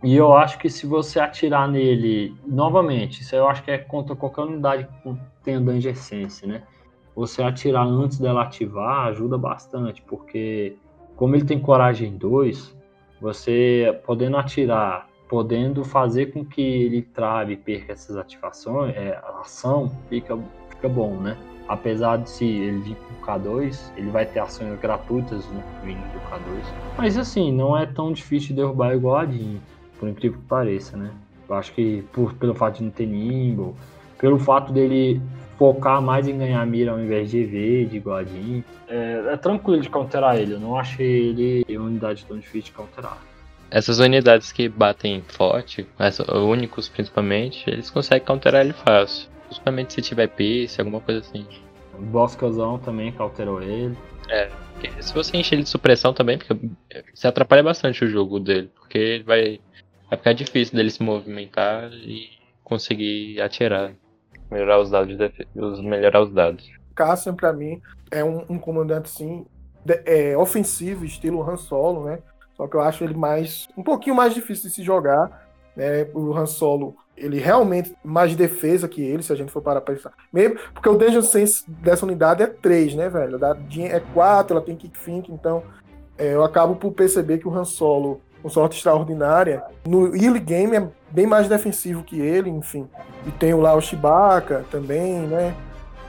E 0.03 0.15
eu 0.15 0.37
acho 0.37 0.59
que 0.59 0.69
se 0.69 0.85
você 0.85 1.19
atirar 1.19 1.67
nele, 1.67 2.35
novamente, 2.45 3.23
isso 3.23 3.35
eu 3.35 3.47
acho 3.47 3.63
que 3.63 3.71
é 3.71 3.79
contra 3.79 4.15
qualquer 4.15 4.43
unidade 4.43 4.87
que 5.01 5.15
tenha 5.43 5.59
Danger 5.59 5.97
Sense, 5.97 6.45
né? 6.45 6.61
Você 7.15 7.41
atirar 7.41 7.87
antes 7.87 8.19
dela 8.19 8.43
ativar 8.43 9.07
ajuda 9.07 9.39
bastante, 9.39 10.03
porque 10.03 10.77
como 11.15 11.35
ele 11.35 11.45
tem 11.45 11.59
coragem 11.59 12.17
2, 12.17 12.74
você 13.25 13.99
podendo 14.05 14.37
atirar, 14.37 15.09
podendo 15.27 15.83
fazer 15.83 16.27
com 16.27 16.45
que 16.45 16.61
ele 16.61 17.01
trave 17.01 17.53
e 17.53 17.57
perca 17.57 17.93
essas 17.93 18.15
ativações, 18.17 18.95
é, 18.95 19.15
a 19.15 19.41
ação 19.41 19.91
fica, 20.07 20.37
fica 20.69 20.87
bom, 20.87 21.15
né? 21.15 21.35
Apesar 21.67 22.17
de 22.17 22.29
se 22.29 22.45
ele 22.45 22.77
vir 22.81 22.95
com 22.95 23.25
K2, 23.25 23.91
ele 23.97 24.11
vai 24.11 24.27
ter 24.27 24.39
ações 24.39 24.79
gratuitas 24.79 25.43
vindo 25.83 26.03
do 26.13 26.19
K2. 26.29 26.63
Mas 26.95 27.17
assim, 27.17 27.51
não 27.51 27.75
é 27.75 27.87
tão 27.87 28.13
difícil 28.13 28.49
de 28.49 28.57
derrubar 28.57 28.93
igual 28.93 29.17
a 29.17 29.25
Jean, 29.25 29.57
por 29.99 30.07
incrível 30.07 30.39
que 30.39 30.45
pareça, 30.45 30.95
né? 30.95 31.11
Eu 31.49 31.55
acho 31.55 31.73
que 31.73 32.03
por, 32.13 32.33
pelo 32.35 32.53
fato 32.53 32.77
de 32.77 32.83
não 32.83 32.91
ter 32.91 33.07
Nimble, 33.07 33.73
pelo 34.19 34.37
fato 34.37 34.71
dele 34.71 35.19
focar 35.57 36.01
mais 36.01 36.27
em 36.27 36.37
ganhar 36.37 36.65
mira 36.65 36.91
ao 36.91 36.99
invés 36.99 37.29
de 37.29 37.39
EV, 37.39 37.85
de 37.85 37.99
Guadin. 37.99 38.63
É, 38.87 39.33
é 39.33 39.37
tranquilo 39.37 39.81
de 39.81 39.89
counterar 39.89 40.37
ele, 40.37 40.53
eu 40.53 40.59
não 40.59 40.77
achei 40.77 41.29
ele 41.29 41.65
uma 41.77 41.87
unidade 41.87 42.25
tão 42.25 42.37
difícil 42.37 42.63
de 42.63 42.71
counterar. 42.71 43.17
Essas 43.71 43.99
unidades 43.99 44.51
que 44.51 44.69
batem 44.69 45.23
forte, 45.27 45.87
únicos 46.33 46.87
principalmente, 46.87 47.69
eles 47.69 47.89
conseguem 47.89 48.25
counterar 48.25 48.61
ele 48.61 48.73
fácil. 48.73 49.29
Principalmente 49.47 49.93
se 49.93 50.01
tiver 50.01 50.27
piece, 50.27 50.79
alguma 50.79 51.01
coisa 51.01 51.21
assim. 51.21 51.45
O 51.97 52.01
Boscazão 52.01 52.77
também 52.77 53.11
cauterou 53.11 53.61
ele. 53.61 53.97
É, 54.29 54.49
se 54.99 55.13
você 55.13 55.37
encher 55.37 55.55
ele 55.55 55.63
de 55.63 55.69
supressão 55.69 56.13
também, 56.13 56.37
porque 56.37 56.69
você 57.13 57.27
atrapalha 57.27 57.63
bastante 57.63 58.03
o 58.03 58.07
jogo 58.07 58.39
dele, 58.39 58.69
porque 58.75 58.97
ele 58.97 59.23
vai, 59.23 59.59
vai 60.09 60.17
ficar 60.17 60.33
difícil 60.33 60.75
dele 60.75 60.89
se 60.89 61.03
movimentar 61.03 61.91
e 61.93 62.29
conseguir 62.63 63.41
atirar. 63.41 63.93
Melhorar 64.55 64.79
os 64.79 64.89
dados 64.89 65.09
de 65.09 65.17
defesa. 65.17 65.49
Melhorar 65.81 66.21
os 66.21 66.31
dados. 66.31 66.71
Cassian, 66.95 67.35
pra 67.35 67.51
mim, 67.51 67.81
é 68.09 68.23
um, 68.23 68.45
um 68.49 68.57
comandante, 68.57 69.09
sim, 69.09 69.45
de, 69.83 70.01
é, 70.05 70.37
ofensivo, 70.37 71.03
estilo 71.03 71.43
Han 71.43 71.57
Solo, 71.57 72.05
né? 72.05 72.19
Só 72.55 72.65
que 72.65 72.77
eu 72.77 72.81
acho 72.81 73.03
ele 73.03 73.13
mais. 73.13 73.67
um 73.77 73.83
pouquinho 73.83 74.15
mais 74.15 74.33
difícil 74.33 74.69
de 74.69 74.75
se 74.75 74.81
jogar. 74.81 75.45
Né? 75.75 76.07
O 76.13 76.33
Han 76.33 76.45
Solo, 76.45 76.95
ele 77.17 77.37
realmente 77.37 77.93
mais 78.01 78.33
defesa 78.33 78.87
que 78.87 79.01
ele, 79.01 79.21
se 79.21 79.33
a 79.33 79.35
gente 79.35 79.51
for 79.51 79.61
parar 79.61 79.81
pra 79.81 79.93
pensar. 79.93 80.13
Mesmo 80.31 80.57
porque 80.73 80.87
o 80.87 80.97
Danger 80.97 81.21
Sense 81.21 81.69
dessa 81.69 82.05
unidade 82.05 82.41
é 82.41 82.47
3, 82.47 82.95
né, 82.95 83.09
velho? 83.09 83.37
Da 83.37 83.57
é 83.79 83.99
4, 83.99 84.55
ela 84.55 84.65
tem 84.65 84.77
kick 84.77 84.97
fink, 84.97 85.29
então 85.33 85.63
é, 86.17 86.33
eu 86.33 86.45
acabo 86.45 86.77
por 86.77 86.93
perceber 86.93 87.39
que 87.39 87.47
o 87.47 87.53
Han 87.53 87.65
Solo 87.65 88.21
com 88.45 88.49
sorte 88.49 88.77
extraordinária. 88.77 89.63
No 89.87 90.15
early 90.15 90.39
game 90.39 90.77
é 90.77 90.87
bem 91.09 91.25
mais 91.25 91.49
defensivo 91.49 92.03
que 92.03 92.19
ele, 92.19 92.47
enfim. 92.47 92.87
E 93.25 93.31
tem 93.31 93.55
lá 93.55 93.73
o 93.73 93.81
Chewbacca 93.81 94.63
também, 94.69 95.21
né? 95.21 95.55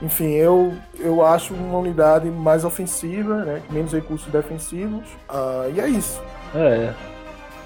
Enfim, 0.03 0.33
eu, 0.33 0.71
eu 0.99 1.25
acho 1.25 1.55
uma 1.55 1.79
unidade 1.79 2.29
mais 2.29 2.63
ofensiva, 2.63 3.43
né? 3.43 3.63
Menos 3.71 3.91
recursos 3.91 4.31
defensivos. 4.31 5.03
Uh, 5.27 5.73
e 5.75 5.79
é 5.79 5.89
isso. 5.89 6.21
É. 6.53 6.93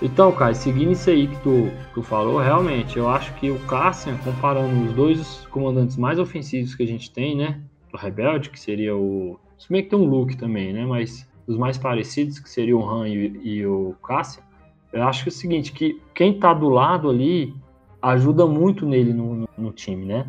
Então, 0.01 0.31
Kai, 0.31 0.55
seguindo 0.55 0.93
isso 0.93 1.09
aí 1.09 1.27
que 1.27 1.35
tu, 1.41 1.69
tu 1.93 2.01
falou, 2.01 2.39
realmente, 2.39 2.97
eu 2.97 3.09
acho 3.09 3.33
que 3.33 3.51
o 3.51 3.59
Cassian, 3.67 4.15
comparando 4.19 4.85
os 4.85 4.93
dois 4.93 5.45
comandantes 5.51 5.97
mais 5.97 6.17
ofensivos 6.17 6.73
que 6.75 6.83
a 6.83 6.87
gente 6.87 7.11
tem, 7.11 7.35
né? 7.35 7.59
O 7.93 7.97
Rebelde, 7.97 8.49
que 8.49 8.57
seria 8.57 8.95
o. 8.95 9.37
Se 9.59 9.69
bem 9.69 9.83
que 9.83 9.89
tem 9.89 9.99
um 9.99 10.05
Luke 10.05 10.37
também, 10.37 10.71
né? 10.71 10.85
Mas 10.85 11.29
os 11.45 11.57
mais 11.57 11.77
parecidos, 11.77 12.39
que 12.39 12.49
seria 12.49 12.77
o 12.77 12.89
Han 12.89 13.09
e, 13.09 13.27
e 13.43 13.65
o 13.65 13.93
Cassian, 14.01 14.43
eu 14.91 15.03
acho 15.03 15.23
que 15.23 15.29
é 15.29 15.31
o 15.31 15.35
seguinte, 15.35 15.71
que 15.71 16.01
quem 16.13 16.39
tá 16.39 16.53
do 16.53 16.69
lado 16.69 17.09
ali 17.09 17.53
ajuda 18.01 18.45
muito 18.45 18.85
nele 18.85 19.13
no, 19.13 19.35
no, 19.35 19.49
no 19.57 19.71
time, 19.71 20.05
né? 20.05 20.27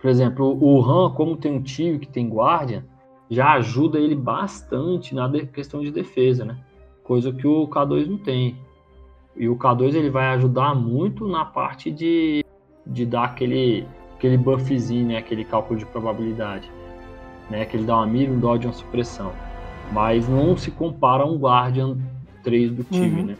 Por 0.00 0.10
exemplo, 0.10 0.58
o 0.60 0.82
Han, 0.82 1.12
como 1.12 1.36
tem 1.36 1.52
um 1.52 1.62
tio 1.62 1.98
que 1.98 2.08
tem 2.08 2.28
guarda, 2.28 2.84
já 3.30 3.52
ajuda 3.52 3.98
ele 3.98 4.14
bastante 4.14 5.14
na 5.14 5.30
questão 5.46 5.80
de 5.80 5.90
defesa, 5.90 6.44
né? 6.44 6.58
Coisa 7.02 7.32
que 7.32 7.46
o 7.46 7.66
K2 7.68 8.06
não 8.06 8.18
tem. 8.18 8.56
E 9.36 9.48
o 9.48 9.56
K2 9.56 9.94
ele 9.94 10.10
vai 10.10 10.26
ajudar 10.34 10.74
muito 10.74 11.26
na 11.26 11.44
parte 11.44 11.90
de, 11.90 12.44
de 12.86 13.06
dar 13.06 13.24
aquele, 13.24 13.86
aquele 14.16 14.36
buffzinho, 14.36 15.08
né? 15.08 15.18
Aquele 15.18 15.44
cálculo 15.44 15.78
de 15.78 15.86
probabilidade. 15.86 16.70
Né? 17.50 17.64
Que 17.64 17.76
ele 17.76 17.84
dá 17.84 17.96
uma 17.96 18.06
mira, 18.06 18.32
um 18.32 18.38
dodge 18.38 18.66
uma 18.66 18.72
supressão. 18.72 19.32
Mas 19.92 20.28
não 20.28 20.56
se 20.56 20.70
compara 20.70 21.22
a 21.22 21.26
um 21.26 21.36
Guardian 21.36 21.98
3 22.42 22.72
do 22.72 22.84
time, 22.84 23.20
uhum. 23.20 23.26
né? 23.26 23.36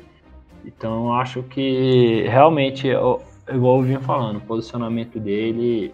Então 0.65 1.13
acho 1.15 1.43
que 1.43 2.23
realmente, 2.29 2.89
igual 2.89 3.79
eu 3.79 3.83
vinha 3.83 4.01
falando, 4.01 4.39
o 4.39 4.41
posicionamento 4.41 5.21
dele 5.21 5.93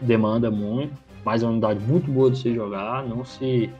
demanda 0.00 0.50
muito, 0.50 0.94
mas 1.24 1.42
é 1.42 1.46
uma 1.46 1.52
unidade 1.52 1.80
muito 1.80 2.10
boa 2.10 2.30
de 2.30 2.38
se 2.38 2.54
jogar. 2.54 3.04
Não 3.04 3.24
se, 3.24 3.70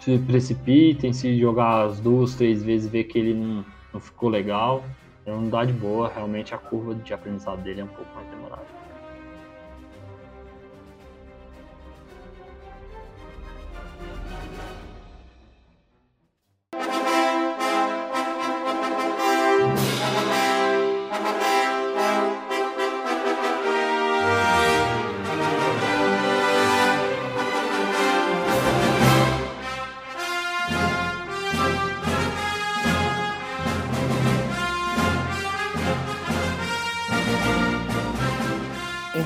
se 0.00 0.18
precipitem, 0.18 1.12
se 1.12 1.38
jogar 1.38 1.86
as 1.86 2.00
duas, 2.00 2.34
três 2.34 2.62
vezes 2.62 2.90
ver 2.90 3.04
que 3.04 3.18
ele 3.18 3.34
não, 3.34 3.64
não 3.92 4.00
ficou 4.00 4.28
legal. 4.28 4.82
É 5.24 5.30
uma 5.30 5.40
unidade 5.40 5.72
boa, 5.72 6.10
realmente 6.14 6.54
a 6.54 6.58
curva 6.58 6.94
de 6.94 7.12
aprendizado 7.12 7.62
dele 7.62 7.80
é 7.80 7.84
um 7.84 7.88
pouco 7.88 8.14
mais 8.14 8.26
demorada. 8.28 8.67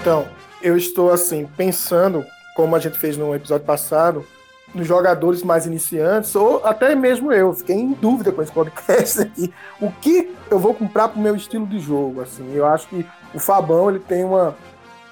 Então, 0.02 0.26
eu 0.60 0.76
estou 0.76 1.12
assim, 1.12 1.48
pensando, 1.56 2.26
como 2.56 2.74
a 2.74 2.80
gente 2.80 2.98
fez 2.98 3.16
no 3.16 3.32
episódio 3.36 3.64
passado, 3.64 4.26
nos 4.74 4.84
jogadores 4.84 5.44
mais 5.44 5.64
iniciantes, 5.64 6.34
ou 6.34 6.60
até 6.66 6.92
mesmo 6.96 7.32
eu, 7.32 7.52
fiquei 7.52 7.76
em 7.76 7.92
dúvida 7.92 8.32
com 8.32 8.42
esse 8.42 8.50
podcast 8.50 9.20
aqui, 9.22 9.54
o 9.80 9.92
que 9.92 10.34
eu 10.50 10.58
vou 10.58 10.74
comprar 10.74 11.06
pro 11.06 11.20
meu 11.20 11.36
estilo 11.36 11.64
de 11.64 11.78
jogo, 11.78 12.20
assim, 12.20 12.52
eu 12.52 12.66
acho 12.66 12.88
que 12.88 13.06
o 13.32 13.38
Fabão, 13.38 13.88
ele 13.88 14.00
tem 14.00 14.24
uma, 14.24 14.56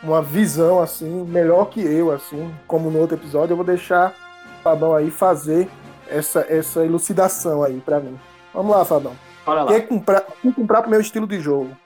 uma 0.02 0.20
visão, 0.20 0.80
assim, 0.80 1.24
melhor 1.24 1.66
que 1.66 1.80
eu, 1.80 2.10
assim, 2.10 2.52
como 2.66 2.90
no 2.90 2.98
outro 2.98 3.16
episódio, 3.16 3.52
eu 3.52 3.56
vou 3.56 3.64
deixar 3.64 4.12
o 4.58 4.62
Fabão 4.64 4.92
aí 4.92 5.08
fazer 5.08 5.68
essa, 6.08 6.44
essa 6.48 6.84
elucidação 6.84 7.62
aí 7.62 7.80
para 7.80 8.00
mim. 8.00 8.18
Vamos 8.52 8.74
lá, 8.74 8.84
Fabão. 8.84 9.12
Olha 9.46 9.62
lá. 9.62 9.70
O 9.70 9.74
que 9.74 9.82
comprar, 9.82 10.24
o 10.28 10.32
que 10.48 10.52
comprar 10.52 10.82
pro 10.82 10.90
meu 10.90 11.00
estilo 11.00 11.28
de 11.28 11.38
jogo? 11.38 11.76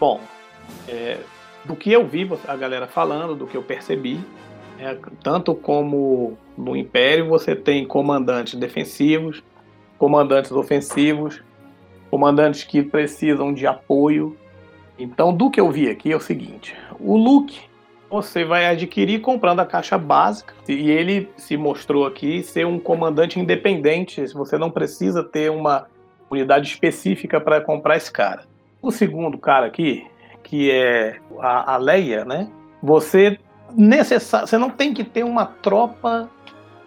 Bom, 0.00 0.18
é, 0.88 1.18
do 1.64 1.74
que 1.74 1.92
eu 1.92 2.06
vi 2.06 2.28
a 2.46 2.56
galera 2.56 2.86
falando, 2.86 3.34
do 3.34 3.46
que 3.46 3.56
eu 3.56 3.62
percebi, 3.62 4.20
é, 4.78 4.96
tanto 5.22 5.54
como 5.54 6.36
no 6.56 6.76
Império 6.76 7.28
você 7.28 7.54
tem 7.54 7.86
comandantes 7.86 8.54
defensivos, 8.54 9.42
comandantes 9.98 10.52
ofensivos, 10.52 11.42
comandantes 12.10 12.64
que 12.64 12.82
precisam 12.82 13.52
de 13.52 13.66
apoio. 13.66 14.36
Então, 14.98 15.34
do 15.34 15.50
que 15.50 15.60
eu 15.60 15.70
vi 15.70 15.88
aqui 15.88 16.12
é 16.12 16.16
o 16.16 16.20
seguinte: 16.20 16.76
o 17.00 17.16
Luke 17.16 17.60
você 18.10 18.44
vai 18.44 18.66
adquirir 18.66 19.20
comprando 19.20 19.60
a 19.60 19.66
caixa 19.66 19.98
básica 19.98 20.54
e 20.68 20.90
ele 20.90 21.28
se 21.36 21.56
mostrou 21.56 22.06
aqui 22.06 22.42
ser 22.42 22.64
um 22.64 22.78
comandante 22.78 23.40
independente. 23.40 24.24
Você 24.34 24.56
não 24.56 24.70
precisa 24.70 25.24
ter 25.24 25.50
uma 25.50 25.86
unidade 26.30 26.68
específica 26.68 27.40
para 27.40 27.60
comprar 27.60 27.96
esse 27.96 28.12
cara. 28.12 28.44
O 28.80 28.92
segundo 28.92 29.36
cara 29.38 29.66
aqui, 29.66 30.06
que 30.44 30.70
é 30.70 31.16
a, 31.40 31.74
a 31.74 31.76
Leia, 31.76 32.24
né? 32.24 32.48
Você 32.80 33.38
necessário, 33.74 34.46
você 34.46 34.56
não 34.56 34.70
tem 34.70 34.94
que 34.94 35.02
ter 35.02 35.24
uma 35.24 35.46
tropa 35.46 36.30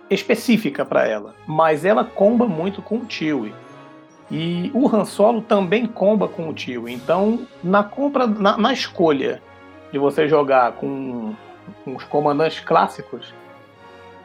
específica 0.09 0.85
para 0.85 1.05
ela, 1.05 1.35
mas 1.45 1.84
ela 1.84 2.05
comba 2.05 2.47
muito 2.47 2.81
com 2.81 2.99
o 2.99 3.05
Chewie. 3.09 3.53
E 4.31 4.71
o 4.73 4.88
Han 4.88 5.05
Solo 5.05 5.41
também 5.41 5.85
comba 5.85 6.27
com 6.27 6.49
o 6.49 6.57
Chewie. 6.57 6.93
Então, 6.93 7.45
na 7.63 7.84
compra, 7.84 8.27
na, 8.27 8.57
na 8.57 8.71
escolha 8.71 9.41
de 9.91 9.97
você 9.97 10.27
jogar 10.27 10.73
com, 10.73 11.34
os 11.85 12.03
comandantes 12.03 12.59
clássicos, 12.59 13.34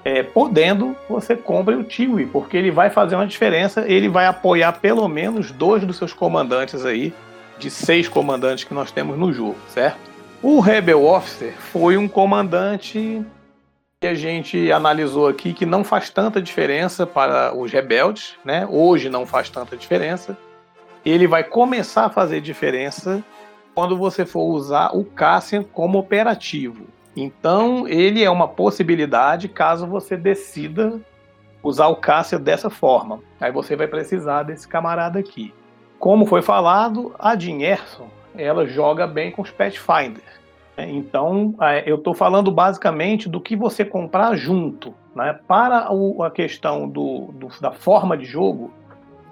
é, 0.05 0.23
podendo, 0.23 0.97
você 1.09 1.37
compre 1.37 1.75
o 1.75 1.89
Chewie, 1.89 2.27
porque 2.27 2.57
ele 2.57 2.71
vai 2.71 2.91
fazer 2.91 3.15
uma 3.15 3.27
diferença, 3.27 3.85
ele 3.89 4.09
vai 4.09 4.27
apoiar 4.27 4.73
pelo 4.73 5.09
menos 5.09 5.51
dois 5.51 5.85
dos 5.85 5.97
seus 5.97 6.13
comandantes 6.13 6.85
aí, 6.85 7.13
de 7.63 7.71
seis 7.71 8.09
comandantes 8.09 8.65
que 8.65 8.75
nós 8.75 8.91
temos 8.91 9.17
no 9.17 9.33
jogo, 9.33 9.57
certo? 9.69 9.99
O 10.43 10.59
Rebel 10.59 11.05
Officer 11.05 11.55
foi 11.57 11.97
um 11.97 12.09
comandante 12.09 13.25
que 14.01 14.09
a 14.09 14.15
gente 14.15 14.73
analisou 14.73 15.29
aqui 15.29 15.55
que 15.55 15.65
não 15.65 15.85
faz 15.85 16.11
tanta 16.11 16.43
diferença 16.43 17.07
para 17.07 17.57
os 17.57 17.71
rebeldes, 17.71 18.35
né? 18.45 18.67
Hoje 18.69 19.09
não 19.09 19.25
faz 19.25 19.49
tanta 19.49 19.77
diferença. 19.77 20.37
Ele 21.05 21.29
vai 21.29 21.45
começar 21.45 22.07
a 22.07 22.11
fazer 22.11 22.41
diferença 22.41 23.23
quando 23.73 23.97
você 23.97 24.27
for 24.27 24.45
usar 24.47 24.91
o 24.93 25.05
Cassian 25.05 25.63
como 25.63 25.99
operativo. 25.99 26.87
Então, 27.15 27.87
ele 27.87 28.25
é 28.25 28.31
uma 28.31 28.49
possibilidade 28.49 29.49
caso 29.49 29.87
você 29.87 30.17
decida 30.17 31.01
usar 31.63 31.87
o 31.87 31.97
Cassian 31.97 32.41
dessa 32.41 32.69
forma. 32.69 33.21
Aí 33.41 33.53
você 33.53 33.77
vai 33.77 33.87
precisar 33.87 34.43
desse 34.43 34.67
camarada 34.67 35.21
aqui. 35.21 35.55
Como 36.03 36.27
foi 36.27 36.43
falado, 36.43 37.15
a 37.17 37.37
Jean 37.37 37.61
Erson 37.61 38.09
ela 38.35 38.67
joga 38.67 39.07
bem 39.07 39.31
com 39.31 39.41
os 39.41 39.53
Pathfinder. 39.53 40.25
É, 40.77 40.85
então, 40.91 41.55
é, 41.61 41.85
eu 41.87 41.95
estou 41.95 42.13
falando 42.13 42.51
basicamente 42.51 43.29
do 43.29 43.41
que 43.41 43.55
você 43.55 43.85
comprar 43.85 44.35
junto. 44.35 44.93
Né? 45.15 45.39
Para 45.47 45.87
a 46.27 46.31
questão 46.33 46.89
do, 46.89 47.29
do, 47.35 47.47
da 47.61 47.71
forma 47.71 48.17
de 48.19 48.25
jogo, 48.25 48.73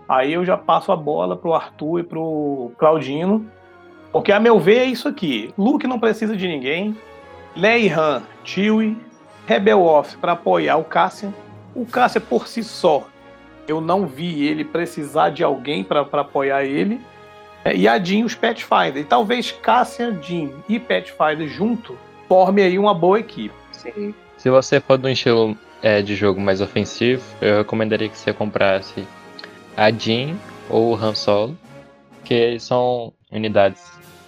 aí 0.08 0.32
eu 0.32 0.44
já 0.44 0.56
passo 0.56 0.92
a 0.92 0.96
bola 0.96 1.36
para 1.36 1.50
o 1.50 1.54
Arthur 1.54 1.98
e 1.98 2.02
para 2.04 2.20
o 2.20 2.70
Claudino, 2.78 3.50
porque 4.12 4.30
a 4.30 4.38
meu 4.38 4.60
ver 4.60 4.78
é 4.78 4.84
isso 4.84 5.08
aqui. 5.08 5.52
Luke 5.58 5.88
não 5.88 5.98
precisa 5.98 6.36
de 6.36 6.46
ninguém, 6.46 6.96
Leia 7.56 7.98
Han, 7.98 8.22
Chewie, 8.44 8.96
Rebel 9.44 9.82
Off 9.82 10.16
para 10.18 10.32
apoiar 10.32 10.76
o 10.76 10.84
Cassian. 10.84 11.34
O 11.74 11.84
Cassian 11.84 12.22
por 12.22 12.46
si 12.46 12.62
só, 12.62 13.08
eu 13.70 13.80
não 13.80 14.06
vi 14.06 14.46
ele 14.46 14.64
precisar 14.64 15.30
de 15.30 15.44
alguém 15.44 15.84
para 15.84 16.00
apoiar 16.00 16.64
ele. 16.64 17.00
É, 17.64 17.74
e 17.74 17.86
a 17.86 17.98
Jean 17.98 18.24
os 18.24 18.34
Pathfinder. 18.34 18.98
E 18.98 19.04
talvez 19.04 19.52
Cassian, 19.52 20.20
Jean 20.22 20.50
e 20.68 20.78
Pathfinder 20.78 21.48
junto 21.48 21.96
forme 22.28 22.62
aí 22.62 22.78
uma 22.78 22.94
boa 22.94 23.20
equipe. 23.20 23.54
Sim. 23.72 24.14
Se 24.36 24.50
você 24.50 24.80
for 24.80 24.98
de 24.98 25.06
um 25.06 25.10
estilo 25.10 25.56
é, 25.82 26.02
de 26.02 26.14
jogo 26.14 26.40
mais 26.40 26.60
ofensivo, 26.60 27.22
eu 27.40 27.58
recomendaria 27.58 28.08
que 28.08 28.16
você 28.16 28.32
comprasse 28.32 29.06
a 29.76 29.90
Jean 29.90 30.36
ou 30.68 30.92
o 30.92 30.94
Han 30.94 31.14
Solo, 31.14 31.56
que 32.24 32.58
são 32.58 33.12
unidades 33.30 33.82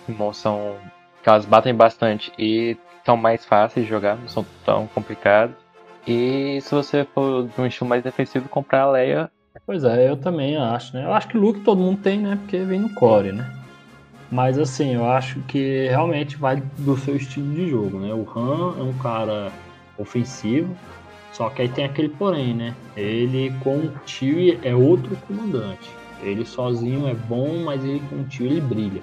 que 0.07 0.15
são 0.35 0.77
que 1.23 1.29
elas 1.29 1.45
batem 1.45 1.73
bastante 1.73 2.33
e 2.37 2.77
são 3.05 3.17
mais 3.17 3.45
fáceis 3.45 3.87
de 3.87 3.91
jogar, 3.91 4.17
não 4.17 4.29
são 4.29 4.45
tão 4.65 4.87
complicados. 4.89 5.62
E 6.07 6.61
se 6.61 6.75
você 6.75 7.05
for 7.05 7.47
de 7.47 7.61
um 7.61 7.67
estilo 7.67 7.89
mais 7.89 8.03
defensivo, 8.03 8.49
comprar 8.49 8.83
a 8.83 8.91
Leia 8.91 9.31
Pois 9.67 9.85
é, 9.85 10.09
eu 10.09 10.17
também 10.17 10.57
acho, 10.57 10.97
né? 10.97 11.05
Eu 11.05 11.13
acho 11.13 11.29
que 11.29 11.37
Luke 11.37 11.61
todo 11.61 11.81
mundo 11.81 12.01
tem, 12.03 12.19
né? 12.19 12.37
Porque 12.37 12.59
vem 12.59 12.81
no 12.81 12.93
core, 12.95 13.33
né? 13.33 13.49
Mas 14.31 14.59
assim, 14.59 14.95
eu 14.95 15.09
acho 15.09 15.41
que 15.41 15.87
realmente 15.89 16.37
vai 16.37 16.63
do 16.79 16.97
seu 16.97 17.17
estilo 17.17 17.55
de 17.55 17.69
jogo, 17.69 17.99
né? 18.01 18.13
O 18.15 18.27
Han 18.35 18.81
é 18.81 18.83
um 18.83 18.95
cara 18.95 19.53
ofensivo, 19.99 20.75
só 21.33 21.51
que 21.51 21.63
aí 21.63 21.69
tem 21.69 21.85
aquele 21.85 22.09
porém, 22.09 22.55
né? 22.55 22.75
Ele 22.97 23.55
com 23.63 23.77
o 23.77 23.93
tio 24.07 24.59
é 24.63 24.75
outro 24.75 25.17
comandante. 25.29 25.91
Ele 26.23 26.45
sozinho 26.45 27.07
é 27.07 27.15
bom, 27.15 27.63
mas 27.63 27.85
ele 27.85 28.03
com 28.09 28.17
o 28.17 28.25
tio 28.25 28.47
ele 28.47 28.61
brilha. 28.61 29.03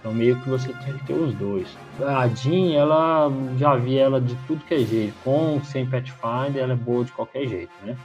Então 0.00 0.12
meio 0.14 0.40
que 0.40 0.48
você 0.48 0.72
tem 0.72 0.94
que 0.94 1.04
ter 1.06 1.12
os 1.12 1.34
dois. 1.34 1.68
A 2.00 2.26
Jean, 2.28 2.74
ela 2.74 3.30
já 3.58 3.76
vi 3.76 3.98
ela 3.98 4.20
de 4.20 4.34
tudo 4.46 4.64
que 4.64 4.74
é 4.74 4.78
jeito. 4.78 5.14
Com 5.22 5.62
sem 5.62 5.86
Pathfinder, 5.86 6.62
ela 6.62 6.72
é 6.72 6.76
boa 6.76 7.04
de 7.04 7.12
qualquer 7.12 7.46
jeito, 7.46 7.72
né? 7.84 7.96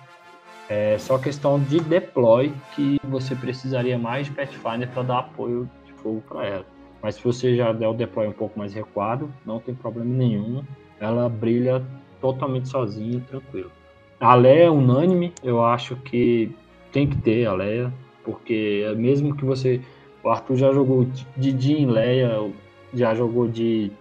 É 0.68 0.98
só 0.98 1.18
questão 1.18 1.60
de 1.60 1.80
deploy 1.80 2.52
que 2.76 3.00
você 3.04 3.36
precisaria 3.36 3.98
mais 3.98 4.28
de 4.28 4.34
Pathfinder 4.34 4.90
para 4.90 5.04
dar 5.04 5.20
apoio 5.20 5.70
de 5.86 5.94
fogo 5.94 6.22
para 6.28 6.46
ela. 6.46 6.66
Mas 7.02 7.16
se 7.16 7.24
você 7.24 7.56
já 7.56 7.72
der 7.72 7.88
o 7.88 7.94
deploy 7.94 8.28
um 8.28 8.34
pouco 8.34 8.58
mais 8.58 8.74
recuado, 8.74 9.32
não 9.46 9.60
tem 9.60 9.76
problema 9.76 10.12
nenhum. 10.14 10.64
Ela 11.00 11.30
brilha 11.30 11.84
totalmente 12.20 12.68
sozinha, 12.68 13.22
tranquilo. 13.30 13.72
A 14.20 14.34
Leia 14.34 14.64
é 14.64 14.70
unânime, 14.72 15.32
eu 15.44 15.64
acho 15.64 15.96
que 15.98 16.52
tem 16.92 17.08
que 17.08 17.18
ter 17.18 17.46
a 17.46 17.54
Leia, 17.54 17.94
porque 18.24 18.92
mesmo 18.98 19.36
que 19.36 19.46
você. 19.46 19.82
O 20.26 20.30
Arthur 20.30 20.58
já 20.58 20.74
jogou 20.74 21.08
de 21.38 21.52
Jean 21.58 21.90
Leia, 21.92 22.52
já 22.94 23.14
jogou 23.14 23.48
de 23.48 23.92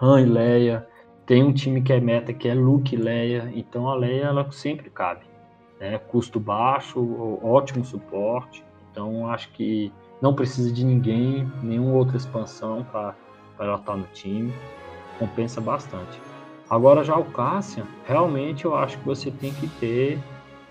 Han 0.00 0.20
e 0.20 0.26
Leia. 0.26 0.86
Tem 1.26 1.42
um 1.42 1.52
time 1.52 1.82
que 1.82 1.92
é 1.92 1.98
meta 1.98 2.32
que 2.32 2.46
é 2.46 2.54
Luke 2.54 2.94
e 2.94 2.98
Leia, 2.98 3.50
então 3.52 3.88
a 3.88 3.94
Leia 3.96 4.26
ela 4.26 4.48
sempre 4.52 4.88
cabe 4.90 5.34
né? 5.80 5.98
custo 5.98 6.40
baixo, 6.40 7.38
ótimo 7.42 7.84
suporte. 7.84 8.64
Então 8.90 9.28
acho 9.28 9.50
que 9.50 9.92
não 10.20 10.34
precisa 10.34 10.72
de 10.72 10.84
ninguém, 10.84 11.50
nenhuma 11.62 11.94
outra 11.94 12.16
expansão 12.16 12.84
para 12.84 13.14
ela 13.58 13.76
estar 13.76 13.96
no 13.96 14.06
time. 14.12 14.52
Compensa 15.18 15.60
bastante. 15.60 16.20
Agora 16.68 17.04
já 17.04 17.16
o 17.16 17.24
Cassian, 17.24 17.86
realmente 18.06 18.64
eu 18.64 18.74
acho 18.74 18.98
que 18.98 19.04
você 19.04 19.30
tem 19.30 19.52
que 19.52 19.68
ter 19.68 20.18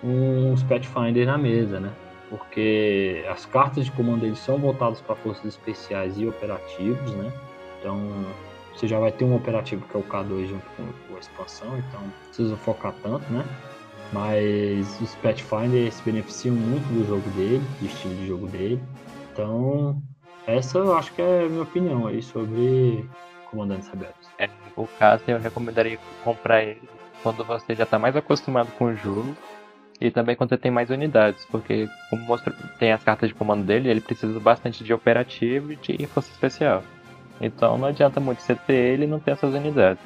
uns 0.04 0.64
Pathfinder 0.64 1.26
na 1.26 1.38
mesa, 1.38 1.80
né? 1.80 1.92
Porque 2.34 3.24
as 3.30 3.46
cartas 3.46 3.86
de 3.86 3.92
comando 3.92 4.36
são 4.36 4.58
voltadas 4.58 5.00
para 5.02 5.16
forças 5.18 5.46
especiais 5.46 6.18
e 6.18 6.26
operativos, 6.26 7.12
né? 7.14 7.32
Então 7.80 8.10
você 8.74 8.88
já 8.88 8.98
vai 8.98 9.12
ter 9.12 9.24
um 9.24 9.36
operativo 9.36 9.86
que 9.88 9.96
é 9.96 10.00
o 10.00 10.04
K2 10.04 10.48
junto 10.48 10.66
com 10.76 11.16
a 11.16 11.20
expansão, 11.20 11.78
então 11.78 12.02
não 12.02 12.10
precisa 12.26 12.58
focar 12.58 12.92
tanto, 13.04 13.32
né? 13.32 13.46
Mas 14.12 15.00
os 15.00 15.14
Pathfinder 15.18 15.92
se 15.94 16.02
beneficiam 16.02 16.56
muito 16.56 16.86
do 16.88 17.08
jogo 17.08 17.30
dele, 17.38 17.64
do 17.80 17.86
estilo 17.86 18.16
de 18.16 18.28
jogo 18.28 18.48
dele. 18.48 18.84
Então, 19.32 20.02
essa 20.48 20.80
eu 20.80 20.98
acho 20.98 21.14
que 21.14 21.22
é 21.22 21.46
a 21.46 21.50
minha 21.50 21.62
opinião 21.62 22.08
aí 22.08 22.24
sobre 22.24 23.08
Comandantes 23.52 23.88
Rebeldes. 23.90 24.28
É, 24.40 24.50
o 24.76 24.88
caso 24.98 25.24
eu 25.28 25.38
recomendaria 25.38 26.00
comprar 26.24 26.64
ele 26.64 26.82
quando 27.22 27.44
você 27.46 27.76
já 27.76 27.84
está 27.84 28.00
mais 28.00 28.16
acostumado 28.16 28.72
com 28.72 28.86
o 28.86 28.96
jogo 28.96 29.36
e 30.04 30.12
também 30.12 30.36
quando 30.36 30.50
você 30.50 30.58
tem 30.58 30.70
mais 30.70 30.90
unidades, 30.90 31.46
porque 31.50 31.88
como 32.10 32.24
mostra, 32.24 32.54
tem 32.78 32.92
as 32.92 33.02
cartas 33.02 33.30
de 33.30 33.36
comando 33.36 33.64
dele, 33.64 33.90
ele 33.90 34.02
precisa 34.02 34.38
bastante 34.38 34.84
de 34.84 34.94
operativo 34.94 35.72
e 35.72 35.78
de 35.78 36.06
força 36.08 36.30
especial. 36.30 36.84
Então 37.40 37.78
não 37.78 37.88
adianta 37.88 38.20
muito 38.20 38.42
você 38.42 38.54
ter 38.54 38.74
ele 38.74 39.06
e 39.06 39.08
não 39.08 39.18
ter 39.18 39.32
essas 39.32 39.54
unidades. 39.54 40.04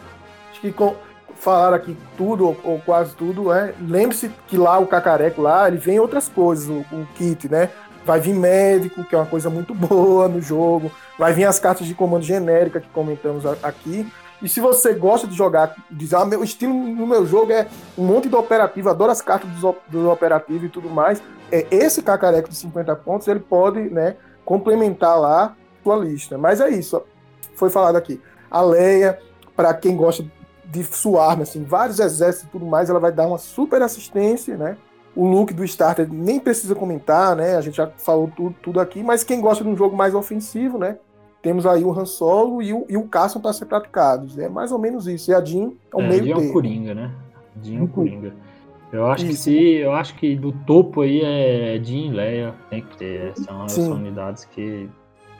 Acho 0.52 0.62
que 0.62 0.72
com, 0.72 0.96
falaram 1.40 1.76
aqui 1.76 1.98
tudo, 2.16 2.46
ou, 2.46 2.58
ou 2.64 2.80
quase 2.80 3.16
tudo, 3.16 3.52
é. 3.52 3.74
Lembre-se 3.82 4.30
que 4.48 4.56
lá 4.56 4.78
o 4.78 4.86
cacareco 4.86 5.42
lá, 5.42 5.68
ele 5.68 5.78
vem 5.78 6.00
outras 6.00 6.30
coisas, 6.30 6.70
o, 6.70 6.86
o, 6.96 7.08
kit, 7.16 7.50
né? 7.50 7.72
Vai 8.06 8.20
vir 8.20 8.36
médico, 8.36 9.04
que 9.04 9.16
é 9.16 9.18
uma 9.18 9.26
coisa 9.26 9.50
muito 9.50 9.74
boa 9.76 10.28
no 10.28 10.40
jogo. 10.40 10.92
Vai 11.18 11.34
vir 11.34 11.46
as 11.46 11.60
cartas 11.60 11.88
de 11.88 11.96
comando 11.96 12.24
genérica 12.24 12.80
que 12.80 12.88
comentamos 12.90 13.48
aqui. 13.64 14.08
E 14.42 14.48
se 14.48 14.60
você 14.60 14.94
gosta 14.94 15.28
de 15.28 15.36
jogar, 15.36 15.76
diz, 15.90 16.14
ah, 16.14 16.26
meu 16.26 16.44
estilo 16.44 16.74
no 16.74 17.08
meu 17.08 17.26
jogo 17.26 17.52
é 17.52 17.68
um 17.98 18.06
monte 18.06 18.30
de 18.30 18.36
operativo, 18.36 18.90
adoro 18.90 19.12
as 19.12 19.22
cartas 19.22 19.50
do, 19.50 19.76
do 19.88 20.12
operativo 20.12 20.66
e 20.66 20.70
tudo 20.70 20.90
mais, 20.90 21.22
é, 21.52 21.66
esse 21.72 22.04
cacareco 22.04 22.50
de 22.50 22.56
50 22.56 22.96
pontos, 22.98 23.28
ele 23.28 23.40
pode, 23.40 23.80
né, 23.90 24.16
complementar 24.46 25.20
lá 25.20 25.56
sua 25.84 25.96
lista. 25.96 26.38
Mas 26.38 26.62
é 26.62 26.70
isso, 26.70 27.02
foi 27.56 27.70
falado 27.70 27.96
aqui. 27.96 28.22
A 28.50 28.62
Leia, 28.62 29.20
para 29.56 29.74
quem 29.74 29.96
gosta 29.96 30.24
de 30.66 30.84
suar, 30.84 31.42
assim, 31.42 31.64
vários 31.64 32.00
exércitos 32.00 32.50
e 32.50 32.52
tudo 32.52 32.66
mais, 32.66 32.90
ela 32.90 33.00
vai 33.00 33.12
dar 33.12 33.26
uma 33.26 33.38
super 33.38 33.82
assistência, 33.82 34.56
né? 34.56 34.78
O 35.16 35.26
look 35.26 35.52
do 35.52 35.64
starter 35.64 36.08
nem 36.12 36.40
precisa 36.40 36.76
comentar, 36.76 37.36
né? 37.36 37.56
A 37.56 37.62
gente 37.62 37.78
já 37.78 37.88
falou 37.98 38.32
tudo, 38.36 38.56
tudo 38.62 38.80
aqui, 38.80 39.02
mas 39.02 39.24
quem 39.24 39.42
gosta 39.42 39.64
de 39.64 39.70
um 39.70 39.76
jogo 39.76 39.96
mais 39.96 40.14
ofensivo, 40.14 40.78
né? 40.78 41.00
Temos 41.48 41.66
aí 41.66 41.82
o 41.86 41.98
Han 41.98 42.04
Solo 42.04 42.62
e 42.62 42.74
o, 42.74 42.86
e 42.90 42.98
o 42.98 43.08
Carson 43.08 43.40
para 43.40 43.54
ser 43.54 43.68
praticados. 43.68 44.38
É 44.38 44.50
mais 44.50 44.70
ou 44.70 44.78
menos 44.78 45.08
isso. 45.08 45.32
E 45.32 45.34
a 45.34 45.42
Jean 45.42 45.72
é 45.94 45.96
o 45.96 46.02
é, 46.02 46.10
meio 46.10 46.24
Jean 46.26 46.36
é 46.36 46.38
o 46.40 46.52
Coringa, 46.52 46.94
né? 46.94 47.12
Jean 47.64 47.80
é 47.80 47.84
o 47.84 47.88
Coringa. 47.88 48.36
Eu 48.92 49.08
acho 49.08 49.24
isso. 49.24 49.32
que 49.32 49.40
se. 49.40 49.76
Eu 49.76 49.94
acho 49.94 50.14
que 50.16 50.36
do 50.36 50.52
topo 50.52 51.04
aí 51.04 51.22
é 51.24 51.80
Jean 51.82 52.08
e 52.08 52.12
Leia. 52.12 52.54
Tem 52.70 52.82
que 52.82 52.98
ter. 52.98 53.32
São, 53.38 53.70
são 53.70 53.92
unidades 53.94 54.44
que 54.44 54.90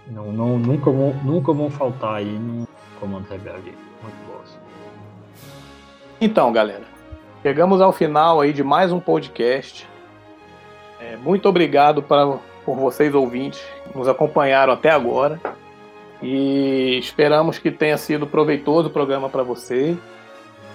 não, 0.10 0.32
não, 0.32 0.58
nunca, 0.58 0.90
vão, 0.90 1.14
nunca 1.26 1.52
vão 1.52 1.70
faltar 1.70 2.16
aí 2.16 2.40
no 2.40 2.66
Comando 3.02 3.28
Rebelde. 3.28 3.74
Muito 4.02 4.32
boas. 4.32 4.58
Então, 6.22 6.54
galera. 6.54 6.86
Chegamos 7.44 7.82
ao 7.82 7.92
final 7.92 8.40
aí 8.40 8.54
de 8.54 8.64
mais 8.64 8.94
um 8.94 9.00
podcast. 9.02 9.86
É, 11.02 11.18
muito 11.18 11.50
obrigado 11.50 12.02
pra, 12.02 12.38
por 12.64 12.78
vocês 12.78 13.14
ouvintes 13.14 13.62
que 13.92 13.98
nos 13.98 14.08
acompanharam 14.08 14.72
até 14.72 14.90
agora. 14.90 15.38
E 16.22 16.98
esperamos 16.98 17.60
que 17.60 17.70
tenha 17.70 17.98
sido 17.98 18.26
proveitoso 18.26 18.88
o 18.88 18.92
programa 18.92 19.30
para 19.30 19.44
você, 19.44 19.96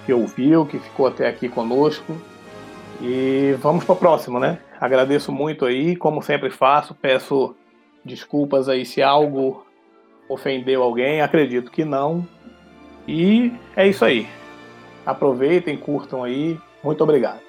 que 0.05 0.13
ouviu, 0.13 0.65
que 0.65 0.79
ficou 0.79 1.07
até 1.07 1.27
aqui 1.27 1.49
conosco. 1.49 2.15
E 3.01 3.55
vamos 3.59 3.83
para 3.83 3.93
o 3.93 3.97
próximo, 3.97 4.39
né? 4.39 4.59
Agradeço 4.79 5.31
muito 5.31 5.65
aí, 5.65 5.95
como 5.95 6.21
sempre 6.21 6.49
faço, 6.49 6.95
peço 6.95 7.55
desculpas 8.03 8.67
aí 8.67 8.85
se 8.85 9.01
algo 9.01 9.65
ofendeu 10.27 10.83
alguém, 10.83 11.21
acredito 11.21 11.71
que 11.71 11.83
não. 11.83 12.25
E 13.07 13.51
é 13.75 13.87
isso 13.87 14.05
aí. 14.05 14.27
Aproveitem, 15.05 15.77
curtam 15.77 16.23
aí. 16.23 16.57
Muito 16.83 17.03
obrigado. 17.03 17.41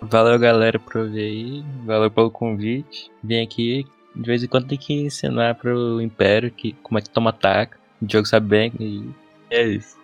Valeu, 0.00 0.38
galera, 0.38 0.78
por 0.78 0.96
ouvir 0.98 1.20
aí. 1.20 1.64
Valeu 1.84 2.10
pelo 2.10 2.30
convite. 2.30 3.10
Vim 3.22 3.42
aqui. 3.42 3.86
De 4.14 4.26
vez 4.26 4.42
em 4.42 4.46
quando 4.46 4.68
tem 4.68 4.78
que 4.78 4.92
ensinar 4.92 5.54
pro 5.56 6.00
Império 6.00 6.50
que, 6.50 6.74
como 6.82 6.98
é 6.98 7.02
que 7.02 7.10
toma 7.10 7.30
ataque. 7.30 7.76
O 8.00 8.10
jogo 8.10 8.26
sabe 8.26 8.48
bem 8.48 8.72
e 8.78 9.08
é 9.50 9.62
isso. 9.62 9.96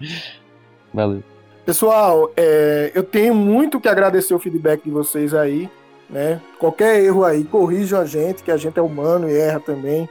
Valeu. 0.92 1.22
Pessoal, 1.64 2.30
é, 2.36 2.90
eu 2.94 3.02
tenho 3.02 3.34
muito 3.34 3.80
que 3.80 3.88
agradecer 3.88 4.34
o 4.34 4.38
feedback 4.38 4.82
de 4.84 4.90
vocês 4.90 5.34
aí. 5.34 5.70
Né? 6.10 6.40
Qualquer 6.58 7.02
erro 7.02 7.24
aí, 7.24 7.44
corrijam 7.44 8.00
a 8.00 8.04
gente, 8.04 8.42
que 8.42 8.50
a 8.50 8.56
gente 8.56 8.78
é 8.78 8.82
humano 8.82 9.28
e 9.28 9.36
erra 9.36 9.60
também. 9.60 10.08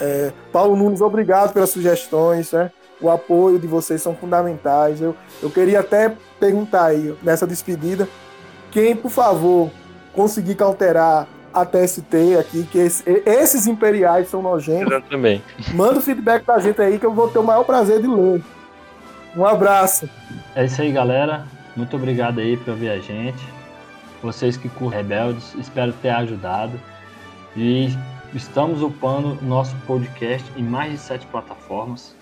É, 0.00 0.32
Paulo 0.52 0.76
Nunes, 0.76 1.00
obrigado 1.00 1.52
pelas 1.52 1.70
sugestões. 1.70 2.52
Né? 2.52 2.70
o 3.00 3.10
apoio 3.10 3.58
de 3.58 3.66
vocês 3.66 4.02
são 4.02 4.14
fundamentais. 4.14 5.00
Eu, 5.00 5.14
eu 5.42 5.50
queria 5.50 5.80
até 5.80 6.14
perguntar 6.40 6.86
aí, 6.86 7.14
nessa 7.22 7.46
despedida, 7.46 8.08
quem, 8.70 8.96
por 8.96 9.10
favor, 9.10 9.70
conseguir 10.12 10.54
cauterar 10.54 11.28
a 11.56 11.64
TST 11.64 12.36
aqui, 12.38 12.64
que 12.64 12.78
esse, 12.78 13.02
esses 13.24 13.66
imperiais 13.66 14.28
são 14.28 14.42
nojentos. 14.42 14.92
Eu 14.92 15.00
também. 15.00 15.42
Manda 15.72 15.98
o 15.98 16.02
feedback 16.02 16.44
pra 16.44 16.58
gente 16.58 16.80
aí 16.82 16.98
que 16.98 17.06
eu 17.06 17.14
vou 17.14 17.28
ter 17.28 17.38
o 17.38 17.42
maior 17.42 17.64
prazer 17.64 18.02
de 18.02 18.06
ler. 18.06 18.42
Um 19.34 19.46
abraço. 19.46 20.08
É 20.54 20.66
isso 20.66 20.82
aí, 20.82 20.92
galera. 20.92 21.46
Muito 21.74 21.96
obrigado 21.96 22.40
aí 22.40 22.58
por 22.58 22.74
ver 22.74 22.90
a 22.90 22.98
gente. 22.98 23.42
Vocês 24.22 24.58
que 24.58 24.68
curtem 24.68 25.00
Rebeldes, 25.00 25.54
espero 25.54 25.94
ter 25.94 26.10
ajudado. 26.10 26.78
E 27.56 27.88
estamos 28.34 28.82
upando 28.82 29.38
nosso 29.42 29.74
podcast 29.86 30.46
em 30.58 30.62
mais 30.62 30.92
de 30.92 30.98
sete 30.98 31.26
plataformas. 31.26 32.14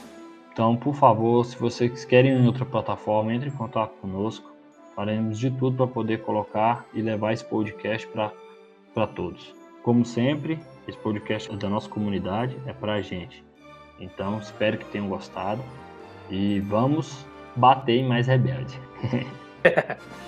Então, 0.52 0.76
por 0.76 0.94
favor, 0.94 1.44
se 1.44 1.56
vocês 1.56 2.04
querem 2.04 2.30
em 2.32 2.46
outra 2.46 2.64
plataforma, 2.64 3.34
entre 3.34 3.48
em 3.48 3.52
contato 3.52 3.94
conosco. 4.00 4.54
Faremos 4.94 5.40
de 5.40 5.50
tudo 5.50 5.76
para 5.76 5.86
poder 5.88 6.20
colocar 6.20 6.86
e 6.94 7.02
levar 7.02 7.32
esse 7.32 7.44
podcast 7.44 8.06
para 8.94 9.06
todos. 9.06 9.54
Como 9.82 10.04
sempre, 10.04 10.58
esse 10.88 10.96
podcast 10.98 11.52
é 11.52 11.56
da 11.56 11.68
nossa 11.68 11.88
comunidade, 11.88 12.56
é 12.66 12.72
para 12.72 12.94
a 12.94 13.02
gente. 13.02 13.44
Então, 14.00 14.38
espero 14.38 14.78
que 14.78 14.84
tenham 14.86 15.08
gostado 15.08 15.62
e 16.30 16.60
vamos 16.60 17.26
bater 17.54 17.96
em 17.98 18.08
mais 18.08 18.26
rebelde. 18.26 18.78